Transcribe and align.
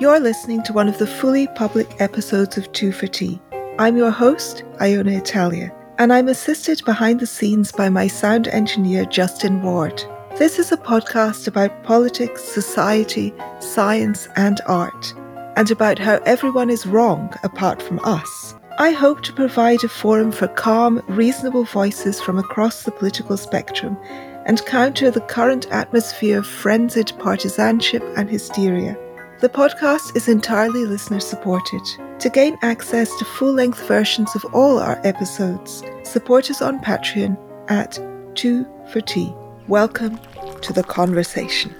You're 0.00 0.20
listening 0.20 0.62
to 0.62 0.72
one 0.72 0.88
of 0.88 0.98
the 0.98 1.08
fully 1.08 1.48
public 1.56 2.00
episodes 2.00 2.56
of 2.56 2.70
Two 2.70 2.92
for 2.92 3.08
Tea. 3.08 3.40
I'm 3.80 3.96
your 3.96 4.12
host, 4.12 4.62
Iona 4.80 5.10
Italia, 5.10 5.74
and 5.98 6.12
I'm 6.12 6.28
assisted 6.28 6.84
behind 6.84 7.18
the 7.18 7.26
scenes 7.26 7.72
by 7.72 7.88
my 7.88 8.06
sound 8.06 8.46
engineer, 8.46 9.06
Justin 9.06 9.60
Ward. 9.60 10.00
This 10.36 10.60
is 10.60 10.70
a 10.70 10.76
podcast 10.76 11.48
about 11.48 11.82
politics, 11.82 12.44
society, 12.44 13.34
science, 13.58 14.28
and 14.36 14.60
art, 14.66 15.12
and 15.56 15.68
about 15.68 15.98
how 15.98 16.20
everyone 16.24 16.70
is 16.70 16.86
wrong 16.86 17.34
apart 17.42 17.82
from 17.82 17.98
us. 18.04 18.54
I 18.78 18.92
hope 18.92 19.22
to 19.22 19.32
provide 19.32 19.82
a 19.82 19.88
forum 19.88 20.30
for 20.30 20.46
calm, 20.46 21.02
reasonable 21.08 21.64
voices 21.64 22.20
from 22.20 22.38
across 22.38 22.84
the 22.84 22.92
political 22.92 23.36
spectrum 23.36 23.98
and 24.46 24.64
counter 24.64 25.10
the 25.10 25.22
current 25.22 25.66
atmosphere 25.72 26.38
of 26.38 26.46
frenzied 26.46 27.12
partisanship 27.18 28.04
and 28.16 28.30
hysteria. 28.30 28.96
The 29.40 29.48
podcast 29.48 30.16
is 30.16 30.26
entirely 30.26 30.84
listener 30.84 31.20
supported. 31.20 31.82
To 32.18 32.28
gain 32.28 32.58
access 32.60 33.16
to 33.20 33.24
full 33.24 33.52
length 33.52 33.86
versions 33.86 34.34
of 34.34 34.44
all 34.52 34.80
our 34.80 35.00
episodes, 35.04 35.84
support 36.02 36.50
us 36.50 36.60
on 36.60 36.80
Patreon 36.80 37.38
at 37.70 38.00
2 38.34 38.66
for 38.90 39.00
Tea. 39.00 39.32
Welcome 39.68 40.18
to 40.62 40.72
the 40.72 40.82
conversation. 40.82 41.72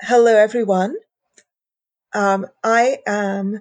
Hello, 0.00 0.34
everyone. 0.34 0.94
Um, 2.14 2.46
I 2.64 3.00
am 3.06 3.60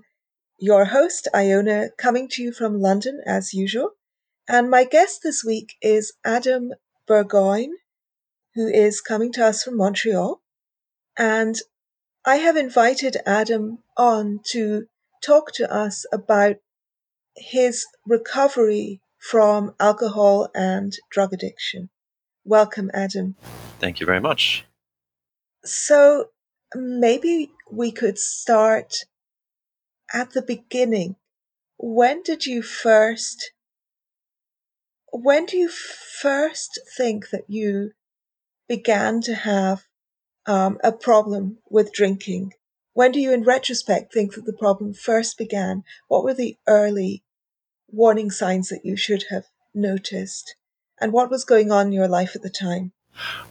your 0.60 0.86
host, 0.86 1.28
Iona, 1.36 1.90
coming 1.98 2.30
to 2.30 2.42
you 2.42 2.54
from 2.54 2.80
London 2.80 3.22
as 3.26 3.54
usual. 3.54 3.90
And 4.48 4.70
my 4.70 4.86
guest 4.86 5.24
this 5.24 5.44
week 5.44 5.76
is 5.82 6.14
Adam 6.24 6.72
Burgoyne, 7.06 7.74
who 8.56 8.70
is 8.70 9.02
coming 9.02 9.34
to 9.34 9.46
us 9.46 9.62
from 9.62 9.76
Montreal. 9.76 10.42
And 11.20 11.58
I 12.26 12.38
have 12.38 12.56
invited 12.56 13.18
Adam 13.26 13.80
on 13.98 14.40
to 14.52 14.88
talk 15.22 15.52
to 15.56 15.70
us 15.70 16.06
about 16.14 16.56
his 17.36 17.86
recovery 18.06 19.02
from 19.18 19.76
alcohol 19.82 20.50
and 20.56 20.94
drug 21.12 21.34
addiction. 21.34 21.90
Welcome, 22.46 22.90
Adam. 22.94 23.36
Thank 23.80 24.00
you 24.00 24.06
very 24.06 24.22
much. 24.22 24.66
So 25.66 26.30
maybe 26.74 27.52
we 27.70 27.92
could 27.92 28.18
start 28.18 28.94
at 30.14 30.32
the 30.32 30.42
beginning. 30.42 31.18
When 31.78 32.24
did 32.24 32.46
you 32.46 32.62
first 32.62 33.52
when 35.12 35.46
do 35.48 35.58
you 35.58 35.70
first 35.70 36.80
think 36.96 37.32
that 37.32 37.44
you 37.50 37.92
began 38.68 39.22
to 39.22 39.34
have 39.34 39.89
um, 40.50 40.80
a 40.84 40.92
problem 40.92 41.60
with 41.70 41.94
drinking? 41.94 42.54
When 42.94 43.12
do 43.12 43.20
you, 43.20 43.32
in 43.32 43.44
retrospect, 43.44 44.12
think 44.12 44.34
that 44.34 44.46
the 44.46 44.58
problem 44.58 44.94
first 44.94 45.38
began? 45.38 45.84
What 46.08 46.24
were 46.24 46.34
the 46.34 46.58
early 46.68 47.24
warning 47.88 48.32
signs 48.32 48.70
that 48.70 48.84
you 48.84 48.98
should 48.98 49.26
have 49.30 49.46
noticed? 49.76 50.56
And 51.00 51.14
what 51.14 51.30
was 51.30 51.46
going 51.46 51.72
on 51.72 51.88
in 51.88 51.94
your 51.94 52.08
life 52.08 52.36
at 52.36 52.42
the 52.42 52.50
time? 52.50 52.94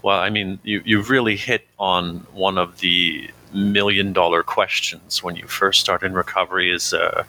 Well, 0.02 0.18
I 0.18 0.28
mean, 0.28 0.58
you, 0.64 0.82
you've 0.84 1.08
really 1.08 1.36
hit 1.36 1.68
on 1.78 2.26
one 2.32 2.58
of 2.58 2.80
the 2.80 3.30
million 3.52 4.12
dollar 4.12 4.42
questions 4.42 5.22
when 5.22 5.36
you 5.36 5.46
first 5.46 5.80
start 5.80 6.02
in 6.02 6.12
recovery 6.12 6.70
is 6.70 6.92
uh, 6.92 7.22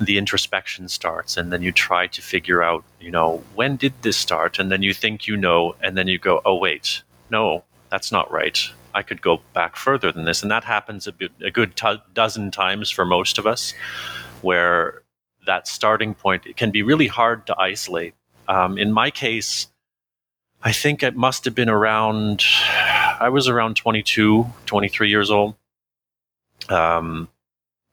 the 0.00 0.18
introspection 0.18 0.88
starts 0.88 1.36
and 1.36 1.52
then 1.52 1.62
you 1.62 1.70
try 1.70 2.08
to 2.08 2.20
figure 2.20 2.60
out 2.60 2.82
you 3.00 3.08
know 3.08 3.40
when 3.54 3.76
did 3.76 3.92
this 4.02 4.16
start 4.16 4.58
and 4.58 4.72
then 4.72 4.82
you 4.82 4.92
think 4.92 5.28
you 5.28 5.36
know 5.36 5.76
and 5.80 5.96
then 5.96 6.08
you 6.08 6.18
go 6.18 6.42
oh 6.44 6.56
wait 6.56 7.02
no 7.30 7.62
that's 7.88 8.10
not 8.10 8.28
right 8.32 8.70
i 8.94 9.02
could 9.02 9.20
go 9.20 9.40
back 9.52 9.76
further 9.76 10.10
than 10.10 10.24
this 10.24 10.42
and 10.42 10.50
that 10.50 10.64
happens 10.64 11.06
a, 11.06 11.12
bit, 11.12 11.32
a 11.42 11.50
good 11.50 11.76
t- 11.76 12.02
dozen 12.12 12.50
times 12.50 12.90
for 12.90 13.04
most 13.04 13.38
of 13.38 13.46
us 13.46 13.74
where 14.42 15.02
that 15.46 15.68
starting 15.68 16.14
point 16.14 16.46
it 16.46 16.56
can 16.56 16.70
be 16.70 16.82
really 16.82 17.06
hard 17.06 17.46
to 17.46 17.58
isolate 17.58 18.14
um, 18.48 18.78
in 18.78 18.92
my 18.92 19.10
case 19.10 19.68
I 20.64 20.72
think 20.72 21.02
it 21.02 21.14
must 21.14 21.44
have 21.44 21.54
been 21.54 21.68
around, 21.68 22.42
I 23.20 23.28
was 23.28 23.48
around 23.48 23.76
22, 23.76 24.46
23 24.64 25.10
years 25.10 25.30
old. 25.30 25.56
Um, 26.70 27.28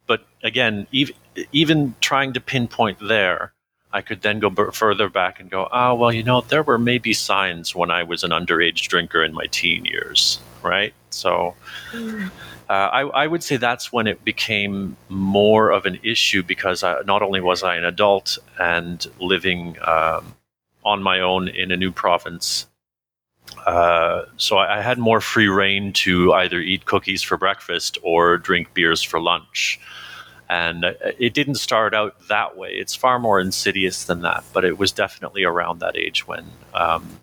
but 0.07 0.25
again, 0.41 0.87
even, 0.93 1.15
even 1.51 1.95
trying 1.99 2.31
to 2.31 2.39
pinpoint 2.39 2.99
there, 3.05 3.51
I 3.93 4.01
could 4.01 4.21
then 4.21 4.39
go 4.39 4.49
b- 4.49 4.63
further 4.73 5.09
back 5.09 5.39
and 5.39 5.49
go, 5.49 5.67
oh, 5.71 5.95
well, 5.95 6.13
you 6.13 6.23
know, 6.23 6.41
there 6.41 6.63
were 6.63 6.77
maybe 6.77 7.13
signs 7.13 7.75
when 7.75 7.91
I 7.91 8.03
was 8.03 8.23
an 8.23 8.31
underage 8.31 8.87
drinker 8.87 9.23
in 9.23 9.33
my 9.33 9.47
teen 9.47 9.85
years, 9.85 10.39
right? 10.63 10.93
So 11.09 11.55
uh, 11.93 12.03
I, 12.69 13.01
I, 13.01 13.27
would 13.27 13.43
say 13.43 13.57
that's 13.57 13.91
when 13.91 14.07
it 14.07 14.23
became 14.23 14.95
more 15.09 15.71
of 15.71 15.85
an 15.85 15.99
issue 16.03 16.41
because 16.41 16.83
I, 16.83 17.01
not 17.01 17.21
only 17.21 17.41
was 17.41 17.63
I 17.63 17.75
an 17.75 17.83
adult 17.83 18.37
and 18.59 19.05
living 19.19 19.75
um, 19.85 20.35
on 20.85 21.03
my 21.03 21.19
own 21.19 21.49
in 21.49 21.71
a 21.71 21.77
new 21.77 21.91
province. 21.91 22.67
Uh, 23.65 24.23
so 24.37 24.57
I, 24.57 24.77
I, 24.77 24.81
had 24.81 24.97
more 24.97 25.19
free 25.19 25.47
rein 25.47 25.91
to 25.93 26.33
either 26.33 26.59
eat 26.59 26.85
cookies 26.85 27.21
for 27.21 27.37
breakfast 27.37 27.97
or 28.01 28.37
drink 28.37 28.73
beers 28.73 29.03
for 29.03 29.19
lunch. 29.19 29.79
And 30.51 30.83
uh, 30.83 30.93
it 31.17 31.33
didn't 31.33 31.55
start 31.55 31.93
out 31.93 32.27
that 32.27 32.57
way. 32.57 32.71
It's 32.73 32.93
far 32.93 33.19
more 33.19 33.39
insidious 33.39 34.03
than 34.03 34.21
that, 34.23 34.43
but 34.51 34.65
it 34.65 34.77
was 34.77 34.91
definitely 34.91 35.45
around 35.45 35.79
that 35.79 35.95
age 35.95 36.27
when 36.27 36.45
um, 36.73 37.21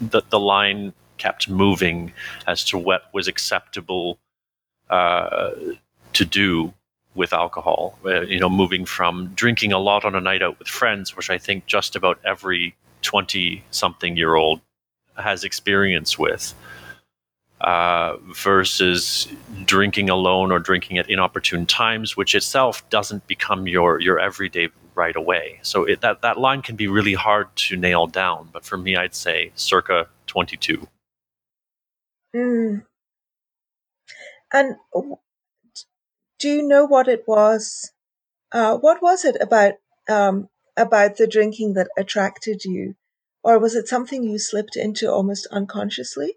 the, 0.00 0.22
the 0.30 0.40
line 0.40 0.94
kept 1.18 1.50
moving 1.50 2.14
as 2.46 2.64
to 2.64 2.78
what 2.78 3.12
was 3.12 3.28
acceptable 3.28 4.18
uh, 4.88 5.50
to 6.14 6.24
do 6.24 6.72
with 7.14 7.34
alcohol. 7.34 7.98
Uh, 8.02 8.22
you 8.22 8.40
know, 8.40 8.48
moving 8.48 8.86
from 8.86 9.32
drinking 9.34 9.74
a 9.74 9.78
lot 9.78 10.06
on 10.06 10.14
a 10.14 10.20
night 10.20 10.42
out 10.42 10.58
with 10.58 10.68
friends, 10.68 11.14
which 11.14 11.28
I 11.28 11.36
think 11.36 11.66
just 11.66 11.94
about 11.94 12.18
every 12.24 12.74
20 13.02 13.62
something 13.70 14.16
year 14.16 14.34
old 14.34 14.62
has 15.14 15.44
experience 15.44 16.18
with 16.18 16.54
uh, 17.60 18.16
versus 18.34 19.28
drinking 19.64 20.10
alone 20.10 20.52
or 20.52 20.58
drinking 20.58 20.98
at 20.98 21.08
inopportune 21.08 21.66
times, 21.66 22.16
which 22.16 22.34
itself 22.34 22.88
doesn't 22.90 23.26
become 23.26 23.66
your 23.66 24.00
your 24.00 24.18
everyday 24.18 24.68
right 24.94 25.16
away. 25.16 25.60
So 25.62 25.84
it, 25.84 26.00
that 26.00 26.22
that 26.22 26.38
line 26.38 26.62
can 26.62 26.76
be 26.76 26.88
really 26.88 27.14
hard 27.14 27.54
to 27.56 27.76
nail 27.76 28.06
down. 28.06 28.48
But 28.52 28.64
for 28.64 28.76
me, 28.76 28.96
I'd 28.96 29.14
say 29.14 29.52
circa 29.54 30.08
22. 30.26 30.86
Mm. 32.34 32.84
And 34.52 34.76
do 36.38 36.48
you 36.48 36.62
know 36.62 36.86
what 36.86 37.08
it 37.08 37.24
was? 37.26 37.92
Uh, 38.52 38.76
what 38.76 39.02
was 39.02 39.24
it 39.24 39.36
about 39.40 39.74
um, 40.08 40.48
about 40.76 41.16
the 41.16 41.26
drinking 41.26 41.74
that 41.74 41.88
attracted 41.96 42.64
you? 42.64 42.94
Or 43.42 43.58
was 43.58 43.74
it 43.74 43.88
something 43.88 44.24
you 44.24 44.38
slipped 44.38 44.76
into 44.76 45.10
almost 45.10 45.46
unconsciously? 45.52 46.36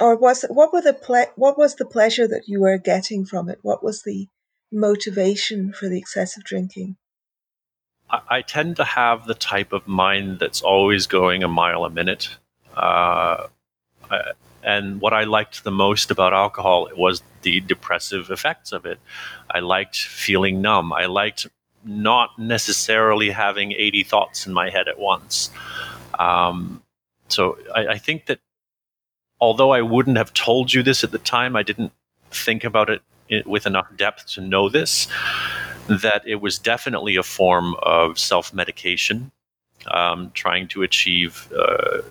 Or 0.00 0.16
was 0.16 0.44
it, 0.44 0.50
what 0.50 0.72
were 0.72 0.80
the 0.80 0.94
ple- 0.94 1.32
what 1.36 1.58
was 1.58 1.74
the 1.74 1.84
pleasure 1.84 2.28
that 2.28 2.44
you 2.46 2.60
were 2.60 2.78
getting 2.78 3.24
from 3.24 3.48
it? 3.48 3.58
What 3.62 3.82
was 3.82 4.02
the 4.02 4.28
motivation 4.70 5.72
for 5.72 5.88
the 5.88 5.98
excessive 5.98 6.44
drinking? 6.44 6.96
I, 8.10 8.20
I 8.28 8.42
tend 8.42 8.76
to 8.76 8.84
have 8.84 9.26
the 9.26 9.34
type 9.34 9.72
of 9.72 9.88
mind 9.88 10.38
that's 10.38 10.62
always 10.62 11.06
going 11.06 11.42
a 11.42 11.48
mile 11.48 11.84
a 11.84 11.90
minute. 11.90 12.36
Uh, 12.76 13.48
I, 14.10 14.32
and 14.62 15.00
what 15.00 15.12
I 15.12 15.24
liked 15.24 15.64
the 15.64 15.70
most 15.70 16.10
about 16.10 16.32
alcohol 16.32 16.88
was 16.96 17.22
the 17.42 17.60
depressive 17.60 18.30
effects 18.30 18.72
of 18.72 18.86
it. 18.86 18.98
I 19.50 19.60
liked 19.60 19.96
feeling 19.96 20.60
numb. 20.60 20.92
I 20.92 21.06
liked 21.06 21.46
not 21.84 22.38
necessarily 22.38 23.30
having 23.30 23.72
80 23.72 24.02
thoughts 24.04 24.46
in 24.46 24.52
my 24.52 24.70
head 24.70 24.88
at 24.88 24.98
once. 24.98 25.50
Um, 26.18 26.82
so 27.28 27.58
I, 27.74 27.86
I, 27.86 27.98
think 27.98 28.26
that 28.26 28.40
although 29.40 29.70
I 29.70 29.82
wouldn't 29.82 30.16
have 30.16 30.32
told 30.34 30.72
you 30.72 30.82
this 30.82 31.04
at 31.04 31.10
the 31.10 31.18
time, 31.18 31.56
I 31.56 31.62
didn't 31.62 31.92
think 32.30 32.64
about 32.64 32.90
it 32.90 33.02
with 33.46 33.66
enough 33.66 33.88
depth 33.96 34.26
to 34.34 34.40
know 34.40 34.68
this, 34.68 35.06
that 35.86 36.22
it 36.26 36.36
was 36.36 36.58
definitely 36.58 37.16
a 37.16 37.22
form 37.22 37.74
of 37.82 38.18
self 38.18 38.52
medication, 38.54 39.30
um, 39.90 40.30
trying 40.34 40.68
to 40.68 40.82
achieve. 40.82 41.52
Uh, 41.56 42.02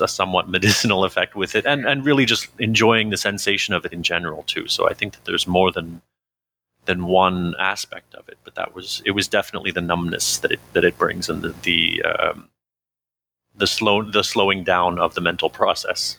a 0.00 0.06
somewhat 0.06 0.48
medicinal 0.56 1.04
effect 1.04 1.34
with 1.34 1.56
it 1.56 1.66
and, 1.66 1.84
and 1.84 2.06
really 2.06 2.24
just 2.24 2.46
enjoying 2.60 3.10
the 3.10 3.16
sensation 3.16 3.74
of 3.74 3.84
it 3.84 3.92
in 3.92 4.04
general 4.04 4.44
too 4.44 4.68
so 4.68 4.88
i 4.88 4.94
think 4.94 5.14
that 5.14 5.24
there's 5.24 5.48
more 5.48 5.72
than 5.72 6.00
than 6.90 7.06
one 7.06 7.54
aspect 7.58 8.14
of 8.14 8.28
it, 8.28 8.38
but 8.44 8.54
that 8.54 8.74
was 8.74 9.02
it 9.04 9.12
was 9.12 9.28
definitely 9.28 9.70
the 9.70 9.80
numbness 9.80 10.38
that 10.38 10.52
it 10.52 10.60
that 10.72 10.84
it 10.84 10.98
brings 10.98 11.28
and 11.28 11.42
the 11.42 11.54
the 11.62 12.02
um, 12.02 12.48
the 13.56 13.66
slow 13.66 14.02
the 14.02 14.24
slowing 14.24 14.64
down 14.64 14.98
of 14.98 15.14
the 15.14 15.20
mental 15.20 15.50
process. 15.50 16.18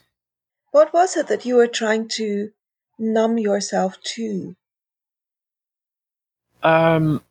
What 0.72 0.94
was 0.94 1.18
it 1.18 1.28
that 1.28 1.46
you 1.46 1.56
were 1.56 1.68
trying 1.68 2.08
to 2.16 2.52
numb 2.98 3.38
yourself 3.38 3.98
to? 4.16 4.56
Um, 6.64 7.22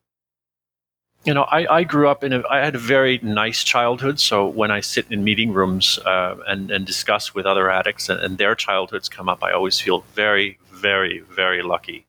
you 1.24 1.32
know, 1.32 1.44
I, 1.44 1.76
I 1.78 1.84
grew 1.84 2.08
up 2.08 2.24
in 2.24 2.32
a, 2.32 2.42
I 2.50 2.58
had 2.58 2.74
a 2.74 2.78
very 2.78 3.20
nice 3.22 3.62
childhood. 3.62 4.18
So 4.20 4.46
when 4.46 4.70
I 4.70 4.80
sit 4.80 5.06
in 5.10 5.22
meeting 5.22 5.52
rooms 5.52 5.98
uh, 5.98 6.36
and, 6.46 6.70
and 6.70 6.84
discuss 6.84 7.34
with 7.34 7.46
other 7.46 7.70
addicts 7.70 8.08
and, 8.08 8.20
and 8.20 8.38
their 8.38 8.54
childhoods 8.54 9.08
come 9.08 9.28
up, 9.28 9.42
I 9.42 9.52
always 9.52 9.80
feel 9.80 10.04
very, 10.14 10.58
very, 10.72 11.20
very 11.20 11.62
lucky 11.62 12.06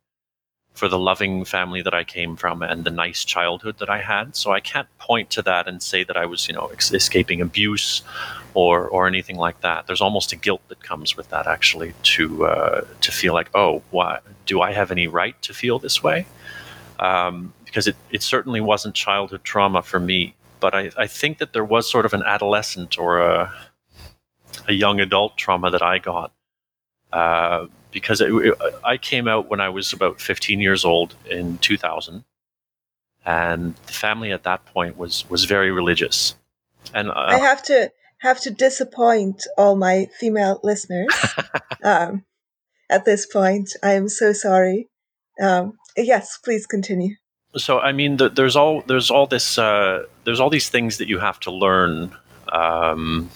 for 0.81 0.87
the 0.87 0.97
loving 0.97 1.45
family 1.45 1.83
that 1.83 1.93
I 1.93 2.03
came 2.03 2.35
from 2.35 2.63
and 2.63 2.83
the 2.83 2.89
nice 2.89 3.23
childhood 3.23 3.77
that 3.77 3.89
I 3.91 4.01
had. 4.01 4.35
So 4.35 4.51
I 4.51 4.59
can't 4.59 4.87
point 4.97 5.29
to 5.29 5.43
that 5.43 5.67
and 5.67 5.79
say 5.79 6.03
that 6.03 6.17
I 6.17 6.25
was, 6.25 6.47
you 6.47 6.55
know, 6.55 6.71
ex- 6.73 6.91
escaping 6.91 7.39
abuse 7.39 8.01
or 8.55 8.87
or 8.87 9.05
anything 9.05 9.37
like 9.37 9.61
that. 9.61 9.85
There's 9.85 10.01
almost 10.01 10.31
a 10.31 10.35
guilt 10.35 10.63
that 10.69 10.81
comes 10.81 11.15
with 11.15 11.29
that, 11.29 11.45
actually, 11.45 11.93
to 12.15 12.45
uh, 12.47 12.81
to 13.01 13.11
feel 13.11 13.35
like, 13.35 13.51
oh, 13.53 13.83
why 13.91 14.21
do 14.47 14.61
I 14.61 14.71
have 14.73 14.89
any 14.89 15.05
right 15.05 15.39
to 15.43 15.53
feel 15.53 15.77
this 15.77 16.01
way? 16.01 16.25
Um, 16.97 17.53
because 17.65 17.85
it, 17.85 17.95
it 18.09 18.23
certainly 18.23 18.59
wasn't 18.59 18.95
childhood 18.95 19.43
trauma 19.43 19.83
for 19.83 19.99
me. 19.99 20.33
But 20.59 20.73
I, 20.73 20.89
I 20.97 21.05
think 21.05 21.37
that 21.37 21.53
there 21.53 21.63
was 21.63 21.87
sort 21.91 22.07
of 22.07 22.13
an 22.15 22.23
adolescent 22.23 22.97
or 22.97 23.19
a, 23.19 23.53
a 24.67 24.73
young 24.73 24.99
adult 24.99 25.37
trauma 25.37 25.69
that 25.69 25.83
I 25.83 25.99
got. 25.99 26.31
Uh, 27.11 27.67
because 27.91 28.21
it, 28.21 28.33
it, 28.33 28.57
I 28.83 28.97
came 28.97 29.27
out 29.27 29.49
when 29.49 29.59
I 29.59 29.69
was 29.69 29.91
about 29.91 30.21
15 30.21 30.61
years 30.61 30.85
old 30.85 31.15
in 31.29 31.57
2000. 31.57 32.23
And 33.25 33.75
the 33.85 33.93
family 33.93 34.31
at 34.31 34.43
that 34.43 34.65
point 34.65 34.97
was, 34.97 35.29
was 35.29 35.43
very 35.43 35.71
religious. 35.71 36.35
And 36.93 37.09
uh, 37.09 37.13
I 37.15 37.37
have 37.37 37.61
to 37.63 37.91
have 38.19 38.39
to 38.41 38.51
disappoint 38.51 39.45
all 39.57 39.75
my 39.75 40.07
female 40.19 40.59
listeners 40.63 41.13
um, 41.83 42.23
at 42.89 43.05
this 43.05 43.25
point. 43.25 43.71
I 43.83 43.93
am 43.93 44.07
so 44.09 44.31
sorry. 44.31 44.89
Um, 45.41 45.77
yes, 45.97 46.37
please 46.43 46.65
continue 46.65 47.15
so 47.57 47.79
I 47.79 47.91
mean, 47.91 48.17
the, 48.17 48.29
there's 48.29 48.55
all 48.55 48.81
there's 48.81 49.11
all 49.11 49.27
this 49.27 49.57
uh, 49.57 50.05
there's 50.23 50.39
all 50.39 50.49
these 50.49 50.69
things 50.69 50.97
that 50.97 51.07
you 51.07 51.19
have 51.19 51.39
to 51.41 51.51
learn 51.51 52.15
um, 52.51 53.29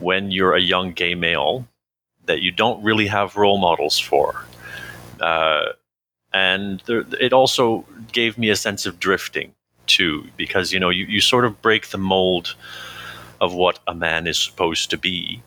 when 0.00 0.30
you're 0.30 0.54
a 0.54 0.60
young 0.60 0.92
gay 0.92 1.14
male 1.14 1.66
that 2.28 2.40
you 2.40 2.52
don't 2.52 2.82
really 2.82 3.08
have 3.08 3.36
role 3.36 3.58
models 3.58 3.98
for, 3.98 4.44
uh, 5.20 5.72
and 6.32 6.80
there, 6.86 7.04
it 7.20 7.32
also 7.32 7.84
gave 8.12 8.38
me 8.38 8.50
a 8.50 8.56
sense 8.56 8.86
of 8.86 9.00
drifting 9.00 9.54
too, 9.86 10.28
because 10.36 10.72
you 10.72 10.78
know 10.78 10.90
you, 10.90 11.04
you 11.06 11.20
sort 11.20 11.44
of 11.44 11.60
break 11.60 11.88
the 11.88 11.98
mold 11.98 12.54
of 13.40 13.54
what 13.54 13.80
a 13.86 13.94
man 13.94 14.26
is 14.26 14.38
supposed 14.38 14.90
to 14.90 14.98
be, 14.98 15.42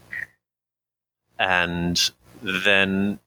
and 1.40 2.12
then 2.42 3.20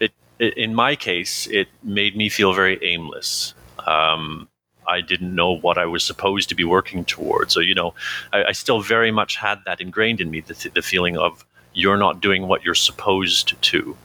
it, 0.00 0.12
it 0.38 0.56
in 0.58 0.74
my 0.74 0.94
case 0.96 1.46
it 1.46 1.68
made 1.82 2.16
me 2.16 2.28
feel 2.28 2.52
very 2.52 2.78
aimless. 2.82 3.54
Um, 3.86 4.48
I 4.88 5.00
didn't 5.00 5.34
know 5.34 5.52
what 5.52 5.78
I 5.78 5.86
was 5.86 6.04
supposed 6.04 6.48
to 6.48 6.54
be 6.54 6.64
working 6.64 7.04
towards. 7.04 7.54
So, 7.54 7.60
you 7.60 7.74
know, 7.74 7.94
I, 8.32 8.44
I 8.44 8.52
still 8.52 8.80
very 8.80 9.10
much 9.10 9.36
had 9.36 9.58
that 9.66 9.80
ingrained 9.80 10.20
in 10.20 10.30
me 10.30 10.40
the, 10.40 10.70
the, 10.74 10.82
feeling 10.82 11.16
of 11.16 11.44
you're 11.76 11.98
not 11.98 12.22
doing 12.22 12.48
what 12.48 12.64
you're 12.64 12.74
supposed 12.74 13.60
to. 13.60 13.96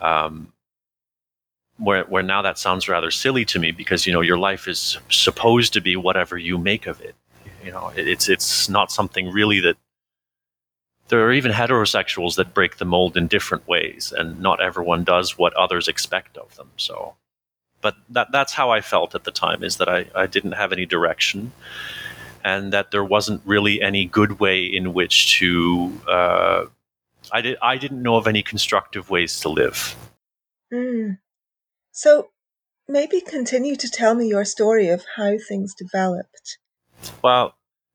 Um, 0.00 0.52
where, 1.76 2.04
where 2.04 2.22
now 2.22 2.40
that 2.42 2.58
sounds 2.58 2.88
rather 2.88 3.10
silly 3.10 3.44
to 3.46 3.58
me 3.58 3.72
because, 3.72 4.06
you 4.06 4.12
know, 4.12 4.20
your 4.20 4.38
life 4.38 4.68
is 4.68 4.98
supposed 5.10 5.72
to 5.72 5.80
be 5.80 5.96
whatever 5.96 6.38
you 6.38 6.56
make 6.56 6.86
of 6.86 7.00
it. 7.00 7.16
You 7.64 7.72
know, 7.72 7.90
it's, 7.96 8.28
it's 8.28 8.68
not 8.68 8.92
something 8.92 9.30
really 9.32 9.60
that 9.60 9.76
there 11.08 11.26
are 11.26 11.32
even 11.32 11.50
heterosexuals 11.50 12.36
that 12.36 12.54
break 12.54 12.76
the 12.76 12.84
mold 12.84 13.16
in 13.16 13.26
different 13.26 13.66
ways, 13.66 14.12
and 14.16 14.40
not 14.40 14.62
everyone 14.62 15.02
does 15.02 15.36
what 15.36 15.52
others 15.54 15.88
expect 15.88 16.38
of 16.38 16.54
them. 16.54 16.70
So, 16.76 17.16
but 17.82 17.96
that 18.10 18.30
that's 18.30 18.52
how 18.52 18.70
I 18.70 18.80
felt 18.80 19.16
at 19.16 19.24
the 19.24 19.32
time 19.32 19.64
is 19.64 19.78
that 19.78 19.88
I, 19.88 20.06
I 20.14 20.26
didn't 20.26 20.52
have 20.52 20.72
any 20.72 20.86
direction 20.86 21.50
and 22.44 22.72
that 22.72 22.92
there 22.92 23.04
wasn't 23.04 23.42
really 23.44 23.82
any 23.82 24.04
good 24.04 24.38
way 24.38 24.64
in 24.64 24.94
which 24.94 25.38
to 25.38 26.00
uh, 26.08 26.64
I 27.32 27.40
did 27.40 27.58
I 27.62 27.76
didn't 27.76 28.02
know 28.02 28.16
of 28.16 28.26
any 28.26 28.42
constructive 28.42 29.10
ways 29.10 29.40
to 29.40 29.48
live. 29.48 29.96
Mm. 30.72 31.18
So 31.92 32.30
maybe 32.88 33.20
continue 33.20 33.76
to 33.76 33.88
tell 33.88 34.14
me 34.14 34.28
your 34.28 34.44
story 34.44 34.88
of 34.88 35.04
how 35.16 35.36
things 35.48 35.74
developed. 35.74 36.58
Well, 37.22 37.54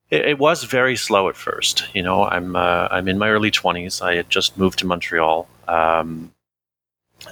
it, 0.10 0.26
it 0.26 0.40
was 0.40 0.64
very 0.64 0.96
slow 0.96 1.30
at 1.30 1.36
first. 1.36 1.84
You 1.94 2.04
know, 2.04 2.26
I'm 2.26 2.56
uh, 2.56 2.88
I'm 2.92 3.08
in 3.08 3.18
my 3.18 3.30
early 3.30 3.52
twenties. 3.52 4.02
I 4.02 4.16
had 4.16 4.30
just 4.30 4.58
moved 4.58 4.80
to 4.80 4.86
Montreal. 4.86 5.48
Um, 5.68 6.32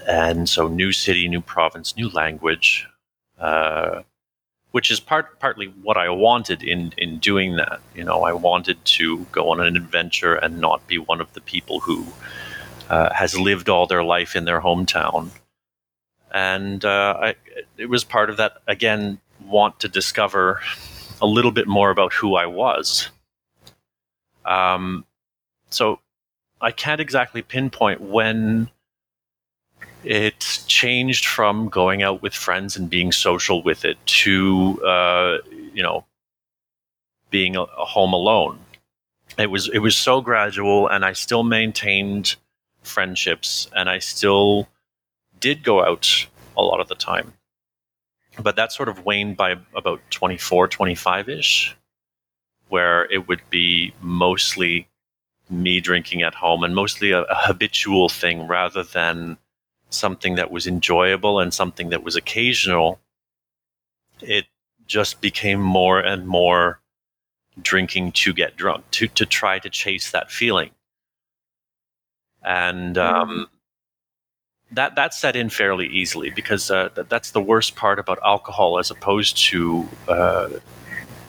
and 0.08 0.50
so 0.50 0.68
new 0.68 0.92
city, 0.92 1.28
new 1.28 1.42
province, 1.42 1.96
new 1.96 2.10
language, 2.10 2.88
uh, 3.40 4.02
which 4.74 4.90
is 4.90 5.00
part 5.00 5.40
partly 5.40 5.68
what 5.84 5.98
I 5.98 6.10
wanted 6.10 6.64
in 6.64 6.94
in 6.98 7.20
doing 7.20 7.58
that. 7.58 7.80
You 7.96 8.04
know, 8.04 8.24
I 8.24 8.34
wanted 8.34 8.84
to 8.98 9.20
go 9.32 9.52
on 9.52 9.60
an 9.62 9.78
adventure 9.78 10.34
and 10.34 10.60
not 10.60 10.88
be 10.88 10.98
one 10.98 11.22
of 11.22 11.32
the 11.34 11.42
people 11.42 11.80
who 11.80 12.08
uh, 12.90 13.14
has 13.14 13.40
lived 13.40 13.70
all 13.70 13.86
their 13.86 14.04
life 14.04 14.36
in 14.36 14.46
their 14.46 14.62
hometown. 14.62 15.30
And 16.32 16.84
uh, 16.84 17.18
I, 17.22 17.36
it 17.78 17.88
was 17.88 18.04
part 18.04 18.32
of 18.32 18.38
that 18.38 18.64
again 18.68 19.20
want 19.46 19.80
to 19.82 19.88
discover 19.88 20.60
a 21.22 21.28
little 21.28 21.52
bit 21.52 21.68
more 21.68 21.92
about 21.92 22.12
who 22.12 22.34
I 22.34 22.48
was. 22.48 23.10
Um, 24.44 25.06
so 25.70 26.00
I 26.60 26.72
can't 26.72 27.00
exactly 27.00 27.44
pinpoint 27.44 28.02
when 28.02 28.72
it 30.04 30.64
changed 30.68 31.26
from 31.26 31.70
going 31.70 32.04
out 32.04 32.22
with 32.22 32.34
friends 32.34 32.76
and 32.76 32.90
being 32.90 33.12
social 33.12 33.64
with 33.64 33.86
it 33.86 33.98
to 34.06 34.84
uh, 34.86 35.38
you 35.74 35.84
know 35.84 36.06
being 37.30 37.56
a, 37.56 37.62
a 37.62 37.86
home 37.86 38.14
alone. 38.14 38.60
It 39.38 39.50
was 39.50 39.70
it 39.70 39.80
was 39.80 39.96
so 39.96 40.22
gradual, 40.22 40.88
and 40.88 41.04
I 41.04 41.14
still 41.14 41.44
maintained 41.44 42.36
friendships, 42.84 43.70
and 43.76 43.90
I 43.90 44.00
still 44.00 44.68
did 45.40 45.64
go 45.64 45.84
out 45.84 46.28
a 46.56 46.62
lot 46.62 46.80
of 46.80 46.88
the 46.88 46.96
time. 46.96 47.34
But 48.42 48.56
that 48.56 48.72
sort 48.72 48.90
of 48.90 49.06
waned 49.06 49.38
by 49.38 49.58
about 49.76 50.02
24, 50.10 50.68
25 50.68 51.30
ish, 51.30 51.76
where 52.70 53.06
it 53.12 53.28
would 53.28 53.42
be 53.50 53.94
mostly 54.02 54.88
me 55.50 55.80
drinking 55.80 56.24
at 56.24 56.34
home 56.34 56.64
and 56.64 56.74
mostly 56.74 57.12
a, 57.12 57.22
a 57.24 57.36
habitual 57.36 58.10
thing 58.10 58.48
rather 58.48 58.84
than 58.84 59.38
something 59.94 60.36
that 60.36 60.52
was 60.52 60.68
enjoyable 60.68 61.40
and 61.40 61.54
something 61.54 61.90
that 61.90 62.04
was 62.04 62.16
occasional, 62.16 63.00
it 64.22 64.46
just 64.88 65.22
became 65.22 65.62
more 65.62 66.00
and 66.00 66.28
more 66.28 66.80
drinking 67.62 68.12
to 68.12 68.34
get 68.34 68.56
drunk, 68.58 68.90
to, 68.92 69.08
to 69.08 69.26
try 69.26 69.60
to 69.60 69.70
chase 69.70 70.12
that 70.12 70.32
feeling. 70.32 70.72
And 72.44 72.98
um, 72.98 73.30
mm-hmm. 73.30 73.44
that, 74.72 74.96
that 74.96 75.14
set 75.14 75.36
in 75.36 75.50
fairly 75.50 75.88
easily 75.88 76.30
because 76.30 76.70
uh, 76.70 76.90
that, 76.96 77.10
that's 77.10 77.32
the 77.32 77.42
worst 77.42 77.76
part 77.76 78.00
about 78.00 78.20
alcohol 78.26 78.80
as 78.80 78.92
opposed 78.92 79.38
to, 79.38 79.88
uh, 80.08 80.50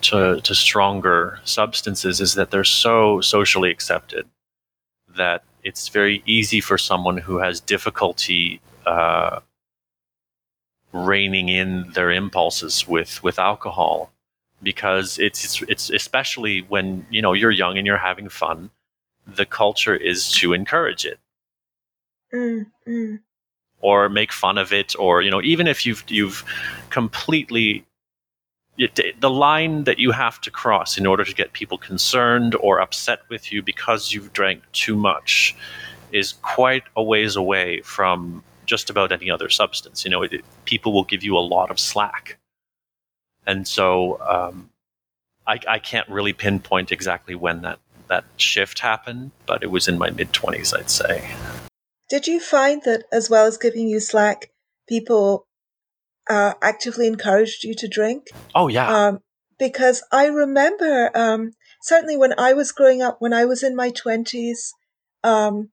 to, 0.01 0.41
to 0.41 0.55
stronger 0.55 1.39
substances 1.45 2.21
is 2.21 2.35
that 2.35 2.51
they're 2.51 2.65
so 2.65 3.21
socially 3.21 3.71
accepted 3.71 4.27
that 5.17 5.45
it's 5.63 5.89
very 5.89 6.23
easy 6.27 6.61
for 6.61 6.77
someone 6.79 7.17
who 7.17 7.39
has 7.39 7.61
difficulty 7.61 8.61
uh, 8.87 9.41
reining 10.93 11.49
in 11.49 11.91
their 11.93 12.11
impulses 12.11 12.87
with 12.87 13.23
with 13.23 13.39
alcohol 13.39 14.13
because 14.63 15.19
it's, 15.19 15.45
it's 15.45 15.63
it's 15.63 15.91
especially 15.91 16.61
when 16.61 17.05
you 17.11 17.21
know 17.21 17.33
you're 17.33 17.51
young 17.51 17.77
and 17.77 17.87
you're 17.87 17.97
having 17.97 18.29
fun 18.29 18.71
the 19.27 19.45
culture 19.45 19.97
is 19.97 20.31
to 20.31 20.53
encourage 20.53 21.05
it 21.05 21.19
mm, 22.33 22.67
mm. 22.87 23.19
or 23.81 24.09
make 24.09 24.33
fun 24.33 24.57
of 24.57 24.73
it 24.73 24.95
or 24.99 25.21
you 25.21 25.31
know 25.31 25.43
even 25.43 25.67
if 25.67 25.85
you've 25.85 26.05
you've 26.09 26.45
completely 26.91 27.85
the 28.77 29.31
line 29.31 29.85
that 29.85 29.99
you 29.99 30.11
have 30.11 30.41
to 30.41 30.51
cross 30.51 30.99
in 30.99 31.07
order 31.07 31.25
to 31.25 31.35
get 31.35 31.53
people 31.53 31.79
concerned 31.79 32.57
or 32.57 32.81
upset 32.81 33.21
with 33.29 33.53
you 33.53 33.63
because 33.63 34.13
you've 34.13 34.33
drank 34.33 34.63
too 34.73 34.97
much 34.97 35.55
is 36.11 36.33
quite 36.43 36.83
a 36.97 37.03
ways 37.03 37.37
away 37.37 37.81
from 37.83 38.43
just 38.67 38.91
about 38.91 39.13
any 39.13 39.31
other 39.31 39.49
substance. 39.49 40.05
You 40.05 40.11
know, 40.11 40.23
it, 40.23 40.45
people 40.65 40.93
will 40.93 41.05
give 41.05 41.23
you 41.23 41.37
a 41.37 41.41
lot 41.41 41.71
of 41.71 41.79
slack, 41.79 42.39
and 43.47 43.67
so 43.69 44.21
um, 44.21 44.71
I, 45.47 45.61
I 45.69 45.79
can't 45.79 46.09
really 46.09 46.33
pinpoint 46.33 46.91
exactly 46.91 47.35
when 47.35 47.63
that 47.63 47.79
that 48.09 48.25
shift 48.37 48.81
happened, 48.81 49.31
but 49.47 49.63
it 49.63 49.71
was 49.71 49.89
in 49.89 49.99
my 49.99 50.11
mid 50.11 50.33
twenties, 50.33 50.75
I'd 50.75 50.91
say. 50.91 51.29
Did 52.11 52.27
you 52.27 52.39
find 52.39 52.83
that, 52.85 53.05
as 53.11 53.31
well 53.31 53.47
as 53.47 53.57
giving 53.57 53.89
you 53.89 53.99
slack, 53.99 54.51
people 54.89 55.47
uh, 56.29 56.55
actively 56.63 57.07
encouraged 57.07 57.65
you 57.65 57.75
to 57.75 57.89
drink. 57.89 58.29
Oh 58.55 58.69
yeah. 58.69 58.89
Um, 58.89 59.19
because 59.59 60.03
I 60.11 60.27
remember 60.27 61.11
um, 61.15 61.53
certainly 61.83 62.17
when 62.17 62.35
I 62.39 62.53
was 62.53 62.73
growing 62.73 63.03
up, 63.03 63.17
when 63.21 63.33
I 63.33 63.45
was 63.45 63.63
in 63.63 63.77
my 63.77 63.91
twenties, 63.91 64.73
um, 65.23 65.71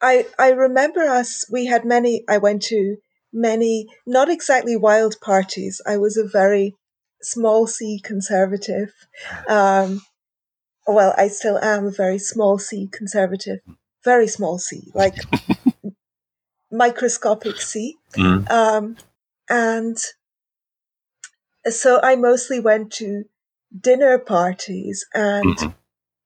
I 0.00 0.26
I 0.38 0.50
remember 0.50 1.02
us. 1.02 1.44
We 1.50 1.66
had 1.66 1.84
many. 1.84 2.24
I 2.28 2.38
went 2.38 2.62
to 2.64 2.96
many, 3.32 3.86
not 4.06 4.28
exactly 4.28 4.76
wild 4.76 5.16
parties. 5.20 5.80
I 5.86 5.96
was 5.96 6.16
a 6.16 6.26
very 6.26 6.74
small 7.22 7.66
c 7.66 8.00
conservative. 8.02 8.92
Um, 9.48 10.00
well, 10.86 11.14
I 11.16 11.28
still 11.28 11.58
am 11.58 11.86
a 11.86 11.90
very 11.92 12.18
small 12.18 12.58
c 12.58 12.88
conservative, 12.90 13.60
very 14.04 14.26
small 14.26 14.58
c, 14.58 14.90
like 14.94 15.14
microscopic 16.72 17.60
c. 17.60 17.98
Mm. 18.14 18.50
Um, 18.50 18.96
and 19.48 19.98
so 21.68 22.00
I 22.02 22.16
mostly 22.16 22.58
went 22.58 22.92
to 22.94 23.24
dinner 23.78 24.18
parties 24.18 25.06
and 25.14 25.56
Mhm. 25.56 25.74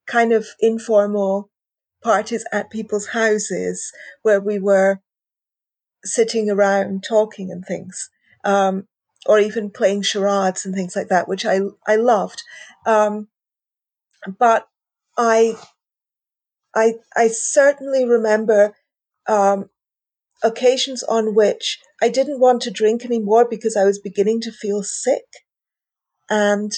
kind 0.07 0.33
of 0.33 0.47
informal 0.61 1.50
parties 2.03 2.45
at 2.53 2.71
people's 2.71 3.09
houses 3.09 3.93
where 4.23 4.41
we 4.41 4.59
were 4.59 5.00
sitting 6.05 6.49
around 6.49 7.03
talking 7.03 7.50
and 7.50 7.65
things, 7.65 8.11
um, 8.45 8.87
or 9.26 9.41
even 9.41 9.71
playing 9.71 10.03
charades 10.03 10.65
and 10.65 10.75
things 10.75 10.95
like 10.95 11.09
that, 11.09 11.26
which 11.29 11.45
I 11.45 11.61
I 11.87 11.97
loved. 11.97 12.43
Um, 12.87 13.29
but 14.38 14.69
I 15.17 15.57
I 16.75 16.95
I 17.17 17.29
certainly 17.29 18.05
remember 18.05 18.76
um, 19.26 19.71
occasions 20.43 21.02
on 21.02 21.35
which 21.35 21.81
I 22.00 22.09
didn't 22.09 22.40
want 22.40 22.62
to 22.62 22.71
drink 22.71 23.05
anymore 23.05 23.47
because 23.49 23.76
I 23.76 23.85
was 23.85 23.99
beginning 23.99 24.40
to 24.43 24.52
feel 24.52 24.83
sick, 24.83 25.25
and 26.28 26.73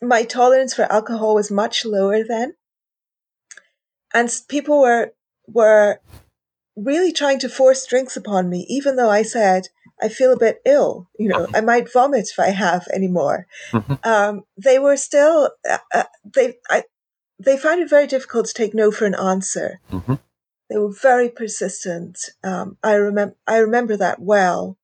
my 0.00 0.22
tolerance 0.24 0.74
for 0.74 0.90
alcohol 0.90 1.34
was 1.34 1.50
much 1.50 1.84
lower 1.84 2.22
then. 2.22 2.54
And 4.14 4.30
people 4.48 4.80
were 4.80 5.12
were 5.46 6.00
really 6.76 7.12
trying 7.12 7.40
to 7.40 7.48
force 7.48 7.86
drinks 7.86 8.16
upon 8.16 8.48
me, 8.48 8.64
even 8.68 8.96
though 8.96 9.10
I 9.10 9.22
said 9.22 9.68
I 10.00 10.08
feel 10.08 10.32
a 10.32 10.38
bit 10.38 10.60
ill. 10.64 11.08
You 11.18 11.28
know, 11.28 11.46
I 11.52 11.60
might 11.60 11.92
vomit 11.92 12.28
if 12.30 12.38
I 12.38 12.50
have 12.50 12.86
any 12.94 13.08
more. 13.08 13.46
Mhm. 13.72 14.06
Um, 14.06 14.44
they 14.56 14.78
were 14.78 14.96
still 14.96 15.50
uh, 15.68 15.78
uh, 15.92 16.04
they 16.24 16.58
I 16.70 16.84
they 17.38 17.56
found 17.56 17.82
it 17.82 17.90
very 17.90 18.06
difficult 18.06 18.46
to 18.46 18.54
take 18.54 18.74
no 18.74 18.90
for 18.90 19.06
an 19.06 19.14
answer. 19.14 19.80
Mhm. 19.92 20.20
They 20.70 20.76
were 20.76 20.92
very 20.92 21.28
persistent. 21.30 22.18
Um, 22.44 22.76
I 22.82 22.94
remember 22.94 23.36
I 23.46 23.58
remember 23.58 23.96
that 23.96 24.20
well. 24.20 24.76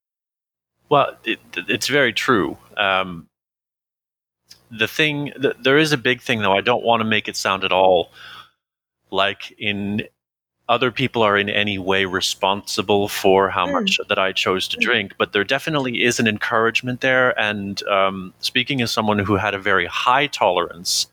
Well, 0.88 1.16
it, 1.24 1.40
it's 1.56 1.88
very 1.88 2.12
true. 2.12 2.56
Um, 2.76 3.28
the 4.70 4.88
thing, 4.88 5.32
th- 5.40 5.56
there 5.62 5.78
is 5.78 5.92
a 5.92 5.96
big 5.98 6.20
thing, 6.20 6.40
though. 6.40 6.52
I 6.52 6.60
don't 6.60 6.84
want 6.84 7.00
to 7.00 7.04
make 7.04 7.28
it 7.28 7.36
sound 7.36 7.64
at 7.64 7.72
all 7.72 8.10
like 9.10 9.54
in 9.58 10.02
other 10.68 10.90
people 10.90 11.22
are 11.22 11.36
in 11.36 11.48
any 11.50 11.78
way 11.78 12.04
responsible 12.06 13.06
for 13.08 13.50
how 13.50 13.66
Mm. 13.66 13.72
much 13.72 13.98
that 14.08 14.18
I 14.18 14.32
chose 14.32 14.66
to 14.68 14.78
Mm. 14.78 14.80
drink, 14.80 15.14
but 15.18 15.32
there 15.32 15.44
definitely 15.44 16.02
is 16.02 16.18
an 16.18 16.26
encouragement 16.26 17.00
there. 17.02 17.38
And 17.38 17.82
um, 17.86 18.32
speaking 18.40 18.80
as 18.80 18.90
someone 18.90 19.18
who 19.18 19.36
had 19.36 19.54
a 19.54 19.58
very 19.58 19.86
high 19.86 20.26
tolerance, 20.26 21.06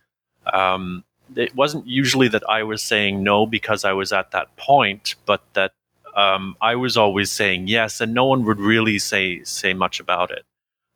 um, 0.54 1.04
it 1.35 1.55
wasn't 1.55 1.88
usually 1.88 2.27
that 2.29 2.43
I 2.50 2.63
was 2.63 2.81
saying 2.81 3.23
no 3.23 3.45
because 3.45 3.85
I 3.85 3.93
was 3.93 4.11
at 4.11 4.31
that 4.31 4.55
point, 4.57 5.15
but 5.25 5.41
that 5.53 5.73
um, 6.15 6.55
I 6.61 6.75
was 6.75 6.97
always 6.97 7.31
saying 7.31 7.67
yes, 7.67 8.01
and 8.01 8.13
no 8.13 8.25
one 8.25 8.45
would 8.45 8.59
really 8.59 9.00
say 9.00 9.43
say 9.43 9.73
much 9.73 10.00
about 10.00 10.31
it. 10.31 10.43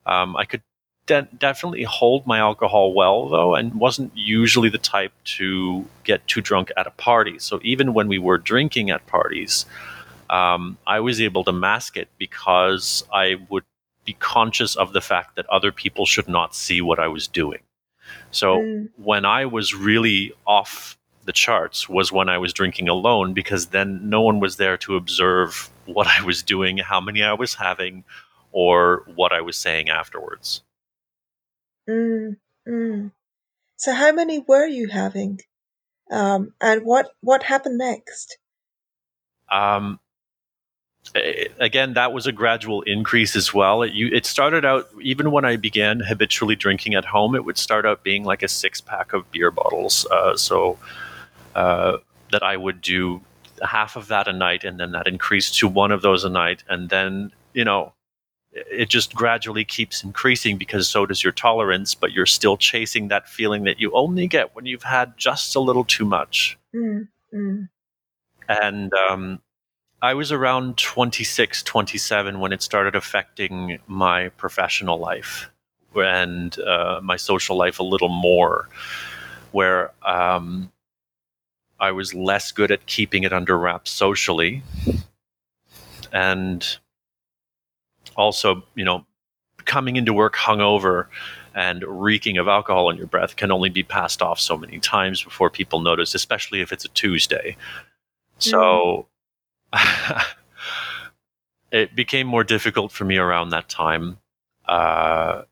Um, 0.06 0.36
I 0.36 0.46
could 0.46 0.62
de- 1.06 1.28
definitely 1.38 1.84
hold 1.84 2.26
my 2.28 2.40
alcohol 2.40 2.94
well, 2.94 3.30
though, 3.30 3.56
and 3.56 3.76
wasn't 3.76 4.12
usually 4.16 4.70
the 4.70 4.78
type 4.78 5.14
to 5.38 5.86
get 6.04 6.28
too 6.28 6.42
drunk 6.42 6.72
at 6.78 6.88
a 6.88 6.92
party. 6.92 7.40
So 7.40 7.60
even 7.64 7.94
when 7.94 8.08
we 8.08 8.20
were 8.20 8.38
drinking 8.38 8.90
at 8.90 9.06
parties, 9.08 9.66
um, 10.30 10.78
I 10.86 11.00
was 11.00 11.22
able 11.22 11.44
to 11.46 11.52
mask 11.52 11.98
it 11.98 12.10
because 12.18 13.04
I 13.14 13.36
would 13.50 13.64
be 14.06 14.14
conscious 14.14 14.76
of 14.76 14.94
the 14.94 15.02
fact 15.02 15.36
that 15.36 15.48
other 15.48 15.72
people 15.72 16.06
should 16.06 16.28
not 16.28 16.56
see 16.56 16.82
what 16.82 17.00
I 17.00 17.08
was 17.08 17.28
doing. 17.28 17.60
So 18.36 18.58
Mm. 18.60 18.90
when 18.98 19.24
I 19.26 19.46
was 19.46 19.74
really 19.74 20.34
off 20.46 20.98
the 21.24 21.32
charts 21.34 21.88
was 21.90 22.12
when 22.12 22.30
I 22.30 22.38
was 22.38 22.54
drinking 22.54 22.90
alone 22.90 23.34
because 23.34 23.68
then 23.68 24.10
no 24.10 24.22
one 24.22 24.40
was 24.40 24.58
there 24.58 24.78
to 24.78 24.96
observe 24.96 25.70
what 25.86 26.08
I 26.08 26.22
was 26.24 26.44
doing, 26.44 26.78
how 26.78 27.00
many 27.00 27.24
I 27.24 27.34
was 27.34 27.56
having, 27.56 28.04
or 28.52 29.04
what 29.16 29.32
I 29.32 29.42
was 29.42 29.58
saying 29.58 29.90
afterwards. 29.90 30.62
Mm, 31.90 32.38
mm. 32.68 33.12
So 33.78 33.94
how 33.94 34.12
many 34.12 34.40
were 34.40 34.66
you 34.66 34.88
having? 34.90 35.40
Um, 36.12 36.54
and 36.62 36.86
what 36.86 37.12
what 37.22 37.44
happened 37.44 37.78
next? 37.78 38.38
Um, 39.50 40.00
again, 41.60 41.94
that 41.94 42.12
was 42.14 42.28
a 42.28 42.32
gradual 42.32 42.82
increase 42.84 43.36
as 43.36 43.54
well. 43.54 43.84
It, 43.84 43.94
you, 43.94 44.08
it 44.08 44.26
started 44.26 44.66
out 44.66 44.90
even 45.02 45.32
when 45.32 45.46
I 45.46 45.56
began 45.56 46.00
habitually 46.00 46.56
drinking 46.56 46.96
at 46.96 47.06
home. 47.06 47.36
It 47.36 47.46
would 47.46 47.58
start 47.58 47.86
out 47.86 48.04
being 48.04 48.24
like 48.24 48.44
a 48.44 48.48
six 48.48 48.82
pack 48.82 49.14
of 49.14 49.30
beer 49.32 49.52
bottles. 49.52 50.06
Uh, 50.12 50.36
so 50.36 50.78
uh, 51.56 51.98
that 52.32 52.44
I 52.44 52.58
would 52.58 52.82
do 52.82 53.22
half 53.64 53.96
of 53.96 54.08
that 54.08 54.28
a 54.28 54.34
night, 54.34 54.64
and 54.64 54.80
then 54.80 54.92
that 54.92 55.08
increased 55.08 55.58
to 55.60 55.68
one 55.68 55.92
of 55.92 56.02
those 56.02 56.24
a 56.24 56.30
night, 56.30 56.64
and 56.70 56.90
then 56.90 57.32
you 57.54 57.64
know. 57.66 57.94
it- 58.52 58.68
It 58.72 58.90
just 58.90 59.14
gradually 59.14 59.66
keeps 59.66 60.04
increasing 60.04 60.58
because 60.58 60.88
so 60.88 61.06
does 61.06 61.22
your 61.24 61.34
tolerance, 61.34 61.94
but 61.96 62.12
you're 62.14 62.26
still 62.26 62.56
chasing 62.58 63.10
that 63.10 63.28
feeling 63.28 63.66
that 63.66 63.80
you 63.82 63.92
only 63.94 64.28
get 64.28 64.56
when 64.56 64.66
you've 64.66 64.84
had 64.84 65.18
just 65.18 65.56
a 65.56 65.60
little 65.60 65.84
too 65.84 66.06
much. 66.06 66.58
Mm, 66.74 67.08
mm, 67.34 67.70
and 68.48 68.94
um, 69.10 69.42
I 70.06 70.14
was 70.14 70.32
around 70.32 70.78
26, 70.78 71.64
27 71.64 72.40
when 72.40 72.54
it 72.54 72.62
started 72.62 72.94
affecting 72.94 73.80
my 73.88 74.30
professional 74.30 75.00
life 75.00 75.50
and 75.96 76.56
uh, 76.60 77.00
my 77.02 77.16
social 77.16 77.58
life 77.58 77.80
a 77.80 77.84
little 77.84 78.10
more, 78.10 78.70
where 79.52 79.94
um, 80.04 80.72
I 81.80 81.92
was 81.92 82.14
less 82.14 82.52
good 82.52 82.70
at 82.70 82.86
keeping 82.86 83.24
it 83.24 83.34
under 83.34 83.58
wraps 83.58 83.90
socially. 83.90 84.62
And 86.14 86.64
also, 88.16 88.64
you 88.76 88.86
know, 88.86 89.08
coming 89.66 89.96
into 89.96 90.14
work 90.14 90.36
hungover 90.36 91.08
and 91.56 91.84
reeking 91.84 92.38
of 92.38 92.48
alcohol 92.48 92.92
in 92.92 92.98
your 92.98 93.08
breath 93.08 93.38
can 93.38 93.52
only 93.52 93.70
be 93.70 93.82
passed 93.82 94.22
off 94.22 94.40
so 94.40 94.56
many 94.56 94.78
times 94.78 95.24
before 95.24 95.50
people 95.50 95.82
notice, 95.82 96.14
especially 96.14 96.62
if 96.62 96.72
it's 96.72 96.86
a 96.86 96.90
Tuesday. 96.90 97.58
So 98.38 99.08
it 101.72 101.96
became 101.96 102.28
more 102.28 102.44
difficult 102.44 102.92
for 102.92 103.06
me 103.06 103.18
around 103.18 103.50
that 103.50 103.70
time. 103.70 104.18
Uh, 104.68 105.44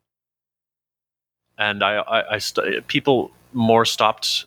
and 1.58 1.84
I, 1.84 1.98
I, 1.98 2.34
I 2.36 2.38
st- 2.38 2.88
people 2.88 3.32
more 3.54 3.86
stopped. 3.86 4.46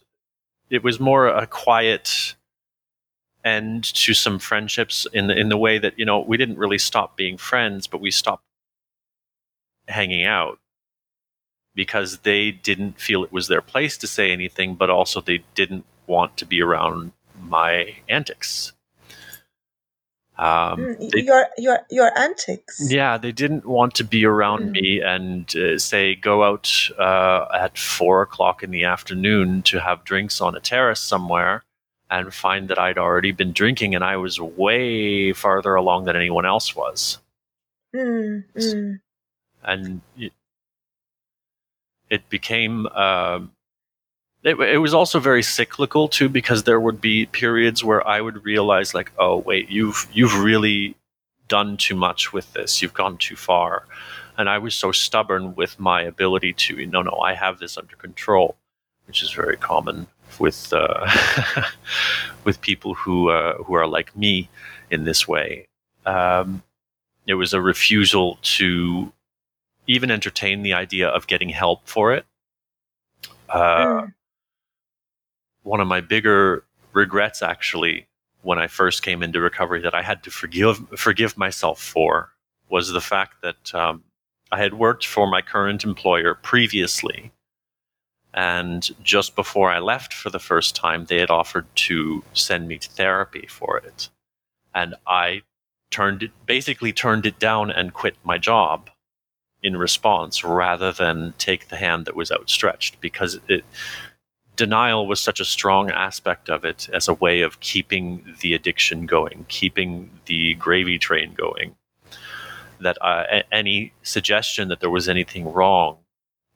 It 0.71 0.83
was 0.83 0.99
more 0.99 1.29
a 1.29 1.47
quiet 1.47 2.35
end 3.45 3.85
to 3.85 4.13
some 4.13 4.39
friendships 4.39 5.07
in 5.13 5.29
the, 5.29 5.39
in 5.39 5.49
the 5.49 5.57
way 5.57 5.79
that 5.79 5.97
you 5.99 6.05
know 6.05 6.21
we 6.21 6.37
didn't 6.37 6.59
really 6.59 6.79
stop 6.79 7.17
being 7.17 7.37
friends, 7.37 7.87
but 7.87 8.01
we 8.01 8.11
stopped 8.11 8.43
hanging 9.89 10.25
out 10.25 10.59
because 11.75 12.19
they 12.19 12.51
didn't 12.51 12.99
feel 13.01 13.23
it 13.23 13.33
was 13.33 13.49
their 13.49 13.61
place 13.61 13.97
to 13.99 14.07
say 14.07 14.33
anything, 14.33 14.75
but 14.75 14.91
also 14.91 15.21
they 15.21 15.45
didn't 15.55 15.85
want 16.07 16.37
to 16.39 16.47
be 16.47 16.61
around 16.61 17.13
my 17.41 17.95
antics. 18.09 18.73
Um, 20.39 20.79
mm. 20.99 21.11
they- 21.11 21.23
Your 21.23 21.47
your 21.57 21.79
your 21.91 22.19
antics. 22.19 22.91
yeah, 22.91 23.17
they 23.17 23.33
didn't 23.33 23.65
want 23.65 23.95
to 23.95 24.05
be 24.05 24.25
around 24.27 24.69
Mm. 24.69 24.73
me 24.73 25.01
and 25.01 25.57
uh, 25.57 25.79
say 25.79 26.15
go 26.15 26.45
out 26.45 26.91
uh, 26.99 27.47
at 27.55 27.79
four 27.79 28.23
o'clock 28.23 28.63
in 28.63 28.71
the 28.71 28.85
afternoon 28.85 29.63
to 29.63 29.81
have 29.81 30.05
drinks 30.05 30.41
on 30.43 30.55
a 30.55 30.61
terrace 30.61 31.01
somewhere 31.01 31.65
and 32.11 32.33
find 32.35 32.69
that 32.69 32.79
I'd 32.79 32.99
already 32.99 33.33
been 33.33 33.53
drinking 33.53 33.95
and 33.95 34.05
I 34.05 34.17
was 34.19 34.39
way 34.39 35.33
farther 35.33 35.75
along 35.75 36.05
than 36.05 36.17
anyone 36.17 36.45
else 36.47 36.77
was. 36.77 37.19
Mm, 37.95 38.45
mm, 38.55 39.01
And 39.65 40.03
it, 40.19 40.33
it 42.11 42.29
became. 42.29 42.87
um 42.89 43.53
it, 44.47 44.59
it 44.61 44.79
was 44.79 44.95
also 44.95 45.19
very 45.19 45.43
cyclical 45.43 46.09
too 46.09 46.29
because 46.29 46.63
there 46.63 46.81
would 46.81 47.01
be 47.01 47.27
periods 47.27 47.83
where 47.83 48.07
I 48.07 48.21
would 48.21 48.45
realize 48.45 48.95
like 48.95 49.13
oh 49.19 49.39
wait 49.39 49.69
you've 49.69 50.07
you've 50.13 50.39
really 50.39 50.95
done 51.49 51.77
too 51.77 51.95
much 51.95 52.33
with 52.33 52.53
this. 52.55 52.83
You've 52.83 52.95
gone 52.95 53.19
too 53.19 53.37
far. 53.37 53.87
And 54.39 54.49
I 54.49 54.59
was 54.59 54.75
so 54.75 54.93
stubborn 54.93 55.55
with 55.55 55.79
my 55.79 56.03
ability 56.03 56.53
to 56.55 56.87
no 56.87 57.03
no 57.03 57.19
I 57.19 57.35
have 57.35 57.59
this 57.59 57.77
under 57.77 57.97
control 57.97 58.57
which 59.07 59.23
is 59.23 59.31
very 59.31 59.57
common 59.57 60.07
with 60.39 60.73
uh, 60.73 61.11
with 62.45 62.61
people 62.61 62.95
who 62.95 63.31
uh, 63.31 63.55
who 63.65 63.75
are 63.75 63.87
like 63.87 64.17
me 64.17 64.49
in 64.91 65.05
this 65.05 65.27
way. 65.27 65.67
Um, 66.05 66.63
it 67.27 67.35
was 67.35 67.53
a 67.53 67.61
refusal 67.61 68.39
to 68.43 69.13
even 69.87 70.11
entertain 70.11 70.63
the 70.63 70.75
idea 70.75 71.09
of 71.09 71.27
getting 71.27 71.49
help 71.49 71.89
for 71.89 72.13
it. 72.13 72.27
Uh, 73.49 73.87
mm, 73.87 74.15
one 75.67 75.81
of 75.81 75.89
my 75.89 76.01
bigger 76.01 76.65
regrets 76.93 77.43
actually 77.43 78.07
when 78.43 78.59
I 78.59 78.69
first 78.69 79.03
came 79.03 79.23
into 79.23 79.41
recovery 79.41 79.81
that 79.83 79.95
I 79.95 80.03
had 80.03 80.23
to 80.23 80.31
forgive 80.31 80.79
forgive 80.97 81.37
myself 81.37 81.81
for 81.81 82.31
was 82.69 82.93
the 82.93 83.01
fact 83.01 83.43
that 83.43 83.75
um, 83.75 84.05
I 84.53 84.59
had 84.59 84.75
worked 84.75 85.07
for 85.07 85.27
my 85.27 85.43
current 85.43 85.85
employer 85.85 86.35
previously. 86.35 87.33
And 88.33 88.89
just 89.03 89.35
before 89.35 89.71
I 89.71 89.79
left 89.79 90.13
for 90.13 90.31
the 90.31 90.39
first 90.39 90.77
time, 90.77 91.07
they 91.07 91.19
had 91.19 91.31
offered 91.31 91.67
to 91.87 92.23
send 92.33 92.69
me 92.69 92.79
to 92.79 92.89
therapy 92.91 93.47
for 93.49 93.79
it. 93.79 94.11
And 94.75 94.95
I 95.07 95.43
turned 95.91 96.23
it, 96.23 96.33
basically 96.45 96.93
turned 96.93 97.25
it 97.27 97.39
down 97.39 97.71
and 97.71 97.95
quit 97.95 98.17
my 98.25 98.37
job 98.39 98.91
in 99.63 99.77
response 99.77 100.45
rather 100.45 100.93
than 100.93 101.35
take 101.39 101.69
the 101.69 101.77
hand 101.77 102.05
that 102.07 102.15
was 102.15 102.31
outstretched 102.31 103.01
because 103.01 103.41
it, 103.49 103.65
denial 104.57 105.07
was 105.07 105.21
such 105.21 105.41
a 105.41 105.45
strong 105.45 105.91
aspect 105.91 106.49
of 106.49 106.65
it 106.65 106.89
as 106.93 107.09
a 107.09 107.15
way 107.15 107.43
of 107.43 107.61
keeping 107.61 108.35
the 108.41 108.55
addiction 108.55 109.07
going, 109.07 109.45
keeping 109.49 110.11
the 110.27 110.55
gravy 110.55 110.99
train 110.99 111.35
going 111.35 111.77
that 112.81 112.99
uh, 113.01 113.25
a- 113.31 113.55
any 113.55 113.93
suggestion 114.03 114.69
that 114.69 114.81
there 114.81 114.91
was 114.91 115.09
anything 115.09 115.53
wrong 115.53 115.99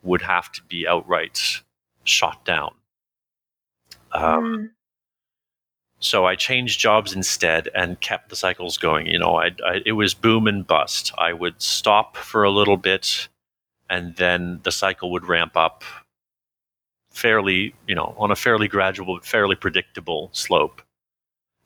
would 0.02 0.22
have 0.22 0.50
to 0.52 0.62
be 0.64 0.86
outright 0.86 1.62
shot 2.04 2.44
down. 2.44 2.74
Um, 4.12 4.24
mm. 4.24 4.70
So 6.00 6.24
I 6.24 6.34
changed 6.34 6.80
jobs 6.80 7.12
instead 7.12 7.68
and 7.74 8.00
kept 8.00 8.30
the 8.30 8.36
cycles 8.36 8.78
going. 8.78 9.06
You 9.06 9.18
know, 9.18 9.36
I, 9.36 9.50
I, 9.64 9.80
it 9.84 9.92
was 9.92 10.14
boom 10.14 10.46
and 10.46 10.66
bust. 10.66 11.12
I 11.18 11.34
would 11.34 11.60
stop 11.60 12.16
for 12.16 12.42
a 12.42 12.50
little 12.50 12.78
bit, 12.78 13.28
and 13.90 14.16
then 14.16 14.60
the 14.62 14.72
cycle 14.72 15.10
would 15.12 15.26
ramp 15.26 15.56
up 15.56 15.84
fairly, 17.10 17.74
you 17.86 17.94
know, 17.94 18.14
on 18.18 18.30
a 18.30 18.36
fairly 18.36 18.68
gradual, 18.68 19.20
fairly 19.22 19.56
predictable 19.56 20.30
slope. 20.32 20.82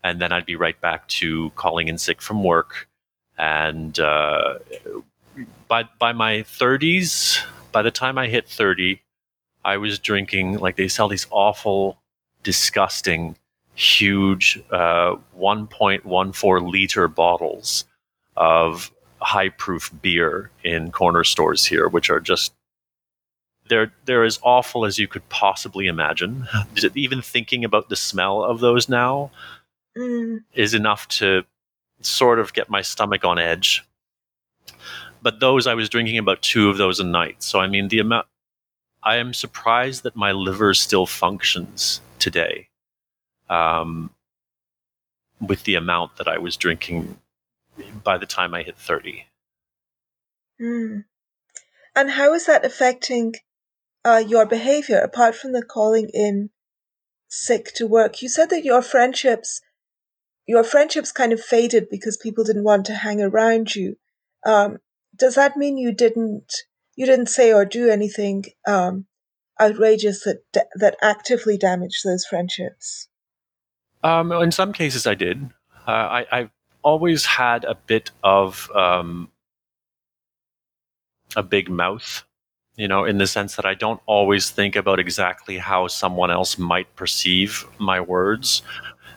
And 0.03 0.21
then 0.21 0.33
I'd 0.33 0.47
be 0.47 0.57
right 0.57 0.79
back 0.81 1.09
to 1.09 1.51
calling 1.51 1.89
in 1.89 1.97
sick 1.99 2.21
from 2.21 2.45
work 2.45 2.89
and 3.37 3.99
uh, 3.99 4.59
by 5.69 5.85
by 5.99 6.13
my 6.13 6.39
30s, 6.43 7.43
by 7.73 7.83
the 7.83 7.91
time 7.91 8.19
I 8.19 8.29
hit 8.29 8.49
30, 8.49 9.01
I 9.65 9.77
was 9.77 9.99
drinking 9.99 10.59
like 10.59 10.77
they 10.77 10.89
sell 10.89 11.09
these 11.09 11.27
awful, 11.31 11.99
disgusting, 12.43 13.37
huge 13.75 14.63
uh, 14.71 15.17
1.14 15.39 16.71
liter 16.71 17.09
bottles 17.09 17.85
of 18.37 18.93
high 19.21 19.49
proof 19.49 19.91
beer 20.03 20.51
in 20.63 20.93
corner 20.93 21.25
stores 21.25 21.65
here, 21.65 21.89
which 21.89 22.11
are 22.11 22.21
just 22.21 22.53
they're 23.69 23.93
they're 24.05 24.25
as 24.25 24.39
awful 24.43 24.85
as 24.85 24.99
you 24.99 25.09
could 25.09 25.29
possibly 25.29 25.87
imagine. 25.87 26.47
Even 26.95 27.23
thinking 27.23 27.65
about 27.65 27.89
the 27.89 27.97
smell 27.97 28.43
of 28.45 28.61
those 28.61 28.89
now 28.89 29.31
mm. 29.97 30.43
is 30.53 30.75
enough 30.75 31.09
to 31.09 31.45
sort 32.01 32.39
of 32.39 32.53
get 32.53 32.71
my 32.71 32.83
stomach 32.83 33.25
on 33.25 33.39
edge. 33.39 33.85
But 35.23 35.41
those, 35.41 35.67
I 35.67 35.75
was 35.75 35.89
drinking 35.89 36.19
about 36.19 36.43
two 36.43 36.69
of 36.69 36.77
those 36.77 37.01
a 37.01 37.05
night. 37.05 37.43
So, 37.43 37.59
I 37.59 37.67
mean, 37.67 37.89
the 37.89 37.99
amount, 37.99 38.27
I 39.03 39.17
am 39.17 39.33
surprised 39.33 40.03
that 40.03 40.17
my 40.17 40.33
liver 40.33 40.75
still 40.75 41.07
functions 41.07 42.03
today 42.19 42.69
um, 43.49 44.11
with 45.41 45.65
the 45.65 45.77
amount 45.77 46.17
that 46.17 46.29
I 46.29 46.37
was 46.39 46.59
drinking 46.59 47.17
by 48.03 48.19
the 48.19 48.27
time 48.27 48.53
I 48.53 48.63
hit 48.63 48.77
30. 48.77 49.25
Mm. 50.61 51.05
And 51.97 52.11
how 52.11 52.35
is 52.35 52.47
that 52.47 52.65
affecting 52.65 53.35
uh, 54.05 54.23
your 54.27 54.47
behavior 54.47 54.99
apart 54.99 55.35
from 55.35 55.53
the 55.53 55.63
calling 55.63 56.11
in 56.13 56.51
sick 57.29 57.73
to 57.75 57.87
work? 57.87 58.23
You 58.23 58.29
said 58.29 58.51
that 58.51 58.65
your 58.65 58.83
friendships 58.83 59.61
your 60.47 60.65
friendships 60.65 61.13
kind 61.13 61.33
of 61.33 61.41
faded 61.41 61.89
because 61.91 62.17
people 62.17 62.45
didn't 62.45 62.65
want 62.65 62.87
to 62.87 62.95
hang 62.95 63.21
around 63.21 63.75
you. 63.75 63.97
Um, 64.45 64.79
does 65.17 65.37
that 65.37 65.57
mean 65.57 65.79
you 65.79 65.93
didn't 65.93 66.53
you 66.97 67.07
didn't 67.07 67.29
say 67.29 67.53
or 67.53 67.65
do 67.65 67.89
anything 67.89 68.45
um, 68.67 69.07
outrageous 69.61 70.25
that 70.25 70.43
that 70.75 70.97
actively 71.01 71.57
damaged 71.57 72.03
those 72.05 72.27
friendships? 72.27 73.09
Um, 74.03 74.33
in 74.33 74.53
some 74.53 74.73
cases, 74.73 75.07
I 75.07 75.15
did. 75.15 75.51
Uh, 75.87 75.91
I, 75.91 76.27
I've 76.31 76.51
always 76.83 77.25
had 77.25 77.65
a 77.65 77.75
bit 77.75 78.11
of 78.23 78.71
um, 78.75 79.31
a 81.35 81.43
big 81.43 81.71
mouth, 81.71 82.25
you 82.77 82.89
know, 82.89 83.05
in 83.05 83.19
the 83.19 83.27
sense 83.27 83.57
that 83.57 83.65
I 83.65 83.75
don't 83.75 84.01
always 84.07 84.51
think 84.51 84.77
about 84.77 84.99
exactly 84.99 85.59
how 85.59 85.87
someone 85.87 86.31
else 86.31 86.59
might 86.59 86.95
perceive 86.97 87.65
my 87.79 88.01
words 88.01 88.63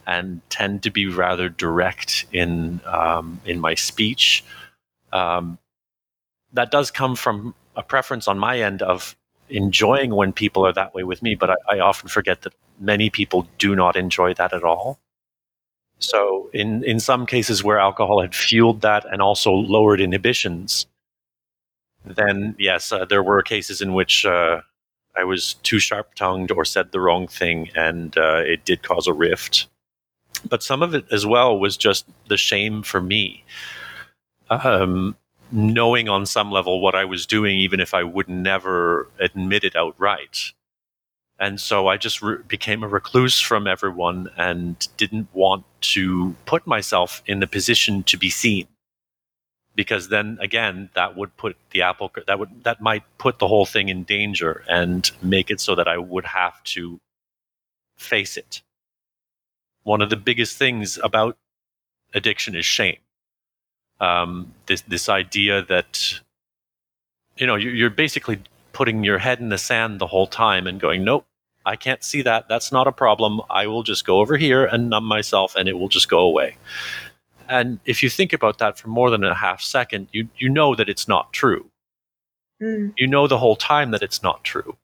and 0.05 0.41
tend 0.49 0.83
to 0.83 0.91
be 0.91 1.07
rather 1.07 1.49
direct 1.49 2.25
in 2.31 2.79
um, 2.85 3.41
in 3.45 3.59
my 3.59 3.73
speech. 3.73 4.43
Um, 5.11 5.57
that 6.53 6.71
does 6.71 6.91
come 6.91 7.15
from 7.15 7.55
a 7.75 7.83
preference 7.83 8.27
on 8.27 8.39
my 8.39 8.59
end 8.61 8.81
of 8.81 9.15
enjoying 9.49 10.13
when 10.13 10.33
people 10.33 10.65
are 10.65 10.73
that 10.73 10.93
way 10.93 11.03
with 11.03 11.21
me, 11.21 11.35
but 11.35 11.49
I, 11.49 11.55
I 11.69 11.79
often 11.79 12.09
forget 12.09 12.41
that 12.41 12.53
many 12.79 13.09
people 13.09 13.47
do 13.57 13.75
not 13.75 13.95
enjoy 13.95 14.33
that 14.35 14.53
at 14.53 14.63
all. 14.63 14.99
So, 15.99 16.49
in 16.53 16.83
in 16.83 16.99
some 16.99 17.25
cases 17.25 17.63
where 17.63 17.79
alcohol 17.79 18.21
had 18.21 18.35
fueled 18.35 18.81
that 18.81 19.05
and 19.11 19.21
also 19.21 19.51
lowered 19.51 19.99
inhibitions, 19.99 20.85
then 22.15 22.55
yes, 22.57 22.91
uh, 22.91 23.05
there 23.05 23.23
were 23.23 23.41
cases 23.41 23.81
in 23.81 23.93
which 23.93 24.25
uh, 24.25 24.61
I 25.15 25.23
was 25.23 25.55
too 25.63 25.79
sharp 25.79 26.15
tongued 26.15 26.51
or 26.51 26.65
said 26.65 26.91
the 26.91 26.99
wrong 26.99 27.27
thing, 27.27 27.69
and 27.75 28.17
uh, 28.17 28.41
it 28.45 28.65
did 28.65 28.83
cause 28.83 29.07
a 29.07 29.13
rift 29.13 29.67
but 30.49 30.63
some 30.63 30.81
of 30.81 30.93
it 30.93 31.05
as 31.11 31.25
well 31.25 31.57
was 31.57 31.77
just 31.77 32.05
the 32.27 32.37
shame 32.37 32.83
for 32.83 33.01
me. 33.01 33.43
Um, 34.49 35.15
knowing 35.51 36.09
on 36.09 36.25
some 36.25 36.51
level 36.51 36.81
what 36.81 36.95
I 36.95 37.05
was 37.05 37.25
doing, 37.25 37.57
even 37.57 37.79
if 37.79 37.93
I 37.93 38.03
would 38.03 38.29
never 38.29 39.07
admit 39.19 39.63
it 39.63 39.75
outright. 39.75 40.53
And 41.39 41.59
so 41.59 41.87
I 41.87 41.97
just 41.97 42.21
re- 42.21 42.37
became 42.47 42.83
a 42.83 42.87
recluse 42.87 43.39
from 43.39 43.67
everyone 43.67 44.29
and 44.37 44.87
didn't 44.97 45.27
want 45.33 45.65
to 45.81 46.35
put 46.45 46.65
myself 46.65 47.21
in 47.27 47.39
the 47.39 47.47
position 47.47 48.03
to 48.03 48.17
be 48.17 48.29
seen. 48.29 48.67
Because 49.77 50.09
then 50.09 50.39
again, 50.41 50.89
that 50.95 51.15
would 51.15 51.37
put 51.37 51.55
the 51.71 51.83
apple, 51.83 52.11
that 52.27 52.39
would, 52.39 52.65
that 52.65 52.81
might 52.81 53.05
put 53.19 53.39
the 53.39 53.47
whole 53.47 53.65
thing 53.65 53.89
in 53.89 54.03
danger 54.03 54.65
and 54.67 55.09
make 55.21 55.49
it 55.51 55.61
so 55.61 55.75
that 55.75 55.87
I 55.87 55.97
would 55.97 56.25
have 56.25 56.61
to 56.75 56.99
face 57.97 58.37
it 58.37 58.61
one 59.87 60.01
of 60.01 60.09
the 60.09 60.17
biggest 60.17 60.57
things 60.57 60.99
about 61.01 61.37
addiction 62.13 62.55
is 62.55 62.65
shame. 62.65 62.97
Um, 64.01 64.53
this 64.65 64.81
this 64.81 65.07
idea 65.07 65.63
that 65.63 66.19
you 67.37 67.47
know 67.47 67.55
you're 67.55 67.89
basically 67.89 68.41
putting 68.73 69.05
your 69.05 69.17
head 69.17 69.39
in 69.39 69.47
the 69.49 69.57
sand 69.57 69.99
the 69.99 70.07
whole 70.07 70.27
time 70.27 70.67
and 70.67 70.79
going, 70.79 71.05
nope, 71.05 71.25
I 71.65 71.77
can't 71.77 72.03
see 72.03 72.21
that. 72.23 72.49
That's 72.49 72.71
not 72.71 72.87
a 72.87 72.91
problem. 72.91 73.41
I 73.49 73.67
will 73.67 73.83
just 73.83 74.05
go 74.05 74.19
over 74.19 74.35
here 74.35 74.65
and 74.65 74.89
numb 74.89 75.05
myself, 75.05 75.55
and 75.55 75.69
it 75.69 75.79
will 75.79 75.87
just 75.87 76.09
go 76.09 76.19
away. 76.19 76.57
And 77.49 77.79
if 77.85 78.03
you 78.03 78.09
think 78.09 78.33
about 78.33 78.57
that 78.59 78.77
for 78.77 78.89
more 78.89 79.09
than 79.09 79.23
a 79.23 79.33
half 79.33 79.61
second, 79.61 80.07
you 80.11 80.27
you 80.37 80.49
know 80.49 80.75
that 80.75 80.89
it's 80.89 81.07
not 81.07 81.33
true. 81.33 81.69
Mm. 82.61 82.93
You 82.97 83.07
know 83.07 83.27
the 83.27 83.37
whole 83.37 83.55
time 83.55 83.91
that 83.91 84.01
it's 84.01 84.23
not 84.23 84.43
true 84.43 84.77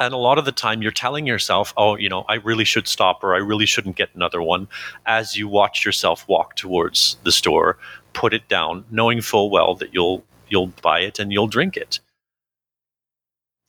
and 0.00 0.14
a 0.14 0.16
lot 0.16 0.38
of 0.38 0.46
the 0.46 0.52
time 0.52 0.82
you're 0.82 0.90
telling 0.90 1.26
yourself 1.26 1.72
oh 1.76 1.96
you 1.96 2.08
know 2.08 2.24
i 2.28 2.34
really 2.36 2.64
should 2.64 2.88
stop 2.88 3.22
or 3.22 3.34
i 3.34 3.38
really 3.38 3.66
shouldn't 3.66 3.96
get 3.96 4.08
another 4.14 4.42
one 4.42 4.66
as 5.06 5.36
you 5.36 5.46
watch 5.46 5.84
yourself 5.84 6.26
walk 6.26 6.56
towards 6.56 7.16
the 7.22 7.30
store 7.30 7.78
put 8.14 8.34
it 8.34 8.48
down 8.48 8.84
knowing 8.90 9.20
full 9.20 9.50
well 9.50 9.74
that 9.74 9.94
you'll 9.94 10.24
you'll 10.48 10.72
buy 10.82 11.00
it 11.00 11.18
and 11.18 11.32
you'll 11.32 11.46
drink 11.46 11.76
it 11.76 12.00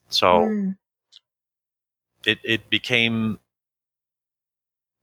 so 0.08 0.26
mm. 0.26 0.76
it 2.26 2.38
it 2.42 2.68
became 2.70 3.38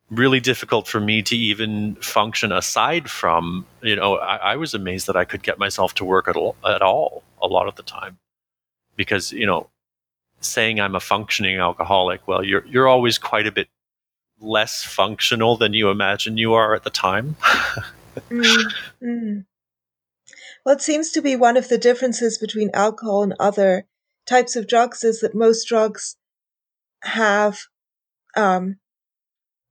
really 0.10 0.39
difficult 0.39 0.88
for 0.88 1.00
me 1.00 1.22
to 1.22 1.38
even 1.38 1.95
function 1.95 2.52
aside 2.52 3.10
from 3.10 3.65
you 3.84 3.95
know 3.95 4.17
I, 4.17 4.38
I 4.38 4.56
was 4.56 4.74
amazed 4.74 5.06
that 5.06 5.15
i 5.15 5.24
could 5.24 5.43
get 5.43 5.60
myself 5.60 5.93
to 5.95 6.06
work 6.06 6.28
at 6.28 6.36
all, 6.36 6.56
at 6.65 6.82
all 6.82 7.22
a 7.43 7.48
lot 7.48 7.67
of 7.67 7.76
the 7.76 7.84
time 7.84 8.17
because 8.95 9.32
you 9.32 9.45
know 9.45 9.69
saying 10.41 10.80
I'm 10.80 10.95
a 10.95 11.00
functioning 11.00 11.60
alcoholic, 11.60 12.28
well, 12.28 12.43
you're 12.43 12.65
you're 12.65 12.88
always 12.88 13.17
quite 13.17 13.48
a 13.48 13.52
bit 13.52 13.67
less 14.39 14.84
functional 14.84 15.58
than 15.58 15.74
you 15.74 15.89
imagine 15.89 16.38
you 16.38 16.54
are 16.54 16.74
at 16.74 16.84
the 16.84 16.89
time. 16.89 17.36
mm, 18.30 18.74
mm. 19.04 19.45
Well, 20.65 20.76
it 20.76 20.82
seems 20.82 21.12
to 21.12 21.22
be 21.22 21.38
one 21.38 21.56
of 21.56 21.69
the 21.69 21.78
differences 21.78 22.38
between 22.38 22.69
alcohol 22.74 23.24
and 23.24 23.34
other 23.39 23.88
types 24.28 24.58
of 24.58 24.67
drugs 24.67 25.06
is 25.06 25.22
that 25.22 25.34
most 25.34 25.63
drugs 25.63 26.17
have 27.02 27.60
um, 28.36 28.76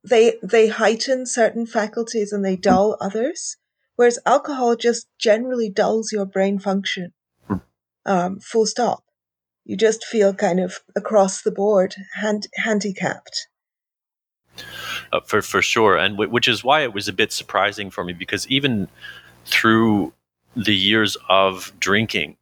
they 0.03 0.35
they 0.41 0.67
heighten 0.67 1.25
certain 1.25 1.65
faculties 1.65 2.31
and 2.31 2.43
they 2.43 2.55
dull 2.55 2.97
others, 3.01 3.57
whereas 3.95 4.19
alcohol 4.25 4.75
just 4.75 5.07
generally 5.19 5.69
dulls 5.69 6.11
your 6.11 6.25
brain 6.25 6.59
function. 6.59 7.13
Hmm. 7.47 7.57
Um, 8.05 8.39
full 8.39 8.65
stop 8.65 9.03
you 9.69 9.77
just 9.77 10.03
feel 10.03 10.33
kind 10.33 10.59
of 10.59 10.79
across 10.95 11.43
the 11.43 11.51
board 11.51 11.93
hand, 12.15 12.47
handicapped. 12.55 13.47
Uh, 15.13 15.19
for 15.23 15.43
for 15.43 15.61
sure, 15.61 15.95
and 15.95 16.15
w- 16.15 16.31
which 16.31 16.47
is 16.47 16.63
why 16.63 16.81
it 16.81 16.91
was 16.91 17.07
a 17.07 17.13
bit 17.13 17.31
surprising 17.31 17.91
for 17.91 18.03
me 18.03 18.13
because 18.13 18.47
even 18.47 18.87
through 19.45 20.11
the 20.55 20.75
years 20.75 21.17
of 21.29 21.71
drinking, 21.79 22.37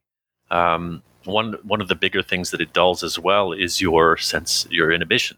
um, 0.50 1.04
one 1.26 1.58
one 1.63 1.82
of 1.82 1.89
the 1.89 1.96
bigger 1.96 2.24
things 2.24 2.52
that 2.52 2.62
it 2.62 2.72
dulls 2.72 3.04
as 3.04 3.20
well 3.20 3.52
is 3.52 3.82
your 3.82 4.15
sense 4.15 4.65
your 4.72 4.89
inhibition. 4.89 5.36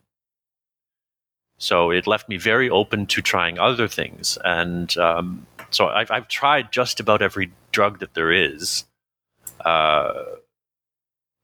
So 1.60 1.92
it 1.92 2.08
left 2.08 2.30
me 2.30 2.38
very 2.38 2.70
open 2.70 3.06
to 3.08 3.22
trying 3.22 3.60
other 3.60 3.88
things, 3.88 4.38
and 4.44 4.98
um, 4.98 5.46
so 5.70 5.88
I've, 5.88 6.10
I've 6.10 6.28
tried 6.30 6.72
just 6.72 7.00
about 7.00 7.22
every 7.22 7.52
drug 7.72 8.00
that 8.00 8.14
there 8.14 8.32
is. 8.32 8.86
Uh, 9.64 10.24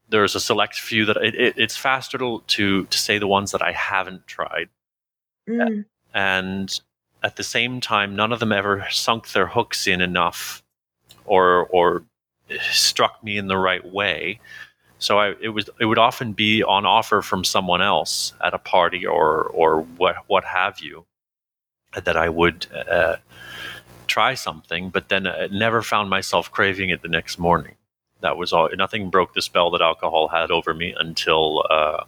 there's 0.10 0.34
a 0.34 0.39
select 0.39 0.75
few 0.80 1.06
that 1.06 1.17
it, 1.17 1.36
it, 1.36 1.54
it's 1.58 1.75
faster 1.75 2.17
to, 2.17 2.41
to 2.47 2.86
to 2.86 2.97
say 2.97 3.17
the 3.17 3.28
ones 3.28 3.51
that 3.51 3.62
I 3.62 3.71
haven't 3.73 4.25
tried, 4.25 4.69
Mm. 5.49 5.86
and 6.13 6.82
at 7.21 7.36
the 7.36 7.43
same 7.43 7.82
time, 7.82 8.15
none 8.15 8.32
of 8.32 8.39
them 8.39 8.51
ever 8.51 8.88
sunk 8.89 9.32
their 9.34 9.47
hooks 9.47 9.86
in 9.86 9.99
enough, 9.99 10.63
or 11.25 11.67
or 11.67 12.04
struck 12.71 13.21
me 13.23 13.38
in 13.38 13.47
the 13.47 13.58
right 13.58 13.84
way. 13.86 14.39
So 14.99 15.19
I, 15.19 15.36
it 15.41 15.49
was 15.49 15.69
it 15.79 15.86
would 15.86 15.97
often 15.97 16.34
be 16.34 16.63
on 16.63 16.86
offer 16.86 17.21
from 17.21 17.43
someone 17.43 17.81
else 17.81 18.34
at 18.43 18.53
a 18.53 18.58
party 18.60 19.05
or 19.05 19.43
or 19.43 19.81
what 19.81 20.17
what 20.27 20.45
have 20.45 20.79
you 20.79 21.05
that 21.93 22.17
I 22.17 22.29
would 22.29 22.67
uh, 22.89 23.17
try 24.08 24.34
something, 24.34 24.89
but 24.89 25.10
then 25.10 25.27
I 25.27 25.47
never 25.47 25.81
found 25.81 26.10
myself 26.10 26.51
craving 26.51 26.89
it 26.89 27.01
the 27.01 27.08
next 27.08 27.39
morning. 27.39 27.75
That 28.21 28.38
was 28.38 28.53
all. 28.53 28.69
Nothing 28.75 29.10
broke 29.10 29.34
the 29.34 29.41
spell 29.41 29.71
that 29.71 29.81
alcohol 29.81 30.29
had 30.29 30.51
over 30.51 30.73
me 30.73 30.95
until 30.97 31.65
uh, 31.69 32.05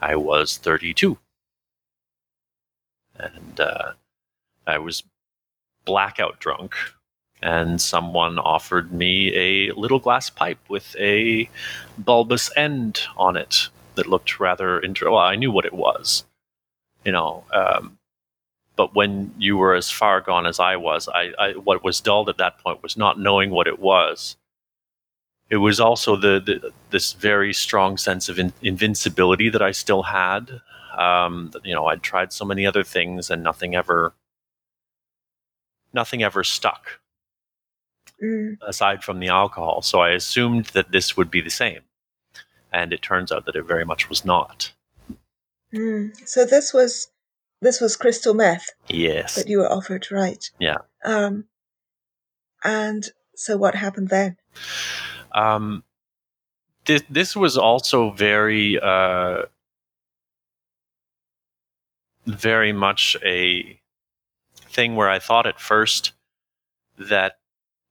I 0.00 0.16
was 0.16 0.56
32, 0.56 1.18
and 3.16 3.60
uh, 3.60 3.92
I 4.66 4.78
was 4.78 5.04
blackout 5.84 6.40
drunk 6.40 6.74
and 7.42 7.80
someone 7.80 8.38
offered 8.38 8.92
me 8.92 9.34
a 9.34 9.72
little 9.72 9.98
glass 9.98 10.28
pipe 10.30 10.58
with 10.68 10.94
a 10.98 11.48
bulbous 11.98 12.50
end 12.56 13.00
on 13.16 13.36
it 13.36 13.68
that 13.94 14.06
looked 14.06 14.38
rather 14.38 14.80
interesting. 14.80 15.12
Well, 15.12 15.22
I 15.22 15.36
knew 15.36 15.50
what 15.50 15.64
it 15.64 15.72
was, 15.72 16.24
you 17.04 17.12
know. 17.12 17.44
Um, 17.52 17.98
but 18.76 18.94
when 18.94 19.34
you 19.38 19.56
were 19.56 19.74
as 19.74 19.90
far 19.90 20.20
gone 20.20 20.46
as 20.46 20.60
I 20.60 20.76
was, 20.76 21.08
I, 21.08 21.32
I, 21.38 21.52
what 21.52 21.84
was 21.84 22.00
dulled 22.00 22.28
at 22.28 22.38
that 22.38 22.58
point 22.58 22.82
was 22.82 22.96
not 22.96 23.18
knowing 23.18 23.50
what 23.50 23.66
it 23.66 23.78
was. 23.78 24.36
It 25.48 25.56
was 25.56 25.80
also 25.80 26.16
the, 26.16 26.40
the 26.40 26.72
this 26.90 27.12
very 27.14 27.52
strong 27.52 27.96
sense 27.96 28.28
of 28.28 28.38
in, 28.38 28.52
invincibility 28.62 29.48
that 29.48 29.62
I 29.62 29.72
still 29.72 30.02
had. 30.04 30.60
Um, 30.96 31.50
you 31.64 31.74
know, 31.74 31.86
I'd 31.86 32.02
tried 32.02 32.32
so 32.32 32.44
many 32.44 32.66
other 32.66 32.84
things 32.84 33.30
and 33.30 33.42
nothing 33.42 33.74
ever, 33.74 34.14
nothing 35.92 36.22
ever 36.22 36.44
stuck 36.44 37.00
Mm. 38.22 38.58
aside 38.66 39.02
from 39.02 39.18
the 39.18 39.28
alcohol. 39.28 39.80
So 39.82 40.00
I 40.00 40.10
assumed 40.10 40.66
that 40.66 40.92
this 40.92 41.16
would 41.16 41.30
be 41.30 41.40
the 41.40 41.50
same. 41.50 41.80
And 42.72 42.92
it 42.92 43.00
turns 43.02 43.32
out 43.32 43.46
that 43.46 43.56
it 43.56 43.62
very 43.62 43.84
much 43.84 44.08
was 44.10 44.24
not. 44.24 44.72
Mm. 45.72 46.14
So 46.28 46.44
this 46.44 46.74
was 46.74 47.08
this 47.62 47.80
was 47.80 47.96
crystal 47.96 48.34
meth 48.34 48.66
Yes. 48.88 49.34
that 49.34 49.48
you 49.48 49.58
were 49.58 49.70
offered, 49.70 50.06
right? 50.10 50.50
Yeah. 50.58 50.78
Um, 51.04 51.44
and 52.64 53.06
so 53.34 53.56
what 53.56 53.74
happened 53.74 54.08
then? 54.08 54.36
Um, 55.32 55.84
this, 56.86 57.02
this 57.10 57.36
was 57.36 57.56
also 57.56 58.10
very, 58.10 58.78
uh, 58.80 59.42
very 62.26 62.72
much 62.72 63.16
a 63.24 63.78
thing 64.54 64.94
where 64.96 65.10
I 65.10 65.18
thought 65.18 65.46
at 65.46 65.60
first 65.60 66.12
that 66.98 67.39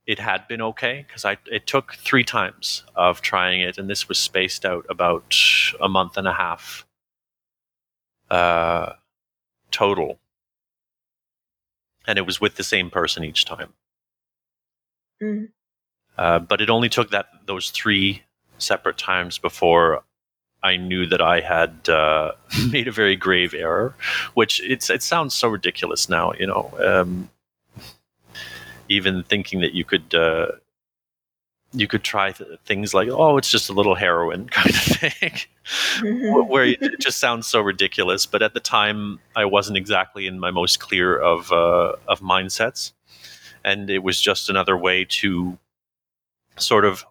it 0.09 0.17
had 0.17 0.47
been 0.47 0.59
okay 0.59 1.05
because 1.07 1.23
I 1.23 1.37
it 1.51 1.67
took 1.67 1.93
three 1.93 2.23
times 2.23 2.83
of 2.95 3.21
trying 3.21 3.61
it, 3.61 3.77
and 3.77 3.87
this 3.87 4.09
was 4.09 4.17
spaced 4.17 4.65
out 4.65 4.83
about 4.89 5.35
a 5.79 5.87
month 5.87 6.17
and 6.17 6.27
a 6.27 6.33
half 6.33 6.83
uh, 8.31 8.93
total, 9.69 10.17
and 12.07 12.17
it 12.17 12.25
was 12.25 12.41
with 12.41 12.55
the 12.55 12.63
same 12.63 12.89
person 12.89 13.23
each 13.23 13.45
time. 13.45 13.73
Mm. 15.21 15.49
Uh, 16.17 16.39
but 16.39 16.59
it 16.59 16.71
only 16.71 16.89
took 16.89 17.11
that 17.11 17.27
those 17.45 17.69
three 17.69 18.23
separate 18.57 18.97
times 18.97 19.37
before 19.37 20.03
I 20.63 20.75
knew 20.75 21.05
that 21.05 21.21
I 21.21 21.41
had 21.41 21.87
uh, 21.87 22.31
made 22.71 22.87
a 22.87 22.91
very 22.91 23.15
grave 23.15 23.53
error. 23.53 23.93
Which 24.33 24.59
it's 24.63 24.89
it 24.89 25.03
sounds 25.03 25.35
so 25.35 25.49
ridiculous 25.49 26.09
now, 26.09 26.33
you 26.33 26.47
know. 26.47 26.73
Um, 26.83 27.29
even 28.89 29.23
thinking 29.23 29.61
that 29.61 29.73
you 29.73 29.85
could 29.85 30.13
uh, 30.13 30.47
you 31.71 31.87
could 31.87 32.03
try 32.03 32.31
th- 32.31 32.59
things 32.65 32.93
like 32.93 33.07
oh 33.09 33.37
it's 33.37 33.49
just 33.49 33.69
a 33.69 33.73
little 33.73 33.95
heroin 33.95 34.49
kind 34.51 34.69
of 34.69 34.75
thing. 34.75 35.33
Where 36.47 36.65
it 36.65 36.99
just 36.99 37.19
sounds 37.19 37.47
so 37.47 37.61
ridiculous 37.61 38.25
but 38.25 38.41
at 38.41 38.53
the 38.53 38.59
time 38.59 39.19
i 39.35 39.45
wasn't 39.45 39.77
exactly 39.77 40.25
in 40.25 40.39
my 40.39 40.51
most 40.51 40.79
clear 40.79 41.17
of 41.17 41.51
uh, 41.51 41.93
of 42.07 42.21
mindsets. 42.21 42.93
And 43.63 43.89
it 43.89 44.03
was 44.03 44.19
just 44.21 44.49
another 44.49 44.77
way 44.77 45.05
to 45.05 45.57
sort 46.57 46.85
of 46.85 47.05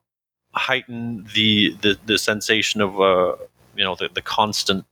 heighten 0.52 1.26
the 1.34 1.76
the, 1.82 1.98
the 2.06 2.18
sensation 2.18 2.80
of 2.80 3.00
uh, 3.00 3.36
you 3.76 3.84
know 3.84 3.94
the, 3.94 4.08
the 4.12 4.22
constant 4.22 4.84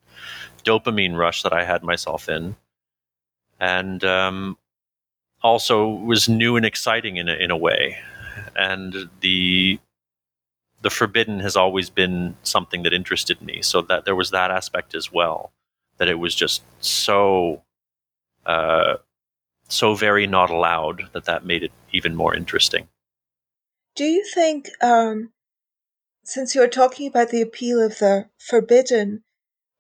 dopamine 0.64 1.16
rush 1.16 1.42
that 1.42 1.52
i 1.52 1.64
had 1.64 1.82
myself 1.82 2.28
in. 2.28 2.56
And 3.58 4.04
um, 4.04 4.58
also 5.46 5.88
was 5.88 6.28
new 6.28 6.56
and 6.56 6.66
exciting 6.66 7.16
in 7.16 7.28
a, 7.28 7.34
in 7.34 7.50
a 7.50 7.56
way. 7.56 7.98
And 8.54 9.08
the 9.20 9.78
the 10.82 10.90
forbidden 10.90 11.40
has 11.40 11.56
always 11.56 11.88
been 11.90 12.36
something 12.42 12.82
that 12.82 12.92
interested 12.92 13.40
me. 13.40 13.62
So 13.62 13.80
that 13.82 14.04
there 14.04 14.14
was 14.14 14.30
that 14.30 14.50
aspect 14.50 14.94
as 14.94 15.10
well 15.12 15.52
that 15.98 16.08
it 16.08 16.18
was 16.18 16.34
just 16.34 16.62
so 16.80 17.62
uh, 18.44 18.96
so 19.68 19.94
very 19.94 20.26
not 20.26 20.50
allowed 20.50 21.08
that 21.12 21.24
that 21.24 21.44
made 21.44 21.62
it 21.62 21.72
even 21.92 22.14
more 22.14 22.34
interesting. 22.34 22.88
Do 23.96 24.04
you 24.04 24.24
think, 24.24 24.68
um, 24.82 25.32
since 26.22 26.54
you're 26.54 26.68
talking 26.68 27.08
about 27.08 27.30
the 27.30 27.42
appeal 27.42 27.80
of 27.80 27.98
the 27.98 28.28
forbidden, 28.38 29.24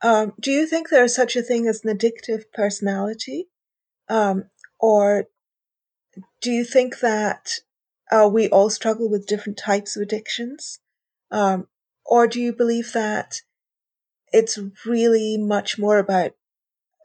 um, 0.02 0.32
do 0.40 0.50
you 0.50 0.66
think 0.66 0.88
there 0.88 1.04
is 1.04 1.14
such 1.14 1.36
a 1.36 1.42
thing 1.42 1.66
as 1.66 1.84
an 1.84 1.96
addictive 1.96 2.44
personality? 2.52 3.48
Um, 4.08 4.44
or 4.78 5.26
do 6.40 6.50
you 6.50 6.64
think 6.64 7.00
that 7.00 7.60
uh, 8.10 8.28
we 8.32 8.48
all 8.48 8.70
struggle 8.70 9.10
with 9.10 9.26
different 9.26 9.58
types 9.58 9.96
of 9.96 10.02
addictions? 10.02 10.78
Um, 11.30 11.68
or 12.04 12.26
do 12.26 12.40
you 12.40 12.52
believe 12.52 12.92
that 12.92 13.42
it's 14.32 14.58
really 14.84 15.36
much 15.36 15.78
more 15.78 15.98
about 15.98 16.32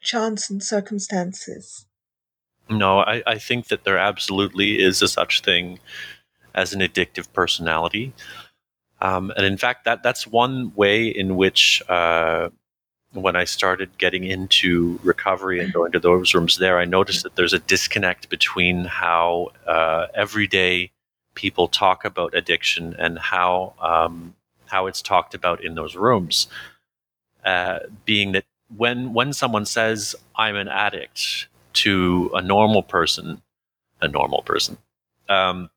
chance 0.03 0.49
and 0.49 0.63
circumstances? 0.63 1.85
no 2.71 2.99
I, 2.99 3.21
I 3.27 3.37
think 3.37 3.67
that 3.67 3.83
there 3.83 3.97
absolutely 3.97 4.81
is 4.81 5.01
a 5.01 5.07
such 5.07 5.41
thing 5.41 5.79
as 6.55 6.73
an 6.73 6.79
addictive 6.79 7.31
personality 7.33 8.13
um, 9.01 9.31
and 9.35 9.45
in 9.45 9.57
fact 9.57 9.85
that 9.85 10.03
that's 10.03 10.25
one 10.25 10.73
way 10.75 11.07
in 11.07 11.35
which 11.35 11.81
uh, 11.89 12.49
when 13.13 13.35
I 13.35 13.43
started 13.43 13.97
getting 13.97 14.23
into 14.23 14.99
recovery 15.03 15.59
and 15.59 15.73
going 15.73 15.91
to 15.91 15.99
those 15.99 16.33
rooms 16.33 16.57
there, 16.57 16.79
I 16.79 16.85
noticed 16.85 17.23
that 17.23 17.35
there's 17.35 17.53
a 17.53 17.59
disconnect 17.59 18.29
between 18.29 18.85
how 18.85 19.49
uh, 19.67 20.07
everyday 20.13 20.91
people 21.35 21.67
talk 21.67 22.05
about 22.05 22.33
addiction 22.33 22.95
and 22.97 23.19
how 23.19 23.73
um, 23.81 24.35
how 24.67 24.87
it's 24.87 25.01
talked 25.01 25.33
about 25.33 25.63
in 25.63 25.75
those 25.75 25.95
rooms. 25.95 26.47
Uh, 27.43 27.79
being 28.05 28.31
that 28.33 28.45
when 28.75 29.13
when 29.13 29.33
someone 29.33 29.65
says 29.65 30.15
I'm 30.35 30.55
an 30.55 30.67
addict 30.67 31.47
to 31.73 32.31
a 32.33 32.41
normal 32.41 32.83
person, 32.83 33.41
a 34.01 34.07
normal 34.07 34.41
person, 34.43 34.77
um, 35.27 35.69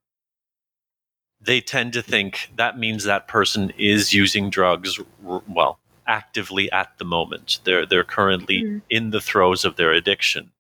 they 1.41 1.61
tend 1.61 1.93
to 1.95 2.03
think 2.03 2.51
that 2.57 2.79
means 2.79 3.05
that 3.05 3.29
person 3.29 3.73
is 3.77 4.13
using 4.13 4.51
drugs. 4.51 5.01
r- 5.27 5.43
Well, 5.49 5.79
actively 6.07 6.71
at 6.73 6.97
the 6.99 7.05
moment. 7.05 7.61
They're 7.65 7.87
they're 7.87 8.05
currently 8.05 8.63
Mm. 8.63 8.83
in 8.91 9.11
the 9.11 9.21
throes 9.21 9.65
of 9.65 9.77
their 9.77 9.93
addiction, 9.93 10.53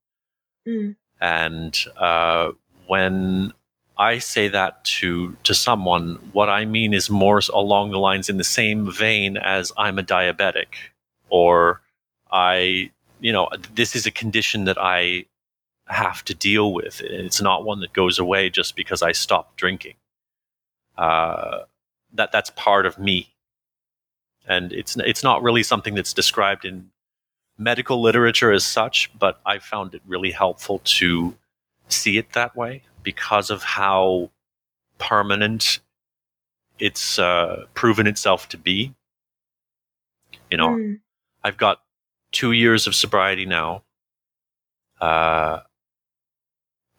Mm. 0.67 0.97
and 1.21 1.85
uh, 1.97 2.53
when 2.87 3.53
I 3.97 4.19
say 4.19 4.49
that 4.49 4.85
to 5.01 5.37
to 5.45 5.55
someone, 5.55 6.17
what 6.33 6.49
I 6.49 6.65
mean 6.65 6.93
is 6.95 7.09
more 7.11 7.41
along 7.53 7.91
the 7.93 7.99
lines 7.99 8.29
in 8.29 8.39
the 8.39 8.45
same 8.45 8.91
vein 8.91 9.37
as 9.37 9.73
I'm 9.77 9.99
a 9.99 10.03
diabetic, 10.03 10.69
or 11.29 11.81
I, 12.31 12.91
you 13.21 13.33
know, 13.33 13.49
this 13.75 13.95
is 13.95 14.07
a 14.07 14.11
condition 14.11 14.65
that 14.65 14.79
I 14.81 15.27
have 15.87 16.25
to 16.25 16.35
deal 16.35 16.73
with. 16.73 17.01
It's 17.03 17.41
not 17.43 17.65
one 17.65 17.81
that 17.81 17.93
goes 17.93 18.19
away 18.19 18.51
just 18.51 18.75
because 18.75 19.03
I 19.03 19.13
stop 19.13 19.57
drinking. 19.57 19.95
Uh, 20.97 21.65
that 22.13 22.33
that's 22.33 22.51
part 22.51 22.87
of 22.87 22.99
me 22.99 23.34
and 24.47 24.73
it's 24.73 24.97
it's 24.99 25.23
not 25.23 25.43
really 25.43 25.63
something 25.63 25.95
that's 25.95 26.13
described 26.13 26.65
in 26.65 26.91
medical 27.57 28.01
literature 28.03 28.51
as 28.53 28.65
such 28.65 29.11
but 29.19 29.41
i 29.47 29.59
found 29.59 29.95
it 29.95 30.03
really 30.07 30.33
helpful 30.33 30.81
to 30.85 31.35
see 31.89 32.19
it 32.19 32.33
that 32.33 32.57
way 32.57 32.83
because 33.03 33.51
of 33.51 33.63
how 33.63 34.31
permanent 34.99 35.81
it's 36.79 37.19
uh, 37.19 37.67
proven 37.75 38.07
itself 38.07 38.49
to 38.49 38.59
be. 38.59 38.95
You 40.51 40.57
know, 40.57 40.71
Mm. 40.71 41.01
I've 41.43 41.57
got 41.57 41.83
two 42.33 42.53
years 42.53 42.87
of 42.87 42.95
sobriety 42.95 43.47
now. 43.47 43.83
Uh, 45.01 45.61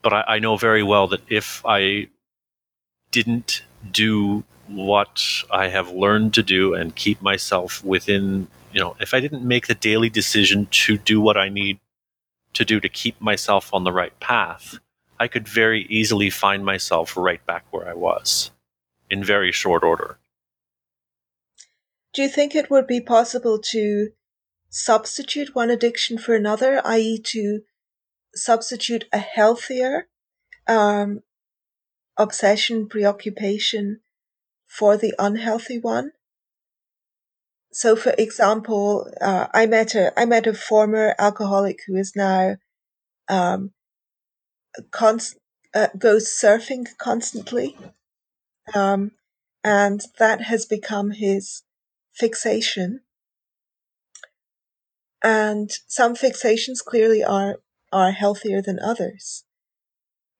but 0.01 0.13
I, 0.13 0.23
I 0.27 0.39
know 0.39 0.55
very 0.58 0.84
well 0.84 1.08
that 1.08 1.21
if 1.29 1.62
I 1.65 2.10
didn't 3.12 3.63
do 3.91 4.43
what 4.67 5.23
I 5.51 5.67
have 5.67 5.91
learned 5.91 6.34
to 6.36 6.43
do 6.43 6.73
and 6.73 6.95
keep 6.95 7.21
myself 7.21 7.84
within, 7.84 8.47
you 8.71 8.80
know, 8.80 8.95
if 8.99 9.13
I 9.13 9.19
didn't 9.19 9.43
make 9.43 9.67
the 9.67 9.75
daily 9.75 10.10
decision 10.10 10.67
to 10.71 10.97
do 10.97 11.21
what 11.21 11.38
I 11.38 11.49
need 11.49 11.80
to 12.54 12.65
do 12.65 12.80
to 12.80 12.89
keep 12.89 13.19
myself 13.21 13.73
on 13.73 13.84
the 13.84 13.91
right 13.91 14.17
path, 14.19 14.80
I 15.19 15.28
could 15.28 15.47
very 15.47 15.86
easily 15.89 16.30
find 16.30 16.65
myself 16.65 17.15
right 17.15 17.45
back 17.45 17.65
where 17.71 17.88
I 17.88 17.93
was 17.93 18.51
in 19.10 19.23
very 19.23 19.51
short 19.51 19.84
order. 19.84 20.17
Do 22.13 22.21
you 22.21 22.30
think 22.30 22.56
it 22.56 22.69
would 22.69 22.88
be 22.88 23.01
possible 23.01 23.60
to 23.71 24.10
substitute 24.69 25.56
one 25.56 25.69
addiction 25.69 26.17
for 26.17 26.34
another, 26.34 26.82
i.e., 26.86 27.19
to 27.25 27.62
substitute 28.34 29.06
a 29.13 29.17
healthier 29.19 30.08
um, 30.67 31.23
obsession, 32.17 32.88
preoccupation 32.88 34.01
for 34.77 34.97
the 34.97 35.13
unhealthy 35.17 35.79
one? 35.79 36.11
So, 37.71 37.95
for 37.95 38.13
example, 38.17 39.11
uh, 39.21 39.47
I 39.53 39.65
met 39.65 39.95
a 39.95 40.17
I 40.19 40.25
met 40.25 40.47
a 40.47 40.53
former 40.53 41.15
alcoholic 41.19 41.79
who 41.85 41.95
is 41.97 42.13
now 42.15 42.55
um, 43.27 43.71
const- 44.91 45.39
uh, 45.73 45.88
goes 45.97 46.27
surfing 46.27 46.85
constantly, 46.97 47.77
um, 48.73 49.11
and 49.63 50.01
that 50.19 50.41
has 50.41 50.65
become 50.65 51.11
his 51.11 51.63
fixation. 52.13 53.01
And 55.21 55.69
some 55.88 56.15
fixations 56.15 56.83
clearly 56.83 57.23
are 57.23 57.57
are 57.91 58.11
healthier 58.11 58.61
than 58.61 58.79
others, 58.79 59.43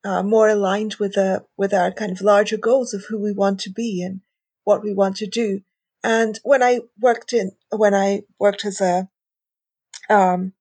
uh, 0.04 0.24
more 0.24 0.50
aligned 0.50 0.96
with 0.96 1.14
the 1.14 1.46
with 1.58 1.74
our 1.74 1.92
kind 1.92 2.12
of 2.12 2.22
larger 2.22 2.58
goals 2.58 2.94
of 2.94 3.06
who 3.06 3.20
we 3.22 3.34
want 3.34 3.60
to 3.62 3.70
be 3.70 4.02
and 4.02 4.22
what 4.66 4.84
we 4.84 4.94
want 4.94 5.16
to 5.18 5.28
do. 5.28 5.62
And 6.04 6.38
when 6.44 6.62
I 6.62 6.82
worked 7.00 7.32
in 7.32 7.52
when 7.72 7.96
I 7.96 8.24
worked 8.38 8.66
as 8.66 8.82
a 8.82 9.10
um, 10.10 10.54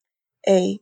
a 0.48 0.78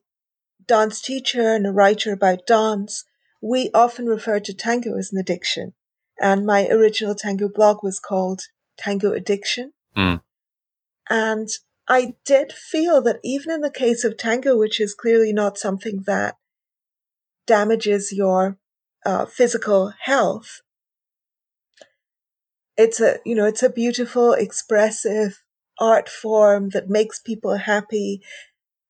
dance 0.66 1.00
teacher 1.00 1.54
and 1.54 1.66
a 1.66 1.72
writer 1.72 2.12
about 2.12 2.46
dance, 2.46 3.04
we 3.40 3.70
often 3.74 4.06
referred 4.06 4.44
to 4.44 4.54
tango 4.54 4.96
as 4.96 5.12
an 5.12 5.18
addiction. 5.18 5.72
And 6.20 6.46
my 6.46 6.68
original 6.68 7.14
tango 7.14 7.48
blog 7.48 7.82
was 7.82 7.98
called 7.98 8.42
Tango 8.76 9.12
Addiction. 9.12 9.72
Mm. 9.96 10.22
And 11.10 11.48
I 11.88 12.14
did 12.24 12.52
feel 12.52 13.02
that 13.02 13.18
even 13.24 13.50
in 13.50 13.60
the 13.60 13.70
case 13.70 14.04
of 14.04 14.16
tango, 14.16 14.56
which 14.56 14.80
is 14.80 14.94
clearly 14.94 15.32
not 15.32 15.58
something 15.58 16.04
that 16.06 16.36
damages 17.46 18.12
your 18.12 18.58
uh, 19.04 19.26
physical 19.26 19.92
health, 20.02 20.60
it's 22.82 23.00
a 23.00 23.18
you 23.24 23.34
know 23.34 23.46
it's 23.46 23.62
a 23.62 23.70
beautiful, 23.70 24.32
expressive 24.32 25.42
art 25.80 26.08
form 26.08 26.70
that 26.70 26.88
makes 26.88 27.20
people 27.20 27.56
happy. 27.56 28.20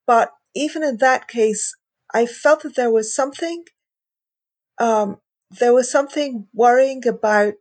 But 0.07 0.31
even 0.55 0.83
in 0.83 0.99
that 0.99 1.29
case, 1.29 1.75
I 2.15 2.27
felt 2.27 2.63
that 2.63 2.77
there 2.77 2.91
was 2.91 3.15
something 3.15 3.65
um, 4.79 5.19
there 5.61 5.75
was 5.75 5.91
something 5.91 6.49
worrying 6.55 7.07
about 7.07 7.55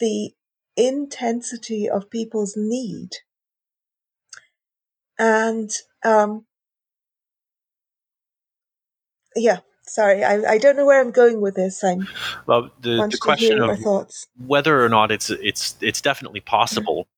the 0.00 0.32
intensity 0.76 1.88
of 1.88 2.10
people's 2.10 2.54
need. 2.56 3.10
And 5.18 5.70
um, 6.02 6.46
yeah, 9.36 9.60
sorry, 9.90 10.24
I, 10.24 10.42
I 10.54 10.58
don't 10.58 10.76
know 10.76 10.86
where 10.86 11.00
I'm 11.00 11.12
going 11.12 11.40
with 11.42 11.56
this. 11.56 11.84
I'm 11.84 12.08
Well, 12.46 12.70
the, 12.80 13.06
the 13.10 13.18
question 13.18 13.60
of 13.62 13.78
whether 14.46 14.84
or 14.84 14.88
not 14.90 15.10
it's 15.12 15.30
it's 15.30 15.76
it's 15.82 16.00
definitely 16.02 16.40
possible 16.40 17.08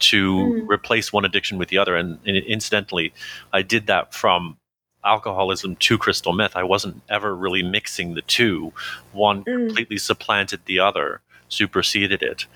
to 0.00 0.36
Mm. 0.36 0.70
replace 0.70 1.12
one 1.12 1.24
addiction 1.24 1.58
with 1.58 1.68
the 1.70 1.78
other 1.78 1.96
and, 1.96 2.18
and 2.26 2.36
incidentally 2.38 3.12
i 3.52 3.62
did 3.62 3.86
that 3.88 4.14
from 4.14 4.58
alcoholism 5.04 5.76
to 5.76 5.98
crystal 5.98 6.32
meth 6.32 6.56
i 6.56 6.62
wasn't 6.64 7.00
ever 7.10 7.34
really 7.36 7.62
mixing 7.62 8.14
the 8.14 8.22
two 8.22 8.72
one 9.12 9.44
Mm. 9.44 9.68
completely 9.68 9.98
supplanted 9.98 10.60
the 10.66 10.78
other 10.80 11.22
superseded 11.48 12.22
it 12.22 12.46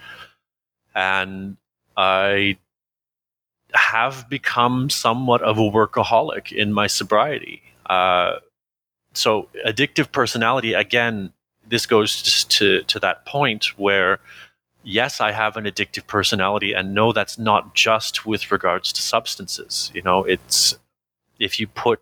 and 0.95 1.57
i 1.97 2.57
have 3.75 4.29
become 4.31 4.91
somewhat 4.91 5.43
of 5.43 5.59
a 5.59 5.63
workaholic 5.63 6.53
in 6.53 6.73
my 6.73 6.87
sobriety 6.89 7.63
uh, 7.87 8.37
so 9.15 9.49
addictive 9.67 10.13
personality 10.13 10.75
again 10.75 11.33
this 11.67 11.87
goes 11.87 12.23
just 12.23 12.51
to 12.51 12.83
to 12.83 12.99
that 12.99 13.25
point 13.27 13.79
where 13.79 14.19
yes 14.83 15.21
i 15.21 15.33
have 15.33 15.57
an 15.57 15.65
addictive 15.65 16.07
personality 16.07 16.73
and 16.73 16.95
no 16.95 17.13
that's 17.13 17.39
not 17.39 17.75
just 17.75 18.27
with 18.27 18.51
regards 18.53 18.93
to 18.93 19.01
substances. 19.01 19.91
You 19.95 20.03
know 20.03 20.25
it's 20.25 20.77
if 21.39 21.59
you 21.59 21.67
put 21.67 22.01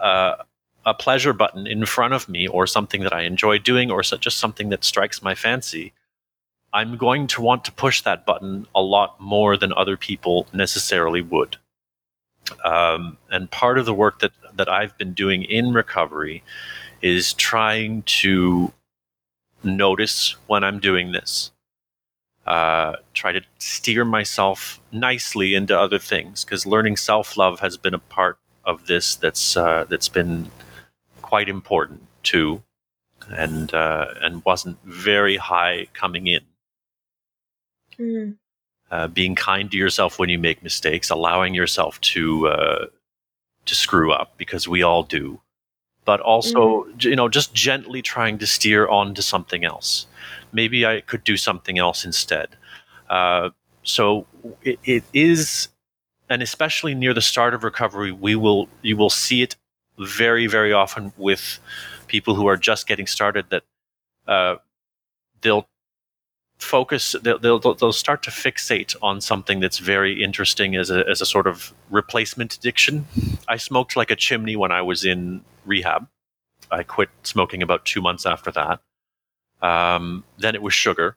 uh, 0.00 0.36
a 0.84 0.94
pleasure 0.94 1.32
button 1.32 1.66
in 1.66 1.84
front 1.86 2.14
of 2.14 2.28
me 2.28 2.46
or 2.46 2.66
something 2.66 3.02
that 3.02 3.12
i 3.12 3.22
enjoy 3.22 3.58
doing 3.58 3.90
or 3.90 4.02
so, 4.02 4.16
just 4.16 4.38
something 4.38 4.68
that 4.68 4.84
strikes 4.84 5.22
my 5.22 5.34
fancy 5.34 5.92
i'm 6.72 6.96
going 6.96 7.26
to 7.26 7.40
want 7.40 7.64
to 7.64 7.72
push 7.72 8.02
that 8.02 8.26
button 8.26 8.66
a 8.74 8.82
lot 8.82 9.18
more 9.18 9.56
than 9.56 9.72
other 9.72 9.96
people 9.96 10.46
necessarily 10.52 11.22
would. 11.22 11.56
Um, 12.64 13.16
and 13.30 13.50
part 13.50 13.78
of 13.78 13.86
the 13.86 13.94
work 13.94 14.20
that 14.20 14.32
that 14.56 14.68
I've 14.68 14.96
been 14.98 15.12
doing 15.12 15.42
in 15.44 15.72
recovery 15.72 16.42
is 17.02 17.34
trying 17.34 18.02
to 18.02 18.72
notice 19.62 20.36
when 20.46 20.64
I'm 20.64 20.80
doing 20.80 21.12
this. 21.12 21.52
Uh, 22.46 22.96
try 23.12 23.32
to 23.32 23.42
steer 23.58 24.04
myself 24.04 24.80
nicely 24.92 25.54
into 25.54 25.78
other 25.78 25.98
things 25.98 26.44
because 26.44 26.64
learning 26.64 26.96
self 26.96 27.36
love 27.36 27.60
has 27.60 27.76
been 27.76 27.94
a 27.94 27.98
part 27.98 28.38
of 28.64 28.86
this 28.86 29.16
that's 29.16 29.56
uh, 29.56 29.84
that's 29.88 30.08
been 30.08 30.50
quite 31.22 31.48
important 31.48 32.02
too, 32.22 32.62
and 33.30 33.74
uh, 33.74 34.06
and 34.22 34.44
wasn't 34.44 34.78
very 34.84 35.36
high 35.36 35.86
coming 35.92 36.28
in 36.28 36.40
Mm. 37.98 38.36
uh, 38.90 39.08
being 39.08 39.34
kind 39.34 39.70
to 39.70 39.76
yourself 39.76 40.18
when 40.18 40.28
you 40.28 40.38
make 40.38 40.62
mistakes, 40.62 41.10
allowing 41.10 41.54
yourself 41.54 42.00
to 42.02 42.48
uh, 42.48 42.86
to 43.66 43.74
screw 43.74 44.12
up 44.12 44.32
because 44.36 44.66
we 44.68 44.82
all 44.82 45.02
do, 45.02 45.40
but 46.04 46.20
also 46.20 46.86
j- 46.96 47.10
you 47.10 47.16
know 47.16 47.28
just 47.28 47.54
gently 47.54 48.02
trying 48.02 48.38
to 48.38 48.46
steer 48.46 48.88
on 48.88 49.14
to 49.14 49.22
something 49.22 49.64
else. 49.64 50.06
Maybe 50.52 50.86
I 50.86 51.00
could 51.00 51.24
do 51.24 51.36
something 51.36 51.78
else 51.78 52.04
instead. 52.04 52.48
Uh, 53.10 53.50
so 53.82 54.26
it, 54.62 54.78
it 54.84 55.04
is, 55.12 55.68
and 56.28 56.42
especially 56.42 56.94
near 56.94 57.14
the 57.14 57.20
start 57.20 57.54
of 57.54 57.64
recovery, 57.64 58.12
we 58.12 58.34
will 58.36 58.68
you 58.82 58.96
will 58.96 59.10
see 59.10 59.42
it 59.42 59.56
very 59.98 60.46
very 60.46 60.72
often 60.72 61.12
with 61.16 61.58
people 62.06 62.34
who 62.34 62.46
are 62.46 62.56
just 62.56 62.86
getting 62.86 63.06
started 63.06 63.46
that 63.50 63.62
uh, 64.26 64.56
they'll 65.40 65.68
focus 66.58 67.14
they'll, 67.22 67.38
they'll 67.38 67.74
they'll 67.74 67.92
start 67.92 68.22
to 68.22 68.30
fixate 68.30 68.96
on 69.02 69.20
something 69.20 69.60
that's 69.60 69.78
very 69.78 70.22
interesting 70.22 70.74
as 70.76 70.90
a 70.90 71.06
as 71.08 71.20
a 71.20 71.26
sort 71.26 71.46
of 71.46 71.72
replacement 71.90 72.54
addiction. 72.54 73.06
I 73.48 73.56
smoked 73.56 73.96
like 73.96 74.10
a 74.10 74.16
chimney 74.16 74.56
when 74.56 74.72
I 74.72 74.82
was 74.82 75.04
in 75.04 75.42
rehab. 75.64 76.08
I 76.70 76.82
quit 76.82 77.10
smoking 77.22 77.62
about 77.62 77.84
two 77.84 78.00
months 78.00 78.26
after 78.26 78.50
that. 78.52 78.80
Um, 79.62 80.24
then 80.38 80.54
it 80.54 80.62
was 80.62 80.74
sugar, 80.74 81.16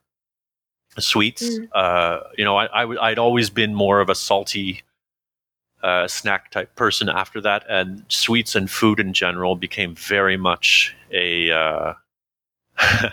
sweets. 0.97 1.43
Mm. 1.43 1.69
Uh, 1.73 2.19
you 2.37 2.45
know, 2.45 2.57
I, 2.57 2.79
I 2.79 2.81
w- 2.81 2.99
I'd 2.99 3.19
always 3.19 3.49
been 3.49 3.73
more 3.73 3.99
of 3.99 4.09
a 4.09 4.15
salty 4.15 4.83
uh, 5.81 6.07
snack 6.07 6.51
type 6.51 6.75
person 6.75 7.09
after 7.09 7.41
that, 7.41 7.63
and 7.69 8.03
sweets 8.09 8.55
and 8.55 8.69
food 8.69 8.99
in 8.99 9.13
general 9.13 9.55
became 9.55 9.95
very 9.95 10.37
much 10.37 10.95
a. 11.11 11.51
Uh, 11.51 11.93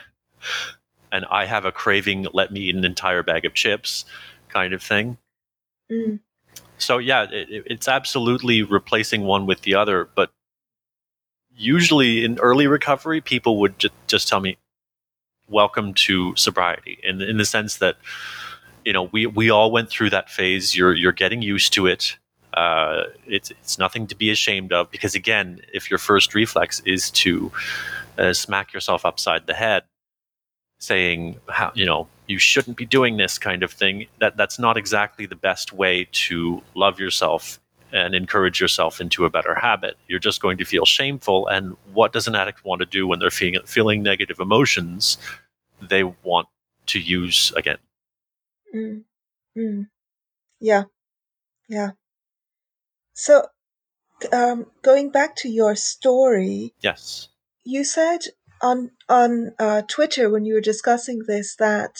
and 1.12 1.24
I 1.30 1.46
have 1.46 1.64
a 1.64 1.72
craving, 1.72 2.26
let 2.32 2.52
me 2.52 2.60
eat 2.60 2.74
an 2.76 2.84
entire 2.84 3.22
bag 3.22 3.44
of 3.44 3.54
chips 3.54 4.04
kind 4.48 4.72
of 4.72 4.82
thing. 4.82 5.18
Mm. 5.90 6.20
So, 6.78 6.98
yeah, 6.98 7.24
it, 7.24 7.50
it- 7.50 7.66
it's 7.66 7.88
absolutely 7.88 8.62
replacing 8.62 9.22
one 9.22 9.46
with 9.46 9.62
the 9.62 9.74
other. 9.74 10.08
But 10.14 10.30
usually 11.56 12.24
in 12.24 12.38
early 12.38 12.66
recovery, 12.66 13.20
people 13.20 13.58
would 13.60 13.78
ju- 13.78 13.88
just 14.06 14.28
tell 14.28 14.40
me, 14.40 14.58
welcome 15.48 15.94
to 15.94 16.34
sobriety, 16.36 16.98
in, 17.04 17.22
in 17.22 17.36
the 17.36 17.44
sense 17.44 17.76
that, 17.76 17.96
you 18.84 18.92
know, 18.92 19.04
we, 19.04 19.26
we 19.26 19.48
all 19.48 19.70
went 19.70 19.88
through 19.88 20.10
that 20.10 20.28
phase. 20.28 20.76
You're, 20.76 20.94
you're 20.94 21.12
getting 21.12 21.40
used 21.40 21.72
to 21.74 21.86
it. 21.86 22.16
Uh, 22.52 23.04
it's, 23.26 23.50
it's 23.50 23.78
nothing 23.78 24.06
to 24.08 24.16
be 24.16 24.30
ashamed 24.30 24.72
of 24.72 24.90
because, 24.90 25.14
again, 25.14 25.60
if 25.72 25.88
your 25.90 25.98
first 25.98 26.34
reflex 26.34 26.80
is 26.80 27.10
to 27.10 27.52
uh, 28.18 28.32
smack 28.32 28.72
yourself 28.72 29.04
upside 29.04 29.46
the 29.46 29.54
head, 29.54 29.84
saying 30.78 31.40
how 31.48 31.72
you 31.74 31.84
know 31.84 32.06
you 32.26 32.38
shouldn't 32.38 32.76
be 32.76 32.84
doing 32.84 33.16
this 33.16 33.38
kind 33.38 33.62
of 33.62 33.72
thing 33.72 34.06
that 34.20 34.36
that's 34.36 34.58
not 34.58 34.76
exactly 34.76 35.26
the 35.26 35.36
best 35.36 35.72
way 35.72 36.06
to 36.12 36.62
love 36.74 37.00
yourself 37.00 37.58
and 37.92 38.14
encourage 38.14 38.60
yourself 38.60 39.00
into 39.00 39.24
a 39.24 39.30
better 39.30 39.54
habit 39.54 39.96
you're 40.06 40.18
just 40.18 40.42
going 40.42 40.58
to 40.58 40.64
feel 40.64 40.84
shameful 40.84 41.46
and 41.46 41.76
what 41.94 42.12
does 42.12 42.28
an 42.28 42.34
addict 42.34 42.64
want 42.64 42.80
to 42.80 42.86
do 42.86 43.06
when 43.06 43.18
they're 43.18 43.30
feeling 43.30 43.60
feeling 43.64 44.02
negative 44.02 44.38
emotions 44.38 45.16
they 45.80 46.02
want 46.02 46.48
to 46.86 47.00
use 47.00 47.52
again 47.56 47.78
Mm. 48.74 49.04
Mm. 49.56 49.86
Yeah. 50.60 50.84
Yeah. 51.68 51.90
So, 53.14 53.46
um, 54.32 54.66
going 54.82 55.10
back 55.10 55.36
to 55.36 55.48
your 55.48 55.76
story, 55.76 56.74
yes 56.82 57.28
you 57.66 57.84
said 57.84 58.20
on 58.66 58.90
on 59.08 59.52
uh, 59.58 59.82
Twitter 59.82 60.28
when 60.30 60.44
you 60.44 60.54
were 60.54 60.60
discussing 60.72 61.18
this 61.26 61.54
that 61.56 61.94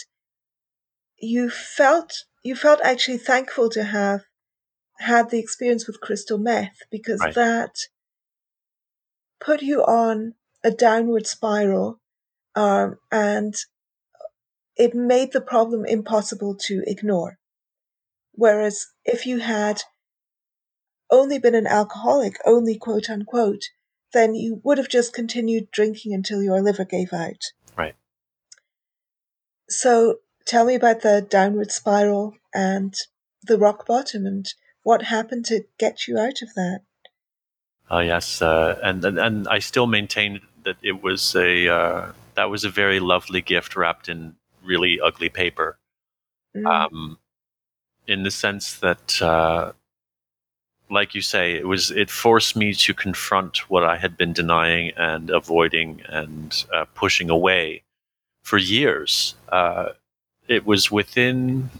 you 1.18 1.48
felt 1.50 2.24
you 2.42 2.54
felt 2.56 2.80
actually 2.82 3.18
thankful 3.18 3.68
to 3.70 3.84
have 3.84 4.22
had 4.98 5.30
the 5.30 5.38
experience 5.38 5.86
with 5.86 6.00
crystal 6.00 6.38
meth 6.38 6.78
because 6.90 7.20
Right. 7.20 7.34
that 7.34 7.74
put 9.40 9.62
you 9.62 9.82
on 9.82 10.34
a 10.64 10.70
downward 10.70 11.26
spiral 11.26 12.00
um, 12.54 12.98
and 13.12 13.54
it 14.76 14.94
made 14.94 15.32
the 15.32 15.40
problem 15.40 15.84
impossible 15.86 16.54
to 16.54 16.82
ignore. 16.86 17.38
Whereas 18.32 18.86
if 19.04 19.26
you 19.26 19.38
had 19.38 19.82
only 21.10 21.38
been 21.38 21.54
an 21.54 21.66
alcoholic, 21.66 22.36
only 22.44 22.76
quote 22.76 23.08
unquote, 23.08 23.64
then 24.12 24.34
you 24.34 24.60
would 24.64 24.78
have 24.78 24.88
just 24.88 25.12
continued 25.12 25.70
drinking 25.70 26.14
until 26.14 26.42
your 26.42 26.62
liver 26.62 26.84
gave 26.84 27.12
out. 27.12 27.52
Right. 27.76 27.94
So 29.68 30.20
tell 30.44 30.64
me 30.64 30.74
about 30.74 31.02
the 31.02 31.20
downward 31.20 31.72
spiral 31.72 32.36
and 32.54 32.94
the 33.42 33.58
rock 33.58 33.86
bottom 33.86 34.26
and 34.26 34.46
what 34.82 35.02
happened 35.02 35.44
to 35.46 35.64
get 35.78 36.06
you 36.06 36.18
out 36.18 36.42
of 36.42 36.54
that. 36.54 36.80
Oh 37.90 38.00
yes, 38.00 38.42
uh, 38.42 38.78
and, 38.82 39.04
and 39.04 39.18
and 39.18 39.48
I 39.48 39.60
still 39.60 39.86
maintain 39.86 40.40
that 40.64 40.76
it 40.82 41.02
was 41.02 41.36
a 41.36 41.68
uh, 41.68 42.12
that 42.34 42.50
was 42.50 42.64
a 42.64 42.70
very 42.70 42.98
lovely 42.98 43.40
gift 43.40 43.76
wrapped 43.76 44.08
in 44.08 44.34
really 44.64 45.00
ugly 45.00 45.28
paper. 45.28 45.78
Mm, 46.56 46.66
Um, 46.66 47.18
in 48.06 48.22
the 48.22 48.30
sense 48.30 48.78
that, 48.78 49.20
uh, 49.20 49.72
like 50.90 51.14
you 51.14 51.22
say, 51.22 51.54
it 51.54 51.66
was 51.66 51.90
it 51.90 52.10
forced 52.10 52.56
me 52.56 52.72
to 52.74 52.94
confront 52.94 53.70
what 53.70 53.84
I 53.84 53.96
had 53.96 54.16
been 54.16 54.32
denying 54.32 54.92
and 54.96 55.30
avoiding 55.30 56.02
and 56.08 56.64
uh, 56.72 56.84
pushing 56.94 57.30
away 57.30 57.82
for 58.42 58.58
years. 58.58 59.34
Uh, 59.48 59.90
it 60.48 60.64
was 60.64 60.90
within 60.90 61.70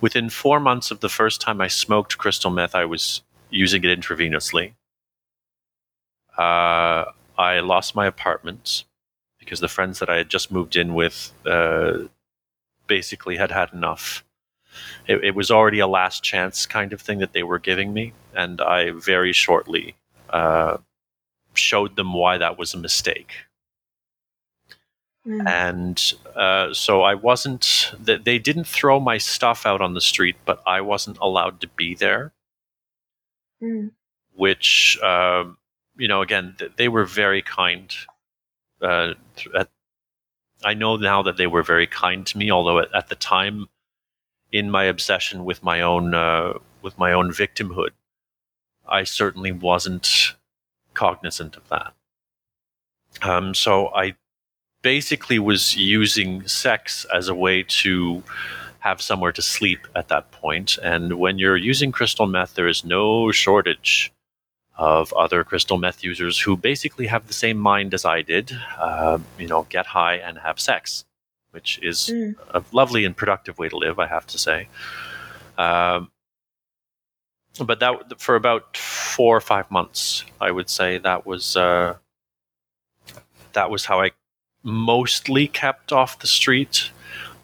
within 0.00 0.30
four 0.30 0.60
months 0.60 0.90
of 0.90 1.00
the 1.00 1.08
first 1.08 1.40
time 1.40 1.60
I 1.60 1.68
smoked 1.68 2.18
crystal 2.18 2.50
meth, 2.50 2.74
I 2.74 2.84
was 2.84 3.22
using 3.50 3.84
it 3.84 3.98
intravenously. 3.98 4.74
Uh, 6.36 7.06
I 7.36 7.60
lost 7.60 7.94
my 7.94 8.06
apartment 8.06 8.84
because 9.38 9.60
the 9.60 9.68
friends 9.68 9.98
that 10.00 10.10
I 10.10 10.16
had 10.16 10.28
just 10.28 10.52
moved 10.52 10.76
in 10.76 10.94
with 10.94 11.32
uh, 11.46 11.98
basically 12.86 13.36
had 13.36 13.50
had 13.50 13.72
enough. 13.72 14.24
It, 15.06 15.24
it 15.24 15.34
was 15.34 15.50
already 15.50 15.78
a 15.80 15.86
last 15.86 16.22
chance 16.22 16.66
kind 16.66 16.92
of 16.92 17.00
thing 17.00 17.18
that 17.18 17.32
they 17.32 17.42
were 17.42 17.58
giving 17.58 17.92
me, 17.92 18.12
and 18.34 18.60
I 18.60 18.90
very 18.92 19.32
shortly 19.32 19.96
uh, 20.30 20.78
showed 21.54 21.96
them 21.96 22.14
why 22.14 22.38
that 22.38 22.58
was 22.58 22.74
a 22.74 22.78
mistake 22.78 23.32
mm, 25.26 25.46
and 25.46 26.12
uh, 26.36 26.72
so 26.72 27.02
I 27.02 27.14
wasn't. 27.14 27.92
th- 28.04 28.24
They 28.24 28.38
didn't 28.38 28.66
throw 28.66 29.00
my 29.00 29.18
stuff 29.18 29.66
out 29.66 29.80
on 29.80 29.94
the 29.94 30.00
street, 30.00 30.36
but 30.44 30.62
I 30.66 30.80
wasn't 30.80 31.18
allowed 31.20 31.60
to 31.62 31.68
be 31.68 31.94
there. 31.94 32.32
mm, 33.60 33.90
Which, 34.34 34.98
um, 35.02 35.58
you 35.96 36.08
know, 36.08 36.22
again, 36.22 36.54
th- 36.58 36.72
they 36.76 36.88
were 36.88 37.04
very 37.04 37.42
kind. 37.42 37.92
Uh, 38.80 39.14
at, 39.56 39.70
I 40.64 40.74
know 40.74 40.96
now 40.96 41.22
that 41.22 41.36
they 41.36 41.46
were 41.46 41.62
very 41.62 41.86
kind 41.86 42.26
to 42.28 42.38
me, 42.38 42.50
although 42.50 42.80
at, 42.80 42.94
at 42.94 43.08
the 43.08 43.16
time, 43.16 43.68
in 44.52 44.70
my 44.70 44.84
obsession 44.84 45.44
with 45.44 45.62
my 45.62 45.80
own 45.80 46.14
uh, 46.14 46.54
with 46.82 46.98
my 46.98 47.12
own 47.12 47.30
victimhood, 47.30 47.90
I 48.88 49.04
certainly 49.04 49.52
wasn't 49.52 50.34
cognizant 50.94 51.56
of 51.56 51.68
that. 51.68 51.92
Um, 53.22 53.54
so 53.54 53.88
I 53.88 54.14
basically 54.82 55.38
was 55.38 55.76
using 55.76 56.46
sex 56.46 57.04
as 57.14 57.28
a 57.28 57.34
way 57.34 57.64
to 57.64 58.22
have 58.80 59.02
somewhere 59.02 59.32
to 59.32 59.42
sleep 59.42 59.86
at 59.94 60.08
that 60.08 60.30
point. 60.30 60.78
And 60.82 61.18
when 61.18 61.38
you're 61.38 61.56
using 61.56 61.92
crystal 61.92 62.26
meth, 62.26 62.54
there 62.54 62.68
is 62.68 62.84
no 62.84 63.32
shortage 63.32 64.12
of 64.76 65.12
other 65.14 65.42
crystal 65.42 65.78
meth 65.78 66.04
users 66.04 66.38
who 66.38 66.56
basically 66.56 67.08
have 67.08 67.26
the 67.26 67.32
same 67.32 67.58
mind 67.58 67.92
as 67.92 68.04
I 68.04 68.22
did. 68.22 68.52
Uh, 68.78 69.18
you 69.38 69.48
know, 69.48 69.66
get 69.68 69.86
high 69.86 70.14
and 70.14 70.38
have 70.38 70.60
sex, 70.60 71.04
which 71.50 71.78
is 71.82 72.10
mm, 72.12 72.34
a 72.50 72.62
lovely 72.72 73.04
and 73.04 73.16
productive 73.16 73.58
way 73.58 73.68
to 73.68 73.76
live, 73.76 73.98
I 73.98 74.06
have 74.06 74.26
to 74.28 74.38
say. 74.38 74.68
Um, 75.56 76.10
but 77.64 77.80
that 77.80 78.20
for 78.20 78.36
about 78.36 78.76
four 78.76 79.36
or 79.36 79.40
five 79.40 79.70
months, 79.70 80.24
I 80.40 80.50
would 80.50 80.70
say 80.70 80.98
that 80.98 81.26
was 81.26 81.56
uh, 81.56 81.96
that 83.52 83.70
was 83.70 83.84
how 83.86 84.00
I 84.00 84.12
mostly 84.62 85.48
kept 85.48 85.92
off 85.92 86.20
the 86.20 86.26
street. 86.26 86.90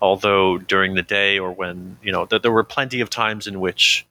Although 0.01 0.59
during 0.59 0.95
the 0.95 1.03
day 1.03 1.39
or 1.39 1.51
when 1.53 1.97
you 2.03 2.13
know, 2.13 2.27
th- 2.27 2.43
there 2.43 2.53
were 2.53 2.65
plenty 2.65 3.01
of 3.01 3.11
times 3.11 3.47
in 3.47 3.59
which 3.61 4.07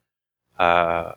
uh, 0.57 1.13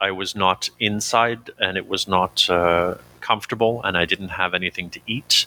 I 0.00 0.10
was 0.12 0.36
not 0.36 0.70
inside 0.78 1.50
and 1.58 1.76
it 1.76 1.88
was 1.88 2.06
not 2.06 2.48
uh, 2.48 2.96
comfortable, 3.20 3.82
and 3.82 3.96
I 3.96 4.04
didn't 4.04 4.28
have 4.28 4.54
anything 4.54 4.90
to 4.90 5.00
eat. 5.06 5.46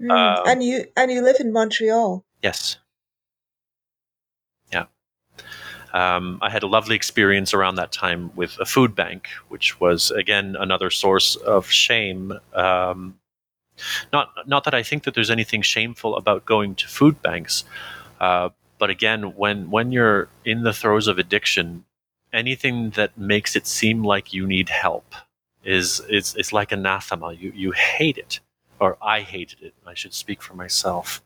Mm. 0.00 0.10
Um, 0.10 0.44
and 0.46 0.62
you 0.62 0.86
and 0.96 1.10
you 1.10 1.22
live 1.22 1.36
in 1.40 1.52
Montreal. 1.52 2.24
Yes. 2.42 2.76
Yeah. 4.72 4.86
Um, 5.92 6.38
I 6.42 6.50
had 6.50 6.62
a 6.62 6.66
lovely 6.66 6.96
experience 6.96 7.54
around 7.54 7.76
that 7.76 7.92
time 7.92 8.30
with 8.34 8.58
a 8.58 8.64
food 8.64 8.94
bank, 8.94 9.28
which 9.48 9.80
was 9.80 10.10
again 10.10 10.56
another 10.58 10.90
source 10.90 11.36
of 11.36 11.70
shame. 11.70 12.32
Um, 12.54 13.18
not 14.12 14.30
not 14.46 14.64
that 14.64 14.74
I 14.74 14.82
think 14.82 15.04
that 15.04 15.14
there's 15.14 15.30
anything 15.30 15.62
shameful 15.62 16.16
about 16.16 16.44
going 16.44 16.74
to 16.76 16.88
food 16.88 17.20
banks, 17.22 17.64
uh, 18.20 18.50
but 18.78 18.90
again, 18.90 19.34
when 19.36 19.70
when 19.70 19.92
you're 19.92 20.28
in 20.44 20.62
the 20.62 20.72
throes 20.72 21.08
of 21.08 21.18
addiction, 21.18 21.84
anything 22.32 22.90
that 22.90 23.16
makes 23.16 23.56
it 23.56 23.66
seem 23.66 24.04
like 24.04 24.32
you 24.32 24.46
need 24.46 24.68
help 24.68 25.14
is 25.64 26.00
is 26.08 26.34
it's 26.36 26.52
like 26.52 26.72
anathema. 26.72 27.32
You 27.32 27.52
you 27.54 27.72
hate 27.72 28.18
it, 28.18 28.40
or 28.80 28.96
I 29.02 29.20
hated 29.20 29.62
it. 29.62 29.74
I 29.86 29.94
should 29.94 30.14
speak 30.14 30.42
for 30.42 30.54
myself 30.54 31.22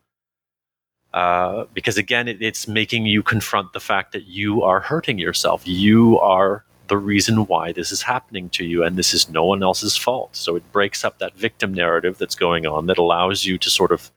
uh, 1.14 1.64
because 1.72 1.96
again, 1.96 2.28
it, 2.28 2.42
it's 2.42 2.68
making 2.68 3.06
you 3.06 3.22
confront 3.22 3.72
the 3.72 3.80
fact 3.80 4.12
that 4.12 4.26
you 4.26 4.62
are 4.62 4.80
hurting 4.80 5.18
yourself. 5.18 5.66
You 5.66 6.18
are 6.20 6.64
the 6.88 6.98
reason 6.98 7.46
why 7.46 7.72
this 7.72 7.92
is 7.92 8.02
happening 8.02 8.48
to 8.50 8.64
you, 8.64 8.82
and 8.84 8.96
this 8.96 9.14
is 9.14 9.28
no 9.28 9.44
one 9.44 9.62
else's 9.62 9.96
fault. 9.96 10.37
So 10.37 10.56
it 10.56 10.72
breaks 10.72 11.04
up 11.04 11.18
that 11.18 11.34
victim 11.34 11.72
narrative 11.72 12.18
that's 12.18 12.34
going 12.34 12.66
on 12.66 12.87
that 12.87 12.98
allows 12.98 13.44
you 13.44 13.58
to 13.58 13.70
sort 13.70 13.92
of 13.92 14.11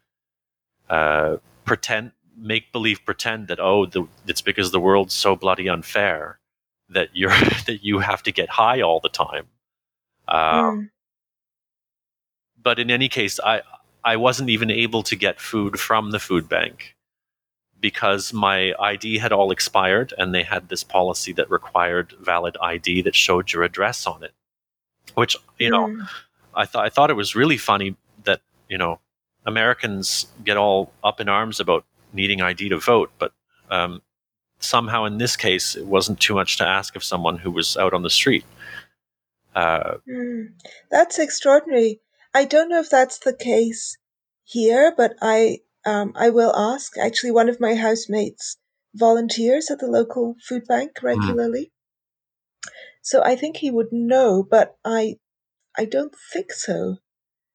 uh, 0.89 1.37
pretend, 1.65 2.11
make 2.37 2.71
believe, 2.71 3.03
pretend 3.05 3.47
that 3.47 3.59
oh, 3.59 3.85
the, 3.85 4.07
it's 4.27 4.41
because 4.41 4.71
the 4.71 4.79
world's 4.79 5.13
so 5.13 5.35
bloody 5.35 5.69
unfair 5.69 6.39
that 6.89 7.09
you're 7.13 7.29
that 7.67 7.79
you 7.83 7.99
have 7.99 8.21
to 8.23 8.31
get 8.31 8.49
high 8.49 8.81
all 8.81 8.99
the 8.99 9.09
time. 9.09 9.47
Uh, 10.27 10.61
Mm, 10.61 10.89
but 12.61 12.79
in 12.79 12.91
any 12.91 13.09
case, 13.09 13.39
I 13.39 13.61
I 14.03 14.15
wasn't 14.17 14.49
even 14.49 14.71
able 14.71 15.03
to 15.03 15.15
get 15.15 15.39
food 15.39 15.79
from 15.79 16.11
the 16.11 16.19
food 16.19 16.49
bank 16.49 16.95
because 17.79 18.31
my 18.31 18.73
ID 18.79 19.17
had 19.17 19.31
all 19.31 19.51
expired, 19.51 20.13
and 20.17 20.33
they 20.33 20.43
had 20.43 20.69
this 20.69 20.83
policy 20.83 21.33
that 21.33 21.49
required 21.49 22.13
valid 22.19 22.57
ID 22.61 23.01
that 23.03 23.15
showed 23.15 23.51
your 23.51 23.63
address 23.63 24.05
on 24.05 24.23
it. 24.23 24.33
Which 25.15 25.35
you 25.57 25.69
know, 25.69 25.87
mm, 25.87 26.07
I 26.55 26.65
thought 26.65 26.85
I 26.85 26.89
thought 26.89 27.09
it 27.09 27.15
was 27.15 27.35
really 27.35 27.57
funny 27.57 27.95
that 28.23 28.41
you 28.69 28.77
know 28.77 28.99
Americans 29.45 30.27
get 30.43 30.57
all 30.57 30.91
up 31.03 31.19
in 31.19 31.29
arms 31.29 31.59
about 31.59 31.85
needing 32.13 32.41
ID 32.41 32.69
to 32.69 32.77
vote, 32.77 33.11
but 33.17 33.33
um, 33.69 34.01
somehow 34.59 35.05
in 35.05 35.17
this 35.17 35.35
case, 35.35 35.75
it 35.75 35.85
wasn't 35.85 36.19
too 36.19 36.35
much 36.35 36.57
to 36.57 36.65
ask 36.65 36.95
of 36.95 37.03
someone 37.03 37.37
who 37.37 37.51
was 37.51 37.77
out 37.77 37.93
on 37.93 38.03
the 38.03 38.09
street. 38.09 38.45
Uh, 39.55 39.95
mm. 40.07 40.49
That's 40.89 41.19
extraordinary. 41.19 41.99
I 42.33 42.45
don't 42.45 42.69
know 42.69 42.79
if 42.79 42.89
that's 42.89 43.19
the 43.19 43.33
case 43.33 43.97
here, 44.43 44.93
but 44.95 45.15
I 45.21 45.59
um, 45.85 46.13
I 46.15 46.29
will 46.29 46.55
ask. 46.55 46.97
Actually, 46.97 47.31
one 47.31 47.49
of 47.49 47.59
my 47.59 47.75
housemates 47.75 48.57
volunteers 48.93 49.71
at 49.71 49.79
the 49.79 49.87
local 49.87 50.35
food 50.47 50.63
bank 50.67 50.91
regularly, 51.01 51.71
so 53.01 53.23
I 53.23 53.35
think 53.35 53.57
he 53.57 53.71
would 53.71 53.91
know. 53.91 54.43
But 54.43 54.75
I 54.85 55.15
I 55.77 55.85
don't 55.85 56.13
think 56.33 56.51
so. 56.51 56.97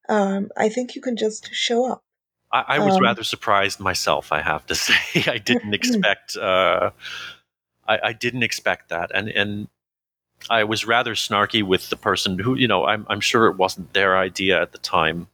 Um, 0.09 0.49
I 0.57 0.69
think 0.69 0.95
you 0.95 1.01
can 1.01 1.17
just 1.17 1.49
show 1.53 1.91
up. 1.91 2.03
I, 2.51 2.63
I 2.67 2.79
was 2.79 2.95
Um, 2.95 3.03
rather 3.03 3.23
surprised 3.23 3.79
myself. 3.79 4.31
I 4.31 4.41
have 4.41 4.65
to 4.67 4.75
say, 4.87 4.95
I 5.27 5.37
didn't 5.37 5.73
expect. 5.79 6.35
Uh, 6.37 6.91
I, 7.87 7.99
I 8.03 8.13
didn't 8.13 8.43
expect 8.43 8.89
that, 8.89 9.11
and 9.13 9.29
and 9.29 9.67
I 10.49 10.63
was 10.63 10.85
rather 10.85 11.15
snarky 11.15 11.63
with 11.63 11.89
the 11.89 11.97
person 11.97 12.39
who, 12.39 12.55
you 12.55 12.67
know, 12.67 12.85
I'm 12.85 13.05
I'm 13.09 13.21
sure 13.21 13.47
it 13.47 13.57
wasn't 13.57 13.93
their 13.93 14.17
idea 14.17 14.61
at 14.61 14.71
the 14.71 14.77
time, 14.79 15.27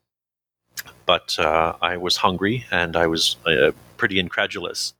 but 1.05 1.37
uh, 1.39 1.75
I 1.81 1.97
was 1.97 2.17
hungry 2.17 2.65
and 2.71 2.95
I 2.95 3.07
was 3.07 3.37
uh, 3.45 3.71
pretty 3.97 4.19
incredulous 4.19 4.93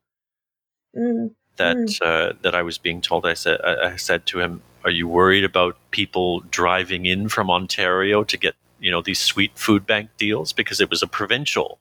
mm, 0.96 1.32
that 1.58 1.78
Mm. 1.78 2.02
uh, 2.02 2.34
that 2.42 2.56
I 2.56 2.62
was 2.62 2.78
being 2.78 3.02
told. 3.02 3.26
I 3.26 3.34
said 3.34 3.60
I, 3.64 3.94
I 3.94 3.96
said 3.98 4.26
to 4.28 4.40
him, 4.40 4.62
"Are 4.84 4.92
you 4.92 5.08
worried 5.08 5.44
about 5.44 5.78
people 5.92 6.42
driving 6.42 7.06
in 7.06 7.30
from 7.30 7.50
Ontario 7.52 8.24
to 8.24 8.38
get 8.38 8.56
you 8.80 8.92
know 8.92 9.02
these 9.02 9.20
sweet 9.20 9.58
food 9.58 9.86
bank 9.86 10.10
deals 10.18 10.54
because 10.54 10.82
it 10.82 10.90
was 10.90 11.02
a 11.04 11.08
provincial 11.08 11.80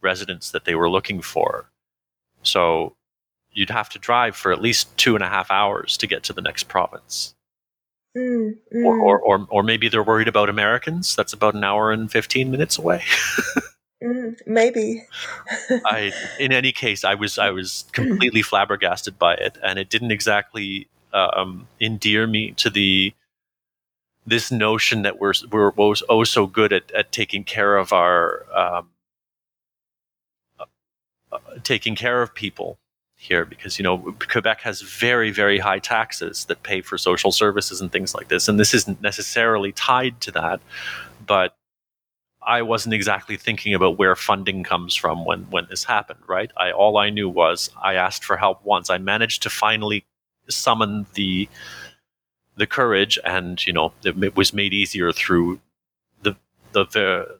residence 0.00 0.50
that 0.50 0.64
they 0.64 0.74
were 0.74 0.90
looking 0.90 1.22
for, 1.22 1.66
so 2.42 2.96
you'd 3.54 3.70
have 3.70 3.88
to 3.90 3.98
drive 3.98 4.36
for 4.36 4.52
at 4.52 4.60
least 4.60 4.96
two 4.96 5.14
and 5.14 5.24
a 5.24 5.28
half 5.28 5.50
hours 5.50 5.96
to 5.98 6.06
get 6.06 6.22
to 6.24 6.32
the 6.32 6.42
next 6.42 6.64
province." 6.64 7.34
mm, 8.16 8.54
mm. 8.74 8.84
Or, 8.84 8.98
or, 8.98 9.20
or, 9.20 9.46
or 9.50 9.62
maybe 9.62 9.88
they're 9.88 10.02
worried 10.02 10.28
about 10.28 10.48
Americans. 10.48 11.16
That's 11.16 11.32
about 11.32 11.54
an 11.54 11.64
hour 11.64 11.90
and 11.90 12.10
15 12.10 12.50
minutes 12.50 12.78
away. 12.78 13.02
Mm, 14.02 14.38
maybe. 14.46 15.02
I, 15.86 16.12
in 16.38 16.52
any 16.52 16.72
case, 16.72 17.04
I 17.04 17.14
was 17.14 17.38
I 17.38 17.50
was 17.50 17.86
completely 17.92 18.42
flabbergasted 18.42 19.18
by 19.18 19.34
it, 19.34 19.56
and 19.62 19.78
it 19.78 19.88
didn't 19.88 20.10
exactly 20.10 20.88
um, 21.12 21.66
endear 21.80 22.26
me 22.26 22.52
to 22.52 22.68
the 22.68 23.14
this 24.26 24.50
notion 24.50 25.02
that 25.02 25.18
we're 25.18 25.32
we're 25.50 25.72
oh 25.78 25.94
oh 26.08 26.24
so 26.24 26.46
good 26.46 26.72
at, 26.72 26.90
at 26.92 27.12
taking 27.12 27.44
care 27.44 27.76
of 27.76 27.92
our 27.92 28.44
um, 28.54 28.90
uh, 30.58 30.66
uh, 31.32 31.38
taking 31.62 31.94
care 31.94 32.20
of 32.20 32.34
people 32.34 32.78
here 33.24 33.44
because 33.44 33.78
you 33.78 33.82
know 33.82 34.14
Quebec 34.30 34.60
has 34.60 34.82
very 34.82 35.30
very 35.30 35.58
high 35.58 35.78
taxes 35.78 36.44
that 36.46 36.62
pay 36.62 36.80
for 36.80 36.98
social 36.98 37.32
services 37.32 37.80
and 37.80 37.90
things 37.90 38.14
like 38.14 38.28
this, 38.28 38.48
and 38.48 38.60
this 38.60 38.74
isn't 38.74 39.00
necessarily 39.00 39.72
tied 39.72 40.20
to 40.20 40.30
that, 40.32 40.60
but 41.26 41.56
I 42.46 42.62
wasn't 42.62 42.94
exactly 42.94 43.36
thinking 43.36 43.72
about 43.74 43.96
where 43.96 44.14
funding 44.14 44.62
comes 44.62 44.94
from 44.94 45.24
when 45.24 45.44
when 45.50 45.66
this 45.70 45.84
happened. 45.84 46.20
Right? 46.26 46.50
I 46.56 46.70
all 46.70 46.98
I 46.98 47.10
knew 47.10 47.28
was 47.28 47.70
I 47.82 47.94
asked 47.94 48.24
for 48.24 48.36
help 48.36 48.64
once. 48.64 48.90
I 48.90 48.98
managed 48.98 49.42
to 49.44 49.50
finally 49.50 50.04
summon 50.48 51.06
the 51.14 51.48
the 52.56 52.66
courage, 52.66 53.18
and 53.24 53.64
you 53.66 53.72
know 53.72 53.92
it, 54.04 54.22
it 54.22 54.36
was 54.36 54.52
made 54.52 54.72
easier 54.72 55.12
through 55.12 55.60
the 56.22 56.36
the 56.72 56.84
the, 56.86 57.38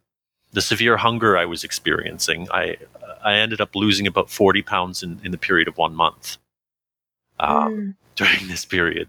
the 0.54 0.62
severe 0.62 0.96
hunger 0.96 1.36
I 1.36 1.44
was 1.44 1.64
experiencing. 1.64 2.48
I 2.50 2.76
I 3.22 3.34
ended 3.34 3.60
up 3.60 3.74
losing 3.74 4.06
about 4.06 4.30
forty 4.30 4.62
pounds 4.62 5.02
in, 5.02 5.20
in 5.24 5.32
the 5.32 5.38
period 5.38 5.68
of 5.68 5.76
one 5.76 5.94
month. 5.94 6.38
Um, 7.38 7.74
Mm, 7.74 7.94
during 8.14 8.48
this 8.48 8.64
period. 8.64 9.08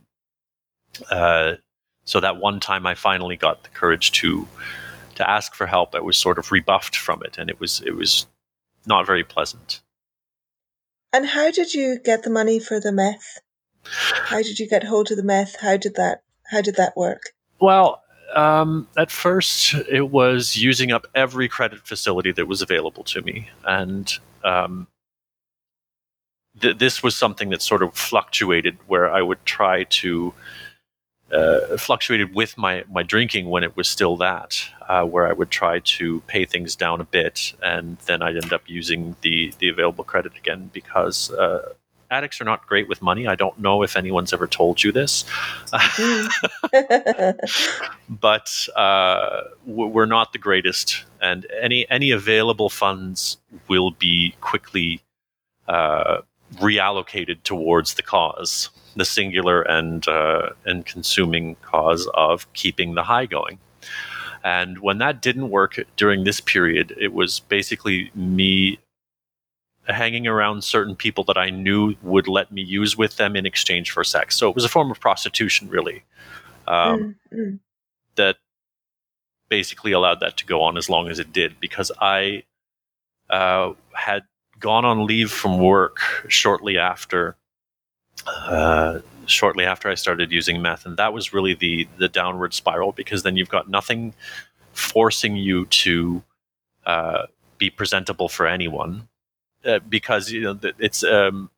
Uh, 1.12 1.56
so 2.06 2.20
that 2.20 2.38
one 2.38 2.60
time 2.60 2.88
I 2.88 2.96
finally 2.96 3.38
got 3.38 3.64
the 3.64 3.70
courage 3.70 4.12
to 4.14 4.48
to 5.16 5.30
ask 5.30 5.54
for 5.56 5.66
help, 5.68 5.96
I 5.96 6.00
was 6.00 6.18
sort 6.18 6.38
of 6.38 6.52
rebuffed 6.52 6.96
from 6.98 7.22
it, 7.24 7.38
and 7.38 7.50
it 7.50 7.60
was 7.60 7.82
it 7.86 7.96
was 7.96 8.28
not 8.86 9.06
very 9.06 9.24
pleasant. 9.24 9.82
And 11.14 11.28
how 11.28 11.52
did 11.52 11.74
you 11.74 12.00
get 12.04 12.24
the 12.24 12.30
money 12.30 12.60
for 12.60 12.80
the 12.80 12.92
meth? 12.92 13.40
How 13.86 14.42
did 14.42 14.60
you 14.60 14.68
get 14.68 14.84
hold 14.84 15.12
of 15.12 15.18
the 15.18 15.24
meth? 15.24 15.60
How 15.62 15.78
did 15.78 15.96
that 15.96 16.24
how 16.52 16.62
did 16.62 16.76
that 16.76 16.98
work? 16.98 17.22
Well, 17.62 18.02
um, 18.34 18.88
at 18.98 19.12
first 19.12 19.74
it 19.90 20.10
was 20.10 20.58
using 20.58 20.92
up 20.92 21.08
every 21.16 21.48
credit 21.48 21.80
facility 21.86 22.32
that 22.32 22.48
was 22.48 22.62
available 22.62 23.04
to 23.06 23.22
me, 23.22 23.50
and 23.64 24.12
um, 24.44 24.88
th- 26.60 26.78
this 26.78 27.04
was 27.04 27.16
something 27.16 27.50
that 27.50 27.62
sort 27.62 27.84
of 27.84 27.94
fluctuated, 27.94 28.78
where 28.88 29.12
I 29.12 29.22
would 29.22 29.44
try 29.46 29.84
to 29.84 30.34
uh, 31.32 31.78
fluctuated 31.78 32.36
with 32.36 32.58
my 32.58 32.84
my 32.90 33.04
drinking 33.04 33.50
when 33.50 33.64
it 33.64 33.76
was 33.76 33.88
still 33.88 34.18
that, 34.18 34.64
uh, 34.88 35.04
where 35.04 35.28
I 35.28 35.34
would 35.34 35.50
try 35.50 35.80
to 35.80 36.22
pay 36.22 36.46
things 36.46 36.76
down 36.76 37.02
a 37.02 37.06
bit, 37.06 37.54
and 37.64 37.98
then 38.06 38.22
I'd 38.22 38.38
end 38.38 38.54
up 38.54 38.64
using 38.68 39.16
the 39.22 39.54
the 39.60 39.70
available 39.70 40.04
credit 40.04 40.36
again 40.38 40.70
because. 40.74 41.32
Uh, 41.32 41.74
Addicts 42.12 42.40
are 42.40 42.46
not 42.46 42.68
great 42.68 42.88
with 42.88 43.02
money. 43.02 43.28
I 43.28 43.36
don't 43.36 43.58
know 43.60 43.84
if 43.84 43.96
anyone's 43.98 44.34
ever 44.34 44.48
told 44.48 44.84
you 44.84 44.92
this. 44.92 45.26
Mm. 45.72 46.30
but 48.10 48.68
uh, 48.76 49.42
we're 49.66 50.06
not 50.06 50.34
the 50.34 50.40
greatest, 50.40 51.04
and 51.22 51.46
any 51.62 51.90
any 51.90 52.12
available 52.12 52.70
funds 52.70 53.38
will 53.68 53.92
be 53.92 54.36
quickly 54.42 55.02
uh, 55.68 56.22
reallocated 56.56 57.42
towards 57.44 57.96
the 57.96 58.04
cause, 58.04 58.70
the 58.96 59.06
singular 59.06 59.62
and 59.64 60.08
uh, 60.08 60.50
and 60.66 60.86
consuming 60.86 61.56
cause 61.62 62.08
of 62.14 62.52
keeping 62.54 62.96
the 62.96 63.04
high 63.04 63.26
going. 63.26 63.60
And 64.44 64.78
when 64.78 65.00
that 65.00 65.24
didn't 65.24 65.50
work 65.50 65.80
during 65.98 66.24
this 66.24 66.40
period, 66.40 66.96
it 67.00 67.14
was 67.14 67.40
basically 67.40 68.12
me 68.14 68.78
hanging 69.88 70.28
around 70.28 70.64
certain 70.64 70.96
people 70.96 71.24
that 71.26 71.38
I 71.38 71.50
knew 71.50 71.96
would 72.02 72.28
let 72.28 72.52
me 72.52 72.62
use 72.62 72.98
with 72.98 73.18
them 73.18 73.36
in 73.36 73.46
exchange 73.46 73.92
for 73.92 74.04
sex. 74.04 74.36
So 74.36 74.50
it 74.50 74.56
was 74.56 74.66
a 74.66 74.70
form 74.70 74.92
of 74.92 75.00
prostitution, 75.00 75.70
really. 75.70 76.04
Um, 76.68 77.16
Mm, 77.32 77.38
mm, 77.38 77.60
that 78.16 78.38
basically 79.50 79.92
allowed 79.92 80.20
that 80.22 80.38
to 80.38 80.46
go 80.46 80.62
on 80.62 80.78
as 80.78 80.90
long 80.90 81.10
as 81.10 81.20
it 81.20 81.32
did 81.32 81.60
because 81.60 81.92
I 82.02 82.44
uh, 83.30 83.74
had 83.94 84.24
gone 84.60 84.86
on 84.86 85.06
leave 85.06 85.32
from 85.32 85.60
work 85.60 86.00
shortly 86.28 86.78
after 86.78 87.36
uh, 88.26 89.00
shortly 89.28 89.66
after 89.66 89.90
I 89.90 89.96
started 89.96 90.32
using 90.32 90.62
meth, 90.62 90.86
and 90.86 90.98
that 90.98 91.14
was 91.14 91.34
really 91.34 91.54
the 91.54 91.88
the 91.98 92.08
downward 92.08 92.54
spiral 92.54 92.92
because 92.92 93.24
then 93.24 93.36
you've 93.36 93.50
got 93.50 93.70
nothing 93.70 94.14
forcing 94.74 95.36
you 95.36 95.66
to 95.66 96.24
uh, 96.86 97.24
be 97.58 97.70
presentable 97.70 98.30
for 98.30 98.48
anyone 98.48 99.08
uh, 99.66 99.80
because 99.90 100.32
you 100.32 100.42
know 100.42 100.60
it's 100.80 101.04
um, 101.04 101.50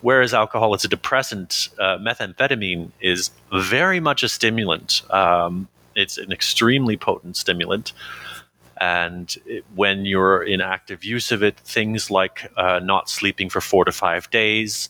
whereas 0.00 0.34
alcohol 0.34 0.74
is 0.74 0.84
a 0.84 0.88
depressant, 0.88 1.68
uh, 1.78 1.98
methamphetamine 1.98 2.90
is 3.00 3.30
very 3.52 4.00
much 4.00 4.22
a 4.22 4.28
stimulant. 4.28 5.02
Um, 5.12 5.68
it's 5.94 6.18
an 6.18 6.32
extremely 6.32 6.96
potent 6.96 7.36
stimulant. 7.36 7.92
And 8.80 9.34
it, 9.44 9.64
when 9.74 10.06
you're 10.06 10.42
in 10.42 10.60
active 10.60 11.04
use 11.04 11.32
of 11.32 11.42
it, 11.42 11.58
things 11.60 12.10
like 12.10 12.50
uh, 12.56 12.80
not 12.82 13.10
sleeping 13.10 13.50
for 13.50 13.60
four 13.60 13.84
to 13.84 13.92
five 13.92 14.30
days, 14.30 14.88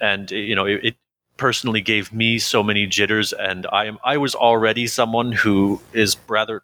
and 0.00 0.30
you 0.30 0.54
know, 0.54 0.64
it, 0.64 0.80
it 0.84 0.96
personally 1.36 1.80
gave 1.80 2.12
me 2.12 2.38
so 2.38 2.62
many 2.62 2.86
jitters. 2.86 3.32
And 3.32 3.66
I 3.72 3.86
am 3.86 3.98
I 4.04 4.16
was 4.16 4.36
already 4.36 4.86
someone 4.86 5.32
who 5.32 5.80
is 5.92 6.16
rather 6.28 6.62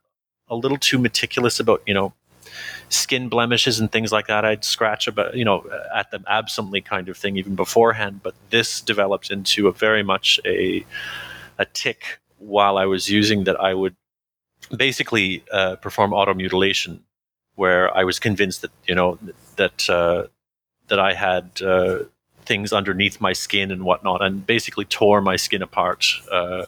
a 0.48 0.54
little 0.54 0.78
too 0.78 0.98
meticulous 0.98 1.58
about 1.58 1.82
you 1.84 1.94
know 1.94 2.12
skin 2.88 3.28
blemishes 3.28 3.80
and 3.80 3.90
things 3.90 4.12
like 4.12 4.26
that. 4.28 4.44
I'd 4.44 4.64
scratch 4.64 5.08
about, 5.08 5.36
you 5.36 5.44
know, 5.44 5.64
at 5.94 6.10
them 6.10 6.24
absently 6.28 6.80
kind 6.80 7.08
of 7.08 7.16
thing 7.16 7.36
even 7.36 7.54
beforehand. 7.54 8.20
But 8.22 8.34
this 8.50 8.80
developed 8.80 9.30
into 9.30 9.68
a 9.68 9.72
very 9.72 10.02
much 10.02 10.40
a 10.44 10.84
a 11.58 11.64
tic 11.64 12.18
while 12.38 12.76
I 12.78 12.86
was 12.86 13.08
using 13.08 13.44
that 13.44 13.58
I 13.60 13.74
would 13.74 13.96
basically 14.76 15.42
uh, 15.52 15.76
perform 15.76 16.10
automutilation, 16.12 17.00
where 17.54 17.94
I 17.96 18.04
was 18.04 18.18
convinced 18.18 18.62
that 18.62 18.70
you 18.86 18.94
know 18.94 19.18
that 19.56 19.88
uh, 19.88 20.26
that 20.88 20.98
I 21.00 21.14
had 21.14 21.62
uh, 21.62 21.98
things 22.44 22.72
underneath 22.72 23.20
my 23.20 23.32
skin 23.32 23.70
and 23.70 23.84
whatnot, 23.84 24.22
and 24.22 24.46
basically 24.46 24.84
tore 24.84 25.20
my 25.20 25.36
skin 25.36 25.62
apart. 25.62 26.06
Uh, 26.30 26.66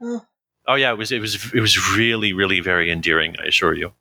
Oh. 0.00 0.24
oh 0.68 0.74
yeah, 0.76 0.92
it 0.92 0.98
was 0.98 1.10
it 1.10 1.20
was 1.20 1.52
it 1.52 1.60
was 1.60 1.96
really 1.96 2.32
really 2.32 2.60
very 2.60 2.90
endearing. 2.90 3.34
I 3.42 3.46
assure 3.46 3.74
you. 3.74 3.92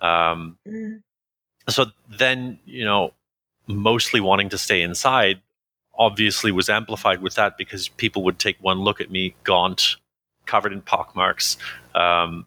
Um, 0.00 0.58
mm, 0.66 1.02
so 1.68 1.86
then 2.08 2.58
you 2.64 2.84
know 2.84 3.12
mostly 3.66 4.20
wanting 4.20 4.48
to 4.48 4.58
stay 4.58 4.82
inside 4.82 5.40
obviously 5.98 6.52
was 6.52 6.68
amplified 6.68 7.20
with 7.20 7.34
that 7.34 7.58
because 7.58 7.88
people 7.88 8.22
would 8.22 8.38
take 8.38 8.56
one 8.60 8.78
look 8.80 9.00
at 9.00 9.10
me 9.10 9.34
gaunt 9.44 9.96
covered 10.46 10.72
in 10.72 10.80
pockmarks 10.80 11.56
um, 11.94 12.46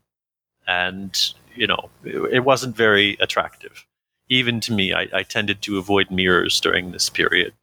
and 0.67 1.33
you 1.55 1.67
know 1.67 1.89
it, 2.03 2.35
it 2.35 2.39
wasn't 2.39 2.75
very 2.75 3.17
attractive. 3.19 3.85
Even 4.29 4.59
to 4.61 4.73
me 4.73 4.93
I, 4.93 5.07
I 5.13 5.23
tended 5.23 5.61
to 5.63 5.77
avoid 5.77 6.09
mirrors 6.09 6.59
during 6.59 6.91
this 6.91 7.09
period. 7.09 7.53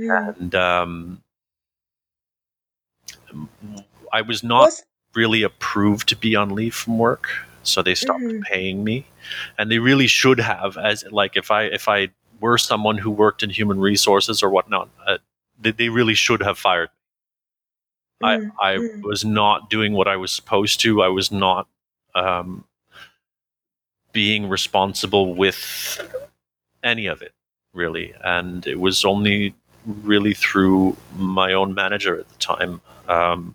Mm. 0.00 0.36
and 0.38 0.54
um, 0.54 1.22
i 4.10 4.22
was 4.22 4.42
not 4.42 4.64
Was 4.64 4.82
really 5.14 5.42
approved 5.42 6.08
to 6.08 6.16
be 6.16 6.34
on 6.34 6.54
leave 6.54 6.74
from 6.74 6.96
work 6.96 7.28
so 7.62 7.82
they 7.82 7.94
stopped 7.94 8.20
Mhm. 8.20 8.42
paying 8.42 8.84
me 8.84 9.06
and 9.58 9.70
they 9.70 9.78
really 9.78 10.06
should 10.06 10.40
have 10.40 10.76
as 10.76 11.04
like 11.10 11.36
if 11.36 11.50
i 11.50 11.62
if 11.64 11.88
i 11.88 12.08
were 12.40 12.58
someone 12.58 12.98
who 12.98 13.10
worked 13.10 13.42
in 13.42 13.50
human 13.50 13.78
resources 13.78 14.42
or 14.42 14.50
whatnot 14.50 14.88
uh, 15.06 15.18
they, 15.60 15.70
they 15.72 15.88
really 15.88 16.14
should 16.14 16.42
have 16.42 16.58
fired 16.58 16.90
me. 18.22 18.28
mm, 18.28 18.50
i 18.60 18.72
i 18.72 18.76
mm. 18.76 19.02
was 19.02 19.24
not 19.24 19.70
doing 19.70 19.92
what 19.92 20.08
i 20.08 20.16
was 20.16 20.32
supposed 20.32 20.80
to 20.80 21.02
i 21.02 21.08
was 21.08 21.30
not 21.30 21.68
um 22.14 22.64
being 24.12 24.48
responsible 24.48 25.34
with 25.34 26.00
any 26.82 27.06
of 27.06 27.22
it, 27.22 27.32
really. 27.72 28.14
And 28.22 28.66
it 28.66 28.78
was 28.78 29.04
only 29.04 29.54
really 29.86 30.34
through 30.34 30.96
my 31.16 31.52
own 31.52 31.74
manager 31.74 32.18
at 32.20 32.28
the 32.28 32.38
time 32.38 32.80
um, 33.08 33.54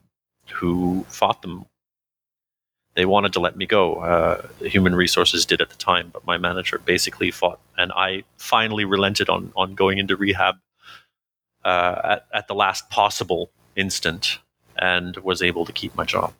who 0.51 1.05
fought 1.09 1.41
them. 1.41 1.65
They 2.97 3.05
wanted 3.05 3.33
to 3.33 3.39
let 3.39 3.55
me 3.55 3.67
go. 3.67 3.97
Uh, 3.97 4.47
human 4.59 4.95
resources 4.95 5.45
did 5.45 5.61
at 5.61 5.69
the 5.69 5.75
time, 5.75 6.09
but 6.11 6.25
my 6.25 6.39
manager 6.39 6.79
basically 6.83 7.29
fought, 7.29 7.59
and 7.77 7.91
I 7.95 8.23
finally 8.37 8.85
relented 8.85 9.29
on 9.29 9.53
on 9.55 9.75
going 9.75 9.99
into 9.99 10.15
rehab 10.15 10.55
uh, 11.63 12.01
at 12.03 12.25
at 12.33 12.47
the 12.47 12.55
last 12.55 12.89
possible 12.89 13.51
instant, 13.75 14.39
and 14.75 15.15
was 15.17 15.43
able 15.43 15.63
to 15.65 15.71
keep 15.71 15.93
my 15.93 16.05
job. 16.05 16.33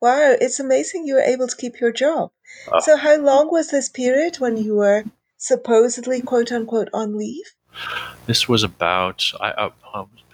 Wow, 0.00 0.36
it's 0.40 0.58
amazing 0.58 1.06
you 1.06 1.16
were 1.16 1.20
able 1.20 1.48
to 1.48 1.56
keep 1.56 1.80
your 1.80 1.92
job. 1.92 2.30
Uh, 2.72 2.80
so, 2.80 2.96
how 2.96 3.18
long 3.18 3.52
was 3.52 3.68
this 3.68 3.90
period 3.90 4.36
when 4.36 4.56
you 4.56 4.76
were 4.76 5.04
supposedly 5.36 6.22
quote 6.22 6.50
unquote 6.50 6.88
on 6.94 7.18
leave? 7.18 7.52
This 8.26 8.48
was 8.48 8.62
about 8.62 9.32
I 9.40 9.50
uh, 9.50 9.70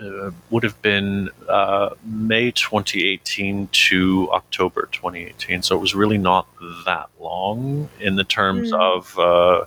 uh, 0.01 0.30
would 0.51 0.62
have 0.62 0.80
been 0.82 1.30
uh, 1.49 1.91
May 2.05 2.51
2018 2.51 3.68
to 3.68 4.28
October 4.32 4.89
2018, 4.93 5.62
so 5.62 5.76
it 5.76 5.80
was 5.80 5.95
really 5.95 6.18
not 6.18 6.47
that 6.84 7.09
long 7.18 7.89
in 7.99 8.16
the 8.16 8.24
terms 8.24 8.72
mm. 8.72 8.78
of 8.78 9.18
uh, 9.18 9.64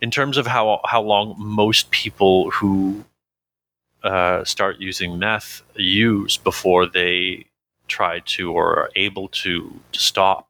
in 0.00 0.10
terms 0.10 0.36
of 0.36 0.46
how 0.46 0.80
how 0.84 1.00
long 1.00 1.34
most 1.38 1.90
people 1.90 2.50
who 2.50 3.04
uh, 4.02 4.44
start 4.44 4.78
using 4.78 5.18
meth 5.18 5.62
use 5.74 6.36
before 6.36 6.86
they 6.86 7.46
try 7.86 8.20
to 8.20 8.52
or 8.52 8.78
are 8.78 8.90
able 8.96 9.28
to 9.28 9.80
to 9.92 9.98
stop. 9.98 10.48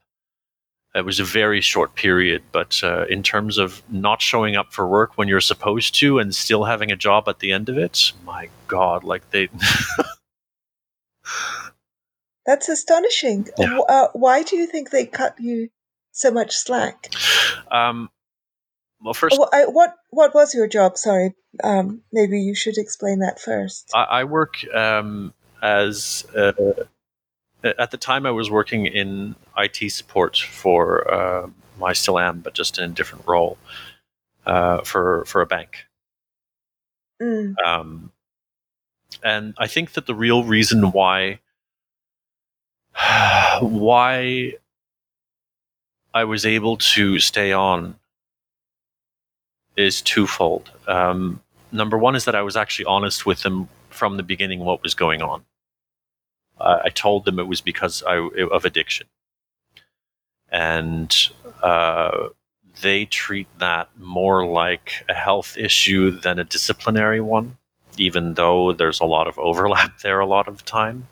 It 0.99 1.05
was 1.05 1.21
a 1.21 1.25
very 1.25 1.61
short 1.61 1.95
period, 1.95 2.43
but 2.53 2.81
uh, 2.83 3.07
in 3.07 3.23
terms 3.23 3.59
of 3.59 3.83
not 3.89 4.21
showing 4.21 4.57
up 4.57 4.73
for 4.73 4.87
work 4.87 5.17
when 5.17 5.29
you're 5.29 5.41
supposed 5.41 5.95
to 5.97 6.19
and 6.19 6.35
still 6.35 6.65
having 6.65 6.91
a 6.91 6.97
job 6.97 7.29
at 7.29 7.39
the 7.39 7.53
end 7.53 7.69
of 7.69 7.79
it, 7.79 8.13
my 8.25 8.49
God, 8.67 9.05
like 9.05 9.31
they. 9.31 9.49
That's 12.47 12.69
astonishing. 12.69 13.49
Yeah. 13.59 13.79
Uh, 13.89 14.09
why 14.15 14.43
do 14.43 14.57
you 14.57 14.67
think 14.67 14.91
they 14.91 15.07
cut 15.07 15.37
you 15.39 15.69
so 16.13 16.31
much 16.31 16.57
slack? 16.57 17.13
Um, 17.71 18.11
well, 19.01 19.15
first, 19.15 19.39
oh, 19.39 19.49
I, 19.53 19.67
what 19.67 19.95
what 20.11 20.35
was 20.35 20.55
your 20.55 20.67
job? 20.67 20.97
Sorry, 20.97 21.35
um, 21.63 22.03
maybe 22.13 22.41
you 22.41 22.55
should 22.55 22.79
explain 22.79 23.21
that 23.21 23.39
first. 23.39 23.91
I, 23.95 24.03
I 24.05 24.25
work 24.25 24.55
um, 24.75 25.35
as 25.63 26.27
a, 26.35 26.87
at 27.65 27.91
the 27.91 27.97
time 27.97 28.27
I 28.27 28.31
was 28.31 28.51
working 28.51 28.87
in 28.87 29.35
IT 29.57 29.91
support 29.91 30.37
for 30.37 31.13
uh, 31.13 31.49
I 31.83 31.93
still 31.93 32.19
am, 32.19 32.41
but 32.41 32.55
just 32.55 32.79
in 32.79 32.85
a 32.85 32.89
different 32.89 33.27
role 33.27 33.59
uh, 34.47 34.83
for 34.83 35.25
for 35.27 35.41
a 35.41 35.47
bank. 35.47 35.87
Mm. 37.21 37.55
Um, 37.65 38.13
and 39.25 39.55
I 39.59 39.67
think 39.67 39.93
that 39.93 40.07
the 40.07 40.15
real 40.15 40.45
reason 40.45 40.93
why 40.93 41.41
why 43.61 44.55
I 46.15 46.25
was 46.25 46.47
able 46.47 46.77
to 46.77 47.19
stay 47.19 47.53
on 47.53 47.97
is 49.77 50.03
twofold. 50.03 50.71
Um, 50.87 51.41
number 51.71 51.99
one 51.99 52.17
is 52.17 52.25
that 52.25 52.35
I 52.35 52.43
was 52.43 52.57
actually 52.57 52.87
honest 52.87 53.27
with 53.27 53.43
them 53.43 53.69
from 53.91 54.17
the 54.17 54.23
beginning 54.23 54.61
what 54.61 54.83
was 54.83 54.95
going 54.95 55.23
on 55.23 55.45
uh, 56.61 56.81
I 56.85 56.91
told 56.91 57.25
them 57.25 57.39
it 57.39 57.47
was 57.47 57.61
because 57.61 58.03
I, 58.03 58.29
of 58.51 58.65
addiction. 58.65 59.07
And 60.51 61.15
uh, 61.63 62.29
they 62.81 63.05
treat 63.05 63.47
that 63.59 63.89
more 63.99 64.47
like 64.47 65.05
a 65.09 65.15
health 65.15 65.57
issue 65.57 66.11
than 66.11 66.39
a 66.39 66.45
disciplinary 66.45 67.21
one, 67.21 67.57
even 67.97 68.35
though 68.35 68.73
there's 68.73 69.01
a 69.01 69.05
lot 69.05 69.29
of 69.29 69.39
overlap 69.39 69.99
there 70.03 70.21
a 70.21 70.27
lot 70.27 70.49
of 70.49 70.65
time. 70.65 71.07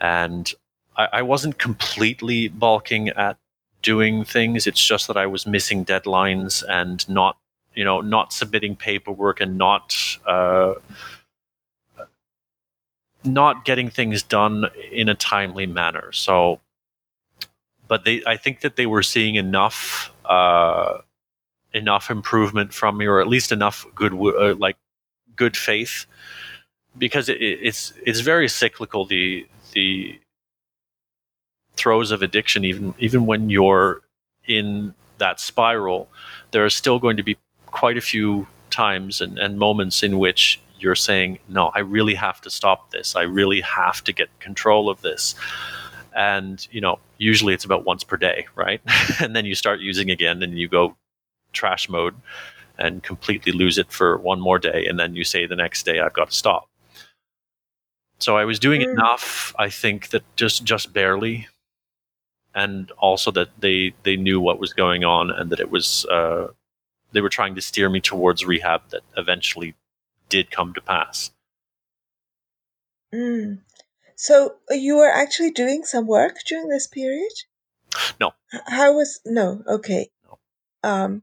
And 0.00 0.52
I, 0.96 1.08
I 1.14 1.22
wasn't 1.22 1.58
completely 1.58 2.48
balking 2.48 3.08
at 3.10 3.38
doing 3.82 4.24
things. 4.24 4.66
It's 4.66 4.84
just 4.84 5.06
that 5.06 5.16
I 5.16 5.26
was 5.26 5.46
missing 5.46 5.84
deadlines 5.84 6.64
and 6.68 7.08
not, 7.08 7.36
you 7.74 7.84
know, 7.84 8.00
not 8.00 8.32
submitting 8.32 8.76
paperwork 8.76 9.40
and 9.40 9.56
not 9.56 9.96
uh, 10.26 10.74
not 13.24 13.64
getting 13.64 13.90
things 13.90 14.22
done 14.22 14.66
in 14.92 15.08
a 15.08 15.14
timely 15.14 15.66
manner. 15.66 16.12
So, 16.12 16.60
but 17.86 18.04
they, 18.04 18.22
I 18.26 18.36
think 18.36 18.60
that 18.60 18.76
they 18.76 18.86
were 18.86 19.02
seeing 19.02 19.34
enough, 19.34 20.12
uh, 20.24 20.98
enough 21.72 22.10
improvement 22.10 22.72
from 22.72 22.96
me, 22.98 23.06
or 23.06 23.20
at 23.20 23.26
least 23.26 23.52
enough 23.52 23.86
good, 23.94 24.12
uh, 24.12 24.54
like 24.56 24.76
good 25.36 25.56
faith, 25.56 26.06
because 26.96 27.28
it, 27.28 27.40
it's 27.40 27.92
it's 28.04 28.20
very 28.20 28.48
cyclical. 28.48 29.04
The 29.04 29.46
the 29.72 30.18
throes 31.76 32.10
of 32.10 32.22
addiction, 32.22 32.64
even 32.64 32.94
even 32.98 33.26
when 33.26 33.50
you're 33.50 34.02
in 34.46 34.94
that 35.18 35.40
spiral, 35.40 36.08
there 36.50 36.64
are 36.64 36.70
still 36.70 36.98
going 36.98 37.16
to 37.16 37.22
be 37.22 37.36
quite 37.66 37.96
a 37.96 38.00
few 38.00 38.46
times 38.70 39.20
and, 39.20 39.38
and 39.38 39.58
moments 39.58 40.02
in 40.02 40.18
which 40.18 40.60
you're 40.78 40.94
saying, 40.94 41.38
no, 41.48 41.70
I 41.74 41.80
really 41.80 42.14
have 42.14 42.40
to 42.42 42.50
stop 42.50 42.90
this. 42.90 43.16
I 43.16 43.22
really 43.22 43.60
have 43.60 44.02
to 44.04 44.12
get 44.12 44.28
control 44.40 44.88
of 44.88 45.00
this. 45.02 45.34
And, 46.14 46.66
you 46.70 46.80
know, 46.80 46.98
usually 47.18 47.54
it's 47.54 47.64
about 47.64 47.84
once 47.84 48.04
per 48.04 48.16
day, 48.16 48.46
right? 48.54 48.80
and 49.20 49.36
then 49.36 49.44
you 49.44 49.54
start 49.54 49.80
using 49.80 50.10
again 50.10 50.42
and 50.42 50.58
you 50.58 50.68
go 50.68 50.96
trash 51.52 51.88
mode 51.88 52.14
and 52.78 53.02
completely 53.02 53.52
lose 53.52 53.78
it 53.78 53.90
for 53.90 54.18
one 54.18 54.40
more 54.40 54.58
day. 54.58 54.86
And 54.86 54.98
then 54.98 55.14
you 55.14 55.24
say 55.24 55.46
the 55.46 55.56
next 55.56 55.84
day, 55.84 56.00
I've 56.00 56.12
got 56.12 56.30
to 56.30 56.36
stop. 56.36 56.68
So 58.18 58.36
I 58.36 58.44
was 58.44 58.58
doing 58.58 58.80
mm. 58.80 58.92
enough, 58.92 59.54
I 59.58 59.68
think, 59.68 60.08
that 60.08 60.22
just 60.36 60.64
just 60.64 60.92
barely, 60.92 61.46
and 62.54 62.90
also 62.98 63.30
that 63.32 63.48
they 63.60 63.94
they 64.02 64.16
knew 64.16 64.40
what 64.40 64.58
was 64.58 64.72
going 64.72 65.04
on 65.04 65.30
and 65.30 65.50
that 65.50 65.60
it 65.60 65.70
was 65.70 66.04
uh, 66.06 66.48
they 67.12 67.20
were 67.20 67.28
trying 67.28 67.54
to 67.54 67.60
steer 67.60 67.88
me 67.88 68.00
towards 68.00 68.44
rehab 68.44 68.82
that 68.90 69.02
eventually 69.16 69.74
did 70.28 70.50
come 70.50 70.74
to 70.74 70.80
pass. 70.80 71.30
Mm. 73.14 73.60
So 74.16 74.56
uh, 74.70 74.74
you 74.74 74.96
were 74.96 75.10
actually 75.10 75.52
doing 75.52 75.84
some 75.84 76.06
work 76.06 76.36
during 76.46 76.68
this 76.68 76.86
period? 76.86 77.32
No. 78.20 78.32
How 78.66 78.94
was 78.94 79.20
no? 79.24 79.62
Okay. 79.66 80.10
No. 80.24 80.38
Um. 80.88 81.22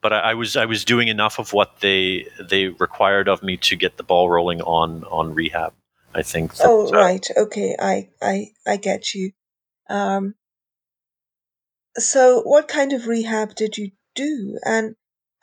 But 0.00 0.12
I, 0.12 0.18
I, 0.30 0.34
was 0.34 0.56
I 0.56 0.64
was 0.64 0.84
doing 0.84 1.08
enough 1.08 1.38
of 1.38 1.52
what 1.52 1.80
they 1.80 2.26
they 2.40 2.68
required 2.68 3.28
of 3.28 3.42
me 3.42 3.56
to 3.58 3.76
get 3.76 3.96
the 3.96 4.02
ball 4.02 4.30
rolling 4.30 4.60
on 4.62 5.04
on 5.04 5.34
rehab. 5.34 5.74
I 6.14 6.22
think. 6.22 6.54
That, 6.56 6.66
oh 6.68 6.90
right. 6.90 7.26
Okay. 7.36 7.76
I 7.78 8.10
I 8.20 8.46
I 8.66 8.76
get 8.76 9.14
you. 9.14 9.32
Um. 9.88 10.34
So 11.96 12.42
what 12.42 12.68
kind 12.68 12.92
of 12.92 13.06
rehab 13.06 13.54
did 13.54 13.76
you 13.76 13.90
do, 14.14 14.58
and 14.64 14.94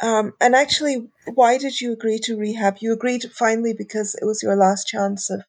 um, 0.02 0.34
and 0.40 0.56
actually, 0.56 1.10
why 1.26 1.58
did 1.58 1.82
you 1.82 1.92
agree 1.92 2.20
to 2.20 2.38
rehab? 2.38 2.78
You 2.80 2.94
agreed 2.94 3.24
finally 3.34 3.74
because 3.74 4.16
it 4.16 4.26
was 4.26 4.42
your 4.42 4.56
last 4.56 4.88
chance 4.88 5.30
of 5.30 5.44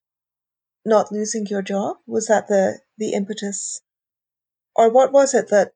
not 0.84 1.12
losing 1.12 1.46
your 1.46 1.62
job. 1.62 1.98
Was 2.06 2.26
that 2.26 2.48
the 2.48 2.80
the 2.98 3.12
impetus, 3.12 3.80
or 4.74 4.90
what 4.90 5.12
was 5.12 5.34
it 5.34 5.48
that 5.50 5.72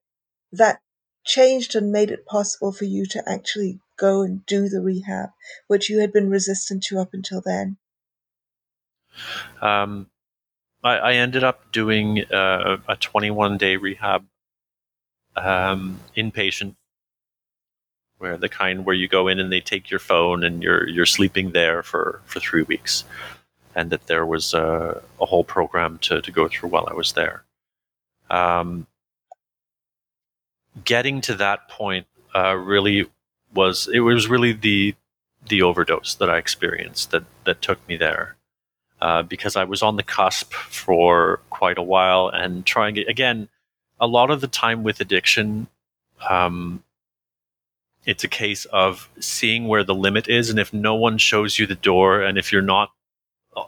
that 0.51 0.81
changed 1.25 1.75
and 1.75 1.93
made 1.93 2.11
it 2.11 2.27
possible 2.27 2.73
for 2.73 2.85
you 2.85 3.07
to 3.07 3.23
actually 3.29 3.81
go 3.97 4.23
and 4.23 4.45
do 4.47 4.69
the 4.69 4.81
rehab, 4.81 5.31
which 5.69 5.89
you 5.89 6.01
had 6.01 6.13
been 6.13 6.29
resistant 6.29 6.83
to 6.85 6.99
up 6.99 7.11
until 7.13 7.41
then? 7.41 7.77
Um, 9.63 10.09
I, 10.83 10.97
I 10.97 11.13
ended 11.15 11.45
up 11.45 11.71
doing 11.71 12.25
uh, 12.33 12.79
a 12.89 12.97
21 12.97 13.57
day 13.57 13.77
rehab 13.77 14.27
um, 15.37 16.01
inpatient 16.17 16.75
where 18.19 18.37
the 18.37 18.49
kind 18.49 18.85
where 18.85 18.95
you 18.95 19.09
go 19.09 19.29
in 19.29 19.39
and 19.41 19.53
they 19.53 19.61
take 19.61 19.91
your 19.91 20.01
phone 20.01 20.45
and 20.45 20.63
you're 20.63 20.89
you're 20.89 21.07
sleeping 21.07 21.51
there 21.53 21.83
for 21.83 22.21
for 22.27 22.41
three 22.41 22.63
weeks, 22.63 23.05
and 23.75 23.91
that 23.91 24.07
there 24.07 24.27
was 24.27 24.55
a, 24.55 25.03
a 25.21 25.27
whole 25.27 25.45
program 25.45 25.99
to 25.99 26.21
to 26.21 26.31
go 26.31 26.49
through 26.49 26.71
while 26.71 26.89
I 26.91 26.95
was 26.95 27.13
there. 27.13 27.45
Um, 28.31 28.87
getting 30.85 31.21
to 31.23 31.35
that 31.37 31.69
point 31.69 32.07
uh, 32.35 32.55
really 32.55 33.07
was 33.53 33.89
it 33.93 34.01
was 34.01 34.29
really 34.29 34.53
the 34.53 34.95
the 35.47 35.63
overdose 35.63 36.15
that 36.15 36.31
I 36.31 36.39
experienced 36.39 37.11
that 37.11 37.25
that 37.45 37.63
took 37.63 37.87
me 37.89 37.97
there. 37.97 38.37
Uh, 39.01 39.23
because 39.23 39.55
I 39.55 39.65
was 39.65 39.83
on 39.83 39.97
the 39.97 40.03
cusp 40.03 40.55
for 40.55 41.41
quite 41.51 41.77
a 41.77 41.83
while 41.83 42.29
and 42.29 42.65
trying 42.65 42.97
it 42.97 43.09
again. 43.09 43.49
A 44.01 44.07
lot 44.07 44.31
of 44.31 44.41
the 44.41 44.47
time 44.47 44.83
with 44.83 45.01
addiction, 45.01 45.67
um, 46.31 46.83
it's 48.07 48.25
a 48.25 48.29
case 48.29 48.65
of 48.67 49.09
seeing 49.19 49.67
where 49.67 49.85
the 49.85 49.95
limit 49.95 50.29
is 50.29 50.51
and 50.51 50.59
if 50.59 50.73
no 50.73 50.95
one 50.95 51.19
shows 51.19 51.59
you 51.59 51.67
the 51.67 51.75
door 51.75 52.21
and 52.23 52.37
if 52.39 52.53
you're 52.53 52.63
not 52.63 52.91
uh, 53.57 53.63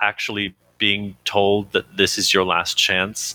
actually 0.00 0.54
being 0.78 1.16
told 1.24 1.72
that 1.72 1.96
this 1.96 2.18
is 2.18 2.32
your 2.32 2.44
last 2.44 2.76
chance 2.76 3.34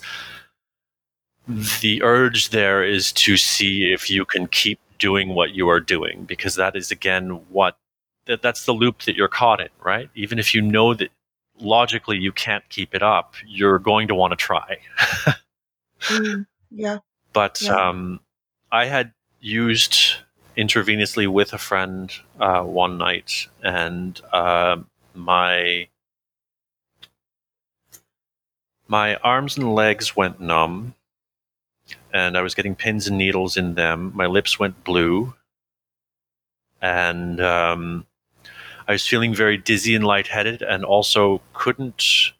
the 1.82 2.02
urge 2.04 2.50
there 2.50 2.84
is 2.84 3.12
to 3.12 3.36
see 3.36 3.92
if 3.92 4.10
you 4.10 4.24
can 4.26 4.48
keep 4.48 4.80
doing 4.98 5.30
what 5.30 5.52
you 5.54 5.68
are 5.68 5.80
doing 5.82 6.24
because 6.24 6.56
that 6.56 6.76
is 6.76 6.90
again 6.92 7.30
what 7.50 7.78
that, 8.26 8.42
that's 8.42 8.66
the 8.66 8.72
loop 8.72 9.02
that 9.04 9.16
you're 9.16 9.28
caught 9.28 9.60
in 9.60 9.68
right 9.84 10.10
even 10.16 10.40
if 10.40 10.56
you 10.56 10.62
know 10.62 10.94
that 10.94 11.10
logically 11.60 12.18
you 12.18 12.32
can't 12.32 12.68
keep 12.70 12.96
it 12.96 13.04
up 13.04 13.34
you're 13.46 13.78
going 13.80 14.08
to 14.08 14.16
want 14.16 14.32
to 14.32 14.38
try 14.38 14.78
Mm, 16.10 16.46
yeah. 16.70 16.98
but 17.32 17.62
Yeah. 17.62 17.76
um, 17.90 18.20
i 18.74 18.86
had 18.86 19.14
used 19.40 20.16
intravenously 20.58 21.28
with 21.28 21.54
a 21.54 21.58
friend 21.58 22.12
uh, 22.40 22.62
one 22.62 22.98
night 22.98 23.48
and 23.64 24.22
uh, 24.32 24.78
my 25.14 25.88
my 28.88 29.16
arms 29.18 29.58
and 29.58 29.74
legs 29.74 30.16
went 30.16 30.40
numb 30.40 30.94
and 32.14 32.38
I 32.38 32.42
was 32.42 32.56
getting 32.56 32.76
pins 32.76 33.08
and 33.08 33.18
needles 33.18 33.58
in 33.58 33.74
them. 33.74 34.12
My 34.16 34.28
lips 34.28 34.60
went 34.60 34.84
blue, 34.84 35.34
and 36.82 37.42
um, 37.42 38.06
I 38.88 38.92
was 38.92 39.08
feeling 39.08 39.34
very 39.34 39.58
dizzy 39.58 39.96
and 39.96 40.06
lightheaded, 40.06 40.62
and 40.62 40.86
also 40.86 41.42
couldn't. 41.54 42.34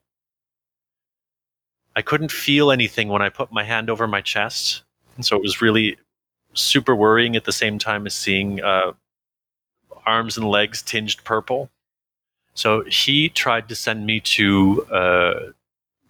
I 1.96 2.02
couldn't 2.02 2.32
feel 2.32 2.72
anything 2.72 3.08
when 3.10 3.22
I 3.22 3.30
put 3.30 3.52
my 3.52 3.64
hand 3.64 3.90
over 3.90 4.08
my 4.08 4.22
chest, 4.22 4.84
and 5.16 5.26
so 5.26 5.36
it 5.36 5.42
was 5.42 5.62
really 5.62 5.98
super 6.54 6.96
worrying 6.96 7.36
at 7.36 7.46
the 7.46 7.52
same 7.52 7.80
time 7.80 8.06
as 8.06 8.14
seeing 8.14 8.62
uh, 8.62 8.94
arms 10.06 10.38
and 10.38 10.48
legs 10.48 10.82
tinged 10.82 11.24
purple. 11.24 11.70
So 12.54 12.84
he 12.84 13.30
tried 13.30 13.68
to 13.70 13.76
send 13.76 14.06
me 14.06 14.20
to 14.20 14.86
uh, 14.92 15.34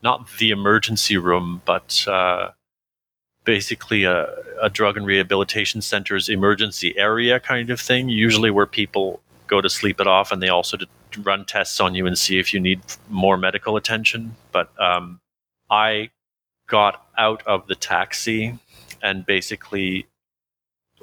not 0.02 0.28
the 0.38 0.52
emergency 0.52 1.18
room, 1.18 1.62
but 1.66 2.06
uh, 2.08 2.52
basically 3.46 4.04
a, 4.04 4.28
a 4.62 4.70
drug 4.70 4.98
and 4.98 5.06
rehabilitation 5.06 5.82
center's 5.82 6.30
emergency 6.30 6.98
area 6.98 7.40
kind 7.40 7.70
of 7.70 7.80
thing, 7.80 8.10
usually 8.10 8.52
where 8.52 8.66
people 8.66 9.22
go 9.48 9.62
to 9.62 9.70
sleep 9.70 10.02
it 10.02 10.08
off 10.08 10.32
and 10.32 10.42
they 10.42 10.50
also 10.50 10.78
run 11.20 11.46
tests 11.46 11.80
on 11.80 11.96
you 11.96 12.06
and 12.06 12.18
see 12.18 12.40
if 12.40 12.54
you 12.54 12.60
need 12.60 12.82
more 13.10 13.38
medical 13.38 13.78
attention. 13.78 14.36
But 14.52 14.70
um, 14.82 15.22
I 15.70 16.10
got 16.68 17.06
out 17.18 17.46
of 17.46 17.68
the 17.68 17.76
taxi 17.76 18.58
and 19.02 19.26
basically 19.26 20.08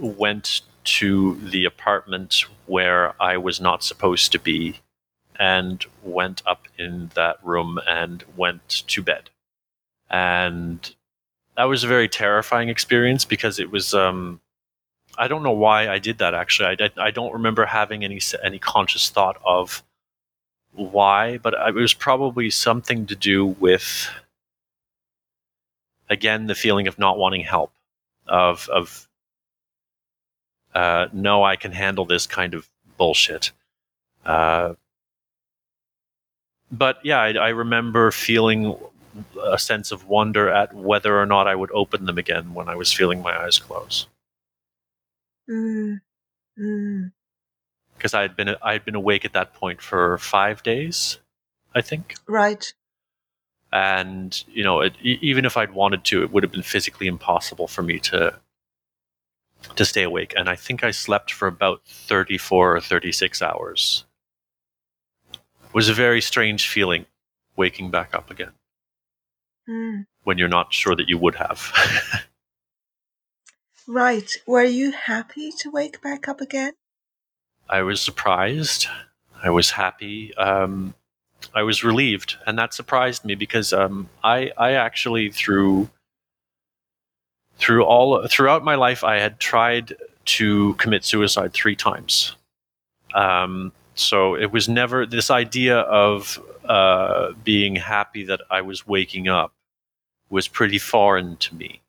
went 0.01 0.62
to 0.82 1.36
the 1.36 1.64
apartment 1.64 2.44
where 2.66 3.14
I 3.22 3.36
was 3.36 3.61
not 3.61 3.84
supposed 3.84 4.32
to 4.32 4.38
be 4.38 4.80
and 5.38 5.84
went 6.03 6.42
up 6.46 6.68
in 6.78 7.11
that 7.14 7.38
room 7.42 7.78
and 7.86 8.24
went 8.36 8.68
to 8.88 9.03
bed. 9.03 9.30
And 10.11 10.94
that 11.57 11.64
was 11.64 11.84
a 11.84 11.88
very 11.88 12.09
terrifying 12.09 12.68
experience 12.68 13.24
because 13.24 13.59
it 13.59 13.70
was 13.70 13.94
um, 13.94 14.40
I 15.16 15.28
don't 15.28 15.42
know 15.42 15.53
why 15.53 15.88
I 15.88 15.98
did 15.98 16.18
that 16.18 16.34
actually. 16.34 16.76
I, 16.80 16.90
I, 16.96 17.11
don't 17.11 17.32
remember 17.32 17.66
having 17.66 18.05
any 18.05 18.20
any 18.42 18.59
conscious 18.59 19.11
thought 19.11 19.40
of 19.44 19.82
why, 20.72 21.38
but 21.38 21.55
it 21.55 21.74
was 21.74 21.94
probably 21.94 22.51
something 22.51 23.07
to 23.07 23.16
do 23.16 23.44
with 23.46 24.09
again 26.09 26.46
the 26.46 26.55
feeling 26.55 26.86
of 26.86 26.98
not 26.98 27.18
wanting 27.18 27.42
help, 27.42 27.72
of 28.26 28.68
of 28.70 29.09
uh, 30.75 31.09
no, 31.12 31.43
I 31.43 31.57
can 31.57 31.73
handle 31.73 32.05
this 32.05 32.27
kind 32.27 32.55
of 32.55 32.68
bullshit. 32.97 33.53
Uh, 34.25 34.75
but 36.71 36.99
yeah, 37.05 37.21
I, 37.21 37.33
I 37.33 37.49
remember 37.49 38.11
feeling 38.11 38.77
a 39.43 39.59
sense 39.59 39.91
of 39.91 40.07
wonder 40.07 40.49
at 40.49 40.73
whether 40.75 41.18
or 41.18 41.27
not 41.27 41.49
I 41.49 41.55
would 41.55 41.71
open 41.73 42.07
them 42.07 42.18
again 42.18 42.55
when 42.55 42.68
I 42.68 42.77
was 42.77 42.93
feeling 42.93 43.23
my 43.23 43.37
eyes 43.37 43.59
close. 43.59 44.07
Mm, 45.49 46.01
mm, 46.59 47.12
because 47.97 48.14
I 48.14 48.23
had 48.23 48.37
been 48.37 48.55
I 48.62 48.73
had 48.73 48.85
been 48.85 48.95
awake 48.95 49.25
at 49.25 49.33
that 49.33 49.55
point 49.55 49.83
for 49.83 50.16
five 50.18 50.62
days, 50.62 51.18
I 51.75 51.81
think. 51.81 52.14
right. 52.27 52.73
And 53.73 54.43
you 54.49 54.64
know, 54.64 54.81
it, 54.81 54.95
even 55.03 55.45
if 55.45 55.57
I'd 55.57 55.73
wanted 55.73 56.05
to, 56.05 56.23
it 56.23 56.33
would 56.33 56.43
have 56.43 56.53
been 56.53 56.62
physically 56.62 57.07
impossible 57.07 57.68
for 57.68 57.83
me 57.83 57.99
to 58.01 58.39
to 59.77 59.85
stay 59.85 60.03
awake. 60.03 60.35
And 60.37 60.49
I 60.49 60.57
think 60.57 60.85
I 60.85 60.91
slept 60.91 61.33
for 61.33 61.49
about 61.49 61.83
thirty 61.87 62.39
four 62.39 62.77
or 62.77 62.81
thirty 62.81 63.13
six 63.13 63.43
hours. 63.43 64.05
It 65.33 65.75
was 65.75 65.89
a 65.89 65.95
very 65.95 66.21
strange 66.21 66.69
feeling, 66.69 67.07
waking 67.57 67.91
back 67.91 68.15
up 68.15 68.31
again 68.31 68.53
Mm, 69.69 70.07
when 70.25 70.39
you're 70.39 70.49
not 70.49 70.73
sure 70.73 70.97
that 70.97 71.09
you 71.09 71.19
would 71.19 71.37
have. 71.37 71.73
right. 73.87 74.31
Were 74.47 74.65
you 74.65 74.93
happy 74.93 75.53
to 75.61 75.71
wake 75.71 76.03
back 76.03 76.29
up 76.29 76.41
again? 76.41 76.73
I 77.69 77.83
was 77.83 78.01
surprised. 78.01 78.87
I 79.43 79.51
was 79.51 79.71
happy. 79.71 80.35
Um, 80.37 80.95
I 81.55 81.63
was 81.63 81.85
relieved, 81.85 82.37
and 82.47 82.59
that 82.59 82.75
surprised 82.75 83.25
me 83.25 83.35
because 83.35 83.73
um, 83.73 84.09
I 84.25 84.53
I 84.59 84.73
actually 84.73 85.31
through 85.31 85.89
through 87.61 87.85
all 87.85 88.27
throughout 88.29 88.65
my 88.65 88.75
life 88.75 89.05
I 89.05 89.19
had 89.21 89.41
tried 89.41 89.95
to 90.27 90.75
commit 90.75 91.05
suicide 91.05 91.53
three 91.53 91.77
times. 91.77 92.37
Um, 93.15 93.73
so 93.95 94.35
it 94.37 94.53
was 94.53 94.69
never 94.69 95.07
this 95.07 95.31
idea 95.31 95.79
of 95.81 96.41
uh, 96.65 97.33
being 97.45 97.77
happy 97.77 98.25
that 98.25 98.41
I 98.51 98.63
was 98.63 98.87
waking 98.87 99.29
up 99.29 99.53
was 100.31 100.49
pretty 100.49 100.79
foreign 100.79 101.37
to 101.39 101.55
me 101.55 101.81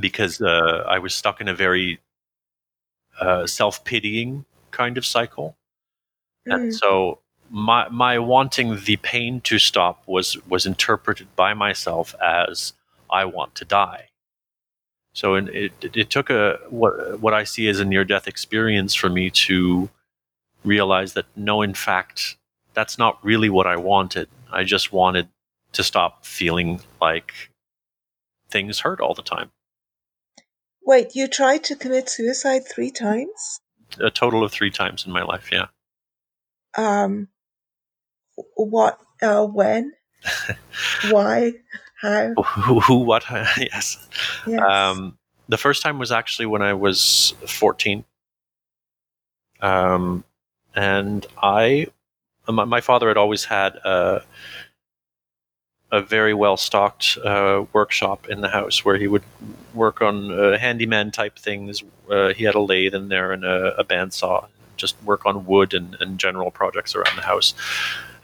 because 0.00 0.40
uh, 0.40 0.84
I 0.88 0.98
was 0.98 1.14
stuck 1.14 1.40
in 1.40 1.48
a 1.48 1.54
very 1.54 2.00
uh, 3.20 3.46
self 3.46 3.84
pitying 3.84 4.44
kind 4.70 4.98
of 4.98 5.06
cycle 5.06 5.56
and 6.46 6.72
Mm, 6.72 6.74
so 6.74 7.18
my 7.50 7.88
my 7.88 8.18
wanting 8.18 8.78
the 8.84 8.96
pain 8.98 9.40
to 9.42 9.58
stop 9.58 10.02
was 10.06 10.36
was 10.48 10.66
interpreted 10.66 11.28
by 11.36 11.54
myself 11.54 12.14
as 12.22 12.72
I 13.10 13.24
want 13.24 13.54
to 13.56 13.64
die. 13.64 14.08
So 15.14 15.36
in, 15.36 15.48
it 15.48 15.72
it 15.80 15.96
it 15.96 16.10
took 16.10 16.28
a 16.28 16.58
what 16.68 17.20
what 17.20 17.32
I 17.32 17.44
see 17.44 17.68
as 17.68 17.80
a 17.80 17.84
near 17.84 18.04
death 18.04 18.28
experience 18.28 18.94
for 18.94 19.08
me 19.08 19.30
to 19.30 19.88
realize 20.64 21.14
that 21.14 21.26
no, 21.36 21.62
in 21.62 21.74
fact, 21.74 22.36
that's 22.74 22.98
not 22.98 23.24
really 23.24 23.48
what 23.48 23.66
I 23.66 23.76
wanted. 23.76 24.28
I 24.52 24.64
just 24.64 24.92
wanted 24.92 25.28
to 25.72 25.82
stop 25.82 26.26
feeling 26.26 26.80
like 27.00 27.32
things 28.50 28.80
hurt 28.80 29.00
all 29.00 29.14
the 29.14 29.22
time. 29.22 29.50
Wait, 30.86 31.14
you 31.14 31.26
tried 31.28 31.64
to 31.64 31.76
commit 31.76 32.08
suicide 32.08 32.62
three 32.68 32.90
times? 32.90 33.60
A 34.00 34.10
total 34.10 34.44
of 34.44 34.52
three 34.52 34.70
times 34.70 35.06
in 35.06 35.12
my 35.12 35.22
life. 35.22 35.50
Yeah. 35.50 35.66
Um, 36.76 37.28
what, 38.56 38.98
uh, 39.22 39.46
when, 39.46 39.92
why, 41.10 41.52
how? 42.00 42.34
Who? 42.34 42.80
who 42.80 42.98
what? 42.98 43.24
yes. 43.30 44.06
Yes. 44.46 44.60
Um, 44.60 45.18
the 45.48 45.58
first 45.58 45.82
time 45.82 45.98
was 45.98 46.10
actually 46.12 46.46
when 46.46 46.62
I 46.62 46.72
was 46.72 47.34
14. 47.46 48.04
Um, 49.60 50.24
and 50.74 51.26
I, 51.42 51.88
my, 52.48 52.64
my 52.64 52.80
father 52.80 53.08
had 53.08 53.16
always 53.16 53.44
had 53.44 53.76
a, 53.76 54.22
a 55.92 56.02
very 56.02 56.34
well 56.34 56.56
stocked 56.56 57.18
uh, 57.24 57.64
workshop 57.72 58.28
in 58.28 58.40
the 58.40 58.48
house 58.48 58.84
where 58.84 58.96
he 58.96 59.06
would 59.06 59.22
work 59.74 60.02
on 60.02 60.32
uh, 60.32 60.58
handyman 60.58 61.10
type 61.10 61.38
things. 61.38 61.82
Uh, 62.10 62.32
he 62.34 62.44
had 62.44 62.54
a 62.54 62.60
lathe 62.60 62.94
in 62.94 63.08
there 63.08 63.32
and 63.32 63.44
a, 63.44 63.78
a 63.78 63.84
bandsaw, 63.84 64.46
just 64.76 65.00
work 65.04 65.24
on 65.26 65.46
wood 65.46 65.72
and, 65.74 65.96
and 66.00 66.18
general 66.18 66.50
projects 66.50 66.94
around 66.94 67.16
the 67.16 67.22
house. 67.22 67.54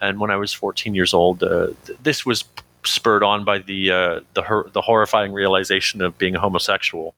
And 0.00 0.18
when 0.18 0.30
I 0.30 0.36
was 0.36 0.52
14 0.52 0.94
years 0.94 1.14
old, 1.14 1.42
uh, 1.42 1.68
th- 1.84 1.98
this 2.02 2.24
was 2.26 2.44
spurred 2.84 3.22
on 3.22 3.44
by 3.44 3.58
the 3.58 3.90
uh, 3.90 4.20
the 4.34 4.42
hor- 4.42 4.70
the 4.72 4.80
horrifying 4.82 5.32
realization 5.32 6.02
of 6.02 6.18
being 6.18 6.34
homosexual, 6.34 7.14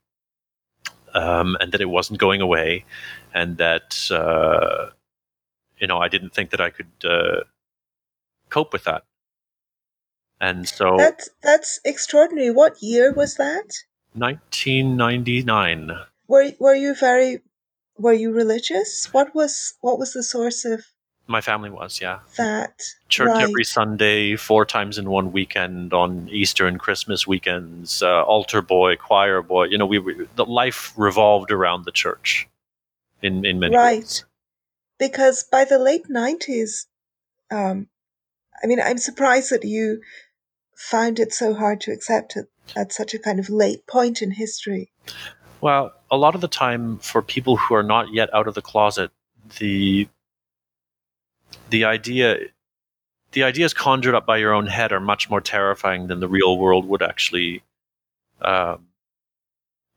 um, 1.14 1.56
and 1.60 1.72
that 1.72 1.80
it 1.80 1.90
wasn't 1.90 2.18
going 2.18 2.40
away, 2.40 2.84
and 3.34 3.56
that 3.58 4.10
uh, 4.10 4.90
you 5.78 5.86
know 5.86 5.98
I 5.98 6.08
didn't 6.08 6.34
think 6.34 6.50
that 6.50 6.60
I 6.60 6.70
could 6.70 6.90
uh, 7.04 7.40
cope 8.48 8.72
with 8.72 8.84
that, 8.84 9.04
and 10.42 10.68
so 10.68 10.96
That's, 10.98 11.30
that's 11.40 11.80
extraordinary. 11.84 12.50
What 12.50 12.82
year 12.82 13.12
was 13.12 13.36
that? 13.36 13.72
1999. 14.14 15.92
Were, 16.26 16.50
were 16.58 16.74
you 16.74 16.96
very, 16.96 17.42
were 17.96 18.12
you 18.12 18.32
religious? 18.32 19.08
What 19.12 19.36
was, 19.36 19.74
what 19.82 20.00
was 20.00 20.14
the 20.14 20.24
source 20.24 20.64
of 20.64 20.84
My 21.32 21.40
family 21.40 21.70
was 21.70 22.00
yeah 22.00 22.18
that? 22.36 22.74
church 23.08 23.28
Right. 23.28 23.42
every 23.48 23.64
Sunday, 23.64 24.36
four 24.36 24.64
times 24.64 24.98
in 24.98 25.10
one 25.10 25.32
weekend 25.32 25.92
on 25.92 26.28
Easter 26.30 26.66
and 26.66 26.78
Christmas 26.78 27.26
weekends. 27.26 28.02
Uh, 28.02 28.22
altar 28.22 28.62
boy, 28.62 28.96
choir 28.96 29.42
boy. 29.42 29.64
You 29.72 29.78
know, 29.78 29.86
we 29.86 29.98
were, 29.98 30.26
the 30.36 30.46
life 30.46 30.92
revolved 30.96 31.50
around 31.50 31.84
the 31.84 31.92
church 31.92 32.48
in 33.22 33.44
in 33.44 33.58
many 33.58 33.76
Right. 33.76 33.98
ways. 33.98 34.24
because 34.98 35.42
by 35.50 35.64
the 35.64 35.78
late 35.78 36.06
90s 36.08 36.86
um 37.50 37.88
i 38.62 38.66
mean 38.68 38.80
i'm 38.80 38.98
surprised 38.98 39.50
that 39.50 39.64
you 39.64 40.00
found 40.76 41.18
it 41.18 41.32
so 41.32 41.54
hard 41.54 41.80
to 41.80 41.90
accept 41.92 42.36
at 42.36 42.46
at 42.76 42.92
such 42.92 43.14
a 43.14 43.18
kind 43.18 43.38
of 43.38 43.48
late 43.50 43.86
point 43.86 44.22
in 44.22 44.30
history? 44.30 44.90
Well, 45.60 45.92
a 46.10 46.16
lot 46.16 46.34
of 46.34 46.40
the 46.40 46.48
time, 46.48 46.98
for 46.98 47.20
people 47.22 47.56
who 47.56 47.74
are 47.74 47.82
not 47.82 48.12
yet 48.12 48.32
out 48.34 48.48
of 48.48 48.54
the 48.54 48.62
closet, 48.62 49.10
the 49.58 50.08
the 51.70 51.84
idea 51.84 52.38
the 53.32 53.42
ideas 53.44 53.72
conjured 53.72 54.14
up 54.14 54.26
by 54.26 54.36
your 54.36 54.52
own 54.52 54.66
head 54.66 54.92
are 54.92 55.00
much 55.00 55.30
more 55.30 55.40
terrifying 55.40 56.06
than 56.06 56.20
the 56.20 56.28
real 56.28 56.58
world 56.58 56.86
would 56.86 57.02
actually. 57.02 57.62
Um, 58.40 58.86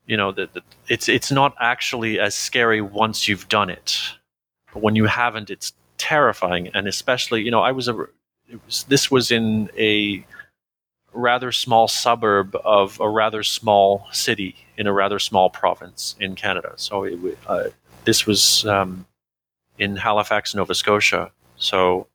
you 0.06 0.16
know 0.16 0.30
that 0.32 0.50
it's 0.88 1.08
it's 1.08 1.32
not 1.32 1.54
actually 1.60 2.20
as 2.20 2.34
scary 2.34 2.80
once 2.80 3.26
you've 3.26 3.48
done 3.48 3.70
it, 3.70 3.98
but 4.72 4.80
when 4.80 4.94
you 4.94 5.06
haven't, 5.06 5.50
it's 5.50 5.72
terrifying. 5.98 6.68
And 6.74 6.86
especially, 6.86 7.42
you 7.42 7.50
know, 7.50 7.60
I 7.60 7.72
was 7.72 7.88
a 7.88 7.94
was, 8.64 8.84
this 8.88 9.10
was 9.10 9.30
in 9.30 9.68
a 9.76 10.24
rather 11.12 11.50
small 11.50 11.88
suburb 11.88 12.56
of 12.64 13.00
a 13.00 13.08
rather 13.08 13.42
small 13.42 14.06
city 14.12 14.54
in 14.76 14.86
a 14.86 14.92
rather 14.92 15.18
small 15.18 15.50
province 15.50 16.14
in 16.20 16.34
Canada. 16.34 16.72
So 16.76 17.04
it, 17.04 17.38
uh, 17.46 17.64
this 18.04 18.26
was 18.26 18.64
um, 18.66 19.06
in 19.78 19.96
Halifax, 19.96 20.54
Nova 20.54 20.74
Scotia. 20.74 21.32
So 21.56 22.06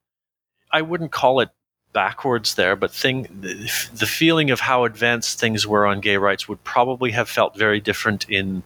I 0.71 0.81
wouldn't 0.81 1.11
call 1.11 1.39
it 1.39 1.49
backwards 1.93 2.55
there, 2.55 2.75
but 2.75 2.91
thing 2.91 3.23
the, 3.41 3.89
the 3.93 4.05
feeling 4.05 4.51
of 4.51 4.59
how 4.59 4.85
advanced 4.85 5.39
things 5.39 5.67
were 5.67 5.85
on 5.85 5.99
gay 5.99 6.17
rights 6.17 6.47
would 6.47 6.63
probably 6.63 7.11
have 7.11 7.29
felt 7.29 7.57
very 7.57 7.79
different 7.79 8.29
in 8.29 8.63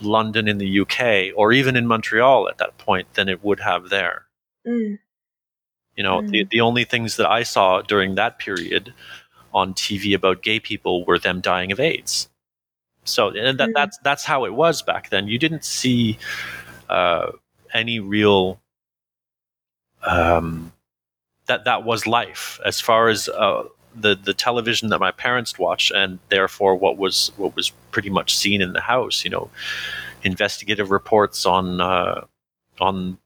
London 0.00 0.48
in 0.48 0.58
the 0.58 0.80
UK 0.80 1.36
or 1.36 1.52
even 1.52 1.76
in 1.76 1.86
Montreal 1.86 2.48
at 2.48 2.58
that 2.58 2.76
point 2.78 3.12
than 3.14 3.28
it 3.28 3.44
would 3.44 3.60
have 3.60 3.90
there. 3.90 4.26
Mm. 4.66 4.98
You 5.96 6.02
know, 6.02 6.22
mm. 6.22 6.30
the, 6.30 6.44
the 6.44 6.60
only 6.60 6.84
things 6.84 7.16
that 7.16 7.28
I 7.28 7.42
saw 7.42 7.82
during 7.82 8.14
that 8.14 8.38
period 8.38 8.94
on 9.52 9.74
TV 9.74 10.14
about 10.14 10.42
gay 10.42 10.58
people 10.58 11.04
were 11.04 11.18
them 11.18 11.40
dying 11.40 11.72
of 11.72 11.80
AIDS. 11.80 12.28
So 13.04 13.28
and 13.28 13.58
that, 13.58 13.70
mm. 13.70 13.74
that's 13.74 13.98
that's 13.98 14.24
how 14.24 14.44
it 14.44 14.54
was 14.54 14.80
back 14.80 15.10
then. 15.10 15.28
You 15.28 15.38
didn't 15.38 15.64
see 15.64 16.18
uh, 16.88 17.32
any 17.74 18.00
real 18.00 18.61
um, 20.04 20.72
that 21.46 21.64
that 21.64 21.84
was 21.84 22.06
life 22.06 22.60
as 22.64 22.80
far 22.80 23.08
as 23.08 23.28
uh, 23.28 23.64
the 23.94 24.14
the 24.14 24.34
television 24.34 24.88
that 24.90 24.98
my 24.98 25.10
parents 25.10 25.58
watched, 25.58 25.90
and 25.90 26.18
therefore 26.28 26.76
what 26.76 26.96
was 26.96 27.32
what 27.36 27.56
was 27.56 27.70
pretty 27.90 28.10
much 28.10 28.36
seen 28.36 28.62
in 28.62 28.72
the 28.72 28.80
house. 28.80 29.24
You 29.24 29.30
know, 29.30 29.50
investigative 30.22 30.90
reports 30.90 31.46
on 31.46 31.80
uh, 31.80 32.24
on 32.80 33.18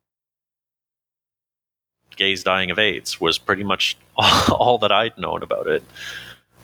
gays 2.16 2.42
dying 2.42 2.70
of 2.70 2.78
AIDS 2.78 3.20
was 3.20 3.38
pretty 3.38 3.62
much 3.62 3.96
all, 4.16 4.78
that 4.78 4.90
I'd 4.90 5.16
known 5.18 5.42
about 5.42 5.66
it. 5.66 5.84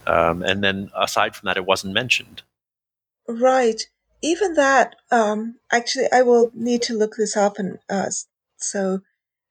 Um, 0.06 0.42
and 0.42 0.64
then 0.64 0.90
aside 0.96 1.36
from 1.36 1.46
that, 1.46 1.56
it 1.56 1.66
wasn't 1.66 1.94
mentioned. 1.94 2.42
Right. 3.28 3.82
Even 4.22 4.54
that, 4.54 4.96
um, 5.10 5.56
actually, 5.70 6.06
I 6.12 6.22
will 6.22 6.50
need 6.54 6.82
to 6.82 6.94
look 6.96 7.16
this 7.16 7.36
up, 7.36 7.58
and 7.58 7.78
uh, 7.90 8.10
so 8.56 9.00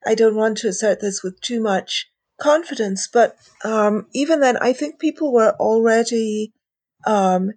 I 0.06 0.14
don't 0.14 0.36
want 0.36 0.58
to 0.58 0.68
assert 0.68 1.00
this 1.00 1.22
with 1.22 1.40
too 1.40 1.60
much 1.60 2.10
confidence, 2.40 3.06
but 3.06 3.36
um, 3.64 4.06
even 4.12 4.40
then, 4.40 4.56
I 4.56 4.72
think 4.72 4.98
people 4.98 5.32
were 5.32 5.54
already 5.58 6.52
um, 7.06 7.52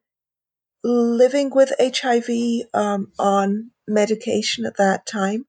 living 0.84 1.52
with 1.54 1.74
HIV 1.80 2.68
um, 2.74 3.12
on 3.18 3.72
medication 3.88 4.66
at 4.66 4.78
that 4.78 5.06
time. 5.06 5.46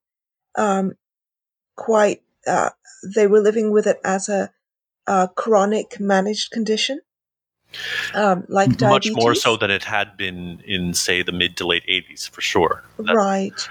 Um, 0.56 0.92
quite, 1.76 2.22
uh, 2.46 2.70
they 3.14 3.26
were 3.26 3.40
living 3.40 3.70
with 3.72 3.86
it 3.86 3.98
as 4.04 4.28
a, 4.28 4.50
a 5.06 5.28
chronic 5.34 6.00
managed 6.00 6.50
condition. 6.50 7.00
Um, 8.14 8.44
like 8.48 8.70
much 8.70 8.78
diabetes. 8.78 9.16
more 9.16 9.34
so 9.34 9.56
than 9.56 9.70
it 9.70 9.84
had 9.84 10.16
been 10.16 10.60
in, 10.64 10.94
say, 10.94 11.22
the 11.22 11.32
mid 11.32 11.56
to 11.58 11.66
late 11.66 11.84
'80s, 11.86 12.30
for 12.30 12.40
sure. 12.40 12.84
That- 12.98 13.14
right. 13.14 13.68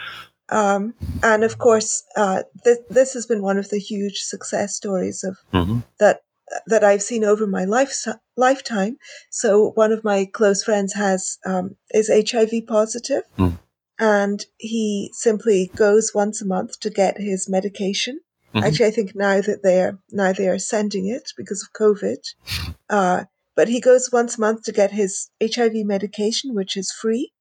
Um, 0.55 0.93
and 1.21 1.43
of 1.43 1.57
course, 1.57 2.03
uh, 2.15 2.43
th- 2.63 2.87
this 2.89 3.13
has 3.13 3.25
been 3.25 3.41
one 3.41 3.57
of 3.57 3.69
the 3.69 3.77
huge 3.77 4.19
success 4.19 4.73
stories 4.73 5.21
of 5.25 5.37
mm-hmm. 5.53 5.79
that 5.99 6.21
that 6.67 6.83
I've 6.83 7.01
seen 7.01 7.25
over 7.25 7.45
my 7.45 7.65
life 7.65 7.93
lifetime. 8.37 8.97
So 9.29 9.71
one 9.71 9.91
of 9.91 10.05
my 10.05 10.23
close 10.31 10.63
friends 10.63 10.93
has 10.93 11.37
um, 11.45 11.75
is 11.91 12.09
HIV 12.09 12.67
positive, 12.67 13.23
mm. 13.37 13.59
and 13.99 14.45
he 14.57 15.11
simply 15.13 15.71
goes 15.75 16.13
once 16.15 16.41
a 16.41 16.47
month 16.47 16.79
to 16.79 16.89
get 16.89 17.17
his 17.19 17.49
medication. 17.49 18.21
Mm-hmm. 18.53 18.65
Actually, 18.65 18.85
I 18.85 18.91
think 18.91 19.11
now 19.13 19.41
that 19.41 19.59
they're 19.61 19.99
now 20.09 20.31
they 20.31 20.47
are 20.47 20.59
sending 20.59 21.09
it 21.09 21.33
because 21.37 21.61
of 21.63 21.79
COVID. 21.79 22.21
Uh, 22.87 23.23
but 23.55 23.67
he 23.67 23.81
goes 23.81 24.11
once 24.13 24.37
a 24.37 24.41
month 24.41 24.61
to 24.61 24.71
get 24.71 24.91
his 24.91 25.31
HIV 25.41 25.73
medication, 25.87 26.53
which 26.53 26.77
is 26.77 26.91
free. 26.91 27.31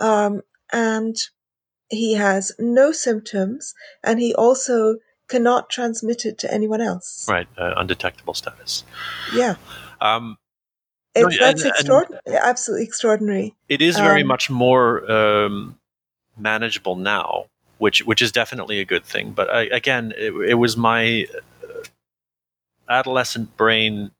Um, 0.00 0.40
and 0.72 1.14
he 1.90 2.14
has 2.14 2.52
no 2.58 2.92
symptoms, 2.92 3.74
and 4.02 4.20
he 4.20 4.34
also 4.34 4.96
cannot 5.28 5.70
transmit 5.70 6.24
it 6.24 6.38
to 6.38 6.52
anyone 6.52 6.80
else. 6.80 7.26
Right, 7.28 7.46
uh, 7.56 7.74
undetectable 7.76 8.34
status. 8.34 8.84
Yeah. 9.34 9.56
Um, 10.00 10.38
it, 11.14 11.22
no, 11.22 11.30
that's 11.38 11.62
and, 11.62 11.70
extraordinary, 11.70 12.22
and 12.26 12.36
absolutely 12.36 12.84
extraordinary. 12.84 13.54
It 13.68 13.82
is 13.82 13.96
very 13.96 14.22
um, 14.22 14.28
much 14.28 14.50
more 14.50 15.10
um, 15.10 15.78
manageable 16.36 16.96
now, 16.96 17.46
which 17.78 18.04
which 18.04 18.22
is 18.22 18.32
definitely 18.32 18.80
a 18.80 18.84
good 18.84 19.04
thing. 19.04 19.32
But 19.32 19.50
I, 19.50 19.62
again, 19.62 20.12
it, 20.16 20.32
it, 20.32 20.54
was 20.54 20.76
my 20.76 21.26
uh, 21.64 21.84
adolescent 22.88 23.56
brain 23.56 24.12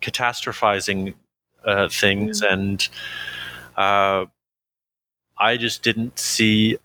catastrophizing 0.00 1.14
uh, 1.64 1.88
things, 1.88 2.42
mm. 2.42 2.52
and 2.52 2.88
uh, 3.76 4.26
I 5.36 5.56
just 5.56 5.82
didn't 5.82 6.18
see 6.18 6.78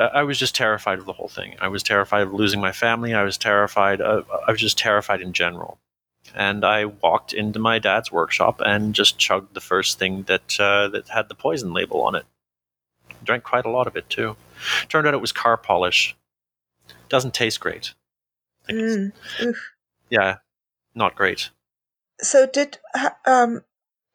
I 0.00 0.22
was 0.22 0.38
just 0.38 0.54
terrified 0.54 0.98
of 0.98 1.06
the 1.06 1.12
whole 1.12 1.28
thing. 1.28 1.56
I 1.60 1.68
was 1.68 1.82
terrified 1.82 2.22
of 2.22 2.32
losing 2.32 2.60
my 2.60 2.72
family. 2.72 3.14
I 3.14 3.22
was 3.22 3.36
terrified. 3.36 4.00
Of, 4.00 4.26
I 4.30 4.50
was 4.50 4.60
just 4.60 4.78
terrified 4.78 5.20
in 5.20 5.32
general. 5.32 5.78
And 6.34 6.64
I 6.64 6.84
walked 6.84 7.32
into 7.32 7.58
my 7.58 7.78
dad's 7.78 8.12
workshop 8.12 8.60
and 8.64 8.94
just 8.94 9.18
chugged 9.18 9.54
the 9.54 9.60
first 9.60 9.98
thing 9.98 10.24
that 10.24 10.58
uh, 10.60 10.88
that 10.88 11.08
had 11.08 11.28
the 11.28 11.34
poison 11.34 11.72
label 11.72 12.02
on 12.02 12.14
it. 12.14 12.24
Drank 13.24 13.42
quite 13.42 13.64
a 13.64 13.70
lot 13.70 13.86
of 13.86 13.96
it 13.96 14.08
too. 14.08 14.36
Turned 14.88 15.06
out 15.06 15.14
it 15.14 15.20
was 15.20 15.32
car 15.32 15.56
polish. 15.56 16.16
Doesn't 17.08 17.34
taste 17.34 17.60
great. 17.60 17.94
Mm, 18.68 19.12
yeah, 20.08 20.36
not 20.94 21.16
great. 21.16 21.50
So 22.20 22.46
did 22.46 22.78
um, 23.26 23.62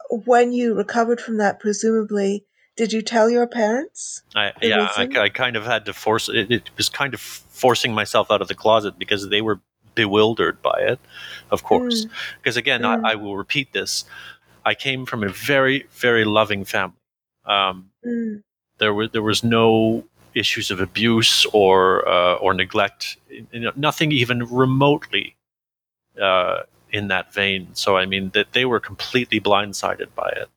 when 0.10 0.54
you 0.54 0.74
recovered 0.74 1.20
from 1.20 1.38
that, 1.38 1.60
presumably 1.60 2.46
did 2.76 2.92
you 2.92 3.02
tell 3.02 3.30
your 3.30 3.48
parents? 3.48 4.24
I, 4.36 4.52
yeah, 4.62 4.90
I, 4.98 5.08
I, 5.18 5.30
kind 5.30 5.56
of 5.56 5.66
had 5.66 5.86
to 5.86 5.94
force 5.94 6.28
it. 6.30 6.52
It 6.52 6.70
was 6.78 6.90
kind 6.90 7.14
of 7.14 7.22
forcing 7.22 7.94
myself 7.94 8.30
out 8.30 8.42
of 8.42 8.48
the 8.48 8.56
closet 8.56 9.00
because 9.00 9.30
they 9.30 9.42
were 9.42 9.62
bewildered 9.96 10.62
by 10.62 10.80
it, 10.80 11.00
of 11.52 11.64
course. 11.64 12.06
Because 12.38 12.56
mm. 12.56 12.60
again, 12.60 12.82
mm. 12.82 13.06
I, 13.06 13.14
I, 13.14 13.16
will 13.16 13.38
repeat 13.38 13.72
this: 13.74 14.06
I 14.66 14.74
came 14.74 15.06
from 15.06 15.24
a 15.24 15.30
very, 15.30 15.88
very 15.92 16.26
loving 16.26 16.66
family. 16.66 16.98
Um, 17.46 17.92
mm. 18.06 18.44
There 18.78 18.94
was 18.94 19.12
there 19.12 19.24
was 19.24 19.44
no 19.44 20.04
issues 20.34 20.70
of 20.70 20.82
abuse 20.82 21.46
or 21.54 22.08
uh, 22.08 22.36
or 22.36 22.54
neglect, 22.54 23.18
you 23.30 23.60
know, 23.60 23.72
nothing 23.76 24.12
even 24.12 24.44
remotely 24.46 25.38
uh, 26.22 26.64
in 26.92 27.08
that 27.08 27.34
vein. 27.34 27.70
So 27.74 27.96
I 27.96 28.06
mean 28.06 28.32
that 28.34 28.52
they 28.52 28.66
were 28.66 28.82
completely 28.82 29.40
blindsided 29.40 30.14
by 30.14 30.30
it. 30.36 30.50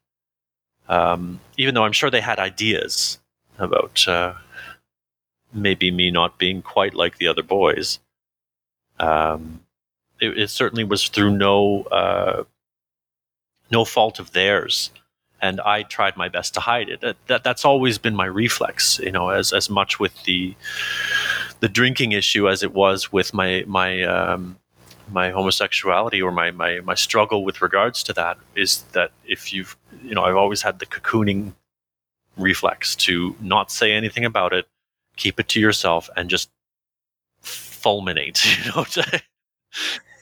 Um, 0.88 1.40
even 1.56 1.74
though 1.74 1.84
I'm 1.84 1.92
sure 1.92 2.10
they 2.10 2.20
had 2.20 2.38
ideas 2.38 3.18
about 3.58 4.06
uh, 4.08 4.34
maybe 5.52 5.90
me 5.90 6.10
not 6.10 6.38
being 6.38 6.62
quite 6.62 6.94
like 6.94 7.18
the 7.18 7.26
other 7.26 7.42
boys. 7.42 7.98
Um, 8.98 9.60
it, 10.20 10.38
it, 10.38 10.50
certainly 10.50 10.84
was 10.84 11.08
through 11.08 11.36
no 11.36 11.84
uh, 11.84 12.44
no 13.70 13.84
fault 13.84 14.18
of 14.18 14.32
theirs, 14.32 14.90
and 15.40 15.60
I 15.60 15.82
tried 15.82 16.16
my 16.16 16.28
best 16.28 16.54
to 16.54 16.60
hide 16.60 16.88
it. 16.88 17.00
That, 17.00 17.16
that, 17.28 17.44
that's 17.44 17.64
always 17.64 17.98
been 17.98 18.16
my 18.16 18.26
reflex, 18.26 18.98
you 18.98 19.12
know, 19.12 19.28
as 19.28 19.52
as 19.52 19.70
much 19.70 20.00
with 20.00 20.24
the 20.24 20.54
the 21.60 21.68
drinking 21.68 22.12
issue 22.12 22.48
as 22.48 22.62
it 22.62 22.74
was 22.74 23.12
with 23.12 23.32
my 23.32 23.64
my 23.66 24.02
um, 24.02 24.58
my 25.10 25.30
homosexuality 25.30 26.20
or 26.22 26.32
my, 26.32 26.50
my 26.50 26.80
my 26.80 26.94
struggle 26.94 27.44
with 27.44 27.62
regards 27.62 28.02
to 28.04 28.12
that 28.14 28.38
is 28.54 28.82
that 28.92 29.10
if 29.26 29.52
you've 29.52 29.76
you 30.02 30.14
know 30.14 30.22
I've 30.22 30.36
always 30.36 30.62
had 30.62 30.78
the 30.78 30.86
cocooning 30.86 31.52
reflex 32.36 32.94
to 32.96 33.36
not 33.40 33.70
say 33.70 33.92
anything 33.92 34.24
about 34.24 34.52
it, 34.52 34.66
keep 35.16 35.40
it 35.40 35.48
to 35.48 35.60
yourself, 35.60 36.08
and 36.16 36.30
just 36.30 36.50
fulminate. 37.42 38.38
You 38.64 38.72
know, 38.72 38.86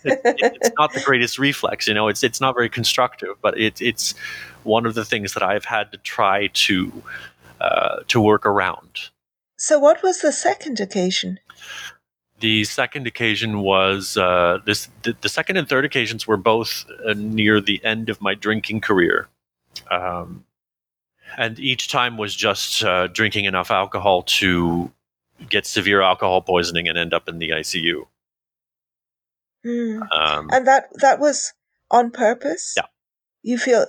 it, 0.05 0.21
it, 0.25 0.59
it's 0.61 0.71
not 0.79 0.93
the 0.93 1.01
greatest 1.01 1.39
reflex. 1.39 1.89
You 1.89 1.95
know, 1.95 2.09
it's 2.09 2.23
it's 2.23 2.41
not 2.41 2.55
very 2.55 2.69
constructive, 2.69 3.37
but 3.41 3.59
it, 3.59 3.81
it's 3.81 4.15
one 4.63 4.87
of 4.87 4.95
the 4.95 5.05
things 5.05 5.35
that 5.35 5.43
I've 5.43 5.65
had 5.65 5.93
to 5.93 5.99
try 5.99 6.49
to 6.49 7.03
uh, 7.61 8.01
to 8.09 8.21
work 8.21 8.47
around. 8.47 9.11
So, 9.59 9.79
what 9.79 10.03
was 10.03 10.21
the 10.21 10.33
second 10.33 10.81
occasion? 10.81 11.39
The 12.41 12.65
second 12.65 13.07
occasion 13.07 13.61
was 13.61 14.17
uh, 14.17 14.59
this. 14.67 14.89
The, 15.03 15.17
the, 15.21 15.29
second 15.29 15.57
and 15.57 15.69
third 15.69 15.85
occasions 15.85 16.27
were 16.27 16.37
both 16.37 16.85
uh, 17.07 17.15
near 17.17 17.61
the 17.61 17.83
end 17.83 18.11
of 18.11 18.21
my 18.21 18.35
drinking 18.35 18.83
career, 18.83 19.29
Um, 19.91 20.45
and 21.39 21.59
each 21.59 21.89
time 21.89 22.19
was 22.19 22.35
just 22.37 22.85
uh, 22.85 23.07
drinking 23.07 23.47
enough 23.47 23.71
alcohol 23.71 24.23
to 24.23 24.93
get 25.49 25.67
severe 25.67 26.03
alcohol 26.03 26.43
poisoning 26.43 26.89
and 26.89 26.99
end 26.99 27.15
up 27.15 27.29
in 27.29 27.39
the 27.39 27.51
ICU. 27.51 28.07
Mm. 29.65 30.13
Um, 30.13 30.49
and 30.53 30.67
that 30.67 30.89
that 31.01 31.19
was 31.19 31.53
on 31.91 32.11
purpose. 32.11 32.75
Yeah. 32.77 32.87
You 33.43 33.59
feel 33.59 33.87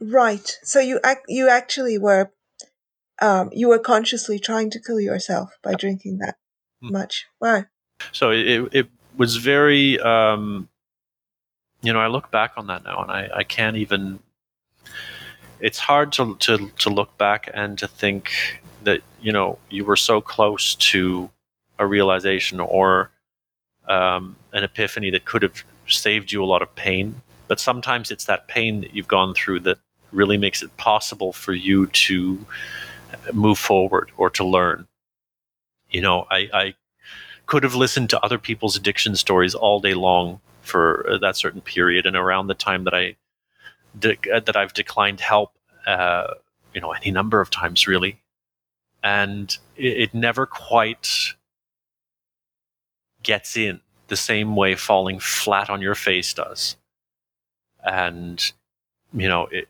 right. 0.00 0.58
So 0.62 0.80
you 0.80 1.00
act. 1.04 1.26
You 1.28 1.48
actually 1.48 1.98
were. 1.98 2.32
Um, 3.22 3.48
you 3.52 3.68
were 3.68 3.78
consciously 3.78 4.38
trying 4.38 4.68
to 4.70 4.80
kill 4.80 5.00
yourself 5.00 5.56
by 5.62 5.72
drinking 5.72 6.18
that. 6.18 6.36
Much. 6.90 7.26
Wow. 7.40 7.64
So 8.12 8.30
it 8.30 8.68
it 8.72 8.88
was 9.16 9.36
very. 9.36 9.98
Um, 10.00 10.68
you 11.82 11.92
know, 11.92 12.00
I 12.00 12.08
look 12.08 12.30
back 12.30 12.54
on 12.56 12.66
that 12.66 12.84
now, 12.84 13.02
and 13.02 13.10
I, 13.10 13.28
I 13.32 13.44
can't 13.44 13.76
even. 13.76 14.18
It's 15.60 15.78
hard 15.78 16.12
to, 16.12 16.36
to 16.36 16.70
to 16.78 16.90
look 16.90 17.16
back 17.16 17.48
and 17.54 17.78
to 17.78 17.88
think 17.88 18.30
that 18.82 19.02
you 19.20 19.32
know 19.32 19.58
you 19.70 19.84
were 19.84 19.96
so 19.96 20.20
close 20.20 20.74
to 20.74 21.30
a 21.78 21.86
realization 21.86 22.60
or 22.60 23.10
um, 23.88 24.36
an 24.52 24.64
epiphany 24.64 25.10
that 25.10 25.24
could 25.24 25.42
have 25.42 25.62
saved 25.86 26.32
you 26.32 26.42
a 26.42 26.46
lot 26.46 26.62
of 26.62 26.74
pain. 26.74 27.22
But 27.48 27.60
sometimes 27.60 28.10
it's 28.10 28.24
that 28.24 28.48
pain 28.48 28.80
that 28.80 28.94
you've 28.94 29.08
gone 29.08 29.34
through 29.34 29.60
that 29.60 29.78
really 30.12 30.36
makes 30.36 30.62
it 30.62 30.76
possible 30.76 31.32
for 31.32 31.52
you 31.52 31.86
to 31.86 32.44
move 33.32 33.58
forward 33.58 34.10
or 34.16 34.30
to 34.30 34.44
learn. 34.44 34.86
You 35.96 36.02
know, 36.02 36.26
I, 36.30 36.50
I 36.52 36.74
could 37.46 37.62
have 37.62 37.74
listened 37.74 38.10
to 38.10 38.20
other 38.20 38.36
people's 38.36 38.76
addiction 38.76 39.16
stories 39.16 39.54
all 39.54 39.80
day 39.80 39.94
long 39.94 40.40
for 40.60 41.08
uh, 41.08 41.16
that 41.18 41.36
certain 41.36 41.62
period, 41.62 42.04
and 42.04 42.14
around 42.14 42.48
the 42.48 42.54
time 42.54 42.84
that 42.84 42.92
I 42.92 43.16
de- 43.98 44.18
uh, 44.30 44.40
that 44.40 44.56
I've 44.56 44.74
declined 44.74 45.20
help, 45.20 45.52
uh, 45.86 46.34
you 46.74 46.82
know, 46.82 46.92
any 46.92 47.10
number 47.10 47.40
of 47.40 47.48
times 47.48 47.86
really, 47.86 48.20
and 49.02 49.56
it, 49.74 49.96
it 50.02 50.14
never 50.14 50.44
quite 50.44 51.08
gets 53.22 53.56
in 53.56 53.80
the 54.08 54.16
same 54.16 54.54
way 54.54 54.74
falling 54.74 55.18
flat 55.18 55.70
on 55.70 55.80
your 55.80 55.94
face 55.94 56.34
does. 56.34 56.76
And, 57.82 58.52
you 59.14 59.28
know, 59.28 59.46
it, 59.46 59.68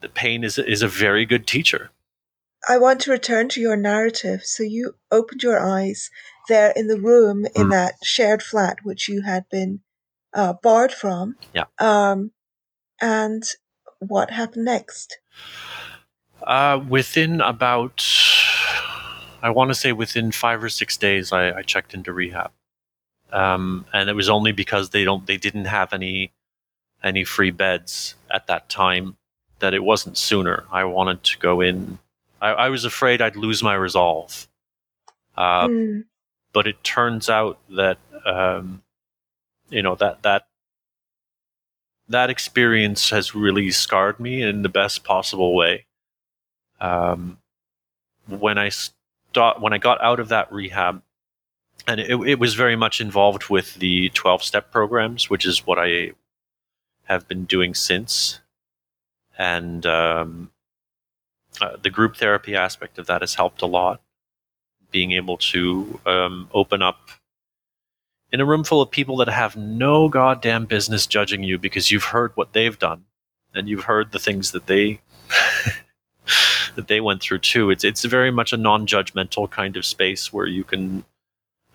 the 0.00 0.08
pain 0.08 0.44
is, 0.44 0.56
is 0.56 0.80
a 0.80 0.88
very 0.88 1.26
good 1.26 1.46
teacher. 1.46 1.90
I 2.68 2.78
want 2.78 3.00
to 3.02 3.10
return 3.10 3.48
to 3.50 3.60
your 3.60 3.76
narrative. 3.76 4.44
So 4.44 4.62
you 4.62 4.94
opened 5.10 5.42
your 5.42 5.58
eyes 5.58 6.10
there 6.48 6.72
in 6.74 6.86
the 6.86 7.00
room 7.00 7.44
in 7.54 7.68
mm. 7.68 7.70
that 7.70 7.94
shared 8.02 8.42
flat, 8.42 8.78
which 8.82 9.08
you 9.08 9.22
had 9.22 9.48
been 9.50 9.80
uh, 10.32 10.54
barred 10.54 10.92
from. 10.92 11.36
Yeah. 11.54 11.64
Um, 11.78 12.32
and 13.00 13.42
what 13.98 14.30
happened 14.30 14.64
next? 14.64 15.18
Uh, 16.42 16.80
within 16.88 17.40
about, 17.40 18.04
I 19.42 19.50
want 19.50 19.70
to 19.70 19.74
say 19.74 19.92
within 19.92 20.32
five 20.32 20.62
or 20.62 20.68
six 20.68 20.96
days, 20.96 21.32
I, 21.32 21.58
I 21.58 21.62
checked 21.62 21.94
into 21.94 22.12
rehab 22.12 22.52
um, 23.32 23.86
and 23.92 24.08
it 24.08 24.14
was 24.14 24.28
only 24.28 24.52
because 24.52 24.90
they 24.90 25.04
don't 25.04 25.26
they 25.26 25.38
didn't 25.38 25.64
have 25.64 25.92
any 25.92 26.32
any 27.02 27.24
free 27.24 27.50
beds 27.50 28.14
at 28.30 28.46
that 28.46 28.68
time 28.68 29.16
that 29.58 29.74
it 29.74 29.82
wasn't 29.82 30.18
sooner. 30.18 30.64
I 30.70 30.84
wanted 30.84 31.22
to 31.24 31.38
go 31.38 31.60
in. 31.60 31.98
I, 32.42 32.50
I 32.50 32.68
was 32.68 32.84
afraid 32.84 33.22
I'd 33.22 33.36
lose 33.36 33.62
my 33.62 33.74
resolve, 33.74 34.48
uh, 35.36 35.68
mm. 35.68 36.04
but 36.52 36.66
it 36.66 36.82
turns 36.82 37.30
out 37.30 37.58
that 37.70 37.98
um, 38.26 38.82
you 39.70 39.82
know 39.82 39.94
that 39.94 40.22
that 40.22 40.46
that 42.08 42.30
experience 42.30 43.10
has 43.10 43.34
really 43.34 43.70
scarred 43.70 44.18
me 44.18 44.42
in 44.42 44.62
the 44.62 44.68
best 44.68 45.04
possible 45.04 45.54
way. 45.54 45.86
Um, 46.80 47.38
when 48.26 48.58
I 48.58 48.70
st- 48.70 49.60
when 49.60 49.72
I 49.72 49.78
got 49.78 50.02
out 50.02 50.18
of 50.18 50.28
that 50.28 50.52
rehab, 50.52 51.00
and 51.86 52.00
it, 52.00 52.10
it 52.10 52.38
was 52.40 52.54
very 52.54 52.76
much 52.76 53.00
involved 53.00 53.48
with 53.48 53.74
the 53.76 54.08
12 54.10 54.42
step 54.42 54.72
programs, 54.72 55.30
which 55.30 55.46
is 55.46 55.66
what 55.66 55.78
I 55.78 56.12
have 57.04 57.28
been 57.28 57.44
doing 57.44 57.74
since. 57.74 58.40
And 59.38 59.86
um, 59.86 60.50
uh, 61.62 61.76
the 61.80 61.90
group 61.90 62.16
therapy 62.16 62.56
aspect 62.56 62.98
of 62.98 63.06
that 63.06 63.20
has 63.20 63.34
helped 63.36 63.62
a 63.62 63.66
lot. 63.66 64.00
Being 64.90 65.12
able 65.12 65.38
to 65.38 66.00
um, 66.04 66.50
open 66.52 66.82
up 66.82 67.08
in 68.32 68.40
a 68.40 68.44
room 68.44 68.64
full 68.64 68.82
of 68.82 68.90
people 68.90 69.16
that 69.18 69.28
have 69.28 69.56
no 69.56 70.08
goddamn 70.08 70.66
business 70.66 71.06
judging 71.06 71.44
you 71.44 71.58
because 71.58 71.90
you've 71.90 72.04
heard 72.04 72.32
what 72.34 72.52
they've 72.52 72.78
done 72.78 73.04
and 73.54 73.68
you've 73.68 73.84
heard 73.84 74.10
the 74.10 74.18
things 74.18 74.50
that 74.52 74.66
they 74.66 75.00
that 76.74 76.88
they 76.88 77.00
went 77.00 77.22
through 77.22 77.38
too. 77.38 77.70
It's 77.70 77.84
it's 77.84 78.04
very 78.04 78.32
much 78.32 78.52
a 78.52 78.56
non-judgmental 78.56 79.48
kind 79.50 79.76
of 79.76 79.86
space 79.86 80.32
where 80.32 80.46
you 80.46 80.64
can 80.64 81.04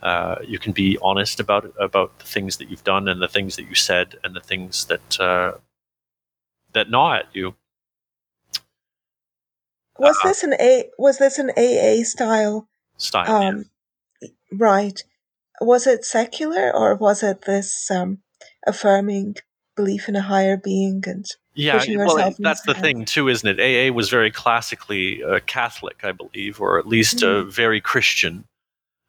uh, 0.01 0.35
you 0.45 0.59
can 0.59 0.73
be 0.73 0.97
honest 1.01 1.39
about 1.39 1.73
about 1.79 2.19
the 2.19 2.25
things 2.25 2.57
that 2.57 2.69
you've 2.69 2.83
done 2.83 3.07
and 3.07 3.21
the 3.21 3.27
things 3.27 3.55
that 3.55 3.67
you 3.69 3.75
said 3.75 4.15
and 4.23 4.35
the 4.35 4.41
things 4.41 4.85
that 4.85 5.19
uh, 5.19 5.53
that 6.73 6.89
gnaw 6.89 7.13
at 7.13 7.27
you. 7.33 7.55
Was 9.99 10.17
uh, 10.23 10.27
this 10.27 10.43
an 10.43 10.53
a 10.59 10.89
was 10.97 11.17
this 11.17 11.39
an 11.39 11.51
AA 11.57 12.03
style 12.03 12.67
style? 12.97 13.31
Um, 13.31 13.65
yeah. 14.21 14.29
Right. 14.51 15.03
Was 15.59 15.87
it 15.87 16.05
secular 16.05 16.71
or 16.73 16.95
was 16.95 17.23
it 17.23 17.43
this 17.45 17.89
um, 17.89 18.19
affirming 18.65 19.35
belief 19.75 20.07
in 20.09 20.15
a 20.15 20.21
higher 20.21 20.57
being 20.57 21.03
and 21.05 21.25
yeah, 21.57 21.83
well, 21.95 22.35
that's 22.37 22.61
the 22.61 22.75
thing 22.75 23.05
too, 23.05 23.27
isn't 23.27 23.59
it? 23.59 23.59
AA 23.59 23.91
was 23.91 24.11
very 24.11 24.29
classically 24.29 25.23
uh, 25.23 25.39
Catholic, 25.47 26.01
I 26.03 26.11
believe, 26.11 26.61
or 26.61 26.77
at 26.77 26.87
least 26.87 27.17
mm. 27.17 27.51
very 27.51 27.81
Christian. 27.81 28.43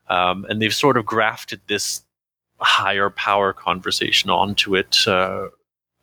Um, 0.09 0.47
and 0.49 0.61
they've 0.62 0.74
sort 0.74 0.97
of 0.97 1.05
grafted 1.05 1.61
this 1.66 2.03
higher 2.59 3.11
power 3.11 3.53
conversation 3.53 4.30
onto 4.30 4.74
it 4.76 5.07
uh, 5.07 5.49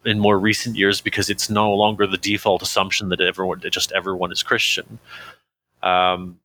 in 0.06 0.20
more 0.20 0.39
recent 0.39 0.76
years 0.76 1.01
because 1.01 1.30
it's 1.30 1.49
no 1.49 1.74
longer 1.74 2.06
the 2.06 2.18
default 2.18 2.62
assumption 2.62 3.10
that 3.10 3.22
everyone, 3.22 3.60
that 3.60 3.72
just 3.72 3.91
everyone 3.91 4.32
is 4.32 4.43
Christian. 4.43 4.99
Um, 5.82 6.39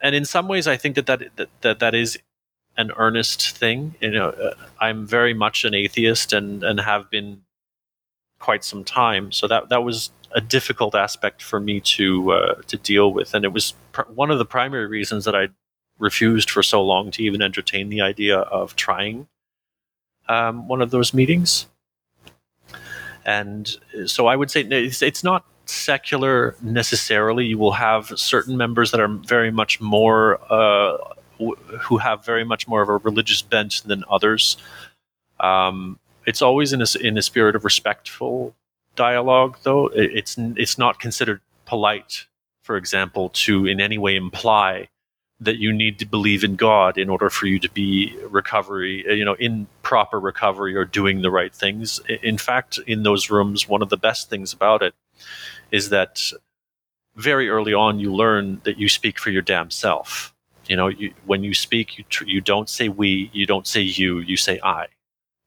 and 0.00 0.14
in 0.14 0.24
some 0.24 0.48
ways, 0.48 0.66
I 0.66 0.76
think 0.76 0.94
that 0.96 1.06
that, 1.06 1.22
that, 1.36 1.48
that, 1.62 1.78
that 1.80 1.94
is 1.94 2.18
an 2.76 2.92
earnest 2.96 3.56
thing. 3.56 3.94
You 4.00 4.10
know, 4.10 4.30
uh, 4.30 4.54
I'm 4.80 5.06
very 5.06 5.34
much 5.34 5.64
an 5.64 5.74
atheist 5.74 6.32
and, 6.32 6.62
and 6.62 6.80
have 6.80 7.10
been 7.10 7.42
quite 8.38 8.64
some 8.64 8.84
time. 8.84 9.32
So 9.32 9.48
that, 9.48 9.68
that 9.70 9.82
was 9.82 10.10
a 10.32 10.40
difficult 10.40 10.94
aspect 10.94 11.42
for 11.42 11.60
me 11.60 11.80
to, 11.80 12.32
uh, 12.32 12.54
to 12.66 12.76
deal 12.76 13.12
with. 13.12 13.34
And 13.34 13.44
it 13.44 13.52
was 13.52 13.74
pr- 13.92 14.02
one 14.02 14.30
of 14.30 14.38
the 14.38 14.44
primary 14.44 14.86
reasons 14.86 15.24
that 15.24 15.34
I 15.34 15.48
refused 15.98 16.50
for 16.50 16.62
so 16.62 16.82
long 16.82 17.10
to 17.12 17.22
even 17.22 17.40
entertain 17.40 17.88
the 17.88 18.00
idea 18.00 18.38
of 18.38 18.76
trying 18.76 19.28
um, 20.28 20.68
one 20.68 20.82
of 20.82 20.90
those 20.90 21.14
meetings. 21.14 21.66
And 23.24 23.76
so 24.06 24.26
I 24.26 24.36
would 24.36 24.50
say 24.50 24.62
it's, 24.62 25.02
it's 25.02 25.24
not 25.24 25.44
secular 25.66 26.56
necessarily. 26.60 27.46
You 27.46 27.58
will 27.58 27.72
have 27.72 28.12
certain 28.16 28.56
members 28.56 28.90
that 28.90 29.00
are 29.00 29.08
very 29.08 29.50
much 29.50 29.80
more, 29.80 30.40
uh, 30.52 30.98
w- 31.38 31.56
who 31.82 31.98
have 31.98 32.24
very 32.24 32.44
much 32.44 32.68
more 32.68 32.82
of 32.82 32.88
a 32.88 32.98
religious 32.98 33.42
bent 33.42 33.82
than 33.86 34.04
others. 34.10 34.56
Um, 35.40 35.98
it's 36.26 36.42
always 36.42 36.72
in 36.72 36.82
a, 36.82 36.86
in 37.00 37.18
a 37.18 37.22
spirit 37.22 37.56
of 37.56 37.64
respectful 37.64 38.54
dialogue, 38.96 39.58
though. 39.62 39.88
It's, 39.88 40.36
it's 40.38 40.78
not 40.78 40.98
considered 40.98 41.40
polite, 41.64 42.26
for 42.62 42.76
example, 42.76 43.30
to 43.30 43.66
in 43.66 43.80
any 43.80 43.98
way 43.98 44.16
imply 44.16 44.88
that 45.44 45.58
you 45.58 45.72
need 45.72 45.98
to 46.00 46.06
believe 46.06 46.44
in 46.44 46.56
God 46.56 46.98
in 46.98 47.08
order 47.08 47.30
for 47.30 47.46
you 47.46 47.58
to 47.60 47.70
be 47.70 48.16
recovery, 48.28 49.04
uh, 49.08 49.12
you 49.12 49.24
know, 49.24 49.34
in 49.34 49.66
proper 49.82 50.20
recovery 50.20 50.74
or 50.76 50.84
doing 50.84 51.22
the 51.22 51.30
right 51.30 51.54
things. 51.54 52.00
In 52.22 52.38
fact, 52.38 52.78
in 52.86 53.02
those 53.02 53.30
rooms, 53.30 53.68
one 53.68 53.82
of 53.82 53.88
the 53.88 53.96
best 53.96 54.30
things 54.30 54.52
about 54.52 54.82
it 54.82 54.94
is 55.70 55.90
that 55.90 56.32
very 57.16 57.48
early 57.48 57.74
on 57.74 57.98
you 57.98 58.14
learn 58.14 58.60
that 58.64 58.78
you 58.78 58.88
speak 58.88 59.18
for 59.18 59.30
your 59.30 59.42
damn 59.42 59.70
self. 59.70 60.34
You 60.66 60.76
know, 60.76 60.88
you, 60.88 61.12
when 61.26 61.44
you 61.44 61.54
speak, 61.54 61.98
you 61.98 62.04
tr- 62.08 62.24
you 62.24 62.40
don't 62.40 62.68
say 62.68 62.88
we, 62.88 63.30
you 63.32 63.46
don't 63.46 63.66
say 63.66 63.80
you, 63.80 64.20
you 64.20 64.36
say 64.36 64.58
I, 64.62 64.86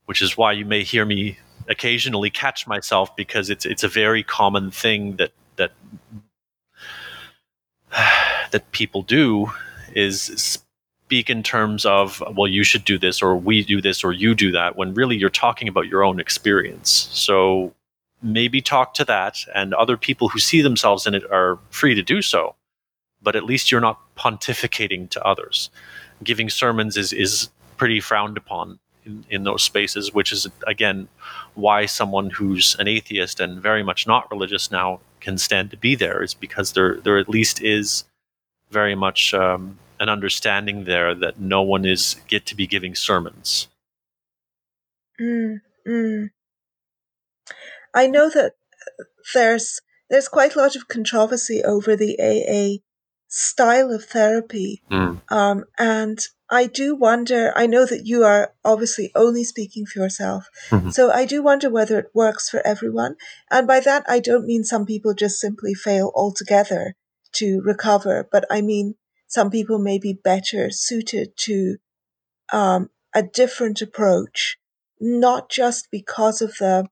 which 0.05 0.21
is 0.21 0.37
why 0.37 0.51
you 0.53 0.65
may 0.65 0.83
hear 0.83 1.05
me 1.05 1.37
occasionally 1.69 2.29
catch 2.29 2.67
myself 2.67 3.15
because 3.15 3.49
it's 3.49 3.65
it's 3.65 3.83
a 3.83 3.87
very 3.87 4.23
common 4.23 4.71
thing 4.71 5.17
that 5.17 5.31
that 5.57 5.71
that 8.51 8.71
people 8.71 9.01
do 9.01 9.51
is 9.97 10.59
speak 11.05 11.29
in 11.29 11.41
terms 11.41 11.85
of 11.85 12.21
well 12.35 12.47
you 12.47 12.63
should 12.63 12.85
do 12.85 12.97
this 12.97 13.21
or 13.21 13.35
we 13.35 13.63
do 13.63 13.81
this 13.81 14.03
or 14.03 14.11
you 14.11 14.35
do 14.35 14.51
that 14.51 14.75
when 14.75 14.93
really 14.93 15.15
you're 15.15 15.29
talking 15.29 15.67
about 15.67 15.87
your 15.87 16.03
own 16.03 16.19
experience. 16.19 17.09
So 17.11 17.73
maybe 18.21 18.61
talk 18.61 18.93
to 18.95 19.05
that 19.05 19.37
and 19.53 19.73
other 19.73 19.95
people 19.95 20.29
who 20.29 20.39
see 20.39 20.61
themselves 20.61 21.05
in 21.07 21.13
it 21.13 21.23
are 21.31 21.59
free 21.69 21.95
to 21.95 22.01
do 22.03 22.21
so 22.21 22.55
but 23.21 23.35
at 23.35 23.43
least 23.43 23.71
you're 23.71 23.81
not 23.81 23.99
pontificating 24.15 25.09
to 25.09 25.23
others. 25.23 25.69
Giving 26.23 26.49
sermons 26.49 26.97
is 26.97 27.13
is 27.13 27.49
pretty 27.77 27.99
frowned 27.99 28.37
upon 28.37 28.79
in, 29.05 29.25
in 29.29 29.43
those 29.43 29.63
spaces, 29.63 30.13
which 30.13 30.31
is 30.31 30.47
again 30.65 31.07
why 31.55 31.85
someone 31.85 32.29
who's 32.29 32.75
an 32.79 32.87
atheist 32.87 33.39
and 33.39 33.61
very 33.61 33.83
much 33.83 34.07
not 34.07 34.29
religious 34.31 34.71
now 34.71 34.99
can 35.19 35.37
stand 35.37 35.71
to 35.71 35.77
be 35.77 35.95
there 35.95 36.23
is 36.23 36.33
because 36.33 36.73
there 36.73 36.99
there 37.01 37.17
at 37.17 37.29
least 37.29 37.61
is 37.61 38.03
very 38.71 38.95
much 38.95 39.33
um, 39.33 39.77
an 39.99 40.09
understanding 40.09 40.83
there 40.83 41.13
that 41.15 41.39
no 41.39 41.61
one 41.61 41.85
is 41.85 42.15
get 42.27 42.45
to 42.47 42.55
be 42.55 42.67
giving 42.67 42.95
sermons. 42.95 43.67
Mm, 45.19 45.61
mm. 45.87 46.29
I 47.93 48.07
know 48.07 48.29
that 48.29 48.53
there's 49.33 49.79
there's 50.09 50.27
quite 50.27 50.55
a 50.55 50.59
lot 50.59 50.75
of 50.75 50.87
controversy 50.87 51.63
over 51.63 51.95
the 51.95 52.17
AA 52.19 52.83
style 53.27 53.91
of 53.91 54.05
therapy, 54.05 54.83
mm. 54.89 55.19
um, 55.29 55.65
and 55.77 56.19
I 56.49 56.67
do 56.67 56.95
wonder. 56.95 57.51
I 57.55 57.65
know 57.65 57.85
that 57.85 58.05
you 58.05 58.23
are 58.23 58.53
obviously 58.63 59.11
only 59.15 59.43
speaking 59.43 59.85
for 59.85 59.99
yourself, 59.99 60.47
mm-hmm. 60.69 60.91
so 60.91 61.11
I 61.11 61.25
do 61.25 61.41
wonder 61.41 61.69
whether 61.69 61.99
it 61.99 62.11
works 62.13 62.49
for 62.49 62.65
everyone. 62.65 63.15
And 63.49 63.67
by 63.67 63.79
that, 63.81 64.05
I 64.07 64.19
don't 64.19 64.45
mean 64.45 64.63
some 64.63 64.85
people 64.85 65.13
just 65.13 65.39
simply 65.39 65.73
fail 65.73 66.11
altogether 66.15 66.95
to 67.33 67.61
recover, 67.65 68.27
but 68.31 68.45
I 68.49 68.61
mean 68.61 68.95
some 69.27 69.49
people 69.49 69.79
may 69.79 69.99
be 69.99 70.13
better 70.13 70.69
suited 70.71 71.35
to 71.37 71.77
um, 72.51 72.89
a 73.13 73.23
different 73.23 73.81
approach, 73.81 74.57
not 74.99 75.49
just 75.49 75.89
because 75.91 76.41
of 76.41 76.55
the 76.59 76.87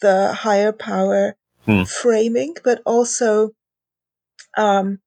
the 0.00 0.32
higher 0.32 0.72
power 0.72 1.36
hmm. 1.66 1.82
framing, 1.82 2.54
but 2.64 2.80
also 2.86 3.50
um, 4.56 5.00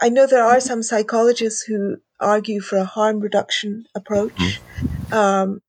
I 0.00 0.08
know 0.08 0.26
there 0.26 0.44
are 0.44 0.60
some 0.60 0.82
psychologists 0.82 1.62
who 1.62 1.98
argue 2.20 2.60
for 2.60 2.76
a 2.78 2.84
harm 2.84 3.20
reduction 3.20 3.84
approach 3.94 4.32
mm-hmm. 4.34 5.14
um, 5.14 5.60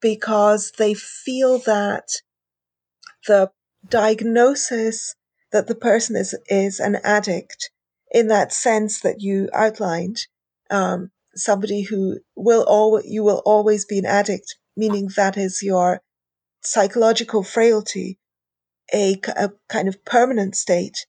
because 0.00 0.72
they 0.78 0.94
feel 0.94 1.58
that 1.60 2.08
the 3.26 3.50
diagnosis 3.86 5.14
that 5.52 5.66
the 5.66 5.74
person 5.74 6.16
is 6.16 6.34
is 6.48 6.80
an 6.80 6.96
addict 7.02 7.70
in 8.10 8.28
that 8.28 8.52
sense 8.52 9.00
that 9.00 9.20
you 9.20 9.48
outlined, 9.52 10.26
um, 10.70 11.10
somebody 11.34 11.82
who 11.82 12.18
will 12.34 12.64
always 12.64 13.04
you 13.06 13.22
will 13.22 13.42
always 13.44 13.84
be 13.84 13.98
an 13.98 14.06
addict, 14.06 14.56
meaning 14.76 15.08
that 15.16 15.36
is 15.36 15.62
your 15.62 16.02
psychological 16.62 17.42
frailty, 17.42 18.18
a, 18.92 19.18
a 19.36 19.50
kind 19.68 19.88
of 19.88 20.04
permanent 20.04 20.56
state, 20.56 21.06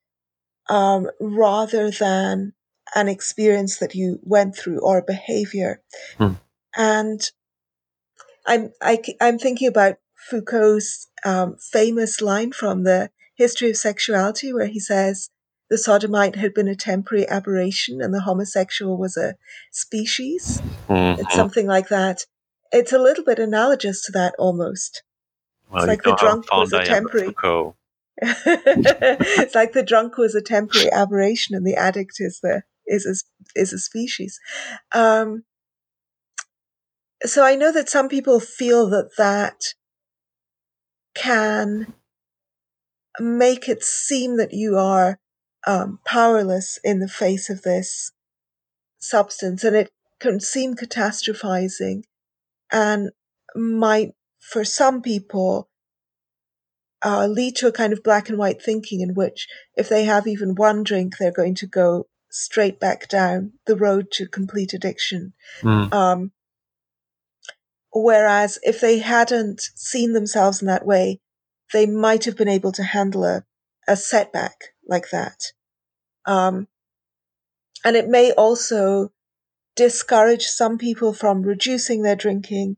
um, 0.69 1.09
rather 1.19 1.91
than 1.91 2.53
an 2.95 3.07
experience 3.07 3.77
that 3.77 3.95
you 3.95 4.19
went 4.23 4.55
through 4.55 4.79
or 4.79 4.99
a 4.99 5.03
behavior. 5.03 5.81
Hmm. 6.17 6.33
And 6.75 7.21
I'm 8.45 8.71
I, 8.81 8.93
am 8.93 9.15
i 9.19 9.27
am 9.27 9.39
thinking 9.39 9.67
about 9.67 9.95
Foucault's 10.29 11.07
um, 11.25 11.57
famous 11.57 12.21
line 12.21 12.51
from 12.51 12.83
the 12.83 13.09
History 13.35 13.71
of 13.71 13.77
Sexuality, 13.77 14.53
where 14.53 14.67
he 14.67 14.79
says 14.79 15.29
the 15.71 15.77
sodomite 15.77 16.35
had 16.35 16.53
been 16.53 16.67
a 16.67 16.75
temporary 16.75 17.25
aberration 17.29 18.01
and 18.01 18.13
the 18.13 18.19
homosexual 18.19 18.97
was 18.97 19.15
a 19.15 19.35
species. 19.71 20.61
Mm-hmm. 20.89 21.21
It's 21.21 21.33
something 21.33 21.65
like 21.65 21.87
that. 21.87 22.25
It's 22.73 22.91
a 22.91 22.99
little 22.99 23.23
bit 23.23 23.39
analogous 23.39 24.03
to 24.05 24.11
that 24.11 24.35
almost. 24.37 25.01
Well, 25.71 25.83
it's 25.83 25.87
like 25.87 26.03
the 26.03 26.17
drunk 26.17 26.51
was 26.51 26.73
a 26.73 26.83
temporary. 26.83 27.33
it's 28.21 29.55
like 29.55 29.71
the 29.71 29.81
drunk 29.81 30.17
was 30.17 30.35
a 30.35 30.41
temporary 30.41 30.91
aberration 30.91 31.55
and 31.55 31.65
the 31.65 31.75
addict 31.75 32.15
is 32.19 32.41
the 32.43 32.63
is 32.85 33.05
a 33.05 33.15
is 33.57 33.71
a 33.71 33.79
species. 33.79 34.41
Um, 34.93 35.45
so 37.23 37.45
I 37.45 37.55
know 37.55 37.71
that 37.71 37.87
some 37.87 38.09
people 38.09 38.41
feel 38.41 38.89
that 38.89 39.11
that 39.17 39.73
can 41.15 41.93
make 43.21 43.69
it 43.69 43.83
seem 43.83 44.35
that 44.35 44.53
you 44.53 44.75
are 44.75 45.20
um, 45.67 45.99
powerless 46.05 46.79
in 46.83 46.99
the 46.99 47.07
face 47.07 47.49
of 47.49 47.61
this 47.61 48.11
substance, 48.99 49.63
and 49.63 49.75
it 49.75 49.91
can 50.19 50.39
seem 50.39 50.75
catastrophizing 50.75 52.03
and 52.71 53.11
might, 53.55 54.13
for 54.39 54.63
some 54.63 55.01
people, 55.01 55.69
uh, 57.03 57.27
lead 57.27 57.55
to 57.55 57.67
a 57.67 57.71
kind 57.71 57.93
of 57.93 58.03
black 58.03 58.29
and 58.29 58.37
white 58.37 58.61
thinking 58.61 59.01
in 59.01 59.15
which 59.15 59.47
if 59.75 59.89
they 59.89 60.03
have 60.05 60.27
even 60.27 60.55
one 60.55 60.83
drink, 60.83 61.15
they're 61.17 61.31
going 61.31 61.55
to 61.55 61.65
go 61.65 62.07
straight 62.29 62.79
back 62.79 63.09
down 63.09 63.53
the 63.65 63.75
road 63.75 64.11
to 64.11 64.27
complete 64.27 64.73
addiction. 64.73 65.33
Mm. 65.61 65.93
Um, 65.93 66.31
whereas 67.91 68.59
if 68.63 68.79
they 68.79 68.99
hadn't 68.99 69.61
seen 69.75 70.13
themselves 70.13 70.61
in 70.61 70.67
that 70.67 70.85
way, 70.85 71.19
they 71.73 71.85
might 71.85 72.25
have 72.25 72.37
been 72.37 72.47
able 72.47 72.71
to 72.73 72.83
handle 72.83 73.23
a, 73.23 73.43
a 73.87 73.95
setback 73.95 74.70
like 74.87 75.09
that. 75.11 75.39
Um, 76.25 76.67
and 77.83 77.95
it 77.95 78.07
may 78.07 78.31
also 78.31 79.11
discourage 79.75 80.45
some 80.45 80.77
people 80.77 81.13
from 81.13 81.41
reducing 81.41 82.01
their 82.01 82.15
drinking 82.15 82.77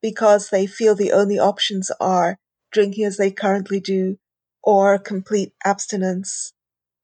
because 0.00 0.50
they 0.50 0.66
feel 0.66 0.94
the 0.94 1.12
only 1.12 1.38
options 1.38 1.90
are 2.00 2.38
drinking 2.70 3.04
as 3.04 3.16
they 3.16 3.30
currently 3.30 3.80
do 3.80 4.18
or 4.62 4.98
complete 4.98 5.52
abstinence 5.64 6.52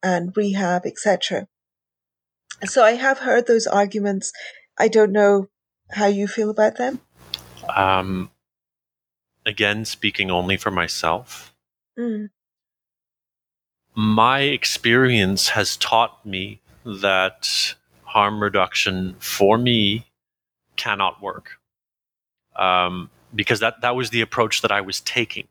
and 0.03 0.37
rehab, 0.37 0.87
etc. 0.87 1.49
So 2.65 2.85
I 2.85 2.93
have 2.93 3.21
heard 3.21 3.47
those 3.47 3.67
arguments. 3.67 4.33
I 4.79 4.89
don't 4.89 5.13
know 5.13 5.49
how 5.91 6.07
you 6.07 6.29
feel 6.29 6.51
about 6.51 6.77
them. 6.77 7.01
Um, 7.69 8.31
again, 9.47 9.85
speaking 9.85 10.31
only 10.31 10.57
for 10.57 10.71
myself, 10.71 11.55
mm. 11.99 12.29
My 13.95 14.41
experience 14.41 15.49
has 15.51 15.77
taught 15.77 16.25
me 16.27 16.61
that 16.85 17.75
harm 18.03 18.43
reduction 18.43 19.17
for 19.19 19.57
me 19.57 20.07
cannot 20.77 21.23
work. 21.23 21.59
Um, 22.57 23.11
because 23.35 23.61
that, 23.61 23.81
that 23.81 23.97
was 23.97 24.11
the 24.11 24.21
approach 24.21 24.63
that 24.63 24.71
I 24.71 24.81
was 24.81 25.01
taking 25.01 25.49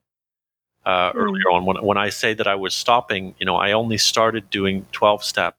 uh, 0.86 1.12
mm. 1.12 1.16
earlier 1.16 1.50
on. 1.52 1.66
When, 1.66 1.78
when 1.84 1.98
I 1.98 2.10
say 2.10 2.34
that 2.34 2.48
I 2.48 2.56
was 2.56 2.74
stopping, 2.74 3.36
you 3.39 3.46
know, 3.46 3.56
I 3.56 3.72
only 3.72 3.98
started 3.98 4.50
doing 4.50 4.86
12 4.91 5.24
step 5.24 5.58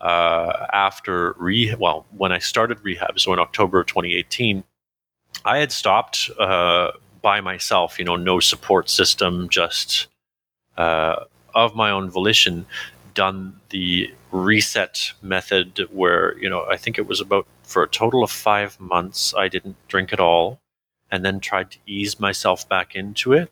uh, 0.00 0.66
after 0.72 1.34
rehab. 1.38 1.80
Well, 1.80 2.06
when 2.16 2.32
I 2.32 2.38
started 2.38 2.78
rehab, 2.82 3.18
so 3.20 3.32
in 3.32 3.38
October 3.38 3.80
of 3.80 3.86
2018, 3.86 4.64
I 5.44 5.58
had 5.58 5.72
stopped 5.72 6.30
uh, 6.38 6.92
by 7.22 7.40
myself, 7.40 7.98
you 7.98 8.04
know, 8.04 8.16
no 8.16 8.40
support 8.40 8.88
system, 8.88 9.48
just 9.48 10.08
uh, 10.76 11.24
of 11.64 11.74
my 11.74 11.90
own 11.90 12.10
volition, 12.10 12.66
done 13.14 13.60
the 13.70 14.12
reset 14.30 15.12
method 15.22 15.86
where, 15.90 16.38
you 16.38 16.48
know, 16.48 16.64
I 16.70 16.76
think 16.76 16.98
it 16.98 17.06
was 17.06 17.20
about 17.20 17.46
for 17.62 17.82
a 17.82 17.88
total 17.88 18.22
of 18.22 18.30
five 18.30 18.78
months, 18.80 19.34
I 19.36 19.48
didn't 19.48 19.76
drink 19.88 20.12
at 20.12 20.20
all 20.20 20.60
and 21.10 21.24
then 21.24 21.40
tried 21.40 21.70
to 21.72 21.78
ease 21.86 22.20
myself 22.20 22.68
back 22.68 22.94
into 22.94 23.32
it. 23.32 23.50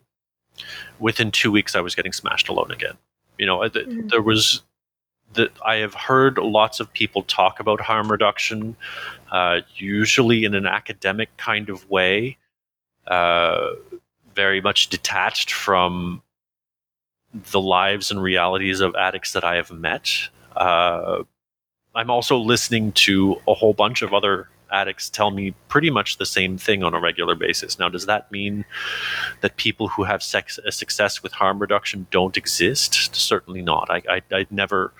Within 0.99 1.31
two 1.31 1.51
weeks, 1.51 1.75
I 1.75 1.81
was 1.81 1.95
getting 1.95 2.13
smashed 2.13 2.49
alone 2.49 2.71
again. 2.71 2.97
You 3.39 3.47
know, 3.47 3.69
th- 3.69 3.87
mm-hmm. 3.87 4.09
there 4.09 4.23
was 4.23 4.63
that 5.35 5.51
I 5.65 5.77
have 5.77 5.95
heard 5.95 6.39
lots 6.39 6.81
of 6.81 6.93
people 6.93 7.23
talk 7.23 7.61
about 7.61 7.81
harm 7.81 8.11
reduction, 8.11 8.77
uh, 9.31 9.61
usually 9.77 10.45
in 10.45 10.55
an 10.55 10.67
academic 10.67 11.37
kind 11.37 11.69
of 11.69 11.89
way, 11.91 12.39
uh, 13.07 13.71
very 14.35 14.61
much 14.61 14.89
detached 14.89 15.53
from 15.53 16.23
the 17.53 17.61
lives 17.61 18.11
and 18.11 18.23
realities 18.23 18.81
of 18.81 18.95
addicts 18.95 19.33
that 19.33 19.45
I 19.45 19.57
have 19.57 19.71
met. 19.71 20.11
Uh, 20.55 21.23
I'm 21.95 22.11
also 22.11 22.37
listening 22.37 22.93
to 22.93 23.41
a 23.49 23.55
whole 23.55 23.73
bunch 23.73 24.03
of 24.03 24.13
other 24.13 24.49
addicts 24.73 25.09
tell 25.09 25.31
me 25.31 25.55
pretty 25.69 25.91
much 25.91 26.19
the 26.19 26.27
same 26.27 26.59
thing 26.59 26.83
on 26.83 26.95
a 26.95 27.01
regular 27.01 27.35
basis. 27.35 27.79
Now, 27.79 27.89
does 27.89 28.07
that 28.07 28.31
mean 28.33 28.65
that 29.41 29.57
people 29.57 29.89
who 29.89 30.05
have 30.05 30.23
sex, 30.23 30.59
success 30.71 31.23
with 31.23 31.33
harm 31.33 31.59
reduction 31.59 32.07
don't 32.11 32.37
exist? 32.37 33.15
Certainly 33.15 33.63
not. 33.63 33.91
I, 33.91 34.03
I, 34.09 34.23
I 34.33 34.47
never, 34.51 34.93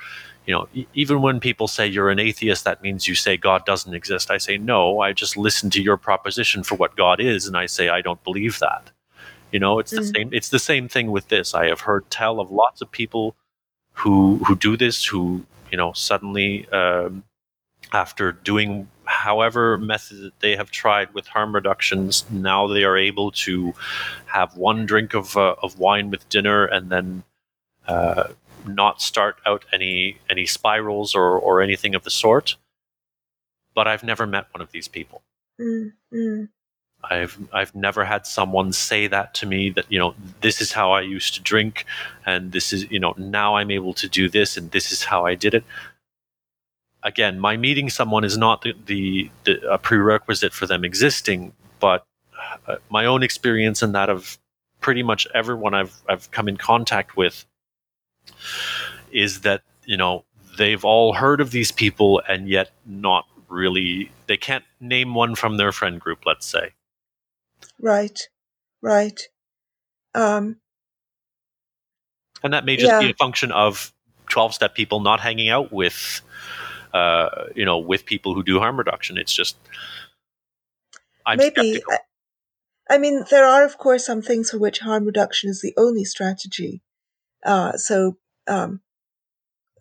you 0.47 0.55
know, 0.55 0.69
even 0.95 1.21
when 1.21 1.41
people 1.41 1.69
say 1.69 1.87
you're 1.87 2.11
an 2.11 2.19
atheist, 2.19 2.65
that 2.65 2.83
means 2.83 3.09
you 3.09 3.15
say 3.15 3.37
God 3.37 3.65
doesn't 3.67 3.95
exist. 3.95 4.31
I 4.31 4.39
say, 4.39 4.57
no, 4.57 5.01
I 5.01 5.13
just 5.13 5.37
listen 5.37 5.71
to 5.71 5.83
your 5.83 5.97
proposition 5.97 6.63
for 6.63 6.77
what 6.77 6.97
God 6.97 7.21
is, 7.21 7.47
and 7.47 7.57
I 7.57 7.67
say, 7.67 7.89
I 7.89 8.01
don't 8.01 8.23
believe 8.23 8.59
that. 8.61 8.91
You 9.53 9.61
know, 9.61 9.79
it's 9.79 9.93
mm. 9.93 9.99
the 9.99 10.05
same. 10.05 10.31
It's 10.33 10.49
the 10.49 10.59
same 10.59 10.89
thing 10.89 11.11
with 11.11 11.29
this. 11.29 11.55
I 11.55 11.67
have 11.67 11.81
heard 11.81 12.11
tell 12.11 12.41
of 12.41 12.51
lots 12.51 12.81
of 12.81 12.91
people 12.91 13.37
who 13.93 14.39
who 14.47 14.57
do 14.57 14.77
this, 14.77 15.05
who 15.05 15.47
you 15.71 15.79
know, 15.79 15.93
suddenly 15.93 16.69
um, 16.71 17.25
after 17.93 18.33
doing 18.33 18.89
however 19.05 19.79
method 19.79 20.33
they 20.41 20.57
have 20.57 20.71
tried 20.71 21.15
with 21.15 21.27
harm 21.29 21.55
reductions, 21.55 22.25
now 22.31 22.67
they 22.67 22.85
are 22.85 22.97
able 22.97 23.31
to 23.31 23.75
have 24.27 24.57
one 24.57 24.87
drink 24.87 25.15
of 25.15 25.37
uh, 25.37 25.55
of 25.63 25.79
wine 25.79 26.11
with 26.11 26.29
dinner 26.29 26.65
and 26.65 26.91
then 26.91 27.23
uh, 27.87 28.29
not 28.67 29.01
start 29.01 29.37
out 29.47 29.65
any 29.73 30.19
any 30.29 30.47
spirals 30.47 31.15
or 31.15 31.39
or 31.39 31.63
anything 31.63 31.95
of 31.95 32.05
the 32.05 32.11
sort. 32.11 32.57
But 33.75 33.87
I've 33.87 34.03
never 34.03 34.27
met 34.27 34.47
one 34.53 34.63
of 34.63 34.73
these 34.73 34.89
people. 34.89 35.23
Mm, 35.61 35.93
mm. 36.13 36.49
I've 37.11 37.39
I've 37.53 37.75
never 37.75 38.05
had 38.05 38.27
someone 38.27 38.73
say 38.73 39.07
that 39.07 39.35
to 39.35 39.47
me 39.47 39.71
that 39.71 39.87
you 39.89 39.99
know 39.99 40.15
this 40.41 40.61
is 40.61 40.73
how 40.73 40.93
I 40.93 41.03
used 41.03 41.35
to 41.35 41.43
drink 41.43 41.85
and 42.25 42.53
this 42.53 42.73
is 42.73 42.91
you 42.91 42.99
know 42.99 43.15
now 43.17 43.57
I'm 43.57 43.71
able 43.71 43.95
to 43.95 44.09
do 44.09 44.29
this 44.29 44.57
and 44.57 44.71
this 44.71 44.93
is 44.93 45.05
how 45.05 45.25
I 45.27 45.35
did 45.35 45.55
it. 45.55 45.65
Again, 47.03 47.39
my 47.39 47.57
meeting 47.57 47.89
someone 47.89 48.25
is 48.25 48.37
not 48.37 48.63
the, 48.63 48.75
the, 48.87 49.31
the 49.45 49.71
a 49.71 49.79
prerequisite 49.79 50.53
for 50.53 50.67
them 50.67 50.85
existing, 50.85 51.53
but 51.79 52.05
uh, 52.67 52.77
my 52.91 53.07
own 53.07 53.23
experience 53.23 53.81
and 53.83 53.95
that 53.95 54.11
of 54.11 54.39
pretty 54.81 55.03
much 55.03 55.27
everyone 55.35 55.75
I've 55.75 56.03
I've 56.09 56.31
come 56.31 56.49
in 56.49 56.57
contact 56.57 57.17
with 57.17 57.45
is 59.13 59.43
that 59.43 59.63
you 59.85 59.97
know 59.97 60.25
they've 60.59 60.85
all 60.85 61.13
heard 61.13 61.41
of 61.41 61.51
these 61.51 61.71
people 61.71 62.23
and 62.29 62.49
yet 62.49 62.71
not 62.85 63.27
really 63.49 64.11
they 64.27 64.37
can't 64.37 64.65
name 64.81 65.15
one 65.15 65.35
from 65.35 65.57
their 65.57 65.73
friend 65.73 66.01
group 66.01 66.21
let's 66.27 66.47
say 66.47 66.73
right 67.81 68.21
right 68.83 69.21
um 70.15 70.57
and 72.43 72.53
that 72.53 72.65
may 72.65 72.77
just 72.77 72.93
yeah. 72.93 73.01
be 73.01 73.11
a 73.11 73.15
function 73.15 73.53
of 73.53 73.93
12 74.29 74.55
step 74.55 74.75
people 74.75 75.01
not 75.01 75.21
hanging 75.21 75.49
out 75.49 75.73
with 75.73 76.21
uh 76.95 77.29
you 77.55 77.65
know 77.65 77.79
with 77.79 78.05
people 78.07 78.35
who 78.35 78.43
do 78.43 78.59
harm 78.59 78.77
reduction 78.77 79.19
it's 79.19 79.35
just 79.35 79.57
I'm 81.25 81.39
maybe 81.39 81.83
I, 81.91 81.99
I 82.91 82.99
mean 82.99 83.25
there 83.31 83.47
are 83.47 83.65
of 83.65 83.79
course 83.79 84.07
some 84.07 84.23
things 84.23 84.51
for 84.51 84.59
which 84.59 84.81
harm 84.81 85.05
reduction 85.05 85.51
is 85.51 85.61
the 85.61 85.75
only 85.77 86.05
strategy 86.05 86.83
uh 87.45 87.73
so 87.73 88.17
um 88.47 88.81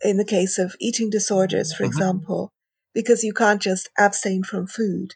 in 0.02 0.18
the 0.18 0.26
case 0.26 0.58
of 0.58 0.76
eating 0.80 1.10
disorders, 1.10 1.74
for 1.74 1.84
mm-hmm. 1.84 1.92
example, 1.92 2.54
because 2.94 3.24
you 3.24 3.34
can't 3.34 3.62
just 3.62 3.90
abstain 3.98 4.44
from 4.44 4.68
food. 4.68 5.16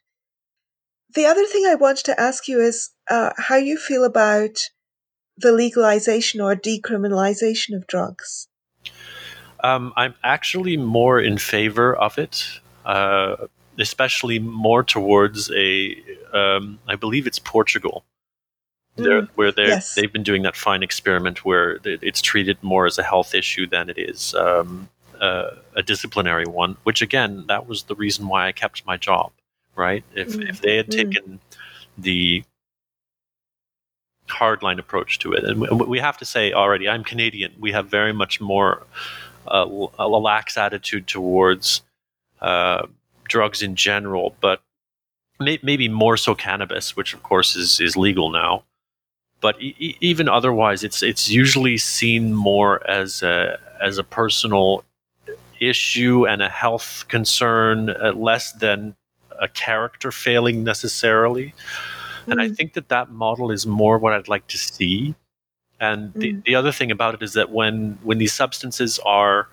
The 1.16 1.26
other 1.26 1.45
thing 1.45 1.66
I 1.66 1.76
wanted 1.76 2.05
to 2.05 2.20
ask 2.20 2.47
you 2.47 2.62
is 2.62 2.91
uh, 3.10 3.32
how 3.38 3.55
you 3.55 3.78
feel 3.78 4.03
about 4.03 4.60
the 5.38 5.51
legalization 5.51 6.41
or 6.41 6.55
decriminalization 6.55 7.76
of 7.76 7.88
drugs. 7.88 8.47
Um, 9.62 9.93
I'm 9.95 10.14
actually 10.24 10.78
more 10.78 11.20
in 11.20 11.38
favor 11.38 11.95
of 11.95 12.18
it, 12.18 12.45
uh, 12.86 13.47
especially 13.78 14.39
more 14.39 14.84
towards 14.84 15.51
a. 15.51 16.01
Um, 16.34 16.80
I 16.88 16.95
believe 16.95 17.28
it's 17.28 17.39
Portugal, 17.39 18.05
mm, 18.97 19.28
where 19.36 19.51
they 19.51 19.68
yes. 19.68 19.95
they've 19.95 20.14
been 20.14 20.24
doing 20.24 20.43
that 20.43 20.55
fine 20.55 20.84
experiment 20.84 21.43
where 21.43 21.80
it's 21.84 22.22
treated 22.22 22.62
more 22.62 22.86
as 22.86 22.97
a 22.97 23.03
health 23.03 23.34
issue 23.34 23.68
than 23.68 23.89
it 23.89 23.97
is 23.97 24.34
um, 24.36 24.88
uh, 25.20 25.51
a 25.76 25.84
disciplinary 25.84 26.45
one. 26.45 26.78
Which 26.84 27.01
again, 27.01 27.45
that 27.47 27.68
was 27.68 27.84
the 27.84 27.95
reason 27.95 28.28
why 28.28 28.47
I 28.47 28.51
kept 28.51 28.86
my 28.86 28.95
job. 28.95 29.32
Right? 29.80 30.03
If 30.13 30.30
mm. 30.30 30.49
if 30.49 30.61
they 30.61 30.75
had 30.75 30.88
mm. 30.88 30.91
taken 30.91 31.39
the 31.97 32.43
hardline 34.27 34.77
approach 34.77 35.19
to 35.19 35.34
it, 35.34 35.43
and 35.43 35.59
we 35.61 35.99
have 35.99 36.17
to 36.17 36.25
say 36.25 36.51
already, 36.53 36.88
I'm 36.88 37.03
Canadian. 37.03 37.53
We 37.59 37.71
have 37.71 37.88
very 37.88 38.13
much 38.13 38.41
more 38.41 38.86
uh, 39.47 39.65
a 39.97 40.07
lax 40.07 40.57
attitude 40.57 41.07
towards 41.07 41.82
uh, 42.41 42.88
drugs 43.27 43.61
in 43.61 43.75
general, 43.75 44.36
but 44.41 44.61
may- 45.39 45.59
maybe 45.63 45.88
more 45.88 46.17
so 46.17 46.36
cannabis, 46.36 46.95
which 46.95 47.13
of 47.13 47.23
course 47.23 47.55
is 47.55 47.80
is 47.80 47.95
legal 47.95 48.30
now 48.30 48.63
but 49.41 49.61
e- 49.61 49.97
even 50.01 50.27
otherwise, 50.27 50.84
it's 50.84 51.01
it's 51.01 51.30
usually 51.30 51.77
seen 51.77 52.34
more 52.34 52.88
as 52.89 53.23
a 53.23 53.59
as 53.82 53.97
a 53.97 54.03
personal 54.03 54.84
issue 55.59 56.27
and 56.27 56.41
a 56.41 56.49
health 56.49 57.05
concern, 57.07 57.89
uh, 57.89 58.11
less 58.13 58.53
than 58.53 58.95
a 59.40 59.48
character 59.48 60.12
failing 60.12 60.64
necessarily. 60.64 61.54
Mm. 62.26 62.32
And 62.32 62.42
I 62.42 62.48
hmm. 62.48 62.54
think 62.54 62.74
that 62.74 62.90
that 62.90 63.12
model 63.12 63.52
is 63.52 63.66
more 63.66 63.98
what 63.98 64.14
I'd 64.14 64.28
like 64.28 64.48
to 64.48 64.58
see. 64.58 65.16
And 65.80 66.14
mm. 66.14 66.20
the, 66.20 66.32
hmm. 66.32 66.40
the 66.46 66.56
other 66.56 66.72
thing 66.72 66.92
about 66.92 67.14
it 67.16 67.24
is 67.24 67.34
that 67.34 67.52
when 67.52 67.98
when 68.04 68.18
these 68.18 68.34
substances 68.34 69.00
are 69.06 69.48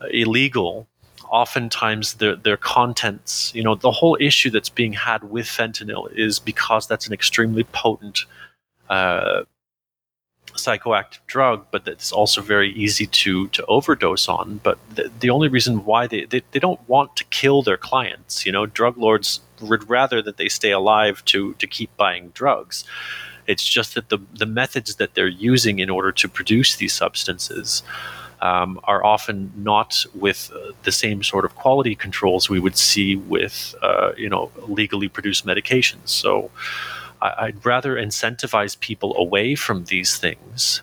uh, 0.00 0.06
illegal, 0.10 0.86
oftentimes 1.30 2.14
their 2.14 2.36
their 2.36 2.56
contents, 2.56 3.52
you 3.54 3.62
know, 3.62 3.74
the 3.74 3.90
whole 3.90 4.16
issue 4.20 4.50
that's 4.50 4.68
being 4.68 4.92
had 4.92 5.24
with 5.24 5.46
fentanyl 5.46 6.10
is 6.12 6.38
because 6.38 6.86
that's 6.86 7.06
an 7.06 7.12
extremely 7.12 7.64
potent 7.64 8.26
uh, 8.88 9.42
psychoactive 10.58 11.20
drug, 11.26 11.66
but 11.70 11.84
that's 11.84 12.12
also 12.12 12.42
very 12.42 12.70
easy 12.74 13.06
to 13.06 13.48
to 13.48 13.64
overdose 13.66 14.28
on. 14.28 14.60
But 14.62 14.78
the, 14.94 15.10
the 15.20 15.30
only 15.30 15.48
reason 15.48 15.84
why 15.84 16.06
they, 16.06 16.26
they, 16.26 16.42
they 16.52 16.60
don't 16.60 16.80
want 16.88 17.16
to 17.16 17.24
kill 17.24 17.62
their 17.62 17.76
clients, 17.76 18.44
you 18.46 18.52
know, 18.52 18.66
drug 18.66 18.98
lords 18.98 19.40
would 19.60 19.88
rather 19.90 20.22
that 20.22 20.36
they 20.36 20.48
stay 20.48 20.72
alive 20.72 21.24
to 21.26 21.54
to 21.54 21.66
keep 21.66 21.90
buying 21.96 22.30
drugs. 22.34 22.84
It's 23.46 23.64
just 23.64 23.94
that 23.94 24.08
the 24.08 24.18
the 24.38 24.46
methods 24.46 24.96
that 24.96 25.14
they're 25.14 25.26
using 25.52 25.78
in 25.78 25.90
order 25.90 26.12
to 26.12 26.28
produce 26.28 26.76
these 26.76 26.92
substances. 26.92 27.82
Um, 28.40 28.78
are 28.84 29.04
often 29.04 29.50
not 29.56 30.06
with 30.14 30.52
uh, 30.54 30.70
the 30.84 30.92
same 30.92 31.24
sort 31.24 31.44
of 31.44 31.56
quality 31.56 31.96
controls 31.96 32.48
we 32.48 32.60
would 32.60 32.76
see 32.76 33.16
with, 33.16 33.74
uh, 33.82 34.12
you 34.16 34.28
know, 34.28 34.52
legally 34.68 35.08
produced 35.08 35.44
medications. 35.44 36.08
So, 36.08 36.48
I'd 37.20 37.64
rather 37.64 37.96
incentivize 37.96 38.78
people 38.78 39.16
away 39.16 39.54
from 39.54 39.84
these 39.84 40.16
things, 40.16 40.82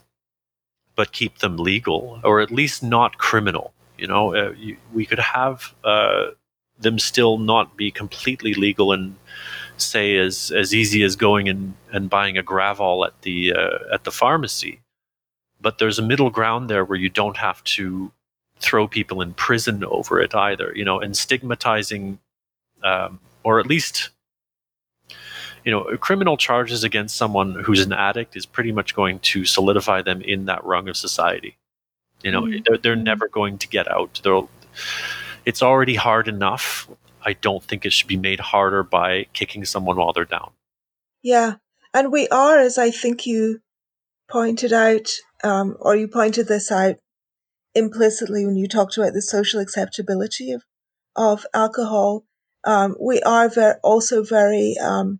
but 0.96 1.12
keep 1.12 1.40
them 1.40 1.58
legal 1.58 2.20
or 2.24 2.42
at 2.42 2.52
least 2.52 2.84
not 2.84 3.18
criminal. 3.18 3.74
You 3.98 4.08
know, 4.08 4.36
uh, 4.36 4.54
you, 4.58 4.78
we 4.94 5.06
could 5.06 5.20
have 5.20 5.74
uh, 5.84 6.32
them 6.80 7.00
still 7.00 7.38
not 7.38 7.78
be 7.78 7.92
completely 7.92 8.54
legal 8.54 8.92
and 8.92 9.16
say 9.78 10.18
as 10.18 10.52
as 10.52 10.74
easy 10.74 11.04
as 11.04 11.16
going 11.16 11.50
and, 11.50 11.74
and 11.92 12.10
buying 12.10 12.38
a 12.38 12.44
Gravol 12.44 13.06
at 13.06 13.22
the 13.22 13.54
uh, 13.54 13.94
at 13.94 14.04
the 14.04 14.12
pharmacy. 14.12 14.82
But 15.62 15.78
there's 15.78 16.00
a 16.00 16.04
middle 16.04 16.30
ground 16.30 16.70
there 16.70 16.84
where 16.84 17.00
you 17.00 17.10
don't 17.10 17.38
have 17.38 17.64
to 17.76 18.12
throw 18.60 18.88
people 18.88 19.22
in 19.22 19.34
prison 19.34 19.84
over 19.86 20.20
it 20.20 20.36
either. 20.36 20.74
You 20.76 20.86
know, 20.86 21.00
and 21.00 21.16
stigmatizing, 21.16 22.20
um, 22.84 23.20
or 23.44 23.60
at 23.60 23.68
least 23.68 24.10
you 25.66 25.72
know, 25.72 25.98
criminal 25.98 26.38
charges 26.38 26.84
against 26.84 27.18
someone 27.18 27.56
who's 27.56 27.84
an 27.84 27.92
addict 27.92 28.38
is 28.38 28.46
pretty 28.46 28.72
much 28.72 28.96
going 28.96 29.18
to 29.20 29.46
solidify 29.46 30.04
them 30.04 30.22
in 30.22 30.46
that 30.46 30.64
rung 30.64 30.88
of 30.88 30.96
society. 30.96 31.58
You 32.22 32.32
know, 32.32 32.44
mm-hmm. 32.44 32.64
they're, 32.66 32.78
they're 32.78 32.96
never 32.96 33.28
going 33.28 33.58
to 33.58 33.68
get 33.68 33.92
out. 33.92 34.22
They'll, 34.24 34.50
it's 35.44 35.64
already 35.64 35.96
hard 35.96 36.28
enough. 36.28 36.88
I 37.24 37.34
don't 37.34 37.64
think 37.64 37.84
it 37.84 37.94
should 37.94 38.08
be 38.08 38.16
made 38.16 38.40
harder 38.40 38.84
by 38.84 39.26
kicking 39.34 39.66
someone 39.66 39.98
while 39.98 40.14
they're 40.14 40.24
down. 40.24 40.52
Yeah. 41.24 41.56
And 41.96 42.12
we 42.12 42.28
are, 42.28 42.60
as 42.60 42.78
I 42.78 42.92
think 42.92 43.26
you 43.26 43.62
pointed 44.30 44.72
out, 44.72 45.10
um, 45.44 45.78
or 45.80 45.96
you 45.96 46.08
pointed 46.08 46.48
this 46.48 46.72
out 46.72 46.98
implicitly 47.74 48.46
when 48.46 48.56
you 48.56 48.68
talked 48.68 48.98
about 48.98 49.14
the 49.14 49.22
social 49.22 49.60
acceptability 49.60 50.52
of, 50.52 50.64
of 51.16 51.46
alcohol. 51.56 52.24
Um, 52.64 52.96
we 53.02 53.22
are 53.22 53.50
very, 53.50 53.76
also 53.84 54.24
very 54.24 54.76
um, 54.80 55.20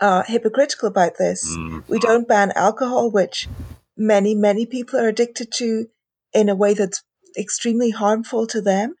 uh, 0.00 0.22
hypocritical 0.26 0.88
about 0.88 1.18
this. 1.18 1.56
Mm. 1.56 1.88
We 1.88 1.98
don't 1.98 2.28
ban 2.28 2.52
alcohol, 2.54 3.10
which 3.10 3.48
many, 3.96 4.34
many 4.34 4.66
people 4.66 5.00
are 5.00 5.08
addicted 5.08 5.52
to 5.54 5.86
in 6.32 6.48
a 6.48 6.54
way 6.54 6.74
that's 6.74 7.02
extremely 7.38 7.90
harmful 7.90 8.46
to 8.48 8.60
them 8.60 8.94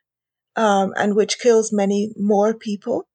um, 0.56 0.94
and 0.96 1.14
which 1.14 1.38
kills 1.38 1.72
many 1.72 2.12
more 2.16 2.54
people. 2.54 3.06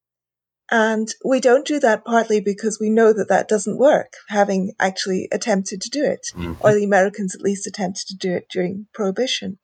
And 0.70 1.10
we 1.26 1.42
don't 1.42 1.68
do 1.68 1.80
that 1.82 2.06
partly 2.06 2.40
because 2.40 2.80
we 2.80 2.90
know 2.90 3.12
that 3.12 3.28
that 3.28 3.50
doesn't 3.50 3.78
work, 3.78 4.14
having 4.30 4.74
actually 4.80 5.28
attempted 5.32 5.82
to 5.82 5.90
do 5.90 6.06
it, 6.06 6.28
mm-hmm. 6.34 6.54
or 6.62 6.74
the 6.74 6.86
Americans 6.86 7.36
at 7.36 7.42
least 7.42 7.68
attempted 7.68 8.08
to 8.08 8.16
do 8.16 8.34
it 8.36 8.46
during 8.50 8.88
Prohibition. 8.94 9.60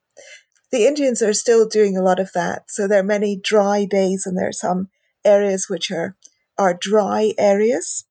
The 0.70 0.86
Indians 0.86 1.22
are 1.22 1.34
still 1.34 1.66
doing 1.66 1.96
a 1.96 2.02
lot 2.02 2.20
of 2.20 2.34
that. 2.34 2.64
So 2.68 2.88
there 2.88 3.00
are 3.00 3.04
many 3.04 3.40
dry 3.42 3.86
days 3.86 4.26
and 4.26 4.38
there 4.38 4.50
are 4.50 4.54
some 4.54 4.90
areas 5.24 5.68
which 5.70 5.92
are, 5.92 6.18
are 6.58 6.78
dry 6.78 7.34
areas 7.38 8.04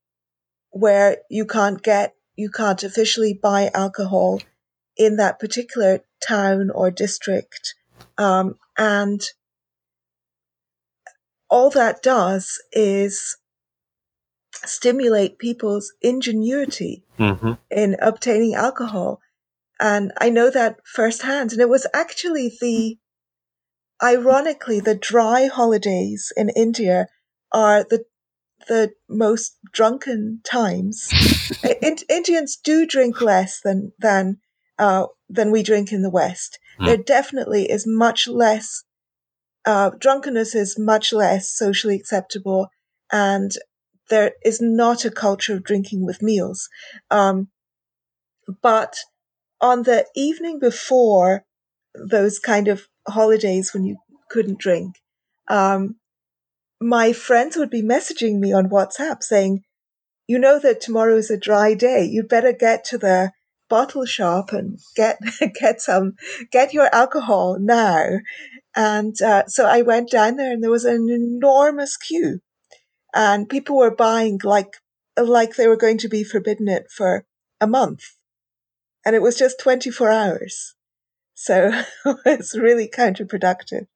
where 0.77 1.19
you 1.31 1.47
can't 1.47 1.83
get, 1.83 2.15
you 2.37 2.51
can't 2.51 2.83
officially 2.83 3.33
buy 3.33 3.71
alcohol 3.73 4.41
in 4.97 5.17
that 5.17 5.39
particular 5.39 6.01
town 6.27 6.71
or 6.71 6.91
district. 6.91 7.75
Um, 8.19 8.57
and 8.77 9.23
all 11.49 11.71
that 11.71 12.03
does 12.03 12.61
is 12.73 13.37
stimulate 14.53 15.39
people's 15.39 15.93
ingenuity 16.03 17.05
mm-hmm. 17.19 17.53
in 17.71 17.97
obtaining 18.01 18.55
alcohol. 18.55 19.21
And 19.81 20.13
I 20.19 20.31
know 20.31 20.51
that 20.51 20.81
firsthand. 20.85 21.53
And 21.53 21.61
it 21.61 21.69
was 21.69 21.87
actually 21.95 22.57
the, 22.61 22.99
ironically, 24.03 24.81
the 24.81 24.95
dry 24.95 25.47
holidays 25.47 26.33
in 26.37 26.51
India 26.51 27.07
are 27.53 27.85
the 27.85 28.05
the 28.69 28.93
most 29.09 29.59
drunken 29.73 30.41
times. 30.45 31.11
in- 31.83 31.99
Indians 32.09 32.57
do 32.57 32.87
drink 32.87 33.21
less 33.21 33.61
than 33.63 33.93
than 33.99 34.39
uh, 34.79 35.07
than 35.29 35.51
we 35.51 35.63
drink 35.63 35.93
in 35.93 36.03
the 36.03 36.11
West. 36.11 36.59
Mm. 36.81 36.87
There 36.87 36.97
definitely 36.97 37.71
is 37.71 37.87
much 37.87 38.29
less 38.29 38.85
uh, 39.67 39.91
drunkenness 39.99 40.55
is 40.55 40.79
much 40.79 41.13
less 41.13 41.51
socially 41.51 41.97
acceptable, 41.97 42.69
and 43.13 43.51
there 44.09 44.33
is 44.45 44.61
not 44.61 45.05
a 45.05 45.11
culture 45.11 45.55
of 45.55 45.65
drinking 45.65 46.07
with 46.07 46.23
meals. 46.23 46.69
Um, 47.11 47.49
but 48.63 48.97
on 49.61 49.83
the 49.83 50.07
evening 50.15 50.61
before 50.61 51.45
those 51.95 52.39
kind 52.39 52.69
of 52.69 52.87
holidays 53.09 53.75
when 53.75 53.85
you 53.85 53.97
couldn't 54.31 54.61
drink, 54.61 54.95
um, 55.49 55.97
my 56.81 57.13
friends 57.13 57.57
would 57.57 57.71
be 57.71 57.83
messaging 57.83 58.39
me 58.39 58.53
on 58.53 58.69
WhatsApp 58.69 59.23
saying, 59.23 59.63
you 60.27 60.39
know 60.39 60.59
that 60.59 60.81
tomorrow 60.81 61.17
is 61.17 61.31
a 61.31 61.39
dry 61.39 61.75
day. 61.75 62.05
You'd 62.05 62.29
better 62.29 62.53
get 62.53 62.85
to 62.87 62.99
the 62.99 63.33
bottle 63.69 64.05
shop 64.05 64.53
and 64.53 64.79
get 64.95 65.19
get 65.61 65.81
some 65.81 66.15
get 66.51 66.73
your 66.73 66.93
alcohol 66.95 67.59
now. 67.61 68.19
And 68.75 69.21
uh, 69.23 69.47
so 69.47 69.67
I 69.67 69.83
went 69.83 70.11
down 70.11 70.37
there, 70.37 70.53
and 70.53 70.63
there 70.63 70.71
was 70.71 70.85
an 70.85 71.09
enormous 71.09 71.97
queue, 71.97 72.41
and 73.15 73.49
people 73.49 73.77
were 73.77 73.95
buying 73.95 74.39
like 74.43 74.75
like 75.17 75.57
they 75.57 75.69
were 75.69 75.77
going 75.77 75.99
to 75.99 76.09
be 76.09 76.25
forbidden 76.25 76.69
it 76.69 76.91
for 76.91 77.25
a 77.61 77.67
month, 77.67 78.03
and 79.05 79.15
it 79.17 79.23
was 79.23 79.39
just 79.39 79.61
twenty 79.61 79.91
four 79.91 80.11
hours. 80.11 80.75
So 81.35 81.83
it's 82.27 82.57
really 82.57 82.89
counterproductive. 82.89 83.87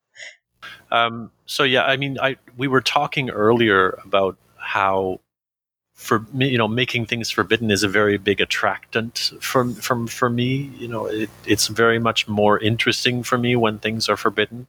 Um, 0.91 1.31
so 1.47 1.63
yeah, 1.63 1.85
I 1.85 1.97
mean, 1.97 2.19
I 2.19 2.37
we 2.57 2.69
were 2.69 2.81
talking 2.81 3.31
earlier 3.31 3.99
about 4.05 4.37
how 4.57 5.21
for 5.95 6.21
me, 6.33 6.49
you 6.49 6.59
know, 6.59 6.69
making 6.69 7.07
things 7.07 7.31
forbidden 7.31 7.71
is 7.71 7.83
a 7.83 7.89
very 7.89 8.17
big 8.17 8.41
attractant 8.41 9.33
from 9.41 9.75
from 9.75 10.07
for 10.07 10.31
me. 10.31 10.71
You 10.79 10.89
know, 10.89 11.07
it, 11.07 11.31
it's 11.47 11.69
very 11.69 11.99
much 11.99 12.27
more 12.27 12.59
interesting 12.59 13.23
for 13.23 13.39
me 13.39 13.55
when 13.57 13.79
things 13.79 14.09
are 14.09 14.17
forbidden, 14.17 14.67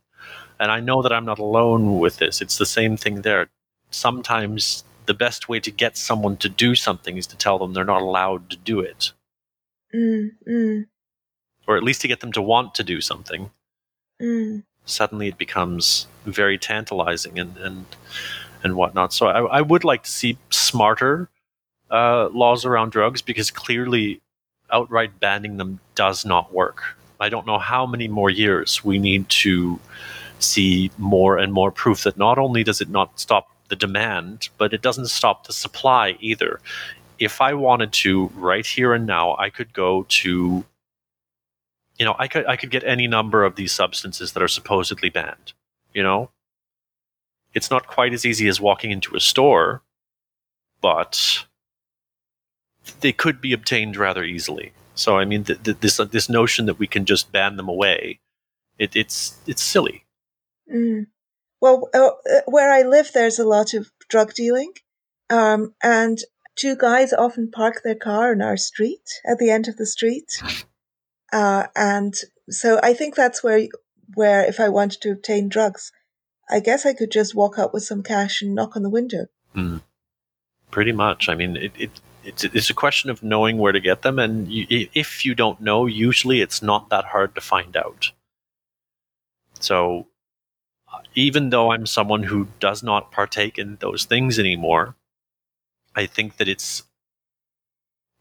and 0.60 0.72
I 0.72 0.80
know 0.80 1.02
that 1.02 1.14
I'm 1.14 1.26
not 1.26 1.40
alone 1.40 2.00
with 2.00 2.18
this. 2.18 2.42
It's 2.42 2.58
the 2.58 2.66
same 2.66 2.98
thing 2.98 3.22
there. 3.22 3.48
Sometimes 3.90 4.84
the 5.06 5.14
best 5.14 5.50
way 5.50 5.60
to 5.60 5.72
get 5.72 5.98
someone 5.98 6.38
to 6.38 6.50
do 6.50 6.76
something 6.76 7.18
is 7.18 7.28
to 7.28 7.38
tell 7.38 7.58
them 7.58 7.74
they're 7.74 7.84
not 7.84 8.02
allowed 8.04 8.50
to 8.52 8.58
do 8.58 8.80
it, 8.80 9.12
mm, 9.94 10.30
mm. 10.48 10.86
or 11.68 11.78
at 11.78 11.84
least 11.84 12.02
to 12.02 12.08
get 12.08 12.20
them 12.20 12.32
to 12.34 12.42
want 12.42 12.76
to 12.76 12.84
do 12.84 13.02
something. 13.02 13.50
Mm 14.22 14.64
suddenly 14.92 15.28
it 15.28 15.38
becomes 15.38 16.08
very 16.26 16.58
tantalizing 16.58 17.40
and 17.40 17.58
and 17.58 17.86
and 18.64 18.76
whatnot. 18.76 19.14
So 19.14 19.28
I, 19.28 19.60
I 19.60 19.62
would 19.62 19.84
like 19.84 20.04
to 20.04 20.12
see 20.12 20.38
smarter 20.50 21.30
uh, 21.90 22.30
laws 22.30 22.66
around 22.66 22.92
drugs 22.92 23.22
because 23.22 23.52
clearly 23.52 24.22
outright 24.72 25.20
banning 25.20 25.58
them 25.58 25.80
does 25.96 26.26
not 26.26 26.54
work. 26.54 26.84
I 27.20 27.30
don't 27.30 27.46
know 27.46 27.60
how 27.60 27.86
many 27.86 28.08
more 28.08 28.30
years 28.30 28.84
we 28.84 28.98
need 28.98 29.30
to 29.30 29.80
see 30.40 30.90
more 30.98 31.38
and 31.38 31.54
more 31.54 31.72
proof 31.72 32.04
that 32.04 32.18
not 32.18 32.38
only 32.40 32.64
does 32.64 32.82
it 32.82 32.90
not 32.90 33.20
stop 33.20 33.48
the 33.70 33.76
demand, 33.76 34.50
but 34.58 34.74
it 34.74 34.82
doesn't 34.82 35.08
stop 35.08 35.46
the 35.46 35.54
supply 35.54 36.18
either. 36.20 36.60
If 37.20 37.40
I 37.40 37.54
wanted 37.54 37.94
to, 37.94 38.32
right 38.36 38.66
here 38.66 38.94
and 38.94 39.06
now, 39.06 39.36
I 39.38 39.50
could 39.50 39.74
go 39.74 40.06
to 40.10 40.66
you 42.02 42.06
know, 42.06 42.16
I 42.18 42.28
could 42.28 42.48
I 42.48 42.56
could 42.56 42.72
get 42.72 42.84
any 42.84 43.06
number 43.06 43.44
of 43.44 43.58
these 43.58 43.72
substances 43.72 44.32
that 44.32 44.42
are 44.42 44.48
supposedly 44.48 45.12
banned. 45.12 45.54
You 45.94 46.02
know, 46.02 46.32
it's 47.54 47.70
not 47.70 47.86
quite 47.86 48.12
as 48.12 48.26
easy 48.26 48.48
as 48.48 48.60
walking 48.60 48.90
into 48.90 49.16
a 49.16 49.20
store, 49.20 49.84
but 50.82 51.46
they 53.02 53.12
could 53.12 53.40
be 53.40 53.54
obtained 53.54 53.98
rather 53.98 54.24
easily. 54.24 54.74
So 54.96 55.20
I 55.20 55.26
mean, 55.26 55.44
th- 55.44 55.62
th- 55.62 55.78
this 55.82 56.00
uh, 56.00 56.06
this 56.06 56.28
notion 56.28 56.66
that 56.66 56.80
we 56.80 56.88
can 56.88 57.06
just 57.06 57.32
ban 57.32 57.56
them 57.56 57.70
away, 57.70 58.20
it, 58.80 58.96
it's 58.96 59.38
it's 59.46 59.62
silly. 59.62 60.06
Mm. 60.74 61.06
Well, 61.62 61.88
uh, 61.94 62.08
uh, 62.08 62.42
where 62.48 62.74
I 62.74 62.82
live, 62.82 63.12
there's 63.14 63.38
a 63.38 63.48
lot 63.48 63.76
of 63.76 63.92
drug 64.10 64.34
dealing, 64.34 64.74
um, 65.30 65.76
and 65.84 66.18
two 66.56 66.76
guys 66.76 67.14
often 67.14 67.52
park 67.52 67.82
their 67.84 67.94
car 67.94 68.34
in 68.34 68.42
our 68.42 68.58
street 68.58 69.08
at 69.24 69.38
the 69.38 69.52
end 69.52 69.68
of 69.68 69.78
the 69.78 69.86
street. 69.86 70.42
Uh, 71.32 71.68
and 71.76 72.14
so 72.50 72.80
I 72.84 72.94
think 72.94 73.16
that's 73.16 73.44
where, 73.44 73.68
where 74.16 74.44
if 74.46 74.60
I 74.60 74.70
wanted 74.70 75.02
to 75.02 75.12
obtain 75.12 75.50
drugs, 75.50 75.92
I 76.50 76.60
guess 76.60 76.86
I 76.86 76.94
could 76.94 77.12
just 77.12 77.36
walk 77.36 77.58
up 77.58 77.74
with 77.74 77.84
some 77.84 78.04
cash 78.04 78.42
and 78.42 78.54
knock 78.54 78.76
on 78.76 78.84
the 78.84 78.90
window. 78.90 79.28
Mm. 79.56 79.82
Pretty 80.70 80.92
much. 80.92 81.30
I 81.30 81.36
mean, 81.36 81.56
it, 81.56 81.72
it 81.78 82.02
it's, 82.24 82.44
it's 82.44 82.70
a 82.70 82.76
question 82.76 83.10
of 83.10 83.24
knowing 83.24 83.58
where 83.58 83.72
to 83.72 83.80
get 83.80 84.02
them, 84.02 84.20
and 84.20 84.52
you, 84.52 84.88
if 84.94 85.26
you 85.26 85.34
don't 85.34 85.62
know, 85.62 85.86
usually 85.86 86.42
it's 86.42 86.62
not 86.62 86.90
that 86.90 87.06
hard 87.06 87.36
to 87.36 87.42
find 87.42 87.76
out. 87.76 88.12
So, 89.60 90.08
even 91.16 91.50
though 91.50 91.72
I'm 91.72 91.86
someone 91.86 92.24
who 92.24 92.48
does 92.60 92.84
not 92.84 93.12
partake 93.12 93.58
in 93.58 93.78
those 93.78 94.06
things 94.06 94.38
anymore, 94.38 94.96
I 95.96 96.06
think 96.06 96.38
that 96.38 96.48
it's 96.48 96.84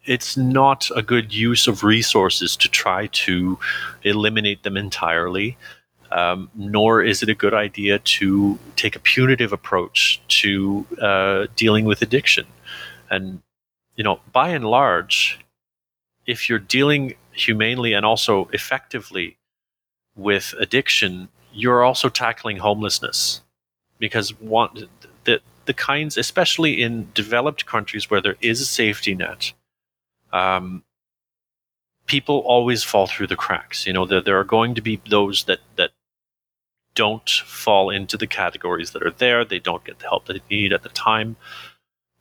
it's 0.04 0.36
not 0.36 0.90
a 0.96 1.02
good 1.02 1.32
use 1.32 1.66
of 1.66 1.84
resources 1.84 2.56
to 2.56 2.68
try 2.68 3.06
to 3.08 3.58
eliminate 4.02 4.62
them 4.62 4.76
entirely. 4.76 5.56
Um, 6.12 6.50
nor 6.56 7.02
is 7.02 7.22
it 7.22 7.28
a 7.28 7.36
good 7.36 7.54
idea 7.54 8.00
to 8.00 8.58
take 8.74 8.96
a 8.96 8.98
punitive 8.98 9.52
approach 9.52 10.20
to 10.40 10.84
uh, 11.00 11.46
dealing 11.54 11.84
with 11.84 12.02
addiction. 12.02 12.46
And, 13.08 13.42
you 13.94 14.02
know, 14.02 14.20
by 14.32 14.48
and 14.48 14.64
large, 14.64 15.38
if 16.26 16.48
you're 16.48 16.58
dealing 16.58 17.14
humanely 17.30 17.92
and 17.92 18.04
also 18.04 18.48
effectively 18.52 19.36
with 20.16 20.52
addiction, 20.58 21.28
you're 21.52 21.84
also 21.84 22.08
tackling 22.08 22.56
homelessness. 22.56 23.42
Because 24.00 24.30
one, 24.40 24.88
the, 25.24 25.40
the 25.66 25.74
kinds, 25.74 26.16
especially 26.16 26.82
in 26.82 27.08
developed 27.14 27.66
countries 27.66 28.10
where 28.10 28.20
there 28.20 28.36
is 28.40 28.60
a 28.60 28.66
safety 28.66 29.14
net, 29.14 29.52
um, 30.32 30.84
people 32.10 32.38
always 32.40 32.82
fall 32.82 33.06
through 33.06 33.28
the 33.28 33.36
cracks. 33.36 33.86
You 33.86 33.92
know, 33.92 34.04
there, 34.04 34.20
there 34.20 34.40
are 34.40 34.44
going 34.44 34.74
to 34.74 34.80
be 34.80 35.00
those 35.08 35.44
that, 35.44 35.60
that 35.76 35.90
don't 36.96 37.30
fall 37.30 37.88
into 37.88 38.16
the 38.16 38.26
categories 38.26 38.90
that 38.90 39.02
are 39.04 39.12
there. 39.12 39.44
They 39.44 39.60
don't 39.60 39.84
get 39.84 40.00
the 40.00 40.08
help 40.08 40.26
that 40.26 40.32
they 40.32 40.56
need 40.56 40.72
at 40.72 40.82
the 40.82 40.88
time. 40.88 41.36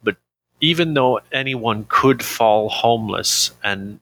But 0.04 0.18
even 0.62 0.94
though 0.94 1.22
anyone 1.32 1.86
could 1.90 2.24
fall 2.24 2.70
homeless 2.70 3.52
and 3.64 4.00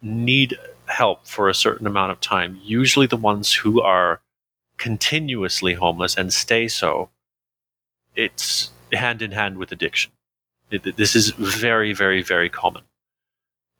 need 0.00 0.56
help 0.86 1.26
for 1.26 1.48
a 1.48 1.54
certain 1.54 1.88
amount 1.88 2.12
of 2.12 2.20
time, 2.20 2.60
usually 2.62 3.08
the 3.08 3.16
ones 3.16 3.52
who 3.52 3.80
are 3.82 4.20
continuously 4.78 5.74
homeless 5.74 6.16
and 6.16 6.32
stay 6.32 6.68
so, 6.68 7.08
it's 8.14 8.70
hand 8.92 9.20
in 9.20 9.32
hand 9.32 9.58
with 9.58 9.72
addiction. 9.72 10.12
This 10.70 11.16
is 11.16 11.30
very, 11.30 11.92
very, 11.92 12.22
very 12.22 12.48
common 12.48 12.84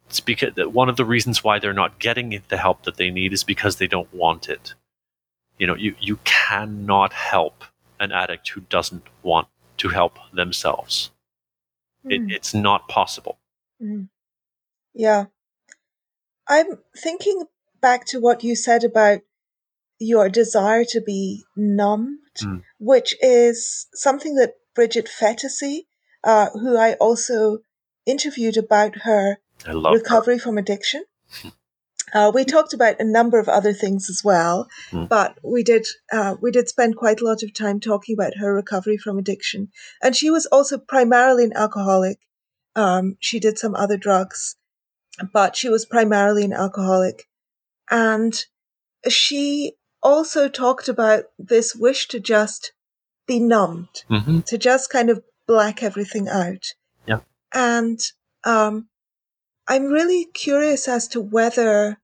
it's 0.09 0.21
because 0.21 0.55
one 0.57 0.89
of 0.89 0.97
the 0.97 1.05
reasons 1.05 1.43
why 1.43 1.59
they're 1.59 1.73
not 1.73 1.99
getting 1.99 2.41
the 2.49 2.57
help 2.57 2.85
that 2.85 2.97
they 2.97 3.11
need 3.11 3.33
is 3.33 3.45
because 3.45 3.77
they 3.77 3.87
don't 3.87 4.13
want 4.15 4.49
it. 4.49 4.75
You 5.59 5.67
know, 5.67 5.75
you, 5.75 5.95
you 6.01 6.19
cannot 6.25 7.13
help 7.13 7.65
an 7.99 8.13
addict 8.13 8.49
who 8.51 8.61
doesn't 8.63 9.07
want 9.23 9.49
to 9.79 9.89
help 9.89 10.19
themselves. 10.33 11.11
Mm. 12.05 12.13
It, 12.13 12.21
hmm. 12.21 12.31
it's 12.31 12.55
not 12.55 12.89
possible. 12.89 13.39
Mm. 13.83 14.09
Yeah. 14.95 15.27
I'm 16.49 16.79
thinking 16.97 17.45
back 17.81 18.07
to 18.07 18.21
what 18.21 18.45
you 18.45 18.55
said 18.55 18.85
about 18.85 19.21
your 19.99 20.29
desire 20.29 20.85
to 20.85 21.01
be 21.01 21.45
numbed, 21.57 22.19
mm. 22.43 22.63
which 22.79 23.15
is 23.21 23.87
something 23.95 24.37
that 24.37 24.55
Bridget 24.75 25.09
Phetasy, 25.09 25.87
uh, 26.23 26.51
who 26.51 26.77
I 26.77 26.95
also 26.95 27.59
interviewed 28.05 28.57
about 28.57 28.99
her 29.03 29.39
recovery 29.67 30.39
from 30.39 30.59
addiction. 30.59 31.05
Uh, 32.13 32.31
we 32.33 32.45
talked 32.45 32.73
about 32.73 33.01
a 33.01 33.05
number 33.05 33.39
of 33.39 33.49
other 33.49 33.73
things 33.73 34.09
as 34.09 34.23
well, 34.23 34.69
mm. 34.91 35.09
but 35.09 35.39
we 35.43 35.65
did 35.65 35.85
uh, 36.13 36.37
we 36.41 36.53
did 36.53 36.69
spend 36.69 36.97
quite 36.97 37.21
a 37.21 37.25
lot 37.25 37.43
of 37.43 37.53
time 37.53 37.81
talking 37.81 38.15
about 38.15 38.37
her 38.37 38.55
recovery 38.55 38.97
from 38.97 39.19
addiction, 39.19 39.69
and 40.01 40.15
she 40.15 40.31
was 40.31 40.47
also 40.47 40.79
primarily 40.79 41.45
an 41.45 41.53
alcoholic. 41.55 42.19
Um, 42.77 43.17
she 43.21 43.41
did 43.41 43.59
some 43.59 43.75
other 43.75 43.97
drugs, 43.97 44.57
but 45.33 45.57
she 45.57 45.69
was 45.69 45.85
primarily 45.85 46.45
an 46.45 46.53
alcoholic, 46.53 47.27
and 47.91 48.33
she 49.09 49.73
also 50.01 50.49
talked 50.49 50.89
about 50.89 51.25
this 51.39 51.75
wish 51.75 52.07
to 52.09 52.21
just 52.21 52.73
be 53.27 53.41
numbed, 53.41 54.05
mm-hmm. 54.09 54.41
to 54.41 54.57
just 54.57 54.91
kind 54.91 55.11
of 55.11 55.25
black 55.49 55.83
everything 55.83 56.29
out. 56.29 56.75
Yeah, 57.05 57.21
and 57.53 57.99
um, 58.45 58.89
I'm 59.69 59.87
really 59.87 60.27
curious 60.27 60.89
as 60.89 61.09
to 61.09 61.21
whether 61.21 61.99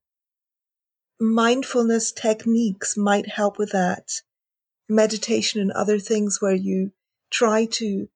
mindfulness 1.21 2.13
techniques 2.13 2.97
might 2.97 3.29
help 3.29 3.59
with 3.59 3.71
that. 3.73 4.11
Meditation 4.89 5.61
and 5.61 5.71
other 5.73 5.99
things 5.99 6.39
where 6.41 6.55
you 6.55 6.93
try 7.31 7.67
to 7.67 8.09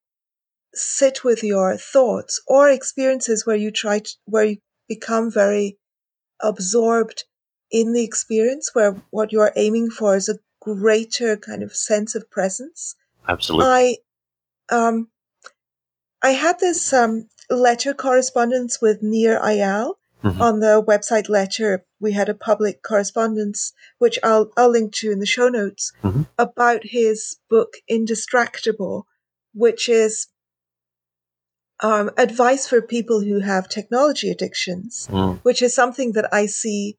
sit 0.73 1.23
with 1.23 1.43
your 1.43 1.77
thoughts 1.77 2.41
or 2.47 2.69
experiences 2.69 3.45
where 3.45 3.55
you 3.55 3.71
try 3.71 3.99
to, 3.99 4.11
where 4.25 4.43
you 4.45 4.57
become 4.87 5.31
very 5.31 5.77
absorbed 6.41 7.23
in 7.71 7.93
the 7.93 8.03
experience 8.03 8.71
where 8.73 9.01
what 9.09 9.31
you're 9.31 9.51
aiming 9.55 9.89
for 9.89 10.15
is 10.15 10.29
a 10.29 10.39
greater 10.61 11.35
kind 11.37 11.63
of 11.63 11.75
sense 11.75 12.15
of 12.15 12.29
presence. 12.29 12.95
Absolutely. 13.27 13.65
I 13.65 13.97
um 14.69 15.07
I 16.21 16.31
had 16.31 16.59
this 16.59 16.93
um, 16.93 17.27
letter 17.49 17.93
correspondence 17.93 18.81
with 18.81 19.01
Nir 19.01 19.39
Eyal 19.39 19.93
Mhm. 20.23 20.41
on 20.41 20.59
the 20.59 20.81
website 20.81 21.29
Letter. 21.29 21.85
We 21.99 22.13
had 22.13 22.27
a 22.27 22.33
public 22.33 22.81
correspondence, 22.81 23.71
which 23.99 24.17
I'll 24.23 24.51
I'll 24.57 24.69
link 24.69 24.93
to 24.95 25.11
in 25.11 25.19
the 25.19 25.27
show 25.27 25.47
notes, 25.47 25.93
Mhm. 26.03 26.27
about 26.39 26.81
his 26.83 27.37
book 27.49 27.75
Indistractable, 27.89 29.03
which 29.53 29.87
is 29.89 30.27
um, 31.79 32.09
advice 32.17 32.67
for 32.67 32.81
people 32.81 33.21
who 33.21 33.39
have 33.39 33.69
technology 33.69 34.31
addictions, 34.31 35.07
Mm. 35.11 35.39
which 35.43 35.61
is 35.61 35.75
something 35.75 36.13
that 36.13 36.27
I 36.33 36.47
see 36.47 36.97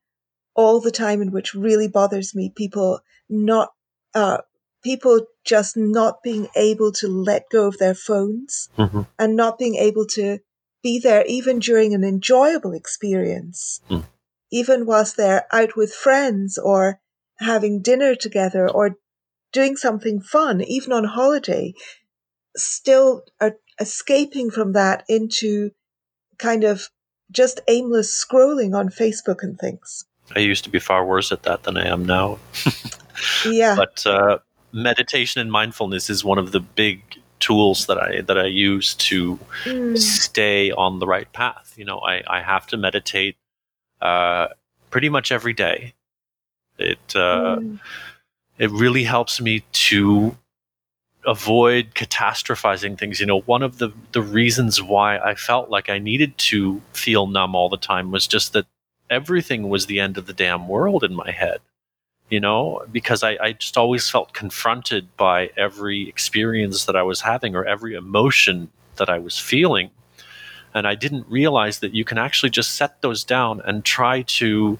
all 0.55 0.79
the 0.81 0.93
time 0.93 1.21
and 1.21 1.33
which 1.33 1.53
really 1.55 1.89
bothers 1.89 2.33
me. 2.35 2.53
People 2.55 3.01
not 3.29 3.73
uh, 4.15 4.39
people 4.83 5.27
just 5.45 5.77
not 5.77 6.23
being 6.23 6.49
able 6.57 6.93
to 6.93 7.09
let 7.09 7.49
go 7.51 7.67
of 7.67 7.79
their 7.79 7.95
phones 7.95 8.69
Mhm. 8.79 9.07
and 9.19 9.37
not 9.37 9.59
being 9.59 9.75
able 9.77 10.07
to 10.07 10.39
be 10.83 10.99
there 10.99 11.25
even 11.27 11.59
during 11.59 11.95
an 11.95 12.05
enjoyable 12.05 12.73
experience, 12.73 13.81
Mm. 13.91 14.05
even 14.51 14.87
whilst 14.87 15.17
they're 15.17 15.47
out 15.53 15.77
with 15.77 15.93
friends 15.93 16.57
or 16.59 17.01
having 17.41 17.83
dinner 17.83 18.15
together 18.15 18.71
or 18.71 18.97
doing 19.53 19.77
something 19.77 20.21
fun, 20.21 20.61
even 20.63 20.93
on 20.93 21.05
holiday, 21.05 21.73
still 22.57 23.23
are 23.41 23.57
escaping 23.81 24.51
from 24.51 24.73
that 24.73 25.05
into 25.09 25.71
kind 26.39 26.65
of 26.65 26.89
just 27.31 27.61
aimless 27.69 28.25
scrolling 28.25 28.75
on 28.77 28.89
Facebook 28.89 29.43
and 29.43 29.59
things. 29.59 30.05
I 30.35 30.41
used 30.41 30.65
to 30.65 30.71
be 30.71 30.79
far 30.79 31.05
worse 31.05 31.33
at 31.33 31.43
that 31.45 31.65
than 31.65 31.77
I 31.77 31.87
am 31.89 32.05
now. 32.07 32.39
Yeah. 33.45 33.75
but 33.75 34.07
uh, 34.07 34.39
meditation 34.73 35.41
and 35.41 35.51
mindfulness 35.51 36.11
is 36.11 36.25
one 36.25 36.39
of 36.39 36.53
the 36.53 36.61
big 36.61 37.03
tools 37.41 37.87
that 37.87 37.99
I 37.99 38.21
that 38.23 38.39
I 38.39 38.47
use 38.47 38.95
to 38.95 39.39
Mm. 39.65 39.97
stay 39.99 40.71
on 40.73 40.99
the 40.99 41.07
right 41.07 41.31
path. 41.33 41.75
You 41.77 41.85
know, 41.85 41.99
I, 42.01 42.23
I 42.27 42.41
have 42.43 42.67
to 42.69 42.77
meditate 42.77 43.37
uh, 44.01 44.49
pretty 44.91 45.09
much 45.09 45.31
every 45.33 45.53
day. 45.53 45.95
It 46.79 46.99
uh, 47.15 47.57
Mm. 47.59 47.81
it 48.59 48.71
really 48.71 49.05
helps 49.05 49.41
me 49.41 49.65
to 49.73 50.37
avoid 51.27 51.95
catastrophizing 51.95 52.99
things. 52.99 53.21
You 53.21 53.27
know, 53.27 53.41
one 53.41 53.63
of 53.63 53.79
the 53.79 53.91
the 54.13 54.23
reasons 54.23 54.83
why 54.83 55.19
I 55.19 55.35
felt 55.35 55.71
like 55.71 55.89
I 55.89 55.99
needed 55.99 56.37
to 56.39 56.81
feel 56.93 57.27
numb 57.27 57.55
all 57.55 57.69
the 57.69 57.77
time 57.77 58.11
was 58.11 58.27
just 58.27 58.53
that 58.53 58.67
everything 59.11 59.69
was 59.69 59.87
the 59.87 60.01
end 60.01 60.19
of 60.19 60.27
the 60.27 60.33
damn 60.33 60.69
world 60.69 61.03
in 61.05 61.15
my 61.15 61.31
head. 61.31 61.61
You 62.31 62.41
know, 62.41 62.85
because 62.93 63.23
I, 63.23 63.39
I 63.41 63.53
just 63.53 63.79
always 63.79 64.11
felt 64.11 64.35
confronted 64.35 65.17
by 65.17 65.51
every 65.57 66.09
experience 66.09 66.85
that 66.85 66.95
I 66.95 67.03
was 67.03 67.23
having 67.23 67.57
or 67.57 67.65
every 67.65 67.95
emotion 67.95 68.71
that 68.97 69.09
I 69.09 69.19
was 69.19 69.39
feeling. 69.39 69.91
And 70.75 70.87
I 70.87 70.95
didn't 70.95 71.27
realize 71.29 71.79
that 71.79 71.95
you 71.95 72.05
can 72.05 72.19
actually 72.19 72.51
just 72.51 72.75
set 72.75 73.01
those 73.01 73.25
down 73.25 73.63
and 73.65 73.83
try 73.83 74.23
to 74.23 74.79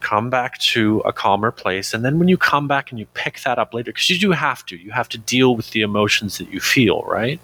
come 0.00 0.28
back 0.30 0.58
to 0.58 1.00
a 1.06 1.12
calmer 1.12 1.50
place. 1.50 1.94
And 1.94 2.04
then 2.04 2.18
when 2.18 2.28
you 2.28 2.36
come 2.36 2.68
back 2.68 2.90
and 2.90 2.98
you 2.98 3.06
pick 3.14 3.40
that 3.42 3.58
up 3.58 3.72
later, 3.72 3.90
because 3.90 4.10
you 4.10 4.18
do 4.18 4.30
have 4.32 4.64
to, 4.66 4.76
you 4.76 4.90
have 4.90 5.08
to 5.08 5.18
deal 5.18 5.56
with 5.56 5.70
the 5.70 5.80
emotions 5.80 6.38
that 6.38 6.52
you 6.52 6.60
feel, 6.60 7.02
right? 7.02 7.40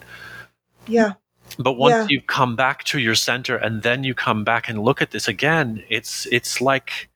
Yeah. 0.87 1.15
But 1.59 1.73
once 1.75 1.95
Yeah. 1.95 2.07
you 2.11 2.21
come 2.21 2.55
back 2.57 2.85
to 2.85 2.99
your 2.99 3.15
center 3.15 3.57
and 3.57 3.83
then 3.83 4.05
you 4.05 4.15
come 4.15 4.45
back 4.45 4.69
and 4.69 4.79
look 4.79 5.01
at 5.03 5.11
this 5.11 5.27
again, 5.27 5.83
it's 5.89 6.27
it's 6.31 6.61
like 6.61 7.09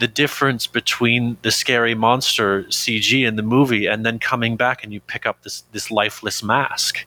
the 0.00 0.08
difference 0.08 0.66
between 0.66 1.36
the 1.42 1.50
scary 1.50 1.94
monster 1.94 2.64
CG 2.64 3.26
in 3.26 3.36
the 3.36 3.42
movie 3.42 3.86
and 3.86 4.04
then 4.04 4.18
coming 4.18 4.56
back 4.56 4.82
and 4.82 4.94
you 4.94 5.00
pick 5.00 5.26
up 5.26 5.42
this 5.42 5.62
this 5.72 5.90
lifeless 5.90 6.42
mask 6.42 7.06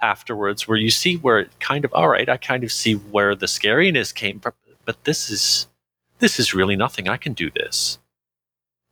afterwards 0.00 0.68
where 0.68 0.78
you 0.78 0.90
see 0.90 1.16
where 1.16 1.40
it 1.40 1.50
kind 1.58 1.84
of 1.84 1.92
all 1.92 2.08
right, 2.08 2.28
I 2.28 2.36
kind 2.36 2.62
of 2.62 2.70
see 2.70 2.94
where 2.94 3.34
the 3.34 3.46
scariness 3.46 4.14
came 4.14 4.38
from, 4.38 4.52
but 4.84 5.02
this 5.04 5.28
is 5.30 5.66
this 6.20 6.38
is 6.38 6.54
really 6.54 6.76
nothing. 6.76 7.08
I 7.08 7.16
can 7.16 7.32
do 7.32 7.50
this. 7.50 7.98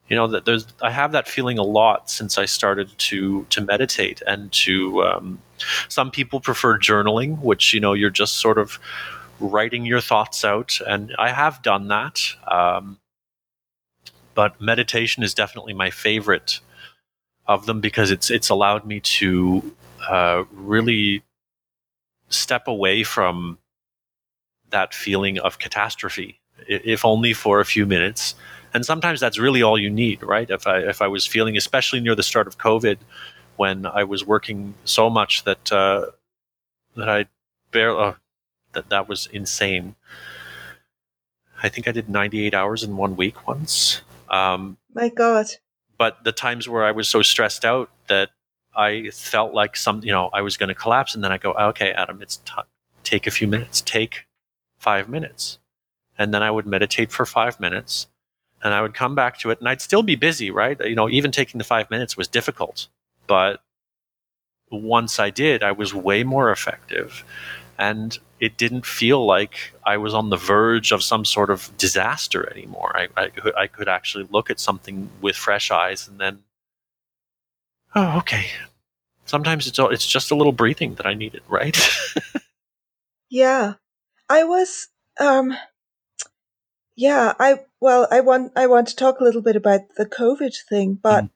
You 0.09 0.16
know 0.16 0.27
that 0.27 0.44
there's 0.44 0.66
I 0.82 0.90
have 0.90 1.12
that 1.12 1.28
feeling 1.28 1.59
a 1.59 1.62
lot 1.62 2.10
since 2.10 2.39
I 2.39 2.47
started 2.47 2.97
to 2.98 3.47
to 3.51 3.60
meditate 3.60 4.23
and 4.27 4.51
to 4.52 5.05
um, 5.05 5.40
some 5.89 6.10
people 6.10 6.40
prefer 6.40 6.78
journaling, 6.78 7.40
which 7.43 7.73
you 7.73 7.78
know 7.78 7.93
you're 7.93 8.10
just 8.10 8.39
sort 8.39 8.59
of 8.59 8.81
writing 9.39 9.85
your 9.85 10.01
thoughts 10.01 10.44
out, 10.44 10.81
and 10.85 11.14
I 11.16 11.31
have 11.31 11.62
done 11.62 11.89
that. 11.89 12.20
Um, 12.48 12.98
but 14.37 14.61
meditation 14.61 15.25
is 15.25 15.35
definitely 15.35 15.73
my 15.73 15.91
favorite 15.91 16.61
of 17.49 17.67
them 17.67 17.81
because 17.81 18.13
it's 18.13 18.31
it's 18.31 18.51
allowed 18.51 18.87
me 18.87 19.01
to 19.01 19.75
uh, 20.09 20.45
really 20.53 21.25
step 22.29 22.69
away 22.69 23.03
from 23.03 23.59
that 24.71 24.95
feeling 24.95 25.39
of 25.39 25.59
catastrophe, 25.59 26.39
if 26.69 27.05
only 27.05 27.33
for 27.33 27.61
a 27.61 27.65
few 27.65 27.87
minutes. 27.87 28.35
And 28.75 28.85
sometimes 28.85 29.21
that's 29.21 29.39
really 29.39 29.63
all 29.63 29.79
you 29.79 29.89
need, 29.89 30.23
right? 30.23 30.51
If 30.51 30.67
I 30.67 30.81
if 30.81 31.01
I 31.01 31.09
was 31.09 31.27
feeling, 31.27 31.57
especially 31.57 32.01
near 32.01 32.15
the 32.15 32.23
start 32.23 32.47
of 32.47 32.59
COVID, 32.59 32.99
when 33.57 33.87
I 33.87 34.05
was 34.05 34.25
working 34.25 34.75
so 34.85 35.09
much 35.09 35.45
that 35.45 35.73
uh, 35.73 36.07
that 36.95 37.09
I 37.09 37.27
barely 37.73 38.03
uh, 38.03 38.13
that 38.73 38.91
that 38.91 39.09
was 39.09 39.27
insane. 39.33 39.95
I 41.63 41.71
think 41.71 41.89
I 41.89 41.93
did 41.93 42.11
98 42.11 42.53
hours 42.53 42.83
in 42.83 42.99
one 42.99 43.17
week 43.17 43.49
once. 43.49 44.03
Um, 44.28 44.77
My 44.94 45.09
God. 45.09 45.47
but 45.98 46.23
the 46.24 46.32
times 46.32 46.69
where 46.69 46.85
I 46.85 46.93
was 46.93 47.09
so 47.09 47.23
stressed 47.23 47.65
out 47.65 47.90
that 48.09 48.31
I 48.74 49.11
felt 49.11 49.55
like 49.55 49.77
some, 49.77 50.03
you 50.05 50.12
know, 50.12 50.28
I 50.32 50.43
was 50.43 50.57
going 50.57 50.69
to 50.69 50.74
collapse, 50.74 51.15
and 51.15 51.24
then 51.24 51.32
I 51.32 51.39
go, 51.39 51.53
okay, 51.53 51.93
Adam, 51.93 52.20
it's 52.20 52.36
t- 52.39 52.53
take 53.05 53.27
a 53.27 53.31
few 53.31 53.47
minutes, 53.48 53.81
take 53.81 54.27
five 54.78 55.09
minutes, 55.09 55.59
and 56.19 56.35
then 56.35 56.43
I 56.43 56.51
would 56.51 56.66
meditate 56.66 57.11
for 57.11 57.24
five 57.24 57.59
minutes, 57.59 58.07
and 58.62 58.74
I 58.74 58.82
would 58.82 58.94
come 58.94 59.15
back 59.15 59.39
to 59.39 59.51
it, 59.51 59.61
and 59.61 59.69
I'd 59.69 59.81
still 59.81 60.03
be 60.03 60.16
busy, 60.16 60.51
right? 60.51 60.78
You 60.85 60.94
know, 60.94 61.09
even 61.09 61.31
taking 61.31 61.59
the 61.59 61.65
five 61.65 61.90
minutes 61.90 62.16
was 62.16 62.28
difficult, 62.28 62.89
but 63.27 63.62
once 64.70 65.19
I 65.19 65.31
did, 65.31 65.62
I 65.62 65.73
was 65.73 65.94
way 65.94 66.24
more 66.24 66.51
effective, 66.51 67.24
and 67.78 68.19
it 68.40 68.57
didn't 68.57 68.85
feel 68.86 69.24
like 69.24 69.73
I 69.85 69.97
was 69.97 70.12
on 70.15 70.31
the 70.31 70.36
verge 70.36 70.93
of 70.93 71.03
some 71.03 71.24
sort 71.24 71.51
of 71.51 71.70
disaster 71.78 72.51
anymore. 72.51 72.97
I, 72.97 73.09
I, 73.16 73.28
could, 73.28 73.55
I 73.57 73.66
could 73.66 73.89
actually 73.89 74.27
look 74.31 74.51
at 74.51 74.61
something 74.61 75.11
with 75.20 75.36
fresh 75.36 75.70
eyes 75.70 76.07
and 76.07 76.19
then, 76.19 76.43
oh, 77.94 78.19
okay. 78.19 78.47
Sometimes 79.24 79.66
it's 79.66 79.78
all, 79.78 79.89
it's 79.89 80.07
just 80.07 80.31
a 80.31 80.35
little 80.35 80.53
breathing 80.53 80.94
that 80.97 81.07
I 81.07 81.15
needed, 81.15 81.43
right? 81.48 81.77
Yeah. 83.28 83.74
I 84.28 84.44
was 84.44 84.89
um 85.20 85.57
yeah, 86.94 87.35
I 87.39 87.61
well 87.81 88.07
I 88.11 88.20
want 88.20 88.53
I 88.57 88.66
want 88.66 88.89
to 88.89 88.97
talk 88.97 89.20
a 89.20 89.24
little 89.24 89.43
bit 89.43 89.57
about 89.57 89.81
the 89.97 90.07
COVID 90.07 90.55
thing, 90.69 90.94
but 91.01 91.24
Mhm. 91.24 91.31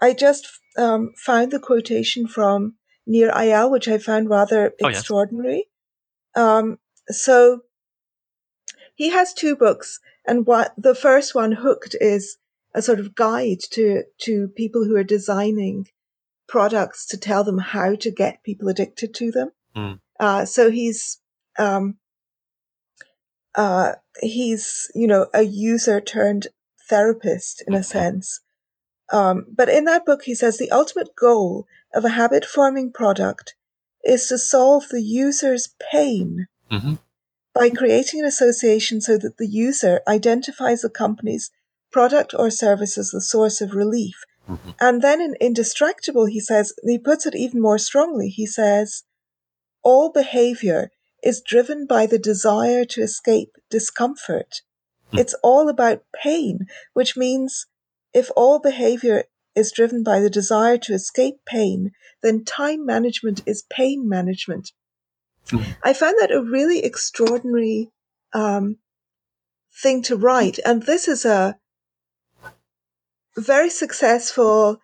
I 0.00 0.14
just 0.14 0.48
um 0.78 1.12
found 1.16 1.50
the 1.50 1.58
quotation 1.60 2.26
from 2.26 2.76
Nir 3.06 3.30
Eyal, 3.32 3.70
which 3.70 3.88
I 3.88 3.98
found 3.98 4.28
rather 4.30 4.72
Oh, 4.82 4.88
yes. 4.88 5.04
Um 6.34 6.78
so 7.08 7.62
he 8.94 9.10
has 9.10 9.32
two 9.32 9.56
books 9.56 10.00
and 10.26 10.46
what 10.46 10.72
the 10.76 10.94
first 10.94 11.34
one 11.34 11.52
hooked 11.52 11.96
is 12.00 12.38
a 12.74 12.82
sort 12.82 13.00
of 13.00 13.14
guide 13.14 13.60
to 13.70 14.04
to 14.18 14.48
people 14.48 14.84
who 14.84 14.96
are 14.96 15.04
designing 15.04 15.88
products 16.48 17.06
to 17.06 17.16
tell 17.16 17.44
them 17.44 17.58
how 17.58 17.94
to 17.94 18.10
get 18.10 18.42
people 18.42 18.68
addicted 18.68 19.14
to 19.14 19.30
them. 19.30 19.50
Mm. 19.76 20.00
uh, 20.20 20.44
so 20.44 20.70
he's 20.70 21.18
um, 21.58 21.96
uh, 23.54 23.92
he's 24.20 24.90
you 24.94 25.06
know 25.06 25.26
a 25.34 25.42
user 25.42 26.00
turned 26.00 26.48
therapist 26.88 27.62
in 27.66 27.74
a 27.74 27.82
sense. 27.82 28.40
Um, 29.12 29.46
but 29.54 29.68
in 29.68 29.84
that 29.84 30.06
book 30.06 30.22
he 30.24 30.34
says 30.34 30.58
the 30.58 30.70
ultimate 30.70 31.14
goal 31.16 31.66
of 31.94 32.04
a 32.04 32.10
habit 32.10 32.44
forming 32.44 32.92
product 32.92 33.54
is 34.04 34.26
to 34.28 34.38
solve 34.38 34.88
the 34.90 35.02
user's 35.02 35.68
pain 35.90 36.46
hmm 36.70 36.94
by 37.54 37.68
creating 37.68 38.20
an 38.20 38.26
association 38.26 38.98
so 39.00 39.18
that 39.18 39.36
the 39.36 39.46
user 39.46 40.00
identifies 40.08 40.80
the 40.80 40.88
company's 40.88 41.50
product 41.90 42.34
or 42.38 42.50
service 42.50 42.96
as 42.96 43.10
the 43.10 43.20
source 43.20 43.60
of 43.60 43.74
relief. 43.74 44.14
hmm 44.46 44.70
And 44.80 45.02
then 45.02 45.20
in 45.20 45.36
Indistractable, 45.40 46.30
he 46.30 46.40
says, 46.40 46.72
he 46.82 46.98
puts 46.98 47.26
it 47.26 47.34
even 47.34 47.60
more 47.60 47.78
strongly. 47.78 48.28
He 48.28 48.46
says, 48.46 49.04
all 49.82 50.10
behavior 50.10 50.90
is 51.22 51.42
driven 51.42 51.86
by 51.86 52.06
the 52.06 52.18
desire 52.18 52.84
to 52.86 53.02
escape 53.02 53.56
discomfort. 53.70 54.62
Hmm. 55.10 55.18
It's 55.18 55.34
all 55.42 55.68
about 55.68 56.04
pain, 56.24 56.66
which 56.94 57.16
means 57.16 57.66
if 58.12 58.30
all 58.36 58.58
behavior 58.58 59.24
is 59.54 59.72
driven 59.72 60.02
by 60.02 60.20
the 60.20 60.30
desire 60.30 60.78
to 60.78 60.94
escape 60.94 61.44
pain, 61.46 61.92
then 62.22 62.44
time 62.44 62.84
management 62.86 63.42
is 63.46 63.64
pain 63.70 64.08
management. 64.08 64.70
Hmm. 65.50 65.62
I 65.82 65.92
found 65.92 66.16
that 66.20 66.30
a 66.30 66.42
really 66.42 66.84
extraordinary 66.84 67.90
um, 68.32 68.76
thing 69.82 70.02
to 70.02 70.16
write. 70.16 70.58
And 70.64 70.82
this 70.82 71.08
is 71.08 71.24
a 71.24 71.58
very 73.36 73.70
successful, 73.70 74.78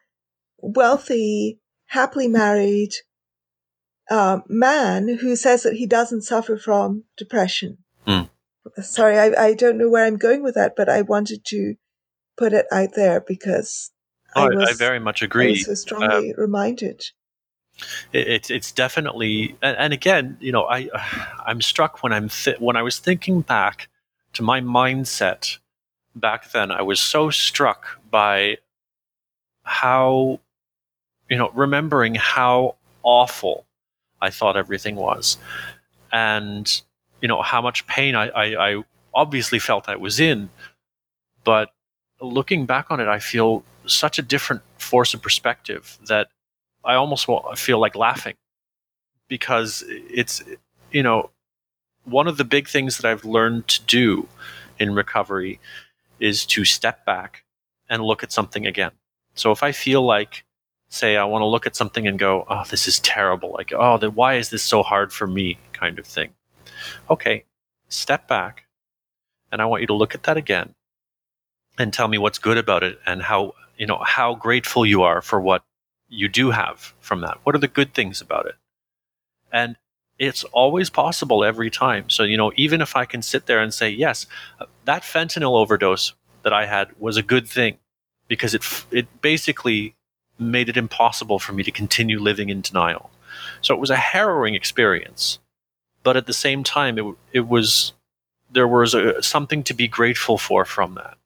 wealthy, 0.59 1.61
happily 1.87 2.29
married 2.29 2.93
uh, 4.11 4.41
man 4.49 5.19
who 5.21 5.37
says 5.37 5.63
that 5.63 5.75
he 5.75 5.87
doesn't 5.87 6.23
suffer 6.23 6.57
from 6.57 7.05
depression. 7.17 7.79
Mm. 8.07 8.31
Sorry, 8.83 9.19
I, 9.19 9.47
I 9.47 9.55
don't 9.55 9.79
know 9.79 9.89
where 9.89 10.05
I'm 10.05 10.17
going 10.17 10.43
with 10.43 10.55
that, 10.55 10.75
but 10.77 10.89
I 10.89 11.03
wanted 11.03 11.45
to 11.47 11.75
put 12.37 12.53
it 12.53 12.67
out 12.73 12.95
there 12.95 13.21
because 13.21 13.91
Oh, 14.37 14.43
I 14.43 14.45
I, 14.45 14.55
was 14.55 14.71
I 14.71 14.73
very 14.75 14.99
much 14.99 15.23
I 15.23 15.27
agree. 15.27 15.51
was 15.51 15.65
so 15.65 15.75
strongly 15.75 16.35
reminded. 16.37 17.03
It, 18.13 18.29
it's 18.29 18.51
it's 18.51 18.73
definitely 18.73 19.57
and, 19.63 19.77
and 19.77 19.93
again, 19.93 20.37
you 20.41 20.53
know, 20.53 20.65
I 20.65 20.89
I'm 21.47 21.61
struck 21.61 22.03
when 22.03 22.13
I'm 22.13 22.29
th- 22.29 22.61
when 22.61 22.77
I 22.77 22.83
was 22.83 22.99
thinking 22.99 23.41
back 23.41 23.89
to 24.35 24.43
my 24.43 24.61
mindset 24.61 25.59
back 26.15 26.51
then. 26.53 26.71
I 26.71 26.83
was 26.83 27.01
so 27.01 27.31
struck 27.31 28.01
by 28.11 28.59
how 29.63 30.41
you 31.29 31.37
know 31.37 31.51
remembering 31.55 32.15
how 32.15 32.77
awful 33.03 33.67
I 34.21 34.31
thought 34.31 34.57
everything 34.57 34.97
was, 34.97 35.39
and 36.13 36.81
you 37.21 37.29
know 37.29 37.43
how 37.43 37.61
much 37.61 37.87
pain 37.87 38.15
I, 38.15 38.29
I, 38.29 38.71
I 38.71 38.83
obviously 39.15 39.59
felt 39.59 39.89
I 39.89 39.97
was 39.97 40.21
in, 40.21 40.51
but 41.45 41.71
looking 42.21 42.67
back 42.67 42.91
on 42.91 43.01
it, 43.01 43.09
I 43.09 43.19
feel 43.19 43.63
such 43.87 44.19
a 44.19 44.23
different 44.23 44.63
force 44.79 45.15
of 45.15 45.23
perspective 45.23 45.99
that 46.07 46.29
I 46.85 46.95
almost 46.95 47.27
feel 47.57 47.79
like 47.79 47.97
laughing 47.97 48.35
because 49.29 49.85
it's 49.89 50.43
you 50.91 51.03
know 51.03 51.31
one 52.05 52.29
of 52.29 52.37
the 52.39 52.45
big 52.45 52.69
things 52.69 52.97
that 52.99 53.09
I've 53.09 53.25
learned 53.25 53.69
to 53.69 53.83
do 53.85 54.29
in 54.79 54.95
recovery 54.95 55.61
is 56.21 56.47
to 56.47 56.65
step 56.65 57.05
back 57.05 57.45
and 57.91 58.03
look 58.03 58.23
at 58.23 58.33
something 58.33 58.67
again. 58.67 58.93
So 59.35 59.53
if 59.53 59.63
I 59.63 59.73
feel 59.73 60.03
like 60.03 60.45
say 60.89 61.17
I 61.17 61.25
want 61.25 61.43
to 61.43 61.47
look 61.47 61.67
at 61.67 61.77
something 61.77 62.07
and 62.07 62.19
go, 62.19 62.47
"Oh, 62.49 62.65
this 62.71 62.89
is 62.89 63.01
terrible." 63.01 63.53
Like, 63.53 63.73
"Oh, 63.77 63.99
then 63.99 64.15
why 64.15 64.35
is 64.37 64.51
this 64.51 64.63
so 64.63 64.83
hard 64.83 65.13
for 65.13 65.27
me?" 65.27 65.59
kind 65.73 65.99
of 65.99 66.07
thing. 66.07 66.35
Okay, 67.11 67.45
step 67.89 68.29
back 68.29 68.67
and 69.53 69.63
I 69.63 69.67
want 69.67 69.81
you 69.83 69.87
to 69.89 69.95
look 69.95 70.15
at 70.15 70.25
that 70.25 70.37
again 70.37 70.75
and 71.79 71.93
tell 71.93 72.09
me 72.09 72.19
what's 72.19 72.39
good 72.39 72.59
about 72.59 72.83
it 72.83 72.99
and 73.07 73.23
how, 73.23 73.55
you 73.77 73.87
know, 73.87 73.99
how 74.05 74.35
grateful 74.35 74.85
you 74.85 75.03
are 75.03 75.23
for 75.23 75.41
what 75.41 75.63
you 76.09 76.29
do 76.29 76.51
have 76.51 76.95
from 77.01 77.21
that. 77.21 77.39
What 77.45 77.55
are 77.55 77.59
the 77.59 77.69
good 77.69 77.95
things 77.95 78.21
about 78.21 78.47
it? 78.47 78.57
And 79.53 79.77
it's 80.19 80.45
always 80.45 80.91
possible 80.91 81.45
every 81.45 81.71
time. 81.71 82.11
So, 82.11 82.25
you 82.25 82.37
know, 82.37 82.53
even 82.57 82.81
if 82.81 82.97
I 82.97 83.05
can 83.05 83.23
sit 83.23 83.47
there 83.47 83.61
and 83.61 83.73
say, 83.73 83.89
yes, 83.89 84.27
uh, 84.61 84.67
that 84.85 85.03
fentanyl 85.03 85.57
overdose 85.57 86.15
that 86.43 86.53
I 86.53 86.67
had 86.67 86.89
was 86.99 87.17
a 87.17 87.23
good 87.23 87.49
thing 87.49 87.79
because 88.27 88.55
it, 88.55 88.65
it 88.91 89.23
basically 89.23 89.95
made 90.39 90.69
it 90.69 90.77
impossible 90.77 91.39
for 91.39 91.53
me 91.53 91.63
to 91.63 91.71
continue 91.71 92.19
living 92.19 92.49
in 92.49 92.61
denial. 92.61 93.11
So 93.61 93.75
it 93.75 93.81
was 93.81 93.91
a 93.91 93.97
harrowing 93.97 94.55
experience. 94.55 95.39
But 96.03 96.17
at 96.17 96.27
the 96.27 96.33
same 96.33 96.63
time, 96.63 96.99
it, 96.99 97.05
it 97.33 97.49
was, 97.49 97.93
there 98.51 98.69
was 98.69 98.95
a, 98.95 99.23
something 99.23 99.63
to 99.65 99.75
be 99.75 99.89
grateful 99.89 100.39
for 100.39 100.65
from 100.65 100.95
that. 100.95 101.17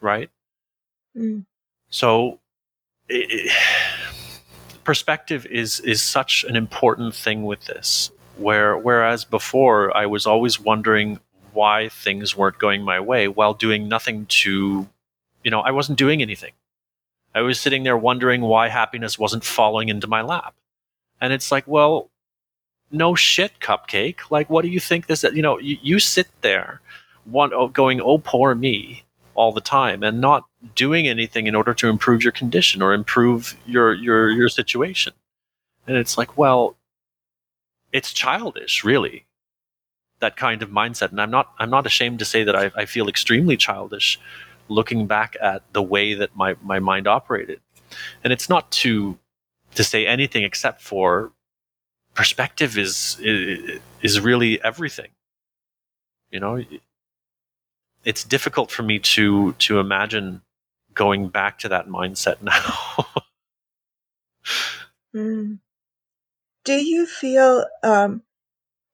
Right? 0.00 0.30
Mm. 1.16 1.44
So, 1.90 2.38
i 3.10 3.50
perspective 4.84 5.46
is 5.46 5.80
is 5.80 6.02
such 6.02 6.44
an 6.44 6.56
important 6.56 7.14
thing 7.14 7.44
with 7.44 7.64
this. 7.66 8.10
Where 8.36 8.76
whereas 8.76 9.24
before 9.24 9.96
I 9.96 10.06
was 10.06 10.26
always 10.26 10.58
wondering 10.58 11.20
why 11.52 11.88
things 11.88 12.36
weren't 12.36 12.58
going 12.58 12.82
my 12.82 13.00
way 13.00 13.28
while 13.28 13.54
doing 13.54 13.88
nothing 13.88 14.26
to, 14.26 14.88
you 15.42 15.50
know, 15.50 15.60
I 15.60 15.72
wasn't 15.72 15.98
doing 15.98 16.22
anything. 16.22 16.52
I 17.34 17.42
was 17.42 17.60
sitting 17.60 17.82
there 17.82 17.96
wondering 17.96 18.40
why 18.40 18.68
happiness 18.68 19.18
wasn't 19.18 19.44
falling 19.44 19.88
into 19.88 20.06
my 20.06 20.22
lap, 20.22 20.54
and 21.20 21.32
it's 21.32 21.52
like, 21.52 21.66
well, 21.66 22.10
no 22.90 23.14
shit, 23.14 23.60
cupcake. 23.60 24.30
Like, 24.30 24.50
what 24.50 24.62
do 24.62 24.68
you 24.68 24.80
think 24.80 25.06
this? 25.06 25.22
You 25.22 25.42
know, 25.42 25.58
you, 25.58 25.76
you 25.82 25.98
sit 25.98 26.28
there, 26.40 26.80
one 27.24 27.52
oh, 27.52 27.68
going, 27.68 28.00
oh 28.00 28.18
poor 28.18 28.54
me, 28.54 29.04
all 29.40 29.52
the 29.52 29.60
time 29.62 30.02
and 30.02 30.20
not 30.20 30.44
doing 30.74 31.08
anything 31.08 31.46
in 31.46 31.54
order 31.54 31.72
to 31.72 31.88
improve 31.88 32.22
your 32.22 32.32
condition 32.32 32.82
or 32.82 32.92
improve 32.92 33.56
your 33.64 33.94
your 33.94 34.28
your 34.30 34.50
situation. 34.50 35.14
And 35.86 35.96
it's 35.96 36.18
like 36.18 36.36
well 36.36 36.76
it's 37.90 38.12
childish 38.12 38.84
really 38.84 39.24
that 40.18 40.36
kind 40.36 40.62
of 40.62 40.68
mindset. 40.68 41.10
And 41.10 41.20
i'm 41.22 41.30
not 41.30 41.46
i'm 41.58 41.70
not 41.70 41.86
ashamed 41.86 42.18
to 42.18 42.26
say 42.26 42.44
that 42.44 42.54
i, 42.54 42.70
I 42.76 42.84
feel 42.84 43.08
extremely 43.08 43.56
childish 43.56 44.20
looking 44.68 45.06
back 45.06 45.36
at 45.40 45.62
the 45.72 45.82
way 45.82 46.12
that 46.12 46.36
my 46.36 46.54
my 46.62 46.78
mind 46.78 47.06
operated. 47.06 47.60
And 48.22 48.34
it's 48.34 48.50
not 48.50 48.70
to 48.82 49.18
to 49.74 49.82
say 49.82 50.06
anything 50.06 50.44
except 50.44 50.82
for 50.82 51.32
perspective 52.14 52.76
is 52.76 53.16
is, 53.22 53.80
is 54.02 54.20
really 54.20 54.62
everything. 54.62 55.12
You 56.30 56.40
know 56.40 56.62
it's 58.04 58.24
difficult 58.24 58.70
for 58.70 58.82
me 58.82 58.98
to 58.98 59.52
to 59.54 59.78
imagine 59.78 60.42
going 60.94 61.28
back 61.28 61.58
to 61.60 61.68
that 61.68 61.88
mindset 61.88 62.42
now. 62.42 63.06
Mm. 65.14 65.58
Do 66.64 66.74
you 66.74 67.06
feel 67.06 67.66
um 67.82 68.22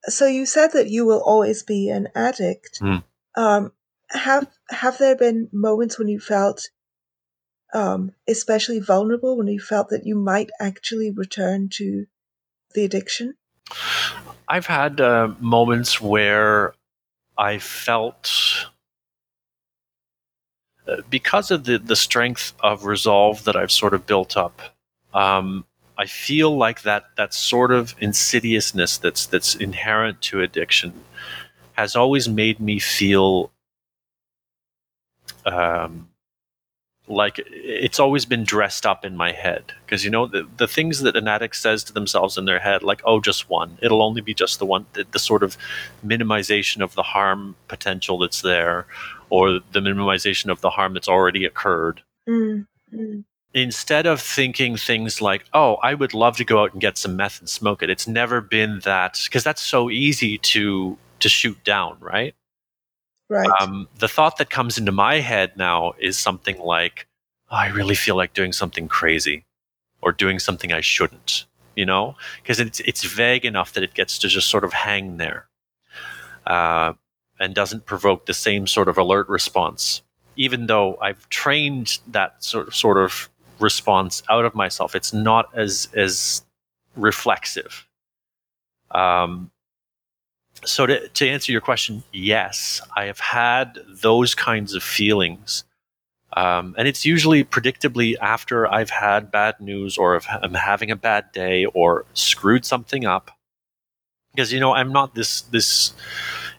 so 0.04 0.26
you 0.26 0.46
said 0.46 0.72
that 0.72 0.88
you 0.88 1.04
will 1.04 1.22
always 1.22 1.62
be 1.62 1.88
an 1.88 2.08
addict. 2.14 2.80
Mm. 2.80 3.04
Um 3.36 3.72
have 4.10 4.48
have 4.70 4.98
there 4.98 5.16
been 5.16 5.48
moments 5.52 5.98
when 5.98 6.08
you 6.08 6.20
felt 6.20 6.70
um 7.74 8.12
especially 8.28 8.80
vulnerable 8.80 9.36
when 9.36 9.48
you 9.48 9.60
felt 9.60 9.90
that 9.90 10.06
you 10.06 10.16
might 10.16 10.50
actually 10.60 11.10
return 11.10 11.68
to 11.74 12.06
the 12.74 12.84
addiction? 12.84 13.34
I've 14.48 14.66
had 14.66 15.00
uh, 15.00 15.34
moments 15.40 16.00
where 16.00 16.74
I 17.36 17.58
felt 17.58 18.30
because 21.10 21.50
of 21.50 21.64
the, 21.64 21.78
the 21.78 21.96
strength 21.96 22.52
of 22.60 22.84
resolve 22.84 23.44
that 23.44 23.56
I've 23.56 23.72
sort 23.72 23.94
of 23.94 24.06
built 24.06 24.36
up, 24.36 24.60
um, 25.14 25.64
I 25.98 26.06
feel 26.06 26.56
like 26.56 26.82
that 26.82 27.04
that 27.16 27.32
sort 27.32 27.72
of 27.72 27.94
insidiousness 28.00 28.98
that's 28.98 29.26
that's 29.26 29.54
inherent 29.54 30.20
to 30.22 30.42
addiction 30.42 30.92
has 31.72 31.96
always 31.96 32.28
made 32.28 32.60
me 32.60 32.78
feel 32.78 33.50
um, 35.44 36.08
like 37.08 37.40
it's 37.46 38.00
always 38.00 38.24
been 38.26 38.44
dressed 38.44 38.84
up 38.84 39.04
in 39.04 39.16
my 39.16 39.32
head. 39.32 39.72
Because 39.84 40.04
you 40.04 40.10
know 40.10 40.26
the, 40.26 40.46
the 40.58 40.68
things 40.68 41.00
that 41.00 41.16
an 41.16 41.28
addict 41.28 41.56
says 41.56 41.82
to 41.84 41.92
themselves 41.92 42.36
in 42.36 42.44
their 42.44 42.58
head 42.58 42.82
like 42.82 43.00
oh 43.04 43.20
just 43.20 43.48
one. 43.48 43.78
It'll 43.80 44.02
only 44.02 44.20
be 44.20 44.34
just 44.34 44.58
the 44.58 44.66
one 44.66 44.86
the, 44.92 45.06
the 45.10 45.18
sort 45.18 45.42
of 45.42 45.56
minimization 46.04 46.82
of 46.82 46.94
the 46.94 47.02
harm 47.02 47.56
potential 47.68 48.18
that's 48.18 48.42
there 48.42 48.86
or 49.30 49.60
the 49.72 49.80
minimization 49.80 50.50
of 50.50 50.60
the 50.60 50.70
harm 50.70 50.94
that's 50.94 51.08
already 51.08 51.44
occurred 51.44 52.02
Mm. 52.28 52.66
Mm. 52.92 53.24
instead 53.54 54.04
of 54.06 54.20
thinking 54.20 54.76
things 54.76 55.20
like 55.20 55.44
oh 55.52 55.74
i 55.82 55.94
would 55.94 56.12
love 56.12 56.36
to 56.38 56.44
go 56.44 56.62
out 56.62 56.72
and 56.72 56.80
get 56.80 56.98
some 56.98 57.14
meth 57.16 57.38
and 57.38 57.48
smoke 57.48 57.82
it 57.84 57.90
it's 57.90 58.08
never 58.08 58.40
been 58.40 58.80
that 58.80 59.20
because 59.24 59.44
that's 59.44 59.62
so 59.62 59.90
easy 59.90 60.38
to 60.38 60.98
to 61.20 61.28
shoot 61.28 61.62
down 61.64 61.96
right 62.00 62.34
Right. 63.28 63.48
um, 63.60 63.88
the 63.98 64.06
thought 64.08 64.36
that 64.38 64.50
comes 64.50 64.78
into 64.78 64.92
my 64.92 65.18
head 65.18 65.56
now 65.56 65.94
is 65.98 66.16
something 66.16 66.60
like, 66.60 67.08
oh, 67.50 67.56
I 67.56 67.70
really 67.70 67.96
feel 67.96 68.14
like 68.14 68.34
doing 68.34 68.52
something 68.52 68.86
crazy 68.86 69.44
or 70.00 70.12
doing 70.12 70.38
something 70.38 70.72
I 70.72 70.80
shouldn't, 70.80 71.44
you 71.74 71.84
know, 71.84 72.14
because 72.40 72.60
it's, 72.60 72.78
it's 72.80 73.02
vague 73.02 73.44
enough 73.44 73.72
that 73.72 73.82
it 73.82 73.94
gets 73.94 74.16
to 74.20 74.28
just 74.28 74.48
sort 74.48 74.62
of 74.62 74.72
hang 74.72 75.16
there 75.16 75.48
uh, 76.46 76.92
and 77.38 77.54
doesn't 77.54 77.86
provoke 77.86 78.26
the 78.26 78.34
same 78.34 78.66
sort 78.66 78.88
of 78.88 78.98
alert 78.98 79.28
response. 79.28 80.02
Even 80.36 80.66
though 80.66 80.98
I've 81.00 81.28
trained 81.28 81.98
that 82.08 82.42
sort 82.42 82.68
of, 82.68 82.74
sort 82.74 82.98
of 82.98 83.28
response 83.58 84.22
out 84.28 84.44
of 84.44 84.54
myself, 84.54 84.94
it's 84.94 85.12
not 85.12 85.48
as, 85.54 85.88
as 85.94 86.44
reflexive. 86.96 87.86
Um, 88.90 89.50
so 90.64 90.86
to, 90.86 91.08
to 91.08 91.28
answer 91.28 91.52
your 91.52 91.60
question 91.60 92.02
yes 92.12 92.80
i 92.96 93.04
have 93.04 93.20
had 93.20 93.78
those 93.88 94.34
kinds 94.34 94.74
of 94.74 94.82
feelings 94.82 95.64
um, 96.32 96.74
and 96.76 96.86
it's 96.88 97.06
usually 97.06 97.44
predictably 97.44 98.16
after 98.20 98.66
i've 98.72 98.90
had 98.90 99.30
bad 99.30 99.60
news 99.60 99.98
or 99.98 100.16
if 100.16 100.26
i'm 100.28 100.54
having 100.54 100.90
a 100.90 100.96
bad 100.96 101.30
day 101.32 101.66
or 101.66 102.04
screwed 102.14 102.64
something 102.64 103.04
up 103.04 103.30
because 104.32 104.52
you 104.52 104.60
know 104.60 104.72
i'm 104.72 104.92
not 104.92 105.14
this 105.14 105.42
this 105.42 105.92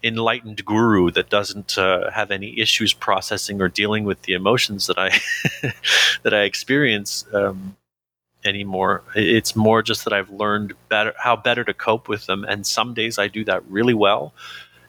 enlightened 0.04 0.64
guru 0.66 1.12
that 1.12 1.30
doesn't 1.30 1.78
uh, 1.78 2.10
have 2.12 2.32
any 2.32 2.60
issues 2.60 2.94
processing 2.94 3.62
or 3.62 3.68
dealing 3.70 4.04
with 4.04 4.22
the 4.24 4.34
emotions 4.34 4.88
that 4.88 4.98
i 4.98 5.10
that 6.24 6.34
i 6.34 6.42
experience 6.42 7.26
um, 7.34 7.76
anymore. 8.46 9.04
It's 9.16 9.56
more 9.56 9.82
just 9.82 10.04
that 10.06 10.14
I've 10.14 10.30
learned 10.30 10.74
better 10.90 11.14
how 11.18 11.36
better 11.36 11.64
to 11.64 11.74
cope 11.74 12.08
with 12.08 12.26
them, 12.26 12.46
and 12.46 12.66
some 12.66 12.94
days 12.94 13.20
I 13.20 13.28
do 13.28 13.44
that 13.46 13.64
really 13.70 13.94
well, 13.94 14.34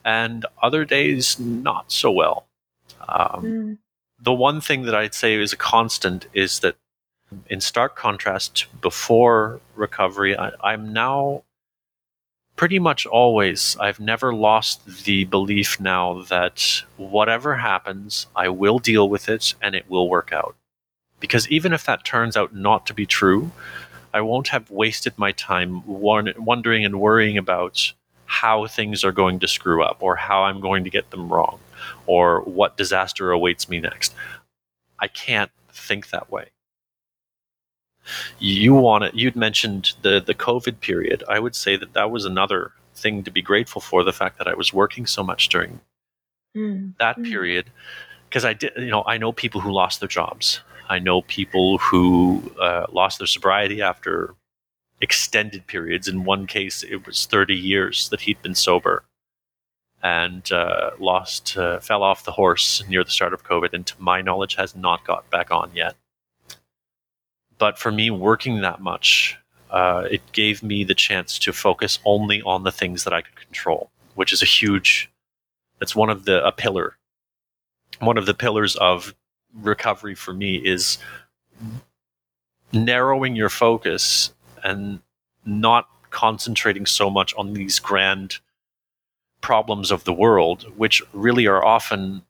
and 0.05 0.47
other 0.63 0.85
days 0.85 1.39
not 1.39 1.91
so 1.93 2.11
well. 2.11 2.47
Um, 3.09 3.43
Mm. 3.45 3.79
the 4.21 4.33
one 4.33 4.61
thing 4.61 4.83
that 4.83 4.95
I'd 4.95 5.15
say 5.15 5.35
is 5.35 5.53
a 5.53 5.57
constant 5.57 6.27
is 6.33 6.61
that, 6.61 6.77
in 7.49 7.61
stark 7.61 7.97
contrast 7.97 8.57
to 8.57 8.67
before 8.81 9.61
recovery, 9.77 10.37
I, 10.37 10.53
I'm 10.63 10.93
now 10.93 11.43
pretty 12.59 12.81
much 12.81 13.07
always, 13.07 13.77
I've 13.79 14.01
never 14.01 14.35
lost 14.35 15.05
the 15.05 15.25
belief 15.25 15.81
now 15.81 16.23
that 16.23 16.83
whatever 16.97 17.57
happens, 17.57 18.27
I 18.35 18.49
will 18.49 18.81
deal 18.81 19.09
with 19.09 19.29
it 19.29 19.55
and 19.63 19.77
it 19.77 19.89
will 19.89 20.11
work 20.11 20.33
out. 20.33 20.57
Because 21.21 21.49
even 21.49 21.73
if 21.73 21.87
that 21.87 22.05
turns 22.05 22.37
out 22.37 22.55
not 22.55 22.85
to 22.87 22.95
be 22.95 23.07
true, 23.07 23.53
I 24.13 24.23
won't 24.23 24.49
have 24.49 24.73
wasted 24.73 25.17
my 25.17 25.31
time 25.31 25.87
wondering 25.87 26.85
and 26.85 27.01
worrying 27.01 27.39
about 27.39 27.93
how 28.27 28.67
things 28.67 29.05
are 29.05 29.13
going 29.13 29.39
to 29.39 29.49
screw 29.49 29.85
up 29.85 29.99
or 30.01 30.17
how 30.17 30.43
I'm 30.43 30.61
going 30.61 30.83
to 30.83 30.91
get 30.91 31.11
them 31.11 31.33
wrong 31.33 31.61
or 32.07 32.41
what 32.41 32.77
disaster 32.77 33.31
awaits 33.31 33.69
me 33.69 33.79
next. 33.79 34.13
I 34.99 35.07
can't 35.07 35.53
think 35.73 36.11
that 36.11 36.29
way 36.29 36.51
you 38.39 38.75
want 38.75 39.05
it 39.05 39.15
you'd 39.15 39.37
mentioned 39.37 39.93
the 40.03 40.21
the 40.25 40.35
covid 40.35 40.81
period. 40.81 41.23
I 41.29 41.39
would 41.39 41.55
say 41.55 41.77
that 41.77 41.93
that 41.95 42.11
was 42.11 42.25
another 42.25 42.73
thing 42.95 43.23
to 43.25 43.31
be 43.31 43.43
grateful 43.43 43.81
for 43.81 44.03
the 44.03 44.13
fact 44.13 44.39
that 44.39 44.49
i 44.49 44.55
was 44.55 44.73
working 44.73 45.07
so 45.07 45.23
much 45.23 45.49
during 45.49 45.81
mm. 46.57 46.93
that 46.99 47.17
mm. 47.17 47.25
period. 47.25 47.71
Because 48.29 48.45
i 48.45 48.53
did 48.53 48.73
you 48.77 48.91
know 48.91 49.05
i 49.07 49.19
know 49.19 49.33
people 49.33 49.61
who 49.61 49.73
lost 49.73 50.01
their 50.01 50.09
jobs. 50.09 50.61
I 50.91 50.99
know 50.99 51.21
people 51.21 51.77
who 51.77 52.51
uh, 52.59 52.87
lost 52.91 53.19
their 53.19 53.27
sobriety 53.27 53.83
after 53.83 54.35
extended 55.03 55.67
periods. 55.67 56.09
In 56.09 56.25
one 56.25 56.47
case 56.47 56.83
it 56.83 57.07
was 57.07 57.27
30 57.27 57.55
years 57.55 58.09
that 58.09 58.23
he'd 58.23 58.41
been 58.41 58.55
sober 58.55 59.05
and 60.03 60.51
uh, 60.53 60.91
lost 60.99 61.57
uh, 61.57 61.81
fell 61.81 62.03
off 62.03 62.25
the 62.25 62.33
horse 62.33 62.83
near 62.89 63.03
the 63.03 63.11
start 63.11 63.33
of 63.33 63.45
covid 63.45 63.73
and 63.73 63.87
to 63.87 63.95
my 63.99 64.21
knowledge 64.21 64.55
has 64.55 64.77
not 64.77 65.05
got 65.05 65.29
back 65.31 65.51
on 65.51 65.71
yet 65.75 65.97
but 67.59 67.79
for 67.79 67.91
me, 67.91 68.11
working 68.11 68.61
that 68.61 68.81
much, 68.81 69.37
uh, 69.71 70.07
it 70.11 70.23
gave 70.33 70.63
me 70.63 70.85
the 70.85 70.95
chance 70.95 71.39
to 71.41 71.53
focus 71.53 71.99
only 72.05 72.41
on 72.43 72.63
the 72.63 72.73
things 72.73 73.05
that 73.05 73.13
I 73.13 73.23
could 73.23 73.37
control, 73.37 73.91
which 74.15 74.33
is 74.33 74.43
a 74.43 74.47
huge. 74.47 75.11
That's 75.79 75.95
one 75.95 76.11
of 76.11 76.25
the 76.25 76.45
a 76.45 76.53
pillar. 76.53 76.97
One 78.01 78.19
of 78.19 78.27
the 78.27 78.35
pillars 78.35 78.77
of 78.77 79.15
recovery 79.55 80.15
for 80.15 80.33
me 80.33 80.57
is 80.57 80.99
narrowing 82.73 83.35
your 83.35 83.49
focus 83.49 84.33
and 84.63 85.01
not 85.45 85.89
concentrating 86.11 86.87
so 86.87 87.11
much 87.11 87.35
on 87.37 87.55
these 87.55 87.79
grand 87.79 88.39
problems 89.41 89.91
of 89.91 90.05
the 90.05 90.13
world, 90.13 90.65
which 90.77 91.03
really 91.13 91.47
are 91.47 91.65
often 91.65 92.23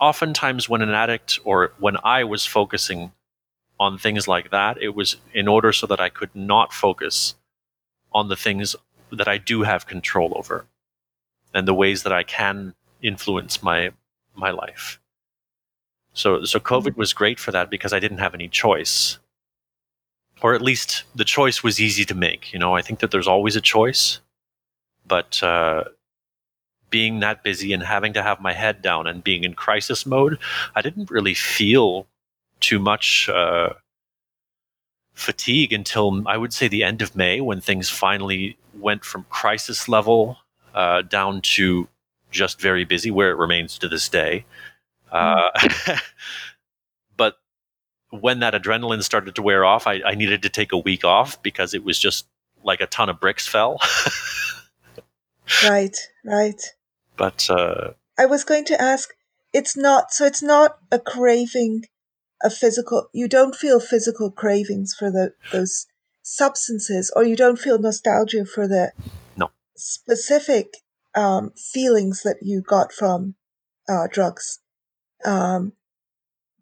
oftentimes 0.00 0.68
when 0.68 0.80
an 0.82 0.90
addict 0.90 1.38
or 1.44 1.72
when 1.78 1.96
I 2.02 2.24
was 2.24 2.46
focusing 2.46 3.12
on 3.80 3.96
things 3.96 4.28
like 4.28 4.50
that. 4.50 4.80
It 4.80 4.94
was 4.94 5.16
in 5.32 5.48
order 5.48 5.72
so 5.72 5.86
that 5.86 6.00
I 6.00 6.10
could 6.10 6.30
not 6.34 6.72
focus 6.72 7.34
on 8.12 8.28
the 8.28 8.36
things 8.36 8.76
that 9.10 9.26
I 9.26 9.38
do 9.38 9.62
have 9.62 9.86
control 9.86 10.34
over 10.36 10.66
and 11.54 11.66
the 11.66 11.74
ways 11.74 12.04
that 12.04 12.12
I 12.12 12.22
can 12.22 12.74
influence 13.02 13.62
my 13.62 13.90
my 14.36 14.50
life. 14.50 15.00
So 16.12 16.44
so 16.44 16.60
COVID 16.60 16.96
was 16.96 17.12
great 17.14 17.40
for 17.40 17.50
that 17.52 17.70
because 17.70 17.92
I 17.92 17.98
didn't 17.98 18.18
have 18.18 18.34
any 18.34 18.48
choice. 18.48 19.18
Or 20.42 20.54
at 20.54 20.62
least 20.62 21.04
the 21.14 21.24
choice 21.24 21.62
was 21.62 21.80
easy 21.80 22.04
to 22.04 22.14
make. 22.14 22.52
You 22.52 22.58
know, 22.58 22.74
I 22.74 22.82
think 22.82 23.00
that 23.00 23.10
there's 23.10 23.28
always 23.28 23.56
a 23.56 23.60
choice, 23.60 24.20
but 25.06 25.42
uh, 25.42 25.84
being 26.88 27.20
that 27.20 27.42
busy 27.42 27.74
and 27.74 27.82
having 27.82 28.14
to 28.14 28.22
have 28.22 28.40
my 28.40 28.54
head 28.54 28.80
down 28.80 29.06
and 29.06 29.22
being 29.22 29.44
in 29.44 29.52
crisis 29.52 30.06
mode, 30.06 30.38
I 30.74 30.80
didn't 30.80 31.10
really 31.10 31.34
feel 31.34 32.06
too 32.60 32.78
much 32.78 33.28
uh, 33.28 33.70
fatigue 35.14 35.72
until 35.72 36.26
I 36.26 36.36
would 36.36 36.52
say 36.52 36.68
the 36.68 36.84
end 36.84 37.02
of 37.02 37.16
May 37.16 37.40
when 37.40 37.60
things 37.60 37.88
finally 37.88 38.56
went 38.78 39.04
from 39.04 39.26
crisis 39.28 39.88
level 39.88 40.38
uh, 40.74 41.02
down 41.02 41.42
to 41.42 41.88
just 42.30 42.60
very 42.60 42.84
busy, 42.84 43.10
where 43.10 43.30
it 43.30 43.36
remains 43.36 43.78
to 43.78 43.88
this 43.88 44.08
day. 44.08 44.44
Uh, 45.10 45.50
mm. 45.58 46.02
but 47.16 47.38
when 48.10 48.40
that 48.40 48.54
adrenaline 48.54 49.02
started 49.02 49.34
to 49.34 49.42
wear 49.42 49.64
off, 49.64 49.86
I, 49.86 50.00
I, 50.06 50.14
needed 50.14 50.42
to 50.42 50.48
take 50.48 50.72
a 50.72 50.78
week 50.78 51.04
off 51.04 51.42
because 51.42 51.74
it 51.74 51.82
was 51.82 51.98
just 51.98 52.26
like 52.62 52.80
a 52.80 52.86
ton 52.86 53.08
of 53.08 53.18
bricks 53.18 53.48
fell. 53.48 53.80
right, 55.68 55.96
right. 56.24 56.62
But 57.16 57.48
uh, 57.50 57.92
I 58.18 58.26
was 58.26 58.44
going 58.44 58.64
to 58.66 58.80
ask. 58.80 59.10
It's 59.52 59.76
not 59.76 60.12
so. 60.12 60.24
It's 60.24 60.42
not 60.42 60.78
a 60.92 61.00
craving 61.00 61.86
a 62.42 62.50
physical 62.50 63.08
you 63.12 63.28
don't 63.28 63.54
feel 63.54 63.80
physical 63.80 64.30
cravings 64.30 64.94
for 64.98 65.10
the 65.10 65.32
those 65.52 65.86
substances 66.22 67.12
or 67.14 67.24
you 67.24 67.36
don't 67.36 67.58
feel 67.58 67.78
nostalgia 67.78 68.44
for 68.44 68.68
the 68.68 68.92
no. 69.36 69.50
specific 69.76 70.76
um, 71.14 71.52
feelings 71.56 72.22
that 72.22 72.36
you 72.40 72.62
got 72.62 72.92
from 72.92 73.34
uh, 73.88 74.06
drugs 74.10 74.60
um, 75.24 75.72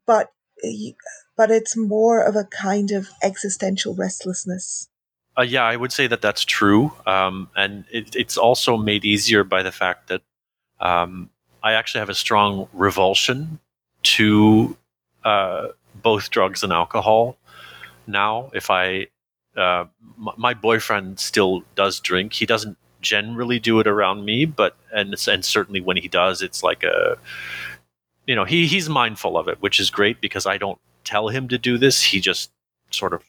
but 0.07 0.33
but 1.37 1.51
it's 1.51 1.77
more 1.77 2.23
of 2.23 2.35
a 2.35 2.45
kind 2.45 2.91
of 2.91 3.09
existential 3.23 3.95
restlessness 3.95 4.89
uh, 5.39 5.43
yeah 5.43 5.65
i 5.65 5.77
would 5.77 5.93
say 5.93 6.07
that 6.07 6.23
that's 6.23 6.45
true 6.45 6.93
um, 7.07 7.49
and 7.57 7.85
it, 7.93 8.17
it's 8.17 8.37
also 8.37 8.77
made 8.77 9.05
easier 9.05 9.45
by 9.45 9.63
the 9.63 9.73
fact 9.73 10.09
that 10.09 10.23
um, 10.81 11.31
i 11.63 11.73
actually 11.73 12.01
have 12.01 12.09
a 12.09 12.15
strong 12.15 12.69
revulsion 12.73 13.61
to 14.03 14.77
uh, 15.25 15.69
both 16.03 16.31
drugs 16.31 16.63
and 16.63 16.73
alcohol 16.73 17.37
now. 18.07 18.51
If 18.55 18.71
I, 18.71 19.09
uh, 19.57 19.85
m- 20.19 20.35
my 20.37 20.55
boyfriend 20.55 21.21
still 21.21 21.63
does 21.75 22.01
drink. 22.01 22.33
He 22.33 22.47
doesn't 22.47 22.77
generally 23.01 23.59
do 23.59 23.81
it 23.81 23.87
around 23.87 24.25
me, 24.25 24.45
but 24.45 24.77
and 24.93 25.15
and 25.29 25.45
certainly 25.45 25.81
when 25.81 25.97
he 25.97 26.09
does, 26.09 26.43
it's 26.43 26.63
like 26.63 26.83
a, 26.83 27.17
you 28.27 28.35
know, 28.35 28.45
he 28.45 28.67
he's 28.67 28.89
mindful 28.89 29.37
of 29.37 29.49
it, 29.49 29.61
which 29.61 29.81
is 29.81 29.91
great 29.91 30.21
because 30.21 30.47
I 30.47 30.59
don't 30.59 30.79
tell 31.05 31.29
him 31.29 31.49
to 31.49 31.59
do 31.59 31.79
this. 31.79 32.03
He 32.03 32.21
just 32.21 32.51
sort 32.91 33.13
of 33.13 33.23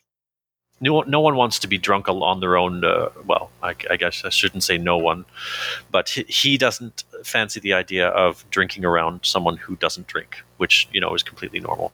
no, 0.82 1.02
no 1.02 1.20
one 1.20 1.36
wants 1.36 1.60
to 1.60 1.68
be 1.68 1.78
drunk 1.78 2.08
on 2.08 2.40
their 2.40 2.58
own. 2.58 2.84
Uh, 2.84 3.10
well, 3.26 3.52
I, 3.62 3.76
I, 3.90 3.98
guess 3.98 4.24
I 4.24 4.30
shouldn't 4.30 4.64
say 4.64 4.78
no 4.78 4.98
one, 4.98 5.26
but 5.92 6.10
he, 6.10 6.24
he, 6.24 6.58
doesn't 6.58 7.04
fancy 7.24 7.60
the 7.60 7.74
idea 7.74 8.10
of 8.10 8.46
drinking 8.50 8.86
around 8.86 9.22
someone 9.24 9.58
who 9.58 9.76
doesn't 9.76 10.08
drink, 10.08 10.44
which 10.58 10.88
you 10.92 11.02
know 11.02 11.14
is 11.14 11.24
completely 11.24 11.60
normal. 11.60 11.94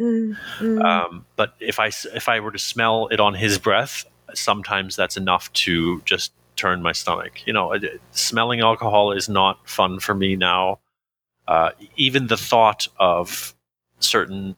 Mm, 0.00 0.36
mm. 0.58 0.84
Um, 0.84 1.26
but 1.36 1.54
if 1.60 1.78
I 1.78 1.90
if 2.14 2.28
I 2.28 2.40
were 2.40 2.52
to 2.52 2.58
smell 2.58 3.08
it 3.08 3.20
on 3.20 3.34
his 3.34 3.58
breath, 3.58 4.04
sometimes 4.34 4.96
that's 4.96 5.16
enough 5.16 5.52
to 5.54 6.00
just 6.02 6.32
turn 6.56 6.82
my 6.82 6.92
stomach. 6.92 7.46
You 7.46 7.52
know, 7.52 7.74
smelling 8.12 8.60
alcohol 8.60 9.12
is 9.12 9.28
not 9.28 9.68
fun 9.68 10.00
for 10.00 10.14
me 10.14 10.36
now. 10.36 10.80
Uh, 11.46 11.70
even 11.96 12.26
the 12.26 12.36
thought 12.36 12.88
of 12.98 13.54
certain 14.00 14.56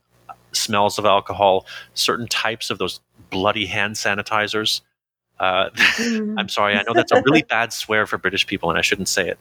smells 0.52 0.98
of 0.98 1.04
alcohol, 1.04 1.66
certain 1.94 2.26
types 2.26 2.70
of 2.70 2.78
those 2.78 3.00
bloody 3.30 3.66
hand 3.66 3.94
sanitizers. 3.94 4.80
Uh, 5.38 5.70
mm. 5.74 6.34
I'm 6.38 6.48
sorry, 6.48 6.74
I 6.74 6.82
know 6.82 6.92
that's 6.92 7.12
a 7.12 7.22
really 7.22 7.42
bad 7.42 7.72
swear 7.72 8.06
for 8.06 8.18
British 8.18 8.46
people, 8.46 8.68
and 8.70 8.78
I 8.78 8.82
shouldn't 8.82 9.08
say 9.08 9.28
it. 9.28 9.38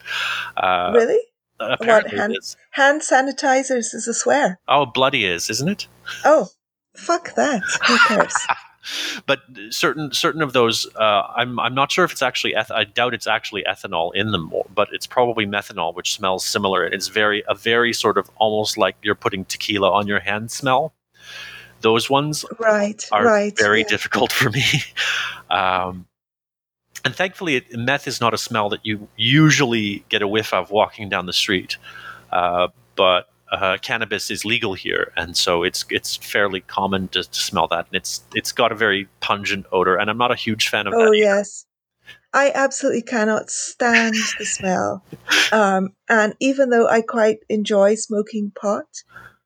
Uh, 0.55 0.91
really? 0.95 1.19
Apparently 1.59 2.17
hand, 2.17 2.35
hand 2.71 3.01
sanitizers 3.01 3.93
is 3.93 4.07
a 4.07 4.13
swear. 4.13 4.59
Oh, 4.67 4.85
bloody 4.85 5.25
is, 5.25 5.49
isn't 5.49 5.67
it? 5.67 5.87
Oh, 6.23 6.47
fuck 6.95 7.35
that. 7.35 7.61
Who 7.85 7.97
cares? 8.07 8.33
but 9.25 9.41
certain 9.69 10.13
certain 10.13 10.41
of 10.41 10.53
those, 10.53 10.87
uh, 10.95 11.23
I'm 11.35 11.59
I'm 11.59 11.75
not 11.75 11.91
sure 11.91 12.05
if 12.05 12.13
it's 12.13 12.21
actually 12.21 12.55
eth- 12.55 12.71
I 12.71 12.85
doubt 12.85 13.13
it's 13.13 13.27
actually 13.27 13.63
ethanol 13.63 14.11
in 14.15 14.31
them, 14.31 14.53
but 14.73 14.87
it's 14.93 15.05
probably 15.05 15.45
methanol, 15.45 15.93
which 15.93 16.13
smells 16.13 16.45
similar. 16.45 16.85
It's 16.85 17.09
very 17.09 17.43
a 17.49 17.55
very 17.55 17.91
sort 17.91 18.17
of 18.17 18.29
almost 18.37 18.77
like 18.77 18.95
you're 19.01 19.15
putting 19.15 19.43
tequila 19.43 19.91
on 19.91 20.07
your 20.07 20.21
hand 20.21 20.51
smell 20.51 20.93
those 21.81 22.09
ones 22.09 22.45
right, 22.59 23.03
are 23.11 23.23
right, 23.23 23.57
very 23.57 23.81
yeah. 23.81 23.87
difficult 23.87 24.31
for 24.31 24.49
me. 24.49 24.63
Um, 25.51 26.05
and 27.03 27.15
thankfully, 27.15 27.55
it, 27.55 27.75
meth 27.75 28.07
is 28.07 28.21
not 28.21 28.35
a 28.35 28.37
smell 28.37 28.69
that 28.69 28.85
you 28.85 29.07
usually 29.15 30.05
get 30.09 30.21
a 30.21 30.27
whiff 30.27 30.53
of 30.53 30.69
walking 30.69 31.09
down 31.09 31.25
the 31.25 31.33
street. 31.33 31.77
Uh, 32.31 32.67
but 32.95 33.29
uh, 33.51 33.77
cannabis 33.81 34.29
is 34.29 34.45
legal 34.45 34.73
here, 34.73 35.11
and 35.15 35.35
so 35.35 35.63
it's 35.63 35.85
it's 35.89 36.17
fairly 36.17 36.61
common 36.61 37.07
to, 37.09 37.23
to, 37.23 37.39
smell 37.39 37.67
that, 37.69 37.87
and 37.87 37.95
it's 37.95 38.21
it's 38.35 38.51
got 38.51 38.71
a 38.71 38.75
very 38.75 39.07
pungent 39.21 39.65
odor. 39.71 39.95
And 39.95 40.09
I'm 40.09 40.17
not 40.17 40.31
a 40.31 40.35
huge 40.35 40.67
fan 40.67 40.85
of 40.85 40.93
oh, 40.93 40.99
that. 40.99 41.07
Oh 41.07 41.11
yes, 41.11 41.65
I 42.33 42.51
absolutely 42.53 43.01
cannot 43.01 43.49
stand 43.49 44.15
the 44.37 44.45
smell. 44.45 45.03
Um, 45.51 45.95
and 46.07 46.35
even 46.39 46.69
though 46.69 46.87
I 46.87 47.01
quite 47.01 47.39
enjoy 47.49 47.95
smoking 47.95 48.51
pot, 48.51 48.85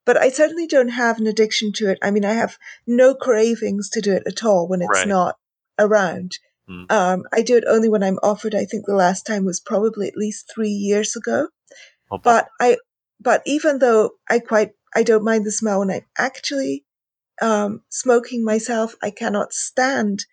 but 0.06 0.18
I 0.18 0.30
certainly 0.30 0.68
don't 0.68 0.90
have 0.90 1.20
an 1.20 1.28
addiction 1.28 1.72
to 1.74 1.90
it. 1.90 1.98
I 2.02 2.12
mean, 2.12 2.26
I 2.26 2.34
have 2.34 2.58
no 2.86 3.16
cravings 3.16 3.90
to 3.92 4.02
do 4.02 4.14
it 4.14 4.24
at 4.28 4.44
all 4.44 4.68
when 4.68 4.82
it's 4.82 4.90
right. 4.90 5.08
not 5.08 5.38
around. 5.80 6.38
Mm. 6.70 6.92
Um, 6.92 7.24
I 7.34 7.42
do 7.42 7.58
it 7.58 7.66
only 7.68 7.90
when 7.90 8.04
I'm 8.04 8.20
offered. 8.24 8.56
I 8.56 8.66
think 8.66 8.86
the 8.86 8.96
last 8.96 9.26
time 9.26 9.46
was 9.46 9.60
probably 9.60 10.08
at 10.08 10.18
least 10.18 10.52
three 10.54 10.70
years 10.70 11.16
ago. 11.16 11.50
Oh, 12.12 12.18
but 12.18 12.48
I, 12.60 12.78
but 13.20 13.42
even 13.46 13.80
though 13.80 14.12
I 14.30 14.40
quite, 14.40 14.72
I 14.96 15.04
don't 15.04 15.24
mind 15.24 15.46
the 15.46 15.52
smell 15.52 15.80
when 15.80 15.92
I'm 15.92 16.06
actually 16.18 16.86
um, 17.42 17.82
smoking 17.90 18.44
myself, 18.44 18.96
I 19.02 19.10
cannot 19.10 19.54
stand 19.54 20.26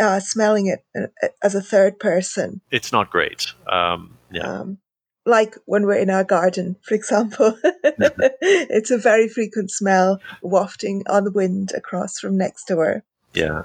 uh, 0.00 0.20
smelling 0.20 0.66
it 0.66 0.84
uh, 0.96 1.28
as 1.42 1.54
a 1.54 1.62
third 1.62 1.98
person. 1.98 2.60
It's 2.70 2.92
not 2.92 3.10
great. 3.10 3.52
Um, 3.70 4.18
yeah. 4.30 4.60
Um, 4.60 4.78
like 5.26 5.56
when 5.64 5.86
we're 5.86 5.98
in 5.98 6.10
our 6.10 6.24
garden, 6.24 6.76
for 6.82 6.94
example, 6.94 7.56
it's 7.64 8.90
a 8.90 8.98
very 8.98 9.28
frequent 9.28 9.70
smell 9.70 10.20
wafting 10.42 11.02
on 11.08 11.24
the 11.24 11.30
wind 11.30 11.72
across 11.74 12.18
from 12.18 12.36
next 12.36 12.66
door. 12.66 13.02
Yeah. 13.32 13.62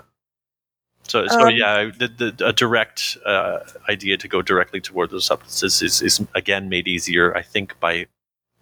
So, 1.04 1.28
so 1.28 1.48
um, 1.48 1.56
yeah, 1.56 1.90
the, 1.98 2.08
the, 2.08 2.48
a 2.48 2.54
direct 2.54 3.18
uh, 3.26 3.60
idea 3.90 4.16
to 4.18 4.28
go 4.28 4.42
directly 4.42 4.80
toward 4.80 5.10
those 5.10 5.26
substances 5.26 5.82
is, 5.82 6.02
is 6.02 6.28
again 6.36 6.70
made 6.70 6.88
easier, 6.88 7.36
I 7.36 7.42
think, 7.42 7.80
by 7.80 8.06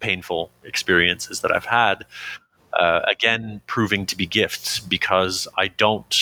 painful 0.00 0.50
experiences 0.64 1.40
that 1.42 1.54
I've 1.54 1.66
had. 1.66 2.06
Uh, 2.72 3.00
again, 3.08 3.60
proving 3.66 4.06
to 4.06 4.16
be 4.16 4.26
gifts 4.26 4.80
because 4.80 5.46
I 5.56 5.68
don't 5.68 6.14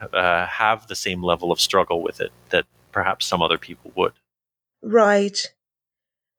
uh, 0.00 0.46
have 0.46 0.86
the 0.86 0.94
same 0.94 1.22
level 1.22 1.52
of 1.52 1.60
struggle 1.60 2.02
with 2.02 2.20
it 2.20 2.32
that 2.50 2.64
perhaps 2.92 3.26
some 3.26 3.42
other 3.42 3.58
people 3.58 3.92
would. 3.94 4.12
Right. 4.82 5.52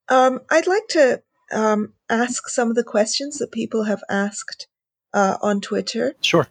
Um, 0.10 0.42
I'd 0.50 0.68
like 0.68 0.88
to 0.90 1.22
um, 1.52 1.94
ask 2.10 2.50
some 2.50 2.70
of 2.70 2.76
the 2.76 2.84
questions 2.84 3.40
that 3.40 3.52
people 3.52 3.84
have 3.84 4.04
asked 4.10 4.68
uh, 5.14 5.38
on 5.42 5.62
Twitter. 5.62 6.16
Sure. 6.22 6.48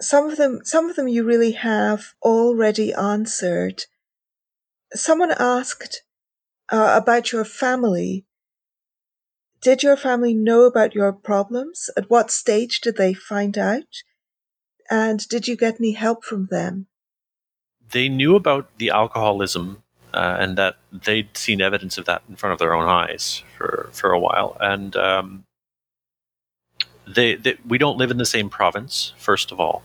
Some 0.00 0.30
of 0.30 0.36
them, 0.36 0.60
some 0.64 0.88
of 0.88 0.96
them, 0.96 1.08
you 1.08 1.24
really 1.24 1.52
have 1.52 2.14
already 2.22 2.92
answered. 2.92 3.84
Someone 4.94 5.32
asked 5.38 6.02
uh, 6.70 6.98
about 7.00 7.32
your 7.32 7.44
family. 7.44 8.24
Did 9.60 9.82
your 9.82 9.96
family 9.96 10.34
know 10.34 10.64
about 10.64 10.94
your 10.94 11.12
problems? 11.12 11.88
At 11.96 12.10
what 12.10 12.30
stage 12.30 12.80
did 12.80 12.96
they 12.96 13.14
find 13.14 13.56
out? 13.56 14.02
And 14.90 15.26
did 15.28 15.46
you 15.46 15.56
get 15.56 15.76
any 15.78 15.92
help 15.92 16.24
from 16.24 16.46
them? 16.50 16.88
They 17.90 18.08
knew 18.08 18.34
about 18.34 18.78
the 18.78 18.90
alcoholism 18.90 19.81
uh, 20.14 20.36
and 20.38 20.58
that 20.58 20.76
they'd 20.92 21.36
seen 21.36 21.60
evidence 21.60 21.98
of 21.98 22.04
that 22.04 22.22
in 22.28 22.36
front 22.36 22.52
of 22.52 22.58
their 22.58 22.74
own 22.74 22.88
eyes 22.88 23.42
for, 23.56 23.88
for 23.92 24.12
a 24.12 24.18
while. 24.18 24.56
And 24.60 24.94
um, 24.96 25.44
they, 27.06 27.34
they, 27.34 27.56
we 27.66 27.78
don't 27.78 27.98
live 27.98 28.10
in 28.10 28.18
the 28.18 28.26
same 28.26 28.50
province, 28.50 29.12
first 29.16 29.52
of 29.52 29.60
all, 29.60 29.82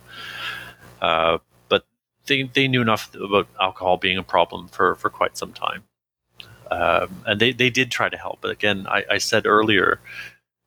uh, 1.01 1.37
but 1.69 1.85
they, 2.25 2.43
they 2.43 2.67
knew 2.67 2.81
enough 2.81 3.13
about 3.15 3.47
alcohol 3.59 3.97
being 3.97 4.17
a 4.17 4.23
problem 4.23 4.67
for, 4.67 4.95
for 4.95 5.09
quite 5.09 5.37
some 5.37 5.53
time. 5.53 5.83
Um, 6.69 7.23
and 7.25 7.39
they, 7.39 7.53
they 7.53 7.69
did 7.69 7.91
try 7.91 8.09
to 8.09 8.17
help. 8.17 8.39
But 8.41 8.51
again, 8.51 8.87
I, 8.87 9.05
I 9.11 9.17
said 9.19 9.45
earlier 9.45 9.99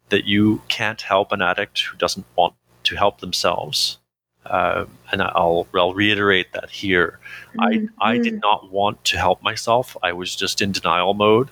that 0.09 0.25
you 0.25 0.63
can't 0.69 1.01
help 1.01 1.31
an 1.31 1.43
addict 1.43 1.81
who 1.83 1.97
doesn't 1.97 2.27
want 2.37 2.55
to 2.85 2.97
help 2.97 3.21
themselves. 3.21 3.99
Uh, 4.47 4.87
and 5.13 5.23
I'll, 5.23 5.67
I'll 5.75 5.95
reiterate 5.95 6.53
that 6.55 6.71
here. 6.71 7.19
Mm-hmm. 7.59 7.87
I, 8.01 8.13
I 8.13 8.19
did 8.19 8.41
not 8.41 8.71
want 8.71 9.05
to 9.05 9.19
help 9.19 9.43
myself. 9.43 9.97
I 10.03 10.13
was 10.13 10.35
just 10.35 10.63
in 10.63 10.73
denial 10.73 11.15
mode. 11.15 11.51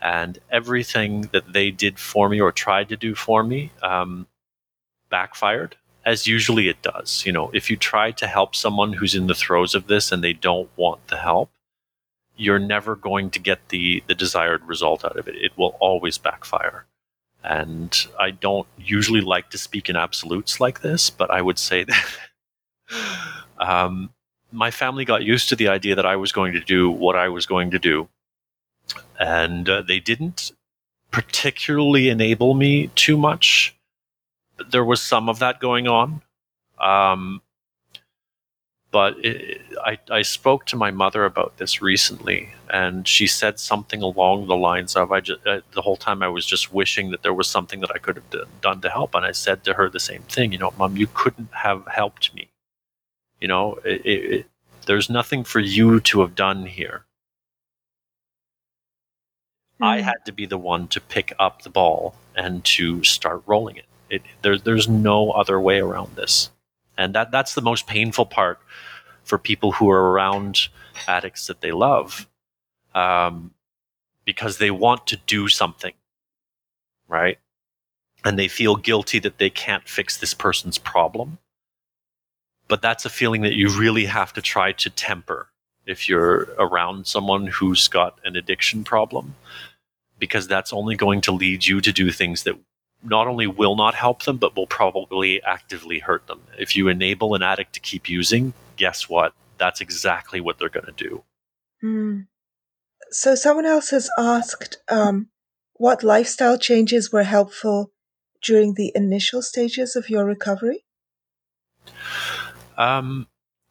And 0.00 0.38
everything 0.50 1.22
that 1.32 1.52
they 1.52 1.70
did 1.70 1.98
for 1.98 2.28
me 2.28 2.40
or 2.40 2.52
tried 2.52 2.88
to 2.90 2.96
do 2.96 3.14
for 3.16 3.42
me 3.42 3.72
um, 3.82 4.28
backfired, 5.10 5.74
as 6.04 6.26
usually 6.26 6.68
it 6.68 6.80
does. 6.82 7.24
You 7.26 7.32
know, 7.32 7.50
if 7.52 7.68
you 7.68 7.76
try 7.76 8.12
to 8.12 8.26
help 8.26 8.54
someone 8.54 8.92
who's 8.92 9.16
in 9.16 9.26
the 9.26 9.34
throes 9.34 9.74
of 9.74 9.88
this 9.88 10.12
and 10.12 10.22
they 10.22 10.34
don't 10.34 10.70
want 10.76 11.08
the 11.08 11.16
help, 11.16 11.50
you're 12.36 12.60
never 12.60 12.94
going 12.94 13.30
to 13.30 13.40
get 13.40 13.70
the, 13.70 14.04
the 14.06 14.14
desired 14.14 14.62
result 14.64 15.04
out 15.04 15.16
of 15.16 15.26
it. 15.26 15.34
It 15.34 15.58
will 15.58 15.76
always 15.80 16.18
backfire. 16.18 16.84
And 17.48 18.06
I 18.20 18.30
don't 18.30 18.68
usually 18.76 19.22
like 19.22 19.48
to 19.50 19.58
speak 19.58 19.88
in 19.88 19.96
absolutes 19.96 20.60
like 20.60 20.82
this, 20.82 21.08
but 21.08 21.30
I 21.30 21.40
would 21.40 21.58
say 21.58 21.84
that 21.84 22.06
um, 23.58 24.10
my 24.52 24.70
family 24.70 25.04
got 25.04 25.22
used 25.22 25.48
to 25.48 25.56
the 25.56 25.68
idea 25.68 25.94
that 25.94 26.06
I 26.06 26.16
was 26.16 26.30
going 26.30 26.52
to 26.52 26.60
do 26.60 26.90
what 26.90 27.16
I 27.16 27.28
was 27.30 27.46
going 27.46 27.70
to 27.70 27.78
do. 27.78 28.08
And 29.18 29.68
uh, 29.68 29.82
they 29.82 29.98
didn't 29.98 30.52
particularly 31.10 32.10
enable 32.10 32.54
me 32.54 32.88
too 32.88 33.16
much. 33.16 33.74
There 34.70 34.84
was 34.84 35.02
some 35.02 35.28
of 35.28 35.38
that 35.38 35.58
going 35.58 35.88
on. 35.88 36.20
Um, 36.78 37.40
but 38.90 39.22
it, 39.24 39.60
I, 39.84 39.98
I 40.10 40.22
spoke 40.22 40.64
to 40.66 40.76
my 40.76 40.90
mother 40.90 41.24
about 41.24 41.58
this 41.58 41.82
recently, 41.82 42.50
and 42.70 43.06
she 43.06 43.26
said 43.26 43.60
something 43.60 44.02
along 44.02 44.46
the 44.46 44.56
lines 44.56 44.96
of, 44.96 45.12
"I 45.12 45.20
just 45.20 45.46
uh, 45.46 45.60
the 45.72 45.82
whole 45.82 45.96
time 45.96 46.22
I 46.22 46.28
was 46.28 46.46
just 46.46 46.72
wishing 46.72 47.10
that 47.10 47.22
there 47.22 47.34
was 47.34 47.48
something 47.48 47.80
that 47.80 47.90
I 47.94 47.98
could 47.98 48.16
have 48.16 48.30
d- 48.30 48.42
done 48.62 48.80
to 48.80 48.90
help." 48.90 49.14
And 49.14 49.26
I 49.26 49.32
said 49.32 49.62
to 49.64 49.74
her 49.74 49.90
the 49.90 50.00
same 50.00 50.22
thing, 50.22 50.52
you 50.52 50.58
know, 50.58 50.72
Mom, 50.78 50.96
you 50.96 51.06
couldn't 51.06 51.52
have 51.52 51.86
helped 51.86 52.34
me. 52.34 52.48
You 53.40 53.48
know, 53.48 53.78
it, 53.84 54.06
it, 54.06 54.46
there's 54.86 55.10
nothing 55.10 55.44
for 55.44 55.60
you 55.60 56.00
to 56.00 56.20
have 56.22 56.34
done 56.34 56.64
here. 56.66 57.04
Mm. 59.80 59.86
I 59.86 59.98
hmm. 59.98 60.04
had 60.04 60.24
to 60.24 60.32
be 60.32 60.46
the 60.46 60.58
one 60.58 60.88
to 60.88 61.00
pick 61.00 61.34
up 61.38 61.62
the 61.62 61.70
ball 61.70 62.14
and 62.34 62.64
to 62.64 63.04
start 63.04 63.42
rolling 63.46 63.76
it. 63.76 63.86
it 64.08 64.22
there, 64.42 64.58
there's 64.58 64.88
no 64.88 65.30
other 65.32 65.60
way 65.60 65.78
around 65.78 66.16
this 66.16 66.50
and 66.98 67.14
that 67.14 67.30
that's 67.30 67.54
the 67.54 67.62
most 67.62 67.86
painful 67.86 68.26
part 68.26 68.58
for 69.24 69.38
people 69.38 69.72
who 69.72 69.88
are 69.88 70.10
around 70.10 70.68
addicts 71.06 71.46
that 71.46 71.62
they 71.62 71.72
love 71.72 72.28
um, 72.94 73.52
because 74.26 74.58
they 74.58 74.70
want 74.70 75.06
to 75.06 75.16
do 75.26 75.48
something 75.48 75.94
right? 77.08 77.38
And 78.24 78.38
they 78.38 78.48
feel 78.48 78.76
guilty 78.76 79.18
that 79.20 79.38
they 79.38 79.50
can't 79.50 79.88
fix 79.88 80.16
this 80.18 80.34
person's 80.34 80.78
problem. 80.78 81.38
But 82.68 82.82
that's 82.82 83.06
a 83.06 83.10
feeling 83.10 83.42
that 83.42 83.54
you 83.54 83.70
really 83.70 84.04
have 84.04 84.32
to 84.34 84.42
try 84.42 84.72
to 84.72 84.90
temper 84.90 85.48
if 85.86 86.08
you're 86.08 86.48
around 86.58 87.06
someone 87.06 87.46
who's 87.46 87.88
got 87.88 88.18
an 88.24 88.36
addiction 88.36 88.84
problem 88.84 89.34
because 90.18 90.46
that's 90.46 90.72
only 90.72 90.94
going 90.94 91.22
to 91.22 91.32
lead 91.32 91.66
you 91.66 91.80
to 91.80 91.92
do 91.92 92.10
things 92.10 92.42
that 92.42 92.56
not 93.02 93.26
only 93.26 93.46
will 93.46 93.76
not 93.76 93.94
help 93.94 94.24
them, 94.24 94.36
but 94.36 94.56
will 94.56 94.66
probably 94.66 95.42
actively 95.42 95.98
hurt 95.98 96.26
them. 96.26 96.40
If 96.58 96.76
you 96.76 96.88
enable 96.88 97.34
an 97.34 97.42
addict 97.42 97.74
to 97.74 97.80
keep 97.80 98.08
using, 98.08 98.52
guess 98.76 99.08
what? 99.08 99.32
That's 99.58 99.80
exactly 99.80 100.40
what 100.40 100.58
they're 100.58 100.68
going 100.68 100.86
to 100.86 100.92
do. 100.92 101.24
Mm. 101.82 102.26
So, 103.10 103.34
someone 103.34 103.66
else 103.66 103.90
has 103.90 104.10
asked 104.18 104.78
um, 104.88 105.28
what 105.74 106.02
lifestyle 106.02 106.58
changes 106.58 107.12
were 107.12 107.22
helpful 107.22 107.92
during 108.42 108.74
the 108.74 108.92
initial 108.94 109.42
stages 109.42 109.96
of 109.96 110.10
your 110.10 110.24
recovery? 110.24 110.84
Um, 112.76 113.26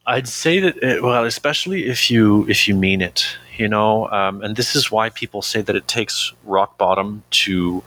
I'd 0.06 0.28
say 0.28 0.60
that, 0.60 0.82
it, 0.82 1.02
well, 1.02 1.24
especially 1.24 1.86
if 1.86 2.10
you 2.10 2.48
if 2.48 2.66
you 2.66 2.74
mean 2.74 3.00
it, 3.00 3.26
you 3.56 3.68
know, 3.68 4.08
um, 4.08 4.42
and 4.42 4.56
this 4.56 4.74
is 4.74 4.90
why 4.90 5.10
people 5.10 5.42
say 5.42 5.60
that 5.62 5.76
it 5.76 5.86
takes 5.86 6.32
rock 6.44 6.78
bottom 6.78 7.22
to 7.30 7.82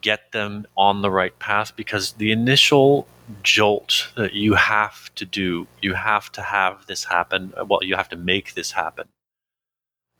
get 0.00 0.32
them 0.32 0.66
on 0.76 1.02
the 1.02 1.10
right 1.10 1.38
path 1.38 1.74
because 1.76 2.12
the 2.12 2.32
initial 2.32 3.06
jolt 3.42 4.08
that 4.16 4.34
you 4.34 4.54
have 4.54 5.14
to 5.14 5.24
do, 5.24 5.66
you 5.80 5.94
have 5.94 6.30
to 6.32 6.42
have 6.42 6.86
this 6.86 7.04
happen. 7.04 7.52
Well, 7.68 7.82
you 7.82 7.96
have 7.96 8.08
to 8.10 8.16
make 8.16 8.54
this 8.54 8.72
happen. 8.72 9.08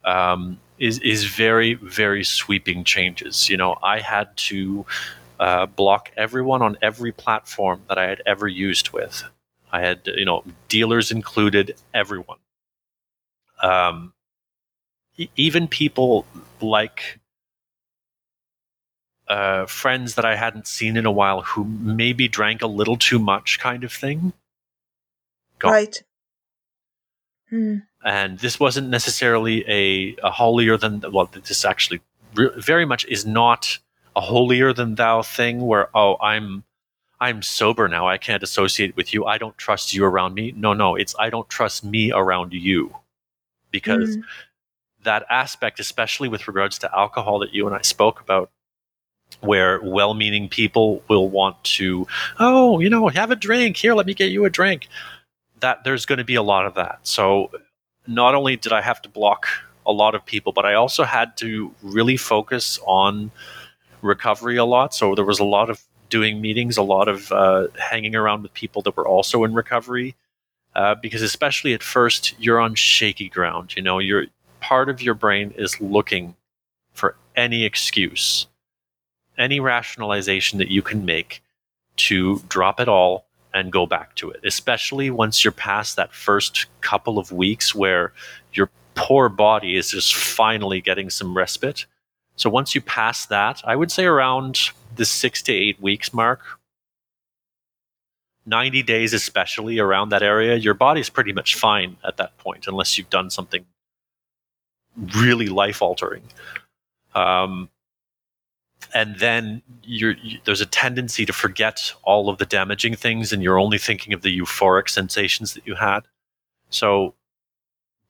Um, 0.05 0.61
is 0.79 0.99
is 1.01 1.25
very 1.25 1.75
very 1.75 2.25
sweeping 2.25 2.85
changes. 2.85 3.49
You 3.49 3.57
know, 3.57 3.79
I 3.83 4.01
had 4.01 4.37
to 4.49 4.85
uh, 5.41 5.67
block 5.67 6.11
everyone 6.17 6.63
on 6.63 6.77
every 6.83 7.13
platform 7.13 7.83
that 7.89 7.99
I 7.99 8.07
had 8.09 8.23
ever 8.27 8.47
used 8.49 8.91
with. 8.91 9.25
I 9.73 9.81
had 9.81 10.01
you 10.07 10.25
know 10.25 10.45
dealers 10.69 11.11
included, 11.11 11.75
everyone. 11.95 12.39
Um, 13.63 14.13
e- 15.17 15.29
even 15.37 15.69
people 15.69 16.27
like 16.61 17.19
uh, 19.29 19.67
friends 19.67 20.15
that 20.17 20.25
I 20.25 20.37
hadn't 20.37 20.67
seen 20.67 20.97
in 20.97 21.07
a 21.07 21.13
while 21.13 21.43
who 21.43 21.65
maybe 21.65 22.29
drank 22.29 22.63
a 22.63 22.67
little 22.67 22.97
too 22.97 23.19
much, 23.19 23.59
kind 23.59 23.85
of 23.85 23.93
thing. 23.93 24.33
Gone. 25.59 25.73
Right. 25.73 26.03
Hmm. 27.49 27.77
And 28.05 28.39
this 28.39 28.61
wasn't 28.61 28.89
necessarily 28.89 29.65
a, 29.69 30.17
a 30.23 30.31
holier 30.31 30.77
than 30.77 31.03
well. 31.11 31.31
This 31.33 31.65
actually 31.65 32.01
re- 32.35 32.51
very 32.57 32.85
much 32.85 33.07
is 33.07 33.25
not 33.25 33.79
a 34.15 34.21
holier 34.21 34.73
than 34.73 34.97
thou 34.97 35.23
thing 35.23 35.63
where 35.63 35.89
oh 35.97 36.17
I'm 36.21 36.65
I'm 37.21 37.41
sober 37.43 37.89
now. 37.89 38.07
I 38.07 38.19
can't 38.19 38.43
associate 38.43 38.95
with 38.97 39.15
you. 39.15 39.25
I 39.25 39.39
don't 39.39 39.57
trust 39.57 39.95
you 39.95 40.05
around 40.05 40.35
me. 40.35 40.53
No, 40.55 40.75
no, 40.75 40.97
it's 40.97 41.15
I 41.19 41.31
don't 41.31 41.49
trust 41.49 41.85
me 41.85 42.13
around 42.13 42.53
you 42.53 42.95
because. 43.71 44.17
Mm. 44.17 44.23
That 45.03 45.27
aspect, 45.29 45.81
especially 45.81 46.29
with 46.31 46.49
regards 46.49 46.79
to 46.79 46.99
alcohol 46.99 47.39
that 47.41 47.53
you 47.53 47.67
and 47.67 47.77
I 47.77 47.83
spoke 47.83 48.23
about, 48.23 48.51
where 49.45 49.81
well-meaning 49.83 50.49
people 50.49 51.03
will 51.09 51.29
want 51.29 51.63
to, 51.65 52.07
oh, 52.39 52.81
you 52.81 52.91
know, 52.91 53.09
have 53.09 53.31
a 53.31 53.37
drink 53.37 53.77
here. 53.77 53.95
Let 53.95 54.07
me 54.07 54.15
get 54.15 54.31
you 54.31 54.45
a 54.45 54.51
drink. 54.51 54.89
That 55.61 55.85
there's 55.85 56.07
going 56.07 56.19
to 56.19 56.25
be 56.25 56.35
a 56.35 56.43
lot 56.43 56.67
of 56.67 56.75
that. 56.75 57.01
So 57.03 57.51
not 58.07 58.35
only 58.35 58.57
did 58.57 58.73
I 58.73 58.83
have 58.83 59.01
to 59.03 59.09
block 59.09 59.47
a 59.87 59.93
lot 59.93 60.15
of 60.15 60.25
people, 60.25 60.53
but 60.53 60.65
I 60.65 60.75
also 60.75 61.05
had 61.05 61.37
to 61.39 61.73
really 61.83 62.17
focus 62.17 62.79
on 62.87 63.31
recovery 64.03 64.57
a 64.57 64.65
lot. 64.65 64.95
So 64.95 65.15
there 65.15 65.25
was 65.25 65.41
a 65.41 65.45
lot 65.45 65.71
of 65.71 65.83
doing 66.11 66.41
meetings, 66.41 66.77
a 66.77 66.83
lot 66.83 67.09
of 67.09 67.33
uh, 67.33 67.69
hanging 67.79 68.15
around 68.15 68.43
with 68.43 68.55
people 68.55 68.83
that 68.83 68.97
were 68.97 69.09
also 69.09 69.45
in 69.45 69.55
recovery, 69.55 70.15
uh, 70.75 70.95
because 70.95 71.23
especially 71.23 71.73
at 71.75 71.83
first 71.83 72.35
you're 72.39 72.61
on 72.61 72.75
shaky 72.75 73.29
ground. 73.29 73.75
You 73.77 73.83
know, 73.83 73.99
you're 73.99 74.27
part 74.61 74.89
of 74.89 75.03
your 75.03 75.15
brain 75.15 75.53
is 75.57 75.81
looking 75.81 76.37
for 76.93 77.17
any 77.37 77.65
excuse, 77.65 78.47
any 79.39 79.61
rationalization 79.61 80.59
that 80.59 80.69
you 80.69 80.83
can 80.83 81.05
make 81.05 81.43
to 81.97 82.41
drop 82.49 82.81
it 82.81 82.89
all 82.89 83.27
and 83.53 83.71
go 83.71 83.87
back 83.87 84.15
to 84.17 84.31
it, 84.31 84.41
especially 84.45 85.11
once 85.11 85.45
you're 85.45 85.53
past 85.53 85.97
that 85.97 86.13
first 86.13 86.67
couple 86.81 87.19
of 87.19 87.31
weeks 87.31 87.75
where 87.75 88.13
your 88.53 88.69
poor 88.95 89.29
body 89.29 89.77
is 89.77 89.91
just 89.91 90.15
finally 90.15 90.81
getting 90.81 91.09
some 91.09 91.37
respite. 91.37 91.87
So 92.37 92.51
once 92.51 92.75
you 92.75 92.81
pass 92.81 93.27
that, 93.27 93.63
I 93.65 93.77
would 93.77 93.93
say 93.93 94.05
around 94.05 94.71
the 94.97 95.05
six 95.05 95.41
to 95.43 95.53
eight 95.53 95.81
weeks 95.81 96.13
mark, 96.13 96.41
90 98.47 98.83
days 98.83 99.13
especially 99.13 99.79
around 99.79 100.11
that 100.11 100.23
area, 100.23 100.57
your 100.57 100.75
body's 100.75 101.09
pretty 101.09 101.33
much 101.33 101.55
fine 101.55 101.97
at 102.05 102.17
that 102.17 102.37
point, 102.39 102.67
unless 102.67 102.99
you've 102.99 103.11
done 103.11 103.31
something 103.31 103.65
really 105.17 105.47
life 105.47 105.81
altering. 105.81 106.23
Um, 107.15 107.71
and 108.93 109.19
then 109.19 109.63
you, 109.83 110.17
there's 110.45 110.61
a 110.61 110.67
tendency 110.67 111.25
to 111.27 111.33
forget 111.33 111.93
all 112.03 112.29
of 112.29 112.39
the 112.39 112.47
damaging 112.47 112.95
things 112.95 113.33
and 113.33 113.43
you're 113.43 113.59
only 113.59 113.79
thinking 113.79 114.13
of 114.13 114.23
the 114.23 114.39
euphoric 114.39 114.89
sensations 114.89 115.55
that 115.55 115.67
you 115.67 115.75
had. 115.75 116.01
So 116.71 117.15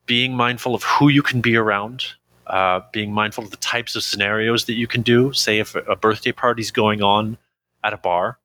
being 0.05 0.35
mindful 0.35 0.75
of 0.75 0.83
who 0.83 1.09
you 1.09 1.21
can 1.21 1.41
be 1.41 1.55
around, 1.55 2.05
uh, 2.47 2.81
being 2.91 3.11
mindful 3.11 3.43
of 3.43 3.51
the 3.51 3.57
types 3.57 3.95
of 3.95 4.03
scenarios 4.03 4.65
that 4.65 4.73
you 4.73 4.87
can 4.87 5.01
do. 5.01 5.33
Say, 5.33 5.59
if 5.59 5.75
a 5.75 5.95
birthday 5.95 6.31
party 6.31 6.61
is 6.61 6.71
going 6.71 7.01
on 7.01 7.37
at 7.83 7.93
a 7.93 7.97
bar, 7.97 8.39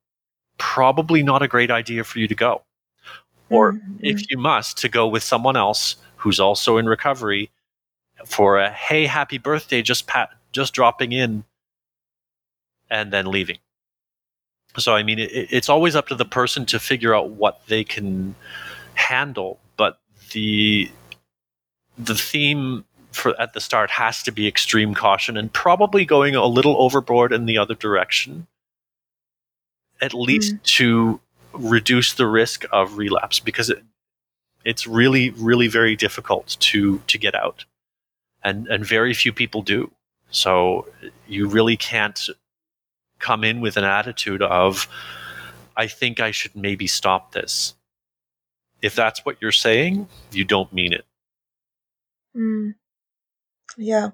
probably 0.57 1.23
not 1.23 1.41
a 1.41 1.47
great 1.47 1.71
idea 1.71 2.03
for 2.03 2.19
you 2.19 2.27
to 2.27 2.35
go. 2.35 2.63
Or 3.49 3.73
mm-hmm. 3.73 3.97
if 3.99 4.29
you 4.29 4.37
must, 4.37 4.77
to 4.79 4.89
go 4.89 5.07
with 5.07 5.23
someone 5.23 5.57
else 5.57 5.97
who's 6.17 6.39
also 6.39 6.77
in 6.77 6.87
recovery 6.87 7.51
for 8.25 8.57
a 8.57 8.69
hey, 8.69 9.05
happy 9.05 9.37
birthday, 9.37 9.81
just 9.81 10.07
pat, 10.07 10.29
just 10.51 10.73
dropping 10.73 11.11
in 11.11 11.43
and 12.91 13.11
then 13.11 13.25
leaving. 13.25 13.57
So, 14.77 14.93
I 14.93 15.01
mean, 15.01 15.17
it, 15.17 15.31
it's 15.31 15.69
always 15.69 15.95
up 15.95 16.09
to 16.09 16.15
the 16.15 16.25
person 16.25 16.65
to 16.67 16.79
figure 16.79 17.15
out 17.15 17.31
what 17.31 17.65
they 17.67 17.83
can 17.83 18.35
handle, 18.93 19.59
but 19.77 19.99
the 20.31 20.91
the 21.97 22.15
theme 22.15 22.85
for 23.11 23.39
at 23.39 23.53
the 23.53 23.59
start 23.59 23.89
has 23.91 24.23
to 24.23 24.31
be 24.31 24.47
extreme 24.47 24.93
caution 24.93 25.35
and 25.35 25.51
probably 25.51 26.05
going 26.05 26.35
a 26.35 26.45
little 26.45 26.81
overboard 26.81 27.33
in 27.33 27.45
the 27.45 27.57
other 27.57 27.75
direction 27.75 28.47
at 30.01 30.13
least 30.13 30.55
mm. 30.55 30.63
to 30.63 31.19
reduce 31.53 32.13
the 32.13 32.25
risk 32.25 32.63
of 32.71 32.97
relapse 32.97 33.39
because 33.39 33.69
it, 33.69 33.83
it's 34.63 34.87
really 34.87 35.31
really 35.31 35.67
very 35.67 35.97
difficult 35.97 36.55
to 36.61 36.99
to 37.07 37.17
get 37.17 37.35
out 37.35 37.65
and 38.43 38.67
and 38.67 38.85
very 38.85 39.13
few 39.13 39.33
people 39.33 39.61
do 39.61 39.91
so 40.29 40.87
you 41.27 41.47
really 41.47 41.75
can't 41.75 42.29
come 43.21 43.43
in 43.43 43.61
with 43.61 43.77
an 43.77 43.83
attitude 43.83 44.41
of 44.41 44.87
i 45.77 45.87
think 45.87 46.19
i 46.19 46.31
should 46.31 46.55
maybe 46.55 46.87
stop 46.87 47.31
this 47.31 47.75
if 48.81 48.95
that's 48.95 49.23
what 49.25 49.37
you're 49.39 49.51
saying 49.51 50.07
you 50.31 50.43
don't 50.43 50.73
mean 50.73 50.91
it 50.91 51.05
Mm. 52.35 52.75
Yeah. 53.77 54.09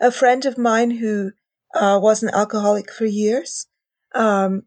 A 0.00 0.10
friend 0.10 0.44
of 0.44 0.58
mine 0.58 0.90
who 0.92 1.32
uh, 1.74 1.98
was 2.00 2.22
an 2.22 2.30
alcoholic 2.30 2.92
for 2.92 3.06
years 3.06 3.66
um, 4.14 4.62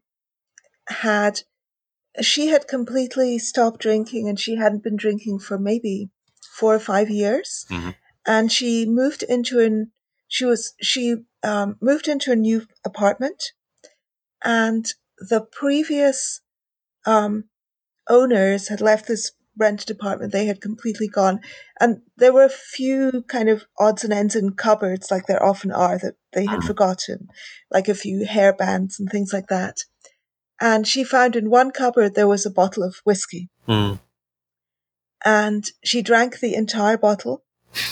had 0.88 1.42
she 2.20 2.48
had 2.48 2.66
completely 2.66 3.38
stopped 3.38 3.80
drinking 3.80 4.28
and 4.28 4.38
she 4.38 4.56
hadn't 4.56 4.82
been 4.82 4.96
drinking 4.96 5.38
for 5.38 5.58
maybe 5.58 6.10
four 6.52 6.74
or 6.74 6.80
five 6.80 7.08
years 7.08 7.64
mm-hmm. 7.70 7.90
and 8.26 8.50
she 8.50 8.84
moved 8.84 9.22
into 9.22 9.60
an 9.60 9.92
she 10.26 10.44
was 10.44 10.74
she 10.80 11.16
um, 11.42 11.76
moved 11.80 12.08
into 12.08 12.32
a 12.32 12.36
new 12.36 12.66
apartment 12.84 13.52
and 14.44 14.86
the 15.18 15.40
previous 15.40 16.40
um, 17.06 17.44
owners 18.08 18.68
had 18.68 18.80
left 18.80 19.06
this 19.06 19.32
rented 19.56 19.90
apartment, 19.90 20.32
they 20.32 20.46
had 20.46 20.60
completely 20.60 21.06
gone. 21.08 21.40
And 21.78 22.00
there 22.16 22.32
were 22.32 22.44
a 22.44 22.48
few 22.48 23.24
kind 23.28 23.48
of 23.48 23.64
odds 23.78 24.04
and 24.04 24.12
ends 24.12 24.34
in 24.34 24.54
cupboards, 24.54 25.10
like 25.10 25.26
there 25.26 25.42
often 25.42 25.70
are, 25.70 25.98
that 25.98 26.14
they 26.32 26.46
had 26.46 26.60
mm. 26.60 26.66
forgotten, 26.66 27.28
like 27.70 27.88
a 27.88 27.94
few 27.94 28.24
hair 28.24 28.52
bands 28.52 28.98
and 28.98 29.08
things 29.08 29.32
like 29.32 29.48
that. 29.48 29.80
And 30.60 30.86
she 30.86 31.04
found 31.04 31.36
in 31.36 31.50
one 31.50 31.70
cupboard 31.70 32.14
there 32.14 32.28
was 32.28 32.46
a 32.46 32.50
bottle 32.50 32.82
of 32.82 32.96
whiskey. 33.04 33.50
Mm. 33.68 34.00
And 35.24 35.70
she 35.84 36.00
drank 36.02 36.40
the 36.40 36.54
entire 36.54 36.96
bottle. 36.96 37.44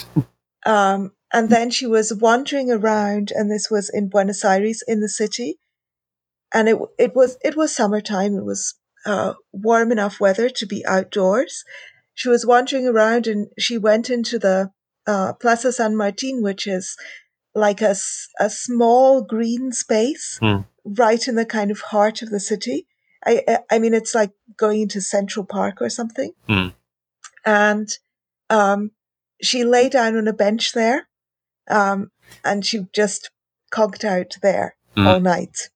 um, 0.67 1.13
and 1.33 1.51
then 1.51 1.71
she 1.71 1.87
was 1.87 2.13
wandering 2.13 2.71
around, 2.71 3.33
and 3.35 3.51
this 3.51 3.71
was 3.71 3.91
in 3.91 4.09
Buenos 4.09 4.45
Aires 4.45 4.83
in 4.87 5.01
the 5.01 5.09
city. 5.09 5.59
And 6.53 6.69
it 6.69 6.79
it 6.99 7.15
was 7.15 7.37
it 7.43 7.57
was 7.57 7.75
summertime. 7.75 8.35
It 8.35 8.45
was 8.45 8.75
uh, 9.05 9.35
warm 9.53 9.93
enough 9.93 10.21
weather 10.21 10.49
to 10.49 10.67
be 10.67 10.85
outdoors. 10.87 11.65
She 12.15 12.29
was 12.29 12.47
wandering 12.47 12.87
around 12.87 13.27
and 13.27 13.49
she 13.59 13.79
went 13.79 14.11
into 14.11 14.39
the 14.39 14.71
uh, 15.07 15.35
Plaza 15.35 15.73
San 15.73 15.97
Martin, 15.97 16.43
which 16.43 16.67
is 16.67 16.97
like 17.55 17.81
a, 17.81 17.95
a 18.41 18.51
small 18.51 19.23
green 19.23 19.73
space 19.73 20.39
hmm. 20.41 20.61
right 20.85 21.27
in 21.29 21.35
the 21.35 21.47
kind 21.47 21.71
of 21.71 21.81
heart 21.81 22.23
of 22.23 22.31
the 22.31 22.41
city. 22.41 22.87
I, 23.25 23.59
I 23.71 23.79
mean, 23.79 23.95
it's 23.95 24.15
like 24.15 24.33
going 24.57 24.83
into 24.83 25.01
Central 25.01 25.45
Park 25.45 25.81
or 25.81 25.91
something. 25.91 26.33
Hmm. 26.49 26.69
And 27.45 27.89
um, 28.51 28.93
she 29.43 29.65
lay 29.65 29.89
down 29.89 30.17
on 30.17 30.29
a 30.29 30.33
bench 30.33 30.73
there 30.73 31.09
um, 31.69 32.11
and 32.45 32.65
she 32.65 32.87
just 32.93 33.31
conked 33.71 34.05
out 34.05 34.37
there 34.43 34.77
hmm. 34.95 35.07
all 35.07 35.21
night. 35.21 35.71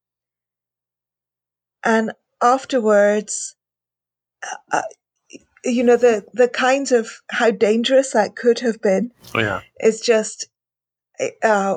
And 1.84 2.12
afterwards, 2.40 3.56
uh, 4.42 4.56
uh, 4.78 4.82
you 5.64 5.84
know, 5.84 5.96
the, 5.96 6.24
the 6.32 6.48
kinds 6.48 6.92
of 6.92 7.08
how 7.30 7.50
dangerous 7.50 8.12
that 8.12 8.36
could 8.36 8.60
have 8.60 8.80
been 8.80 9.12
oh, 9.34 9.40
yeah. 9.40 9.60
is 9.80 10.00
just, 10.00 10.48
uh, 11.42 11.76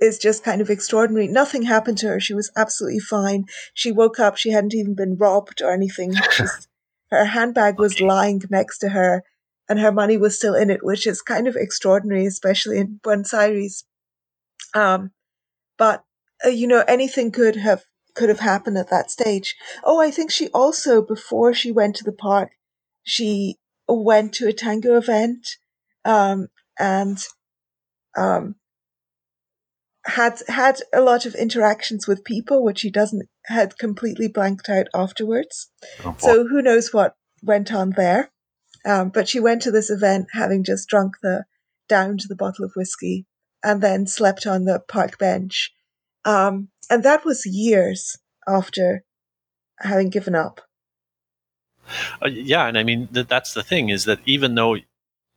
is 0.00 0.18
just 0.18 0.42
kind 0.42 0.60
of 0.60 0.70
extraordinary. 0.70 1.28
Nothing 1.28 1.62
happened 1.62 1.98
to 1.98 2.08
her. 2.08 2.20
She 2.20 2.34
was 2.34 2.50
absolutely 2.56 2.98
fine. 2.98 3.44
She 3.74 3.92
woke 3.92 4.18
up. 4.18 4.36
She 4.36 4.50
hadn't 4.50 4.74
even 4.74 4.94
been 4.94 5.16
robbed 5.16 5.62
or 5.62 5.72
anything. 5.72 6.14
her 7.10 7.24
handbag 7.24 7.78
was 7.78 8.00
lying 8.00 8.42
next 8.50 8.78
to 8.78 8.90
her 8.90 9.22
and 9.70 9.78
her 9.78 9.92
money 9.92 10.18
was 10.18 10.36
still 10.36 10.56
in 10.56 10.68
it, 10.68 10.84
which 10.84 11.06
is 11.06 11.22
kind 11.22 11.46
of 11.46 11.54
extraordinary, 11.54 12.26
especially 12.26 12.78
in 12.78 12.98
Buenos 13.04 13.32
Aires. 13.32 13.84
Um, 14.74 15.12
but, 15.78 16.02
uh, 16.44 16.48
you 16.48 16.66
know, 16.66 16.82
anything 16.88 17.30
could 17.30 17.54
have 17.54 17.84
could 18.16 18.28
have 18.28 18.40
happened 18.40 18.76
at 18.76 18.90
that 18.90 19.12
stage. 19.12 19.54
Oh, 19.84 20.00
I 20.00 20.10
think 20.10 20.32
she 20.32 20.48
also, 20.48 21.00
before 21.00 21.54
she 21.54 21.70
went 21.70 21.94
to 21.96 22.04
the 22.04 22.12
park, 22.12 22.50
she 23.04 23.58
went 23.88 24.34
to 24.34 24.48
a 24.48 24.52
tango 24.52 24.96
event 24.96 25.46
um, 26.04 26.48
and 26.76 27.18
um, 28.18 28.56
had 30.04 30.40
had 30.48 30.80
a 30.92 31.00
lot 31.00 31.26
of 31.26 31.36
interactions 31.36 32.08
with 32.08 32.24
people, 32.24 32.64
which 32.64 32.80
she 32.80 32.90
doesn't 32.90 33.28
had 33.44 33.78
completely 33.78 34.26
blanked 34.26 34.68
out 34.68 34.88
afterwards. 34.92 35.70
Oh, 36.04 36.16
so 36.18 36.48
who 36.48 36.60
knows 36.60 36.92
what 36.92 37.14
went 37.40 37.72
on 37.72 37.90
there? 37.90 38.32
Um, 38.84 39.10
but 39.10 39.28
she 39.28 39.40
went 39.40 39.62
to 39.62 39.70
this 39.70 39.90
event 39.90 40.28
having 40.32 40.64
just 40.64 40.88
drunk 40.88 41.16
the 41.22 41.44
down 41.88 42.16
to 42.18 42.28
the 42.28 42.36
bottle 42.36 42.64
of 42.64 42.72
whiskey 42.76 43.26
and 43.62 43.82
then 43.82 44.06
slept 44.06 44.46
on 44.46 44.64
the 44.64 44.80
park 44.88 45.18
bench. 45.18 45.72
Um, 46.24 46.68
and 46.88 47.02
that 47.02 47.24
was 47.24 47.44
years 47.46 48.16
after 48.48 49.04
having 49.80 50.08
given 50.10 50.34
up. 50.34 50.60
Uh, 52.22 52.28
yeah, 52.28 52.66
and 52.66 52.78
I 52.78 52.84
mean 52.84 53.08
th- 53.08 53.26
that's 53.26 53.54
the 53.54 53.62
thing 53.62 53.88
is 53.88 54.04
that 54.04 54.20
even 54.24 54.54
though 54.54 54.76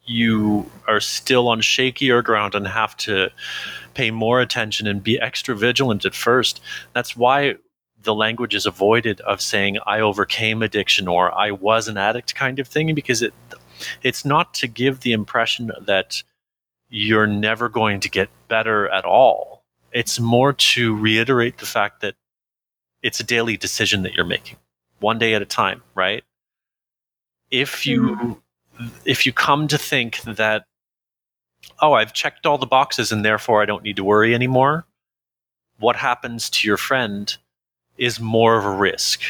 you 0.05 0.69
are 0.87 0.99
still 0.99 1.47
on 1.47 1.61
shakier 1.61 2.23
ground 2.23 2.55
and 2.55 2.67
have 2.67 2.95
to 2.97 3.29
pay 3.93 4.11
more 4.11 4.41
attention 4.41 4.85
and 4.85 5.01
be 5.01 5.19
extra 5.19 5.55
vigilant 5.55 6.05
at 6.05 6.13
first, 6.13 6.61
that's 6.93 7.15
why 7.15 7.55
the 8.03 8.13
language 8.13 8.55
is 8.55 8.65
avoided 8.65 9.21
of 9.21 9.41
saying 9.41 9.77
I 9.85 9.99
overcame 9.99 10.61
addiction 10.61 11.07
or 11.07 11.33
I 11.37 11.51
was 11.51 11.87
an 11.87 11.97
addict 11.97 12.35
kind 12.35 12.59
of 12.59 12.67
thing 12.67 12.93
because 12.93 13.21
it 13.21 13.33
it's 14.01 14.23
not 14.23 14.53
to 14.55 14.67
give 14.67 15.01
the 15.01 15.13
impression 15.13 15.71
that 15.81 16.23
you're 16.89 17.27
never 17.27 17.69
going 17.69 17.99
to 18.01 18.09
get 18.09 18.29
better 18.47 18.87
at 18.89 19.03
all 19.05 19.63
it's 19.93 20.19
more 20.19 20.53
to 20.53 20.95
reiterate 20.97 21.59
the 21.59 21.65
fact 21.65 22.01
that 22.01 22.15
it's 23.01 23.19
a 23.19 23.23
daily 23.23 23.57
decision 23.57 24.03
that 24.03 24.13
you're 24.13 24.25
making, 24.25 24.57
one 24.99 25.19
day 25.19 25.35
at 25.35 25.41
a 25.41 25.45
time, 25.45 25.83
right? 25.93 26.23
If 27.51 27.85
you 27.85 28.01
mm-hmm. 28.01 28.87
if 29.05 29.25
you 29.25 29.31
come 29.31 29.67
to 29.67 29.77
think 29.77 30.21
that 30.21 30.65
oh, 31.81 31.93
I've 31.93 32.13
checked 32.13 32.45
all 32.45 32.57
the 32.57 32.65
boxes 32.65 33.11
and 33.11 33.23
therefore 33.23 33.61
I 33.61 33.65
don't 33.65 33.83
need 33.83 33.95
to 33.97 34.03
worry 34.03 34.33
anymore, 34.33 34.85
what 35.79 35.95
happens 35.95 36.49
to 36.49 36.67
your 36.67 36.77
friend 36.77 37.35
is 37.97 38.19
more 38.19 38.57
of 38.57 38.65
a 38.65 38.71
risk, 38.71 39.21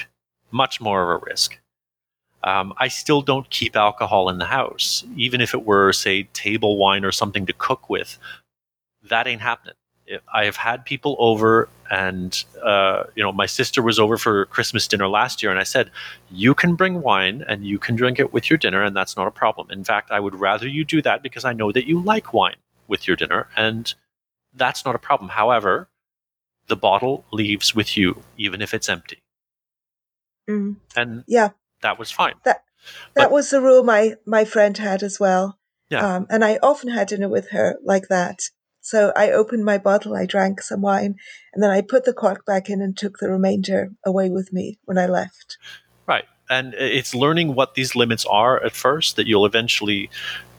much 0.52 0.80
more 0.80 1.04
of 1.04 1.22
a 1.22 1.26
risk. 1.26 1.60
Um, 2.44 2.74
I 2.78 2.90
still 2.90 3.22
don't 3.22 3.50
keep 3.50 3.76
alcohol 3.76 4.30
in 4.30 4.38
the 4.38 4.46
house, 4.46 5.06
even 5.16 5.40
if 5.40 5.54
it 5.54 5.66
were, 5.66 5.94
say, 5.94 6.24
table 6.34 6.78
wine 6.78 7.06
or 7.06 7.12
something 7.12 7.46
to 7.46 7.54
cook 7.54 7.90
with. 7.90 8.18
That 9.10 9.28
ain't 9.28 9.42
happening. 9.42 9.76
I 10.34 10.44
have 10.46 10.58
had 10.58 10.84
people 10.84 11.16
over, 11.18 11.70
and 11.90 12.44
uh, 12.62 13.06
you 13.16 13.24
know, 13.24 13.32
my 13.32 13.46
sister 13.46 13.82
was 13.82 14.00
over 14.00 14.18
for 14.18 14.46
Christmas 14.48 14.86
dinner 14.86 15.08
last 15.08 15.42
year, 15.42 15.50
and 15.50 15.60
I 15.60 15.64
said, 15.64 15.90
"You 16.30 16.54
can 16.54 16.76
bring 16.76 17.02
wine 17.02 17.46
and 17.48 17.66
you 17.66 17.80
can 17.80 17.96
drink 17.96 18.20
it 18.20 18.34
with 18.34 18.50
your 18.50 18.58
dinner, 18.58 18.84
and 18.84 18.96
that's 18.96 19.16
not 19.16 19.28
a 19.28 19.32
problem. 19.32 19.72
In 19.72 19.84
fact, 19.86 20.12
I 20.12 20.20
would 20.20 20.36
rather 20.36 20.68
you 20.68 20.84
do 20.84 21.02
that 21.04 21.24
because 21.24 21.46
I 21.46 21.54
know 21.54 21.72
that 21.72 21.88
you 21.88 22.02
like 22.02 22.34
wine 22.34 22.58
with 22.90 23.08
your 23.08 23.16
dinner, 23.16 23.48
and 23.56 23.94
that's 24.54 24.84
not 24.84 24.94
a 24.94 25.00
problem. 25.00 25.30
However, 25.30 25.88
the 26.68 26.76
bottle 26.76 27.26
leaves 27.32 27.76
with 27.76 27.98
you, 27.98 28.24
even 28.38 28.62
if 28.62 28.74
it's 28.74 28.90
empty. 28.90 29.20
Mm. 30.50 30.78
And 30.96 31.24
yeah, 31.28 31.50
that 31.82 32.00
was 32.00 32.12
fine. 32.12 32.34
That 32.46 32.64
that 33.16 33.30
but, 33.30 33.32
was 33.32 33.50
the 33.50 33.62
rule 33.62 33.84
my 33.84 34.16
my 34.26 34.46
friend 34.46 34.78
had 34.78 35.04
as 35.04 35.20
well. 35.20 35.60
Yeah. 35.90 36.16
Um, 36.16 36.28
and 36.30 36.44
I 36.44 36.58
often 36.64 36.90
had 36.90 37.08
dinner 37.08 37.30
with 37.30 37.50
her 37.52 37.78
like 37.84 38.08
that. 38.10 38.40
So 38.82 39.14
I 39.16 39.32
opened 39.32 39.64
my 39.64 39.78
bottle, 39.78 40.14
I 40.14 40.26
drank 40.26 40.62
some 40.62 40.82
wine, 40.82 41.16
and 41.54 41.64
then 41.64 41.72
I 41.72 41.82
put 41.82 42.04
the 42.04 42.14
cork 42.14 42.46
back 42.46 42.70
in 42.70 42.82
and 42.82 42.98
took 42.98 43.18
the 43.20 43.30
remainder 43.30 43.92
away 44.06 44.30
with 44.30 44.52
me 44.52 44.78
when 44.84 44.98
I 44.98 45.06
left. 45.06 45.58
Right. 46.06 46.26
And 46.50 46.74
it's 46.74 47.16
learning 47.16 47.56
what 47.56 47.76
these 47.76 47.96
limits 47.96 48.26
are 48.26 48.62
at 48.62 48.74
first 48.74 49.16
that 49.16 49.26
you'll 49.26 49.46
eventually 49.46 50.10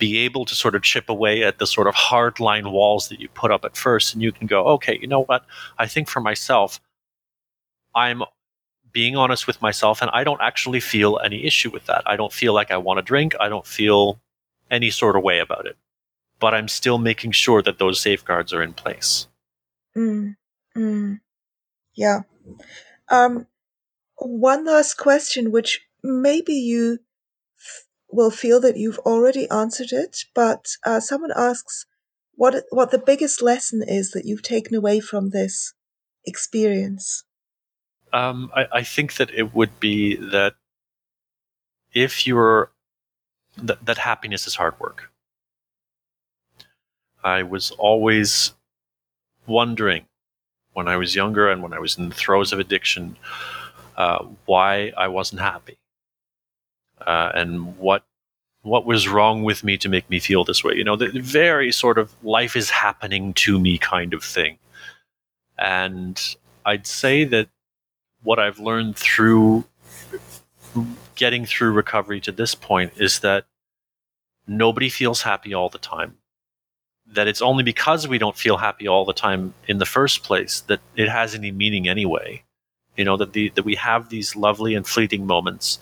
be 0.05 0.19
able 0.19 0.45
to 0.45 0.55
sort 0.55 0.75
of 0.75 0.83
chip 0.83 1.09
away 1.09 1.43
at 1.43 1.59
the 1.59 1.67
sort 1.67 1.87
of 1.87 1.95
hard 1.95 2.39
line 2.39 2.71
walls 2.71 3.09
that 3.09 3.21
you 3.21 3.29
put 3.31 3.51
up 3.51 3.65
at 3.65 3.75
first. 3.75 4.13
And 4.13 4.23
you 4.23 4.33
can 4.33 4.47
go, 4.47 4.67
okay, 4.75 4.99
you 5.01 5.07
know 5.07 5.25
what? 5.25 5.47
I 5.79 5.87
think 5.87 6.11
for 6.11 6.21
myself, 6.21 6.79
I'm 7.95 8.23
being 8.93 9.17
honest 9.17 9.47
with 9.47 9.63
myself 9.63 10.03
and 10.03 10.11
I 10.13 10.23
don't 10.23 10.43
actually 10.43 10.81
feel 10.81 11.19
any 11.25 11.47
issue 11.47 11.71
with 11.71 11.87
that. 11.87 12.03
I 12.05 12.17
don't 12.17 12.35
feel 12.35 12.53
like 12.53 12.71
I 12.71 12.77
want 12.77 12.99
to 12.99 13.03
drink. 13.03 13.35
I 13.41 13.49
don't 13.49 13.67
feel 13.67 14.21
any 14.71 14.91
sort 14.91 15.17
of 15.17 15.23
way 15.23 15.39
about 15.39 15.65
it. 15.65 15.79
But 16.39 16.53
I'm 16.53 16.69
still 16.69 16.99
making 16.99 17.33
sure 17.33 17.63
that 17.63 17.79
those 17.79 17.99
safeguards 17.99 18.53
are 18.53 18.63
in 18.63 18.75
place. 18.75 19.27
Mm, 19.97 20.37
mm, 20.77 21.21
yeah. 21.95 22.21
Um, 23.09 23.47
one 24.19 24.67
last 24.67 24.99
question, 24.99 25.51
which 25.51 25.81
maybe 26.03 26.53
you 26.53 26.99
will 28.15 28.31
feel 28.31 28.61
that 28.61 28.77
you've 28.77 28.99
already 29.01 29.49
answered 29.51 29.93
it, 29.93 30.25
but 30.35 30.69
uh, 30.87 31.01
someone 31.01 31.33
asks 31.35 31.87
what 32.37 32.65
what 32.71 32.91
the 32.91 32.99
biggest 32.99 33.43
lesson 33.43 33.83
is 33.87 34.13
that 34.13 34.25
you've 34.25 34.43
taken 34.43 34.75
away 34.75 35.01
from 35.01 35.31
this 35.31 35.75
experience. 36.25 37.25
Um, 38.13 38.51
I, 38.55 38.67
I 38.73 38.83
think 38.83 39.17
that 39.17 39.31
it 39.35 39.55
would 39.55 39.81
be 39.81 40.17
that 40.17 40.55
if 41.93 42.27
you're 42.27 42.71
that, 43.57 43.85
that 43.85 43.99
happiness 43.99 44.47
is 44.47 44.55
hard 44.55 44.79
work. 44.79 45.11
I 47.23 47.43
was 47.43 47.71
always 47.73 48.53
wondering 49.47 50.07
when 50.73 50.89
I 50.89 50.97
was 50.97 51.15
younger 51.15 51.51
and 51.51 51.63
when 51.63 51.73
I 51.73 51.79
was 51.79 51.99
in 51.99 52.09
the 52.09 52.15
throes 52.15 52.53
of 52.53 52.59
addiction 52.59 53.17
uh, 53.97 54.25
why 54.45 54.93
I 54.97 55.09
wasn't 55.09 55.41
happy 55.41 55.79
uh, 57.01 57.33
and 57.35 57.77
what 57.79 58.05
what 58.63 58.87
was 58.87 59.07
wrong 59.07 59.43
with 59.43 59.63
me 59.63 59.77
to 59.77 59.91
make 59.91 60.09
me 60.09 60.19
feel 60.19 60.43
this 60.43 60.65
way. 60.65 60.75
You 60.75 60.85
know, 60.85 60.97
the 60.97 61.11
very 61.21 61.71
sort 61.71 61.99
of 61.99 62.15
life 62.25 62.57
is 62.57 62.71
happening 62.71 63.35
to 63.35 63.61
me 63.61 63.77
kind 63.77 64.15
of 64.15 64.25
thing. 64.25 64.57
And 65.59 66.19
I'd 66.65 66.87
say 66.87 67.25
that 67.25 67.49
what 68.23 68.39
I've 68.39 68.59
learned 68.59 68.97
through 68.97 69.65
getting 71.15 71.45
through 71.45 71.73
recovery 71.73 72.21
to 72.23 72.33
this 72.33 72.55
point 72.55 72.93
is 72.97 73.21
that 73.21 73.45
nobody 74.47 74.89
feels 74.89 75.23
happy 75.23 75.55
all 75.55 75.69
the 75.69 75.79
time. 75.79 76.17
That 77.07 77.29
it's 77.29 77.43
only 77.43 77.63
because 77.63 78.09
we 78.09 78.19
don't 78.19 78.37
feel 78.37 78.57
happy 78.57 78.89
all 78.89 79.05
the 79.05 79.13
time 79.13 79.53
in 79.69 79.77
the 79.77 79.87
first 79.87 80.23
place 80.23 80.63
that 80.63 80.81
it 80.97 81.09
has 81.11 81.35
any 81.35 81.53
meaning 81.53 81.87
anyway. 81.87 82.43
You 82.97 83.05
know, 83.05 83.17
that 83.19 83.35
the 83.35 83.51
that 83.51 83.65
we 83.65 83.75
have 83.75 84.09
these 84.09 84.37
lovely 84.37 84.75
and 84.75 84.87
fleeting 84.87 85.27
moments 85.27 85.79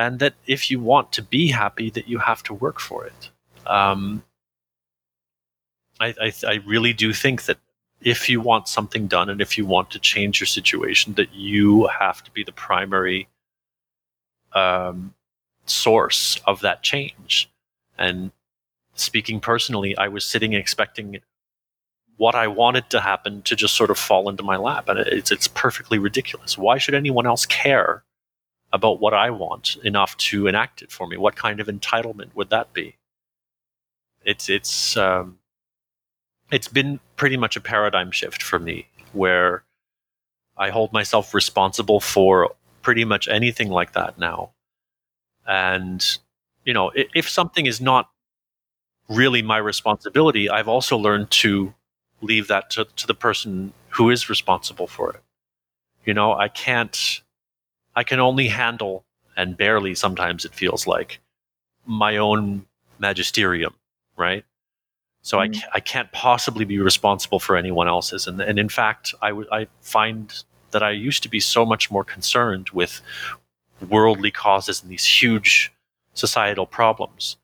and 0.00 0.18
that 0.18 0.32
if 0.46 0.70
you 0.70 0.80
want 0.80 1.12
to 1.12 1.22
be 1.22 1.48
happy, 1.48 1.90
that 1.90 2.08
you 2.08 2.16
have 2.16 2.42
to 2.42 2.54
work 2.54 2.80
for 2.80 3.04
it. 3.04 3.30
Um, 3.66 4.24
I, 6.00 6.14
I, 6.18 6.32
I 6.46 6.54
really 6.64 6.94
do 6.94 7.12
think 7.12 7.44
that 7.44 7.58
if 8.00 8.30
you 8.30 8.40
want 8.40 8.66
something 8.66 9.06
done 9.06 9.28
and 9.28 9.42
if 9.42 9.58
you 9.58 9.66
want 9.66 9.90
to 9.90 9.98
change 9.98 10.40
your 10.40 10.46
situation, 10.46 11.12
that 11.14 11.34
you 11.34 11.86
have 11.88 12.24
to 12.24 12.30
be 12.30 12.42
the 12.42 12.52
primary 12.52 13.28
um, 14.54 15.12
source 15.66 16.40
of 16.46 16.62
that 16.62 16.82
change. 16.82 17.50
And 17.98 18.30
speaking 18.94 19.38
personally, 19.38 19.94
I 19.98 20.08
was 20.08 20.24
sitting 20.24 20.54
expecting 20.54 21.20
what 22.16 22.34
I 22.34 22.46
wanted 22.46 22.88
to 22.88 23.02
happen 23.02 23.42
to 23.42 23.54
just 23.54 23.76
sort 23.76 23.90
of 23.90 23.98
fall 23.98 24.30
into 24.30 24.42
my 24.42 24.56
lap, 24.56 24.88
and 24.88 24.98
it's 24.98 25.30
it's 25.30 25.48
perfectly 25.48 25.98
ridiculous. 25.98 26.56
Why 26.56 26.78
should 26.78 26.94
anyone 26.94 27.26
else 27.26 27.44
care 27.44 28.02
about 28.72 29.00
what 29.00 29.14
I 29.14 29.30
want 29.30 29.76
enough 29.84 30.16
to 30.18 30.46
enact 30.46 30.82
it 30.82 30.92
for 30.92 31.06
me. 31.06 31.16
What 31.16 31.36
kind 31.36 31.60
of 31.60 31.66
entitlement 31.66 32.34
would 32.34 32.50
that 32.50 32.72
be? 32.72 32.96
It's 34.24 34.48
it's 34.48 34.96
um, 34.96 35.38
it's 36.50 36.68
been 36.68 37.00
pretty 37.16 37.36
much 37.36 37.56
a 37.56 37.60
paradigm 37.60 38.10
shift 38.10 38.42
for 38.42 38.58
me 38.58 38.88
where 39.12 39.64
I 40.56 40.70
hold 40.70 40.92
myself 40.92 41.34
responsible 41.34 42.00
for 42.00 42.54
pretty 42.82 43.04
much 43.04 43.28
anything 43.28 43.70
like 43.70 43.92
that 43.92 44.18
now. 44.18 44.50
And 45.46 46.04
you 46.64 46.74
know, 46.74 46.90
if, 46.90 47.08
if 47.14 47.28
something 47.28 47.66
is 47.66 47.80
not 47.80 48.10
really 49.08 49.42
my 49.42 49.58
responsibility, 49.58 50.48
I've 50.48 50.68
also 50.68 50.96
learned 50.96 51.30
to 51.32 51.74
leave 52.20 52.48
that 52.48 52.70
to, 52.70 52.84
to 52.84 53.06
the 53.06 53.14
person 53.14 53.72
who 53.88 54.10
is 54.10 54.28
responsible 54.28 54.86
for 54.86 55.10
it. 55.10 55.20
You 56.04 56.14
know, 56.14 56.34
I 56.34 56.48
can't 56.48 57.22
I 57.94 58.04
can 58.04 58.20
only 58.20 58.48
handle, 58.48 59.04
and 59.36 59.56
barely 59.56 59.94
sometimes 59.94 60.44
it 60.44 60.54
feels 60.54 60.86
like, 60.86 61.20
my 61.86 62.16
own 62.16 62.66
magisterium, 62.98 63.74
right? 64.16 64.44
So 65.22 65.38
mm. 65.38 65.40
I, 65.40 65.48
mm-hmm. 65.48 65.68
I 65.74 65.80
can't 65.80 66.12
possibly 66.12 66.64
be 66.64 66.78
responsible 66.78 67.40
for 67.40 67.56
anyone 67.56 67.88
else's. 67.88 68.26
And, 68.26 68.40
and 68.40 68.58
in 68.58 68.68
fact, 68.68 69.14
I, 69.20 69.30
w- 69.30 69.48
I 69.50 69.66
find 69.80 70.32
that 70.70 70.82
I 70.82 70.90
used 70.90 71.22
to 71.24 71.28
be 71.28 71.40
so 71.40 71.64
much 71.66 71.90
more 71.90 72.04
concerned 72.04 72.70
with 72.70 73.00
worldly 73.88 74.30
causes 74.30 74.82
and 74.82 74.90
these 74.90 75.04
huge 75.04 75.72
societal 76.14 76.66
problems. 76.66 77.36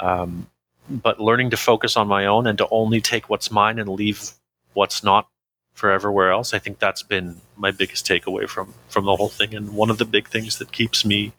Um, 0.00 0.48
but 0.88 1.20
learning 1.20 1.50
to 1.50 1.56
focus 1.56 1.96
on 1.96 2.08
my 2.08 2.26
own 2.26 2.46
and 2.46 2.58
to 2.58 2.68
only 2.70 3.00
take 3.00 3.30
what's 3.30 3.50
mine 3.50 3.78
and 3.78 3.88
leave 3.88 4.32
what's 4.74 5.02
not 5.02 5.28
for 5.74 5.90
everywhere 5.90 6.30
else. 6.30 6.54
I 6.54 6.58
think 6.58 6.78
that's 6.78 7.02
been 7.02 7.40
my 7.56 7.70
biggest 7.70 8.06
takeaway 8.06 8.48
from 8.48 8.74
from 8.88 9.04
the 9.04 9.16
whole 9.16 9.28
thing, 9.28 9.54
and 9.54 9.74
one 9.74 9.90
of 9.90 9.98
the 9.98 10.04
big 10.04 10.28
things 10.28 10.58
that 10.58 10.72
keeps 10.72 11.04
me 11.04 11.32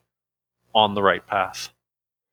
on 0.73 0.93
the 0.93 1.01
right 1.01 1.25
path. 1.25 1.69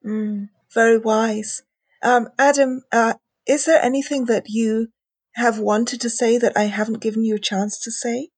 Mm, 0.05 0.49
very 0.74 0.99
wise, 0.99 1.62
um, 2.03 2.29
Adam. 2.39 2.83
Uh, 2.93 3.15
is 3.47 3.65
there 3.65 3.83
anything 3.83 4.27
that 4.27 4.49
you 4.49 4.89
have 5.35 5.59
wanted 5.59 6.01
to 6.01 6.11
say 6.11 6.39
that 6.39 6.57
I 6.57 6.65
haven't 6.65 7.01
given 7.01 7.24
you 7.24 7.37
a 7.37 7.41
chance 7.41 7.79
to 7.81 7.91
say? 7.91 8.29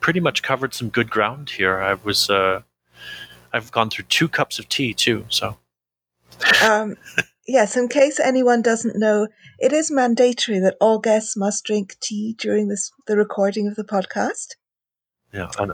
Pretty 0.00 0.20
much 0.20 0.42
covered 0.42 0.74
some 0.74 0.88
good 0.88 1.10
ground 1.10 1.50
here. 1.50 1.78
I 1.78 1.94
was, 1.94 2.28
uh, 2.28 2.62
I've 3.52 3.70
gone 3.70 3.90
through 3.90 4.06
two 4.06 4.28
cups 4.28 4.58
of 4.58 4.68
tea 4.68 4.94
too, 4.94 5.26
so. 5.28 5.58
um, 6.64 6.96
Yes, 7.46 7.76
in 7.76 7.88
case 7.88 8.20
anyone 8.20 8.62
doesn't 8.62 8.98
know, 8.98 9.26
it 9.58 9.72
is 9.72 9.90
mandatory 9.90 10.60
that 10.60 10.76
all 10.80 11.00
guests 11.00 11.36
must 11.36 11.64
drink 11.64 11.96
tea 12.00 12.36
during 12.38 12.68
this 12.68 12.92
the 13.06 13.16
recording 13.16 13.66
of 13.66 13.74
the 13.74 13.84
podcast. 13.84 14.54
Yeah, 15.32 15.50
and 15.58 15.72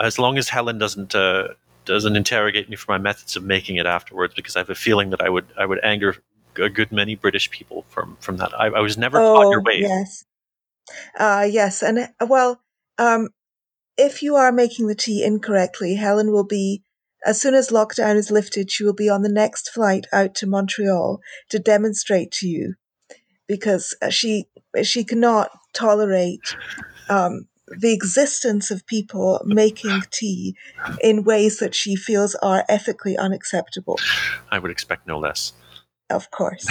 as 0.00 0.18
long 0.18 0.36
as 0.36 0.48
Helen 0.48 0.78
doesn't 0.78 1.14
uh, 1.14 1.48
doesn't 1.84 2.16
interrogate 2.16 2.68
me 2.68 2.76
for 2.76 2.90
my 2.90 2.98
methods 2.98 3.36
of 3.36 3.44
making 3.44 3.76
it 3.76 3.86
afterwards, 3.86 4.34
because 4.34 4.56
I 4.56 4.60
have 4.60 4.70
a 4.70 4.74
feeling 4.74 5.10
that 5.10 5.20
I 5.20 5.28
would 5.28 5.46
I 5.56 5.64
would 5.64 5.78
anger 5.84 6.16
a 6.56 6.68
good 6.68 6.90
many 6.90 7.14
British 7.14 7.50
people 7.50 7.84
from 7.88 8.16
from 8.20 8.38
that. 8.38 8.58
I, 8.58 8.66
I 8.66 8.80
was 8.80 8.98
never 8.98 9.20
oh, 9.20 9.34
taught 9.34 9.50
your 9.50 9.62
way. 9.62 9.78
Yes, 9.80 10.24
uh, 11.18 11.46
yes, 11.48 11.82
and 11.82 11.98
uh, 11.98 12.26
well, 12.26 12.60
um, 12.98 13.28
if 13.96 14.22
you 14.22 14.34
are 14.34 14.50
making 14.50 14.88
the 14.88 14.94
tea 14.96 15.22
incorrectly, 15.22 15.94
Helen 15.94 16.32
will 16.32 16.44
be 16.44 16.82
as 17.26 17.40
soon 17.40 17.54
as 17.54 17.70
lockdown 17.70 18.14
is 18.14 18.30
lifted, 18.30 18.70
she 18.70 18.84
will 18.84 18.94
be 18.94 19.10
on 19.10 19.22
the 19.22 19.28
next 19.28 19.70
flight 19.70 20.06
out 20.12 20.34
to 20.36 20.46
Montreal 20.46 21.20
to 21.50 21.58
demonstrate 21.58 22.30
to 22.32 22.48
you 22.48 22.74
because 23.46 23.94
she 24.10 24.46
she 24.82 25.04
cannot 25.04 25.50
tolerate 25.72 26.56
um, 27.08 27.48
the 27.68 27.92
existence 27.92 28.70
of 28.70 28.86
people 28.86 29.40
making 29.44 30.02
tea 30.10 30.54
in 31.00 31.24
ways 31.24 31.58
that 31.58 31.74
she 31.74 31.96
feels 31.96 32.34
are 32.36 32.64
ethically 32.68 33.16
unacceptable. 33.16 33.98
I 34.50 34.58
would 34.58 34.70
expect 34.70 35.06
no 35.06 35.18
less. 35.18 35.52
Of 36.08 36.30
course. 36.30 36.66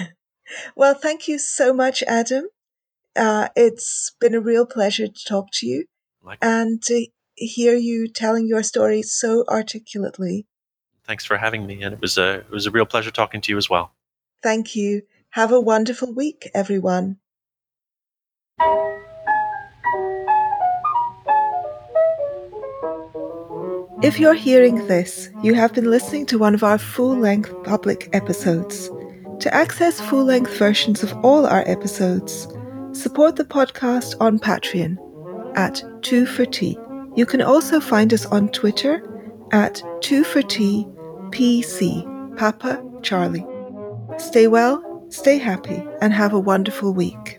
well, 0.76 0.94
thank 0.94 1.26
you 1.26 1.38
so 1.38 1.72
much, 1.72 2.02
Adam. 2.06 2.44
Uh, 3.16 3.48
it's 3.56 4.14
been 4.20 4.34
a 4.34 4.40
real 4.40 4.66
pleasure 4.66 5.08
to 5.08 5.24
talk 5.26 5.48
to 5.54 5.66
you. 5.66 5.86
Likewise. 6.22 6.38
And 6.42 6.82
uh, 6.90 7.10
hear 7.46 7.74
you 7.74 8.08
telling 8.08 8.46
your 8.46 8.62
story 8.62 9.02
so 9.02 9.44
articulately. 9.48 10.46
Thanks 11.04 11.24
for 11.24 11.36
having 11.36 11.66
me, 11.66 11.82
and 11.82 11.94
it 11.94 12.00
was 12.00 12.16
a 12.18 12.34
it 12.34 12.50
was 12.50 12.66
a 12.66 12.70
real 12.70 12.86
pleasure 12.86 13.10
talking 13.10 13.40
to 13.42 13.52
you 13.52 13.58
as 13.58 13.68
well. 13.68 13.92
Thank 14.42 14.76
you. 14.76 15.02
Have 15.30 15.52
a 15.52 15.60
wonderful 15.60 16.12
week, 16.12 16.50
everyone. 16.54 17.18
If 24.02 24.18
you're 24.18 24.34
hearing 24.34 24.86
this, 24.88 25.30
you 25.44 25.54
have 25.54 25.72
been 25.72 25.88
listening 25.88 26.26
to 26.26 26.38
one 26.38 26.54
of 26.54 26.64
our 26.64 26.76
full 26.76 27.16
length 27.16 27.54
public 27.62 28.08
episodes. 28.12 28.90
To 29.40 29.54
access 29.54 30.00
full 30.00 30.24
length 30.24 30.56
versions 30.58 31.04
of 31.04 31.12
all 31.24 31.46
our 31.46 31.62
episodes, 31.68 32.48
support 32.92 33.36
the 33.36 33.44
podcast 33.44 34.16
on 34.20 34.40
Patreon 34.40 34.98
at 35.56 35.82
2 36.02 36.26
for 36.26 36.44
Tea. 36.44 36.76
You 37.14 37.26
can 37.26 37.42
also 37.42 37.78
find 37.80 38.12
us 38.14 38.24
on 38.26 38.48
Twitter 38.48 39.02
at 39.52 39.82
2 40.00 40.24
for 40.24 40.42
Tea 40.42 40.86
PC, 41.30 42.36
Papa 42.36 42.82
Charlie. 43.02 43.46
Stay 44.18 44.46
well, 44.46 45.06
stay 45.10 45.38
happy, 45.38 45.84
and 46.00 46.12
have 46.12 46.32
a 46.32 46.40
wonderful 46.40 46.94
week. 46.94 47.38